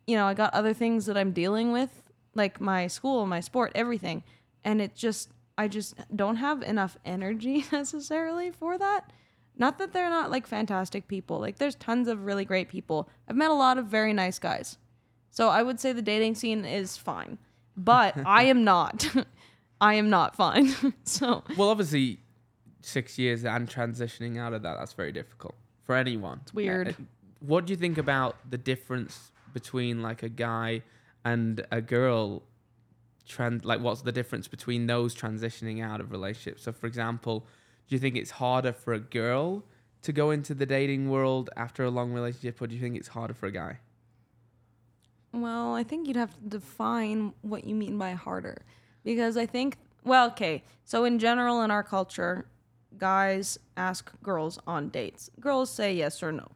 you 0.05 0.15
know 0.15 0.25
i 0.25 0.33
got 0.33 0.53
other 0.53 0.73
things 0.73 1.05
that 1.05 1.17
i'm 1.17 1.31
dealing 1.31 1.73
with 1.73 2.01
like 2.33 2.61
my 2.61 2.87
school 2.87 3.25
my 3.27 3.39
sport 3.39 3.71
everything. 3.75 4.23
And 4.63 4.81
it 4.81 4.95
just 4.95 5.31
i 5.57 5.67
just 5.67 5.95
don't 6.15 6.37
have 6.37 6.61
enough 6.63 6.97
energy 7.05 7.65
necessarily 7.71 8.51
for 8.51 8.77
that. 8.77 9.11
Not 9.59 9.79
that 9.79 9.91
they're 9.91 10.09
not 10.09 10.29
like 10.29 10.45
fantastic 10.45 11.07
people. 11.07 11.39
Like 11.39 11.57
there's 11.57 11.75
tons 11.75 12.07
of 12.07 12.25
really 12.25 12.45
great 12.45 12.69
people. 12.69 13.09
I've 13.27 13.35
met 13.35 13.49
a 13.49 13.55
lot 13.55 13.79
of 13.79 13.85
very 13.85 14.13
nice 14.13 14.39
guys. 14.39 14.77
So 15.29 15.49
i 15.49 15.61
would 15.61 15.79
say 15.79 15.93
the 15.93 16.01
dating 16.01 16.35
scene 16.35 16.65
is 16.65 16.97
fine. 16.97 17.37
But 17.75 18.15
i 18.25 18.43
am 18.43 18.63
not 18.63 19.07
i 19.81 19.93
am 19.93 20.09
not 20.09 20.35
fine 20.35 20.73
so 21.03 21.43
well 21.57 21.69
obviously 21.69 22.19
six 22.81 23.17
years 23.17 23.43
and 23.43 23.69
transitioning 23.69 24.37
out 24.37 24.53
of 24.53 24.61
that 24.61 24.77
that's 24.77 24.93
very 24.93 25.11
difficult 25.11 25.55
for 25.83 25.95
anyone 25.95 26.39
it's 26.43 26.53
weird. 26.53 26.89
Uh, 26.89 26.93
what 27.39 27.65
do 27.65 27.73
you 27.73 27.77
think 27.77 27.97
about 27.97 28.37
the 28.49 28.57
difference 28.57 29.31
between 29.53 30.01
like 30.01 30.23
a 30.23 30.29
guy 30.29 30.81
and 31.25 31.65
a 31.71 31.81
girl 31.81 32.43
trans 33.27 33.65
like 33.65 33.81
what's 33.81 34.01
the 34.01 34.11
difference 34.11 34.47
between 34.47 34.87
those 34.87 35.13
transitioning 35.13 35.83
out 35.83 35.99
of 35.99 36.11
relationships 36.11 36.63
so 36.63 36.71
for 36.71 36.87
example 36.87 37.45
do 37.87 37.95
you 37.95 37.99
think 37.99 38.15
it's 38.15 38.31
harder 38.31 38.71
for 38.71 38.93
a 38.93 38.99
girl 38.99 39.63
to 40.01 40.13
go 40.13 40.31
into 40.31 40.53
the 40.53 40.65
dating 40.65 41.09
world 41.09 41.49
after 41.57 41.83
a 41.83 41.89
long 41.89 42.13
relationship 42.13 42.61
or 42.61 42.67
do 42.67 42.75
you 42.75 42.81
think 42.81 42.95
it's 42.95 43.09
harder 43.09 43.33
for 43.33 43.47
a 43.47 43.51
guy 43.51 43.77
Well, 45.33 45.75
I 45.75 45.83
think 45.83 46.07
you'd 46.07 46.15
have 46.15 46.33
to 46.35 46.49
define 46.57 47.33
what 47.41 47.65
you 47.65 47.75
mean 47.75 47.97
by 47.97 48.13
harder. 48.13 48.61
Because 49.07 49.37
I 49.37 49.45
think, 49.45 49.77
well, 50.03 50.27
okay, 50.31 50.65
so 50.83 51.05
in 51.05 51.17
general 51.17 51.61
in 51.61 51.71
our 51.71 51.81
culture, 51.81 52.45
guys 52.97 53.57
ask 53.77 54.11
girls 54.21 54.59
on 54.67 54.89
dates. 54.89 55.29
Girls 55.39 55.69
say 55.69 55.93
yes 55.93 56.21
or 56.21 56.33
no. 56.33 56.51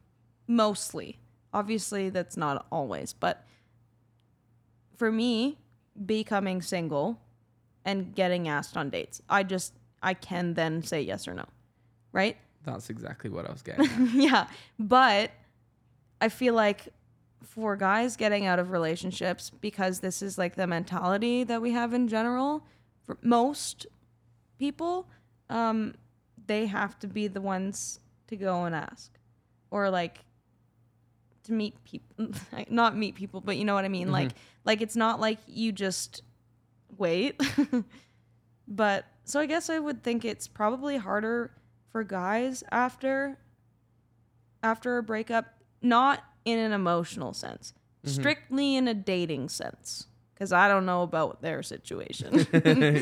Mostly. 0.48 1.18
Obviously, 1.54 2.10
that's 2.10 2.36
not 2.36 2.66
always. 2.70 3.14
But 3.14 3.46
for 4.98 5.14
me, 5.14 5.60
becoming 6.06 6.62
single 6.62 7.22
and 7.86 8.14
getting 8.14 8.50
asked 8.50 8.76
on 8.76 8.90
dates, 8.90 9.22
I 9.30 9.44
just, 9.44 9.72
I 10.04 10.14
can 10.14 10.56
then 10.56 10.84
say 10.84 11.02
yes 11.02 11.30
or 11.30 11.34
no. 11.34 11.46
Right? 12.12 12.36
that's 12.64 12.92
exactly 12.92 13.28
what 13.30 13.48
i 13.48 13.52
was 13.52 13.64
getting 13.64 13.90
yeah. 14.14 14.46
But 14.78 15.32
I 16.20 16.30
feel 16.30 16.54
like 16.54 16.90
for 17.44 17.76
guys 17.76 18.16
getting 18.16 18.46
out 18.46 18.60
of 18.60 18.72
relationships, 18.72 19.50
because 19.50 20.00
this 20.00 20.22
is 20.22 20.38
like 20.38 20.56
the 20.56 20.68
mentality 20.68 21.44
that 21.44 21.62
we 21.62 21.72
have 21.72 21.94
in 21.94 22.08
general, 22.08 22.66
for 23.06 23.18
most 23.22 23.88
people, 24.60 25.08
um, 25.50 25.96
they 26.48 26.66
have 26.68 26.98
to 27.00 27.08
be 27.08 27.28
the 27.28 27.42
ones 27.42 28.00
to 28.28 28.36
go 28.36 28.66
and 28.66 28.76
ask. 28.76 29.12
Or 29.70 29.90
like 29.90 30.20
to 31.44 31.54
meet 31.54 31.82
people 31.84 32.28
not 32.70 32.96
meet 32.96 33.16
people, 33.16 33.42
but 33.42 33.58
you 33.58 33.66
know 33.66 33.74
what 33.74 33.86
I 33.86 33.90
mean? 33.90 34.12
Like 34.12 34.32
like 34.66 34.82
it's 34.82 34.96
not 34.96 35.20
like 35.20 35.40
you 35.48 35.72
just 35.72 36.24
wait. 36.98 37.42
but 38.68 39.06
so 39.24 39.40
I 39.40 39.46
guess 39.46 39.70
I 39.70 39.80
would 39.80 40.04
think 40.04 40.26
it's 40.26 40.48
probably 40.48 40.98
harder 40.98 41.52
for 41.92 42.04
guys 42.04 42.64
after 42.72 43.38
after 44.64 44.98
a 44.98 45.04
breakup, 45.04 45.46
not 45.82 46.24
in 46.46 46.60
an 46.60 46.72
emotional 46.72 47.34
sense, 47.34 47.74
strictly 48.04 48.76
in 48.76 48.88
a 48.88 48.94
dating 48.94 49.50
sense. 49.50 50.08
Because 50.34 50.52
I 50.52 50.68
don't 50.68 50.88
know 50.88 51.04
about 51.04 51.42
their 51.44 51.62
situation. 51.62 52.48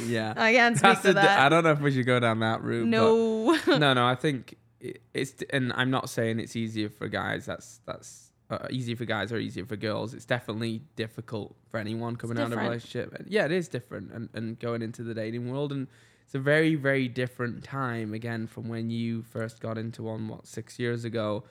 yeah 0.07 0.33
I 0.37 0.53
can't 0.53 0.75
speak 0.77 0.83
That's 0.83 1.01
to 1.03 1.09
a 1.11 1.13
that. 1.13 1.39
i 1.39 1.47
don't 1.47 1.63
know 1.63 1.71
if 1.71 1.79
we 1.79 1.91
should 1.91 2.05
go 2.05 2.19
down 2.19 2.39
that 2.41 2.61
route 2.61 2.85
no. 2.85 3.57
no, 3.65 3.93
no. 3.93 4.05
I 4.05 4.15
think 4.15 4.55
it- 4.81 5.01
it's, 5.13 5.41
and 5.51 5.71
I'm 5.73 5.89
not 5.89 6.09
saying 6.09 6.39
it's 6.39 6.55
easier 6.57 6.89
for 6.89 7.07
guys. 7.07 7.45
That's 7.45 7.79
that's 7.85 8.31
uh, 8.49 8.67
easier 8.71 8.95
for 8.97 9.05
guys 9.05 9.31
or 9.31 9.37
easier 9.37 9.65
for 9.65 9.75
girls. 9.77 10.13
It's 10.13 10.25
definitely 10.25 10.81
difficult 10.95 11.55
for 11.69 11.77
anyone 11.79 12.15
coming 12.17 12.37
out 12.39 12.51
of 12.51 12.53
a 12.53 12.61
relationship. 12.61 13.13
And 13.13 13.25
yeah, 13.29 13.45
it 13.45 13.51
is 13.51 13.67
different, 13.67 14.11
and, 14.11 14.27
and 14.33 14.59
going 14.59 14.81
into 14.81 15.03
the 15.03 15.13
dating 15.13 15.49
world, 15.51 15.71
and 15.71 15.87
it's 16.25 16.35
a 16.35 16.39
very 16.39 16.75
very 16.75 17.07
different 17.07 17.63
time 17.63 18.13
again 18.13 18.47
from 18.47 18.67
when 18.69 18.89
you 18.89 19.21
first 19.23 19.59
got 19.61 19.77
into 19.77 20.03
one 20.03 20.27
what 20.27 20.47
six 20.47 20.77
years 20.79 21.03
ago, 21.05 21.43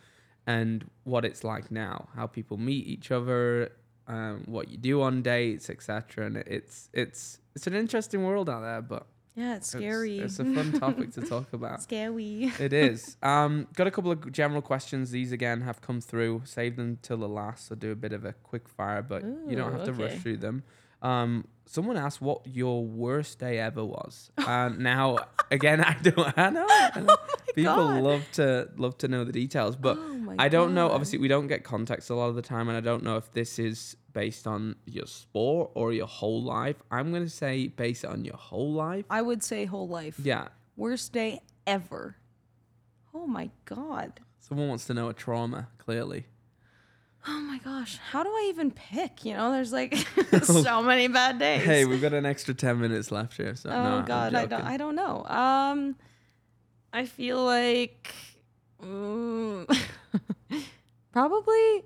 and 0.57 0.91
what 1.05 1.23
it's 1.29 1.43
like 1.45 1.67
now, 1.71 2.09
how 2.17 2.27
people 2.27 2.57
meet 2.57 2.85
each 2.95 3.09
other, 3.19 3.71
um, 4.07 4.43
what 4.47 4.69
you 4.71 4.79
do 4.79 5.03
on 5.03 5.23
dates, 5.23 5.69
etc. 5.75 6.27
And 6.27 6.37
it's 6.39 6.89
it's 6.93 7.39
it's 7.55 7.67
an 7.67 7.75
interesting 7.75 8.25
world 8.25 8.49
out 8.49 8.63
there, 8.63 8.81
but 8.95 9.05
Yeah, 9.35 9.57
it's 9.57 9.75
it's- 9.75 9.83
scary. 9.83 10.19
It's, 10.27 10.39
a 10.41 10.45
fun 10.57 10.71
topic 10.85 11.13
to 11.17 11.21
talk 11.35 11.53
about. 11.59 11.83
Scary. 11.83 12.51
It 12.59 12.73
is. 12.73 13.17
Um, 13.23 13.53
got 13.75 13.87
a 13.87 13.91
couple 13.91 14.11
of 14.11 14.33
general 14.33 14.63
questions. 14.63 15.11
These 15.11 15.33
again 15.33 15.61
have 15.69 15.79
come 15.81 16.01
through. 16.01 16.43
Save 16.45 16.77
them 16.77 16.99
till 17.03 17.19
the 17.19 17.29
last, 17.41 17.67
so 17.69 17.75
do 17.75 17.91
a 17.93 18.01
bit 18.05 18.13
of 18.19 18.25
a 18.25 18.33
quick 18.51 18.67
fire, 18.69 19.03
but 19.03 19.23
you 19.49 19.55
don't 19.55 19.71
Ooh, 19.73 19.77
have 19.77 19.85
to 19.85 19.93
rush 19.93 20.17
through 20.23 20.39
them. 20.39 20.63
Um, 21.03 21.47
someone 21.69 21.97
asked 21.97 22.21
what 22.21 22.47
your 22.47 22.85
worst 22.85 23.39
day 23.39 23.59
ever 23.59 23.85
was. 23.85 24.31
And 24.47 24.79
now, 24.81 25.19
again, 25.51 25.81
I 25.83 25.95
don't. 26.03 26.39
I 26.39 26.51
know. 26.51 26.67
I 26.69 27.01
know. 27.01 27.17
Oh 27.19 27.53
People 27.55 27.73
Oh 27.73 27.89
God. 27.89 28.03
love 28.03 28.25
to 28.33 28.69
love 28.77 28.99
to 28.99 29.09
know 29.09 29.25
the 29.25 29.33
details, 29.33 29.77
but 29.77 29.97
Oh 29.99 30.35
I 30.39 30.49
don't 30.49 30.75
know. 30.75 30.89
Obviously, 30.91 31.19
we 31.19 31.29
don't 31.29 31.47
get 31.49 31.65
context 31.65 32.11
a 32.11 32.15
lot 32.15 32.29
of 32.29 32.35
the 32.37 32.43
time, 32.43 32.69
and 32.69 32.77
I 32.77 32.81
don't 32.81 33.03
know 33.03 33.17
if 33.17 33.33
this 33.33 33.59
is 33.59 33.97
based 34.13 34.47
on 34.47 34.77
your 34.87 35.07
sport 35.07 35.71
or 35.75 35.93
your 35.93 36.07
whole 36.07 36.43
life. 36.43 36.77
I'm 36.91 37.13
gonna 37.13 37.29
say 37.29 37.69
based 37.69 38.05
on 38.05 38.25
your 38.25 38.37
whole 38.37 38.73
life. 38.73 39.05
I 39.11 39.23
would 39.23 39.43
say 39.43 39.65
whole 39.65 39.89
life. 39.89 40.19
Yeah. 40.23 40.49
Worst 40.77 41.13
day 41.13 41.41
ever. 41.67 42.17
Oh 43.15 43.27
my 43.27 43.51
god. 43.65 44.21
Someone 44.41 44.69
wants 44.69 44.87
to 44.87 44.95
know 44.95 45.09
a 45.09 45.15
trauma. 45.15 45.69
Clearly. 45.79 46.27
Oh 47.31 47.41
my 47.41 47.59
gosh. 47.59 47.99
How 48.11 48.23
do 48.23 48.31
I 48.31 48.47
even 48.49 48.71
pick? 48.71 49.25
You 49.25 49.35
know, 49.35 49.53
there's 49.53 49.73
like 49.73 49.95
so 50.43 50.83
many 50.83 51.09
bad 51.09 51.39
days. 51.39 51.63
Hey, 51.63 51.85
we've 51.85 52.01
got 52.01 52.15
an 52.15 52.25
extra 52.25 52.55
ten 52.55 52.81
minutes 52.81 53.11
left 53.13 53.37
here. 53.37 53.55
So 53.55 53.69
oh 53.69 54.01
no, 54.01 54.03
god, 54.07 54.35
I 54.35 54.47
don't. 54.47 54.63
I 54.63 54.77
don't 54.79 54.95
know. 54.97 55.25
Um 55.27 55.97
I 56.93 57.05
feel 57.05 57.45
like 57.45 58.15
mm, 58.83 59.67
probably 61.13 61.85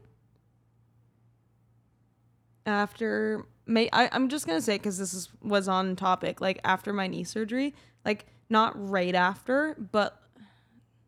after 2.65 3.45
may 3.67 3.89
I, 3.93 4.09
I'm 4.13 4.29
just 4.29 4.47
gonna 4.47 4.61
say 4.61 4.77
because 4.79 4.97
this 4.99 5.13
is 5.13 5.29
was 5.43 5.67
on 5.67 5.97
topic 5.97 6.41
like 6.41 6.61
after 6.63 6.93
my 6.93 7.09
knee 7.09 7.25
surgery 7.25 7.75
like 8.05 8.27
not 8.49 8.73
right 8.77 9.15
after 9.17 9.75
but 9.91 10.23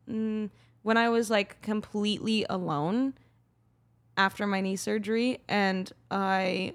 mm, 0.09 0.49
when 0.81 0.97
I 0.97 1.07
was 1.07 1.29
like 1.29 1.61
completely 1.61 2.45
alone 2.49 3.13
after 4.17 4.47
my 4.47 4.61
knee 4.61 4.75
surgery 4.75 5.39
and 5.47 5.91
I 6.09 6.73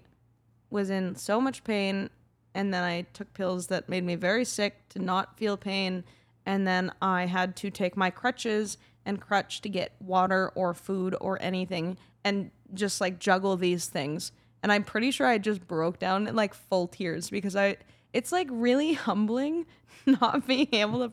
was 0.71 0.91
in 0.91 1.17
so 1.17 1.41
much 1.41 1.65
pain 1.65 2.11
and 2.55 2.73
then 2.75 2.83
I 2.83 3.03
took 3.13 3.33
pills 3.35 3.69
that 3.69 3.89
made 3.89 4.05
me 4.05 4.15
very 4.15 4.45
sick 4.45 4.89
to 4.91 4.99
not 4.99 5.39
feel 5.39 5.57
pain 5.57 6.05
and 6.47 6.67
then 6.67 6.93
I 7.01 7.27
had 7.27 7.57
to 7.57 7.71
take 7.71 7.97
my 7.97 8.11
crutches 8.11 8.79
and 9.05 9.21
crutch 9.21 9.61
to 9.63 9.69
get 9.69 9.93
water 10.01 10.51
or 10.55 10.75
food 10.75 11.17
or 11.21 11.41
anything 11.41 11.97
and 12.25 12.51
just 12.75 13.01
like 13.01 13.19
juggle 13.19 13.57
these 13.57 13.87
things 13.87 14.33
and 14.63 14.71
I'm 14.71 14.85
pretty 14.85 15.11
sure 15.11 15.27
I 15.27 15.39
just 15.39 15.67
broke 15.67 15.99
down 15.99 16.27
in 16.27 16.37
like 16.37 16.55
full 16.55 16.87
tears 16.87 17.31
because 17.31 17.57
I 17.57 17.77
it's 18.13 18.33
like 18.33 18.49
really 18.51 18.93
humbling 18.95 19.67
not 20.07 20.47
being 20.47 20.69
able 20.73 21.01
to 21.01 21.13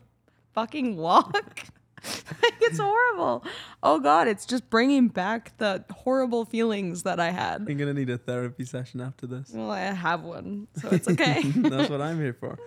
fucking 0.53 0.97
walk. 0.97 1.63
it's 2.61 2.80
horrible. 2.80 3.44
Oh 3.82 3.99
god, 3.99 4.28
it's 4.28 4.45
just 4.45 4.69
bringing 4.69 5.07
back 5.07 5.57
the 5.57 5.84
horrible 5.91 6.45
feelings 6.45 7.03
that 7.03 7.19
I 7.19 7.32
had. 7.32 7.65
You're 7.68 7.78
gonna 7.78 7.94
need 7.94 8.10
a 8.10 8.18
therapy 8.18 8.65
session 8.65 9.02
after 9.02 9.28
this. 9.28 9.52
Well, 9.53 9.72
I 9.72 9.80
have 9.80 10.24
one, 10.24 10.68
so 10.80 10.90
it's 10.91 11.07
okay. 11.07 11.41
That's 11.56 11.90
what 11.90 12.02
I'm 12.02 12.19
here 12.19 12.34
for. 12.34 12.60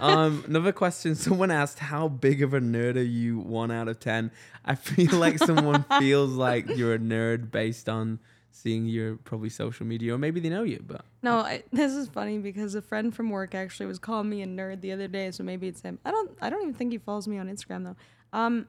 Um, 0.00 0.44
another 0.46 0.72
question. 0.72 1.14
Someone 1.14 1.50
asked, 1.50 1.78
"How 1.78 2.08
big 2.08 2.42
of 2.42 2.54
a 2.54 2.60
nerd 2.60 2.96
are 2.96 3.02
you? 3.02 3.38
One 3.38 3.70
out 3.70 3.88
of 3.88 4.00
ten. 4.00 4.30
I 4.64 4.74
feel 4.74 5.16
like 5.18 5.38
someone 5.38 5.84
feels 5.98 6.32
like 6.32 6.68
you're 6.68 6.94
a 6.94 6.98
nerd 6.98 7.50
based 7.50 7.88
on 7.88 8.18
seeing 8.50 8.86
your 8.86 9.16
probably 9.16 9.50
social 9.50 9.84
media, 9.84 10.14
or 10.14 10.18
maybe 10.18 10.40
they 10.40 10.48
know 10.48 10.62
you. 10.62 10.82
But 10.86 11.04
no, 11.22 11.38
I, 11.38 11.64
this 11.72 11.92
is 11.92 12.08
funny 12.08 12.38
because 12.38 12.74
a 12.74 12.82
friend 12.82 13.14
from 13.14 13.30
work 13.30 13.54
actually 13.54 13.86
was 13.86 13.98
calling 13.98 14.30
me 14.30 14.42
a 14.42 14.46
nerd 14.46 14.80
the 14.80 14.92
other 14.92 15.08
day, 15.08 15.30
so 15.30 15.42
maybe 15.42 15.68
it's 15.68 15.80
him. 15.82 15.98
I 16.04 16.10
don't, 16.10 16.30
I 16.40 16.50
don't 16.50 16.62
even 16.62 16.74
think 16.74 16.92
he 16.92 16.98
follows 16.98 17.28
me 17.28 17.38
on 17.38 17.48
Instagram 17.48 17.84
though. 17.84 17.96
Um, 18.34 18.66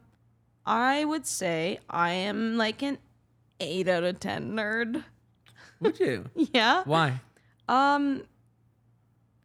I 0.66 1.04
would 1.06 1.26
say 1.26 1.80
I 1.90 2.12
am 2.12 2.56
like 2.56 2.82
an 2.84 3.00
eight 3.60 3.88
out 3.88 4.04
of 4.04 4.20
ten 4.20 4.52
nerd. 4.54 5.04
would 5.82 6.00
you? 6.00 6.26
Yeah. 6.54 6.84
Why? 6.86 7.20
Um 7.68 8.24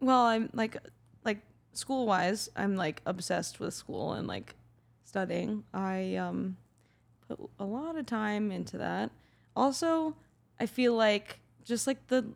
well, 0.01 0.23
I'm 0.27 0.51
like 0.53 0.77
like 1.25 1.39
school 1.73 2.07
wise, 2.07 2.51
I'm 2.55 2.77
like 2.77 3.01
obsessed 3.07 3.61
with 3.61 3.75
school 3.75 4.13
and 4.13 4.27
like 4.29 4.55
studying. 5.05 5.65
I 5.73 6.17
um 6.17 6.57
put 7.27 7.39
a 7.59 7.65
lot 7.65 7.97
of 7.97 8.07
time 8.07 8.53
into 8.53 8.77
that. 8.79 9.11
Also, 9.57 10.15
I 10.59 10.67
feel 10.67 10.95
like 10.95 11.41
just 11.65 11.87
like 11.87 12.07
the 12.09 12.27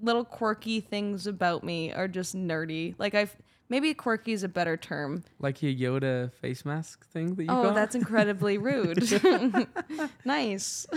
little 0.00 0.24
quirky 0.24 0.80
things 0.80 1.26
about 1.26 1.64
me 1.64 1.92
are 1.92 2.06
just 2.08 2.36
nerdy. 2.36 2.94
Like 2.98 3.14
I've 3.14 3.36
maybe 3.68 3.94
quirky 3.94 4.32
is 4.32 4.42
a 4.42 4.48
better 4.48 4.76
term. 4.76 5.24
Like 5.40 5.62
your 5.62 5.72
Yoda 5.72 6.32
face 6.32 6.64
mask 6.64 7.06
thing 7.06 7.34
that 7.34 7.44
you 7.44 7.50
oh, 7.50 7.64
got? 7.64 7.74
that's 7.74 7.94
incredibly 7.94 8.58
rude. 8.58 9.08
nice. 10.24 10.86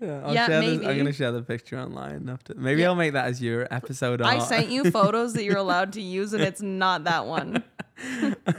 Yeah, 0.00 0.22
I'll 0.24 0.34
Yeah, 0.34 0.46
share 0.46 0.60
this- 0.60 0.86
I'm 0.86 0.96
gonna 0.98 1.12
share 1.12 1.32
the 1.32 1.42
picture 1.42 1.78
online 1.78 2.28
after. 2.28 2.54
Maybe 2.54 2.82
Yeah. 2.82 2.88
I'll 2.88 2.94
make 2.94 3.12
that 3.14 3.26
as 3.26 3.42
your 3.42 3.66
episode 3.70 4.22
I 4.22 4.38
sent 4.38 4.70
you 4.70 4.90
photos 4.90 5.32
that 5.34 5.44
you're 5.44 5.56
allowed 5.66 5.92
to 5.94 6.00
use 6.00 6.32
and 6.32 6.42
it's 6.42 6.62
not 6.62 7.04
that 7.04 7.26
one. 7.26 7.64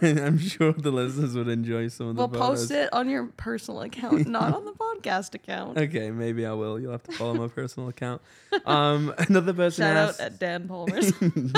I'm 0.02 0.38
sure 0.38 0.74
the 0.74 0.92
listeners 0.92 1.34
would 1.36 1.48
enjoy 1.48 1.88
some 1.88 2.08
of 2.10 2.16
the 2.18 2.20
We'll 2.28 2.28
photos. 2.42 2.60
post 2.68 2.72
it 2.72 2.92
on 2.92 3.10
your 3.10 3.28
personal 3.38 3.82
account, 3.84 4.28
not 4.28 4.54
on 4.54 4.66
the 4.66 4.74
podcast 4.74 5.34
account. 5.34 5.78
Okay, 5.78 6.12
maybe 6.12 6.46
I 6.46 6.52
will. 6.52 6.78
You'll 6.78 6.92
have 6.92 7.04
to 7.04 7.14
follow 7.14 7.36
my 7.36 7.48
personal 7.48 7.88
account. 7.88 8.22
Um, 8.66 9.14
another 9.18 9.54
person 9.54 9.84
Shout 9.86 9.96
asked. 9.96 10.20
out 10.20 10.26
at 10.26 10.40
Dan 10.40 10.68
Palmer's. 10.68 11.14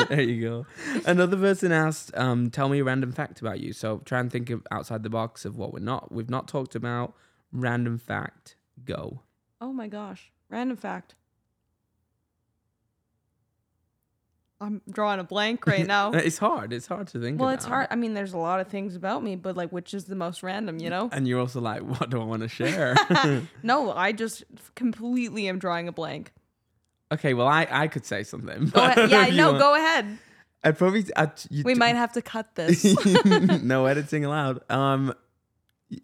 there 0.10 0.22
you 0.22 0.42
go. 0.48 0.66
Another 1.08 1.38
person 1.38 1.72
asked, 1.72 2.16
um, 2.16 2.52
"Tell 2.52 2.70
me 2.70 2.80
a 2.80 2.84
random 2.84 3.12
fact 3.14 3.42
about 3.42 3.60
you." 3.60 3.74
So 3.74 4.04
try 4.06 4.20
and 4.20 4.32
think 4.32 4.52
of 4.52 4.62
outside 4.70 5.02
the 5.02 5.10
box 5.10 5.44
of 5.44 5.58
what 5.58 5.74
we're 5.74 5.80
not 5.80 6.12
we've 6.12 6.30
not 6.30 6.48
talked 6.48 6.76
about. 6.76 7.16
Random 7.52 7.98
fact. 7.98 8.58
Go. 8.86 9.22
Oh 9.62 9.72
my 9.72 9.88
gosh. 9.88 10.32
Random 10.50 10.76
fact. 10.76 11.16
I'm 14.60 14.80
drawing 14.92 15.20
a 15.20 15.24
blank 15.24 15.66
right 15.66 15.88
now. 15.88 16.12
It's 16.14 16.38
hard. 16.38 16.72
It's 16.72 16.86
hard 16.86 17.08
to 17.10 17.20
think. 17.20 17.40
well, 17.40 17.50
about. 17.50 17.56
it's 17.58 17.66
hard. 17.66 17.88
I 17.90 17.96
mean, 17.96 18.14
there's 18.14 18.34
a 18.34 18.38
lot 18.38 18.60
of 18.60 18.68
things 18.68 18.96
about 18.96 19.24
me, 19.24 19.36
but 19.36 19.58
like, 19.58 19.72
which 19.72 19.94
is 19.96 20.06
the 20.06 20.16
most 20.16 20.44
random, 20.44 20.80
you 20.80 20.90
know? 20.90 21.10
And 21.12 21.28
you're 21.28 21.40
also 21.40 21.60
like, 21.62 21.82
what 22.00 22.10
do 22.12 22.22
I 22.22 22.26
want 22.26 22.44
to 22.44 22.48
share? 22.48 22.96
No, 23.64 23.92
I 23.92 24.12
just 24.12 24.44
completely 24.76 25.48
am 25.48 25.58
drawing 25.58 25.88
a 25.88 25.92
blank. 25.92 26.32
okay, 27.12 27.34
well, 27.34 27.48
I 27.48 27.68
I 27.72 27.88
could 27.88 28.06
say 28.06 28.24
something. 28.24 28.68
Go 28.68 28.84
ahead. 28.84 29.10
Yeah, 29.10 29.26
no, 29.36 29.48
want- 29.48 29.60
go 29.60 29.76
ahead. 29.76 30.18
I'd 30.64 30.78
probably. 30.78 31.06
I'd, 31.16 31.32
you 31.50 31.64
We 31.64 31.74
t- 31.74 31.80
might 31.80 31.96
have 31.96 32.14
to 32.14 32.22
cut 32.22 32.54
this. 32.54 32.84
no 33.64 33.88
editing 33.88 34.26
allowed. 34.26 34.60
Um, 34.70 35.12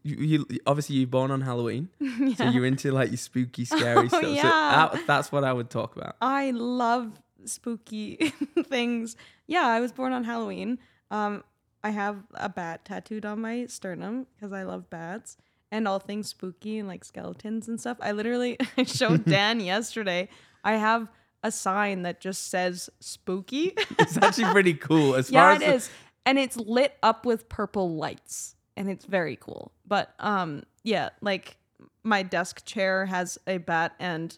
you, 0.03 0.15
you 0.49 0.59
obviously 0.65 0.97
you're 0.97 1.07
born 1.07 1.31
on 1.31 1.41
Halloween, 1.41 1.89
so 2.37 2.45
you're 2.49 2.65
into 2.65 2.91
like 2.91 3.09
your 3.09 3.17
spooky, 3.17 3.65
scary 3.65 3.97
Oh, 4.05 4.07
stuff. 4.07 4.21
So 4.21 4.29
yeah. 4.29 4.89
that, 4.93 5.07
that's 5.07 5.31
what 5.31 5.43
I 5.43 5.53
would 5.53 5.69
talk 5.69 5.95
about. 5.95 6.15
I 6.21 6.51
love 6.51 7.19
spooky 7.45 8.33
things. 8.65 9.15
Yeah, 9.47 9.65
I 9.65 9.79
was 9.79 9.91
born 9.91 10.11
on 10.13 10.23
Halloween. 10.23 10.79
Um, 11.11 11.43
I 11.83 11.91
have 11.91 12.17
a 12.33 12.49
bat 12.49 12.85
tattooed 12.85 13.25
on 13.25 13.41
my 13.41 13.65
sternum 13.67 14.27
because 14.35 14.51
I 14.51 14.63
love 14.63 14.89
bats 14.89 15.37
and 15.71 15.87
all 15.87 15.99
things 15.99 16.27
spooky 16.29 16.79
and 16.79 16.87
like 16.87 17.05
skeletons 17.05 17.67
and 17.67 17.79
stuff. 17.79 17.97
I 18.01 18.11
literally 18.11 18.57
showed 18.85 19.25
Dan 19.25 19.59
yesterday. 19.59 20.29
I 20.63 20.73
have 20.73 21.07
a 21.43 21.51
sign 21.51 22.01
that 22.01 22.19
just 22.19 22.49
says 22.49 22.89
spooky. 22.99 23.73
It's 23.99 24.17
actually 24.17 24.51
pretty 24.51 24.73
cool. 24.73 25.15
As 25.15 25.29
yeah, 25.29 25.41
far 25.41 25.53
it 25.53 25.61
as 25.61 25.83
is, 25.83 25.89
and 26.25 26.37
it's 26.37 26.57
lit 26.57 26.95
up 27.01 27.25
with 27.25 27.47
purple 27.47 27.95
lights, 27.95 28.55
and 28.77 28.89
it's 28.89 29.05
very 29.05 29.35
cool. 29.35 29.71
But 29.85 30.13
um, 30.19 30.63
yeah, 30.83 31.09
like 31.21 31.57
my 32.03 32.23
desk 32.23 32.65
chair 32.65 33.05
has 33.05 33.37
a 33.47 33.57
bat 33.57 33.93
and 33.99 34.37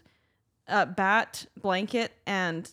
a 0.68 0.86
bat 0.86 1.46
blanket 1.62 2.14
and 2.26 2.70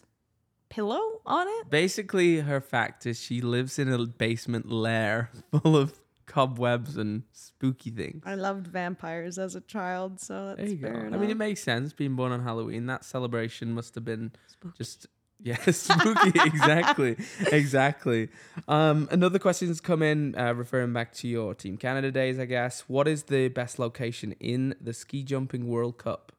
pillow 0.69 1.21
on 1.25 1.47
it. 1.49 1.71
basically 1.71 2.41
her 2.41 2.61
fact 2.61 3.07
is 3.07 3.21
she 3.21 3.41
lives 3.41 3.79
in 3.79 3.91
a 3.93 4.05
basement 4.05 4.71
lair 4.71 5.31
full 5.51 5.77
of 5.77 6.01
cobwebs 6.27 6.97
and 6.97 7.23
spooky 7.33 7.91
things. 7.91 8.23
I 8.27 8.35
loved 8.35 8.67
vampires 8.67 9.39
as 9.39 9.55
a 9.55 9.61
child, 9.61 10.21
so 10.21 10.47
that's 10.47 10.59
There 10.59 10.69
you 10.69 10.77
go. 10.77 10.89
fair 10.89 11.11
I 11.13 11.17
mean, 11.17 11.31
it 11.31 11.37
makes 11.37 11.63
sense 11.63 11.93
being 11.93 12.17
born 12.17 12.33
on 12.33 12.43
Halloween. 12.43 12.87
That 12.87 13.05
celebration 13.05 13.73
must 13.73 13.95
have 13.95 14.05
been 14.05 14.33
just 14.77 15.07
yeah, 15.43 15.71
spooky. 15.71 16.41
exactly, 16.41 17.17
exactly. 17.53 18.29
Um, 18.69 19.07
another 19.11 19.39
question's 19.39 19.81
come 19.81 20.03
in, 20.03 20.35
uh, 20.39 20.55
referring 20.55 20.93
back 20.93 21.13
to 21.15 21.29
your 21.29 21.55
Team 21.55 21.77
Canada 21.77 22.11
days, 22.11 22.39
I 22.39 22.47
guess. 22.47 22.85
What 22.89 23.07
is 23.07 23.25
the 23.25 23.49
best 23.49 23.79
location 23.79 24.33
in 24.41 24.75
the 24.81 24.93
ski 24.93 25.23
jumping 25.23 25.69
World 25.69 25.99
Cup? 25.99 26.33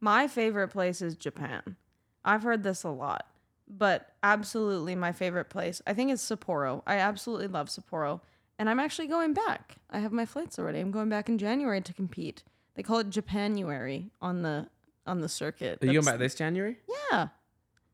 My 0.00 0.28
favorite 0.28 0.68
place 0.68 1.00
is 1.00 1.16
Japan. 1.16 1.76
I've 2.24 2.42
heard 2.42 2.62
this 2.62 2.84
a 2.84 2.90
lot, 2.90 3.26
but 3.66 4.12
absolutely 4.22 4.94
my 4.94 5.12
favorite 5.12 5.48
place. 5.48 5.80
I 5.86 5.94
think 5.94 6.12
it's 6.12 6.28
Sapporo. 6.28 6.82
I 6.86 6.96
absolutely 6.96 7.48
love 7.48 7.68
Sapporo, 7.68 8.20
and 8.58 8.68
I'm 8.68 8.78
actually 8.78 9.08
going 9.08 9.32
back. 9.32 9.76
I 9.90 10.00
have 10.00 10.12
my 10.12 10.26
flights 10.26 10.58
already. 10.58 10.80
I'm 10.80 10.90
going 10.90 11.08
back 11.08 11.28
in 11.28 11.38
January 11.38 11.80
to 11.80 11.92
compete. 11.94 12.42
They 12.74 12.82
call 12.82 12.98
it 12.98 13.10
Japanuary 13.10 14.10
on 14.20 14.42
the 14.42 14.68
on 15.06 15.20
the 15.20 15.28
circuit. 15.28 15.82
Are 15.82 15.86
you 15.86 15.94
going 15.94 16.04
back 16.04 16.18
this 16.18 16.34
January? 16.34 16.76
Yeah, 17.10 17.28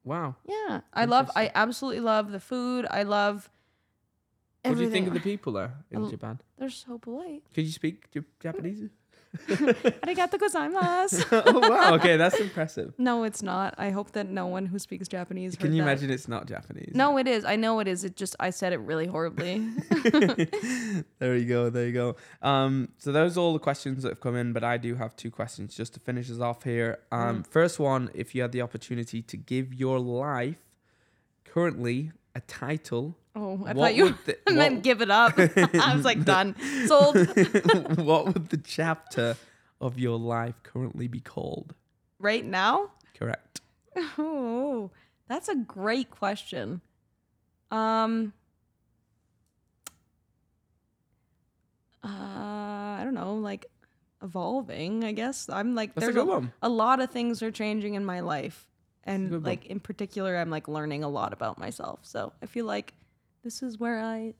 Wow. 0.05 0.37
yeah. 0.47 0.81
I 0.93 1.07
love. 1.07 1.31
I 1.35 1.51
absolutely 1.55 2.01
love 2.01 2.31
the 2.31 2.41
food. 2.41 2.87
I 2.91 3.03
love. 3.05 3.49
What 4.63 4.77
do 4.77 4.83
you 4.83 4.91
think 4.91 5.07
of 5.09 5.15
the 5.15 5.21
people 5.21 5.53
there 5.55 5.73
in 5.91 6.05
Oh. 6.05 6.11
Japan? 6.11 6.41
They're 6.59 6.71
so 6.71 6.99
polite. 6.99 7.43
Could 7.55 7.65
you 7.65 7.73
speak 7.73 8.09
Japanese? 8.41 8.91
Arigato 10.03 10.39
gozaimasu. 10.39 11.25
oh 11.47 11.69
wow. 11.69 11.95
Okay, 11.97 12.17
that's 12.17 12.39
impressive. 12.41 12.95
no, 12.99 13.25
it's 13.25 13.43
not. 13.43 13.75
I 13.79 13.91
hope 13.91 14.13
that 14.13 14.29
no 14.29 14.47
one 14.47 14.67
who 14.67 14.79
speaks 14.79 15.09
Japanese. 15.09 15.57
Can 15.57 15.73
you 15.73 15.83
that. 15.83 15.89
imagine 15.89 16.11
it's 16.11 16.29
not 16.29 16.47
Japanese? 16.47 16.93
No, 16.95 17.19
it 17.19 17.27
is. 17.29 17.45
I 17.45 17.57
know 17.57 17.81
it 17.81 17.89
is. 17.89 18.05
It 18.05 18.17
just 18.17 18.37
I 18.41 18.51
said 18.51 18.73
it 18.73 18.79
really 18.79 19.07
horribly. 19.07 19.59
there 21.19 21.37
you 21.37 21.47
go. 21.47 21.71
There 21.71 21.87
you 21.87 21.93
go. 21.93 22.17
Um, 22.43 22.89
so 22.99 23.13
those 23.13 23.37
are 23.37 23.41
all 23.41 23.53
the 23.53 23.59
questions 23.59 24.03
that 24.03 24.11
have 24.11 24.21
come 24.21 24.37
in, 24.37 24.53
but 24.53 24.65
I 24.65 24.77
do 24.77 24.95
have 24.97 25.15
two 25.17 25.31
questions 25.31 25.75
just 25.75 25.95
to 25.95 26.01
finish 26.01 26.31
us 26.31 26.41
off 26.41 26.63
here. 26.65 26.99
Um, 27.13 27.35
Mm. 27.35 27.47
First 27.47 27.79
one: 27.81 28.11
If 28.15 28.35
you 28.35 28.43
had 28.43 28.53
the 28.53 28.63
opportunity 28.63 29.21
to 29.23 29.37
give 29.37 29.73
your 29.75 29.99
life 29.99 30.57
currently 31.45 32.13
a 32.35 32.41
title, 32.41 33.17
Oh, 33.37 33.55
I 33.67 33.73
What 33.73 33.77
thought 33.77 33.95
you 33.97 34.17
the- 34.27 34.39
meant 34.53 34.83
give 34.85 35.01
it 35.03 35.11
up. 35.11 35.35
I 35.39 35.93
was 35.97 36.05
like, 36.05 36.25
done, 36.35 36.55
sold. 36.87 37.17
what 37.99 38.27
would 38.33 38.49
the 38.51 38.61
chapter 38.65 39.37
of 39.81 39.99
your 39.99 40.19
life 40.19 40.55
currently 40.63 41.09
be 41.09 41.21
called? 41.21 41.75
right 42.21 42.45
now? 42.45 42.91
Correct. 43.19 43.61
Oh, 44.17 44.91
that's 45.29 45.49
a 45.49 45.55
great 45.57 46.11
question. 46.11 46.81
Um, 47.71 48.33
uh, 52.03 52.09
I 52.09 53.01
don't 53.05 53.15
know, 53.15 53.35
like 53.37 53.67
evolving. 54.23 55.05
I 55.05 55.13
guess 55.13 55.49
I'm 55.49 55.75
like 55.75 55.95
That's 55.95 56.07
there's 56.07 56.15
good 56.15 56.27
one. 56.27 56.53
a 56.63 56.69
lot 56.69 57.01
of 57.01 57.11
things 57.11 57.43
are 57.43 57.51
changing 57.51 57.95
in 57.95 58.05
my 58.05 58.21
life, 58.21 58.67
and 59.05 59.31
one. 59.31 59.43
like 59.43 59.67
in 59.67 59.81
particular, 59.81 60.37
I'm 60.37 60.51
like 60.51 60.69
learning 60.69 61.05
a 61.05 61.09
lot 61.09 61.33
about 61.33 61.59
myself. 61.59 62.01
So 62.03 62.33
I 62.43 62.47
feel 62.47 62.65
like 62.67 62.95
this 63.45 63.63
is 63.63 63.79
where 63.79 64.01
I 64.01 64.35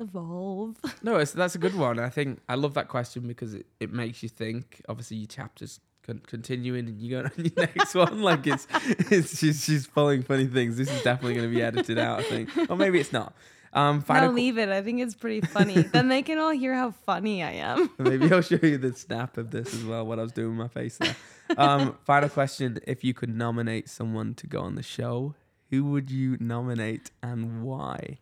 evolve. 0.00 0.76
No, 1.02 1.16
it's, 1.16 1.32
that's 1.32 1.54
a 1.54 1.58
good 1.58 1.74
one. 1.74 1.98
I 1.98 2.08
think 2.08 2.40
I 2.48 2.54
love 2.54 2.72
that 2.74 2.88
question 2.88 3.26
because 3.26 3.52
it, 3.52 3.66
it 3.78 3.92
makes 3.92 4.22
you 4.22 4.28
think. 4.30 4.80
Obviously, 4.88 5.18
your 5.18 5.26
chapter's 5.26 5.80
con- 6.06 6.22
continuing, 6.26 6.88
and 6.88 6.98
you 6.98 7.10
go 7.10 7.18
on 7.24 7.32
your 7.36 7.52
next 7.56 7.94
one. 7.94 8.22
Like 8.22 8.46
it's, 8.46 8.66
it's 9.10 9.38
she's 9.38 9.62
she's 9.62 9.86
pulling 9.86 10.22
funny 10.22 10.46
things. 10.46 10.78
This 10.78 10.90
is 10.90 11.02
definitely 11.02 11.34
going 11.34 11.50
to 11.50 11.54
be 11.54 11.62
edited 11.62 11.98
out. 11.98 12.20
I 12.20 12.22
think, 12.22 12.50
or 12.70 12.76
maybe 12.76 12.98
it's 13.00 13.12
not. 13.12 13.34
Um, 13.74 13.96
no, 13.96 14.02
final, 14.02 14.28
qu- 14.30 14.36
leave 14.36 14.56
it. 14.56 14.68
I 14.70 14.80
think 14.82 15.00
it's 15.02 15.14
pretty 15.14 15.40
funny. 15.42 15.74
then 15.92 16.08
they 16.08 16.22
can 16.22 16.38
all 16.38 16.50
hear 16.52 16.74
how 16.74 16.92
funny 16.92 17.42
I 17.42 17.50
am. 17.52 17.90
maybe 17.98 18.32
I'll 18.32 18.40
show 18.40 18.58
you 18.62 18.78
the 18.78 18.94
snap 18.94 19.36
of 19.36 19.50
this 19.50 19.74
as 19.74 19.84
well. 19.84 20.06
What 20.06 20.18
I 20.18 20.22
was 20.22 20.32
doing 20.32 20.56
with 20.56 20.58
my 20.58 20.68
face 20.68 20.96
there. 20.96 21.16
Um, 21.58 21.98
final 22.04 22.28
question: 22.30 22.78
If 22.86 23.04
you 23.04 23.12
could 23.12 23.34
nominate 23.34 23.90
someone 23.90 24.34
to 24.36 24.46
go 24.46 24.60
on 24.60 24.76
the 24.76 24.82
show, 24.82 25.34
who 25.70 25.84
would 25.86 26.10
you 26.10 26.38
nominate 26.40 27.10
and 27.22 27.62
why? 27.62 28.20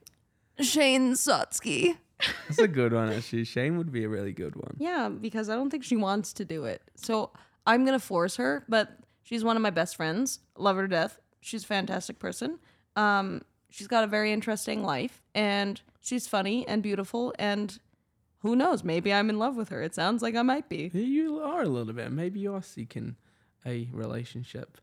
Shane 0.60 1.12
Sotsky. 1.12 1.96
That's 2.48 2.58
a 2.60 2.68
good 2.68 2.92
one, 2.92 3.12
actually. 3.12 3.44
Shane 3.44 3.76
would 3.78 3.90
be 3.92 4.04
a 4.04 4.08
really 4.08 4.32
good 4.32 4.54
one. 4.56 4.76
Yeah, 4.78 5.08
because 5.08 5.48
I 5.48 5.54
don't 5.54 5.70
think 5.70 5.84
she 5.84 5.96
wants 5.96 6.32
to 6.34 6.44
do 6.44 6.64
it. 6.64 6.82
So 6.94 7.30
I'm 7.66 7.84
gonna 7.84 7.98
force 7.98 8.36
her, 8.36 8.64
but 8.68 8.96
she's 9.22 9.42
one 9.44 9.56
of 9.56 9.62
my 9.62 9.70
best 9.70 9.96
friends. 9.96 10.40
Love 10.56 10.76
her 10.76 10.82
to 10.82 10.88
death. 10.88 11.18
She's 11.40 11.64
a 11.64 11.66
fantastic 11.66 12.18
person. 12.18 12.58
Um, 12.94 13.42
she's 13.70 13.88
got 13.88 14.04
a 14.04 14.06
very 14.06 14.32
interesting 14.32 14.84
life, 14.84 15.20
and 15.34 15.80
she's 16.00 16.28
funny 16.28 16.66
and 16.68 16.82
beautiful. 16.82 17.34
And 17.38 17.76
who 18.40 18.54
knows? 18.54 18.84
Maybe 18.84 19.12
I'm 19.12 19.30
in 19.30 19.38
love 19.38 19.56
with 19.56 19.70
her. 19.70 19.82
It 19.82 19.94
sounds 19.94 20.22
like 20.22 20.36
I 20.36 20.42
might 20.42 20.68
be. 20.68 20.90
You 20.92 21.40
are 21.40 21.62
a 21.62 21.68
little 21.68 21.92
bit. 21.92 22.12
Maybe 22.12 22.40
you 22.40 22.54
are 22.54 22.62
seeking 22.62 23.16
a 23.66 23.88
relationship. 23.92 24.78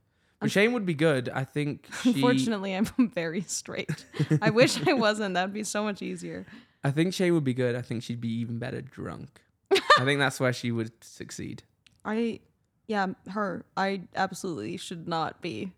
Shane 0.48 0.74
would 0.74 0.86
be 0.86 0.94
good. 0.94 1.30
I 1.30 1.44
think 1.44 1.88
she. 2.02 2.14
Unfortunately, 2.14 2.74
I'm 2.74 2.86
very 3.14 3.42
straight. 3.42 4.06
I 4.42 4.50
wish 4.52 4.86
I 4.88 4.94
wasn't. 4.94 5.34
That'd 5.36 5.54
be 5.54 5.64
so 5.64 5.84
much 5.84 6.02
easier. 6.02 6.46
I 6.84 6.92
think 6.92 7.14
Shane 7.14 7.34
would 7.34 7.44
be 7.44 7.54
good. 7.54 7.76
I 7.76 7.82
think 7.82 8.04
she'd 8.04 8.22
be 8.22 8.32
even 8.40 8.58
better 8.58 8.82
drunk. 8.82 9.30
I 9.72 10.06
think 10.06 10.20
that's 10.20 10.40
where 10.40 10.54
she 10.54 10.72
would 10.72 10.92
succeed. 11.04 11.64
I, 12.06 12.40
yeah, 12.88 13.08
her. 13.32 13.66
I 13.76 14.04
absolutely 14.16 14.78
should 14.78 15.08
not 15.08 15.42
be 15.42 15.74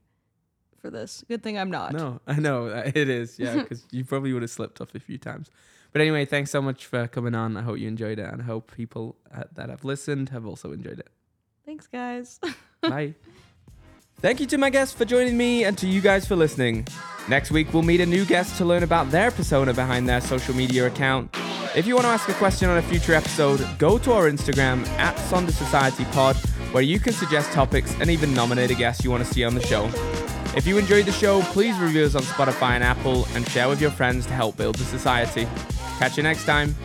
for 0.79 0.89
this. 0.89 1.23
Good 1.27 1.41
thing 1.41 1.57
I'm 1.57 1.71
not. 1.71 1.93
No, 1.93 2.21
I 2.27 2.35
know 2.35 2.67
uh, 2.67 2.91
it 2.93 3.09
is. 3.09 3.39
Yeah, 3.39 3.55
because 3.61 3.85
you 3.91 4.05
probably 4.05 4.33
would 4.33 4.43
have 4.43 4.51
slipped 4.51 4.79
off 4.79 4.93
a 4.93 4.99
few 4.99 5.17
times. 5.17 5.49
But 5.91 6.01
anyway, 6.01 6.25
thanks 6.25 6.51
so 6.51 6.61
much 6.61 6.85
for 6.85 7.07
coming 7.07 7.35
on. 7.35 7.57
I 7.57 7.63
hope 7.63 7.79
you 7.79 7.87
enjoyed 7.87 8.19
it, 8.19 8.31
and 8.31 8.41
I 8.41 8.45
hope 8.45 8.71
people 8.75 9.17
uh, 9.35 9.43
that 9.55 9.69
have 9.69 9.83
listened 9.83 10.29
have 10.29 10.45
also 10.45 10.71
enjoyed 10.71 10.99
it. 10.99 11.09
Thanks, 11.65 11.87
guys. 11.87 12.39
Bye. 12.81 13.15
Thank 14.21 14.39
you 14.39 14.45
to 14.47 14.57
my 14.59 14.69
guests 14.69 14.93
for 14.93 15.03
joining 15.03 15.35
me 15.35 15.63
and 15.63 15.75
to 15.79 15.87
you 15.87 15.99
guys 15.99 16.27
for 16.27 16.35
listening. 16.35 16.85
Next 17.27 17.49
week, 17.49 17.73
we'll 17.73 17.81
meet 17.81 18.01
a 18.01 18.05
new 18.05 18.23
guest 18.23 18.55
to 18.57 18.65
learn 18.65 18.83
about 18.83 19.09
their 19.09 19.31
persona 19.31 19.73
behind 19.73 20.07
their 20.07 20.21
social 20.21 20.55
media 20.55 20.85
account. 20.85 21.35
If 21.75 21.87
you 21.87 21.95
want 21.95 22.05
to 22.05 22.09
ask 22.09 22.29
a 22.29 22.33
question 22.33 22.69
on 22.69 22.77
a 22.77 22.83
future 22.83 23.15
episode, 23.15 23.67
go 23.79 23.97
to 23.97 24.11
our 24.13 24.29
Instagram 24.29 24.87
at 24.99 25.15
Sonder 25.15 25.51
Society 25.51 26.05
Pod, 26.11 26.35
where 26.71 26.83
you 26.83 26.99
can 26.99 27.13
suggest 27.13 27.51
topics 27.51 27.95
and 27.99 28.11
even 28.11 28.31
nominate 28.35 28.69
a 28.69 28.75
guest 28.75 29.03
you 29.03 29.09
want 29.09 29.25
to 29.25 29.33
see 29.33 29.43
on 29.43 29.55
the 29.55 29.65
show. 29.65 29.89
If 30.55 30.67
you 30.67 30.77
enjoyed 30.77 31.05
the 31.05 31.11
show, 31.11 31.41
please 31.41 31.75
review 31.79 32.03
us 32.03 32.13
on 32.13 32.21
Spotify 32.21 32.71
and 32.71 32.83
Apple 32.83 33.25
and 33.33 33.49
share 33.49 33.69
with 33.69 33.81
your 33.81 33.91
friends 33.91 34.27
to 34.27 34.33
help 34.33 34.55
build 34.55 34.75
the 34.75 34.83
society. 34.83 35.47
Catch 35.97 36.17
you 36.17 36.23
next 36.23 36.45
time. 36.45 36.75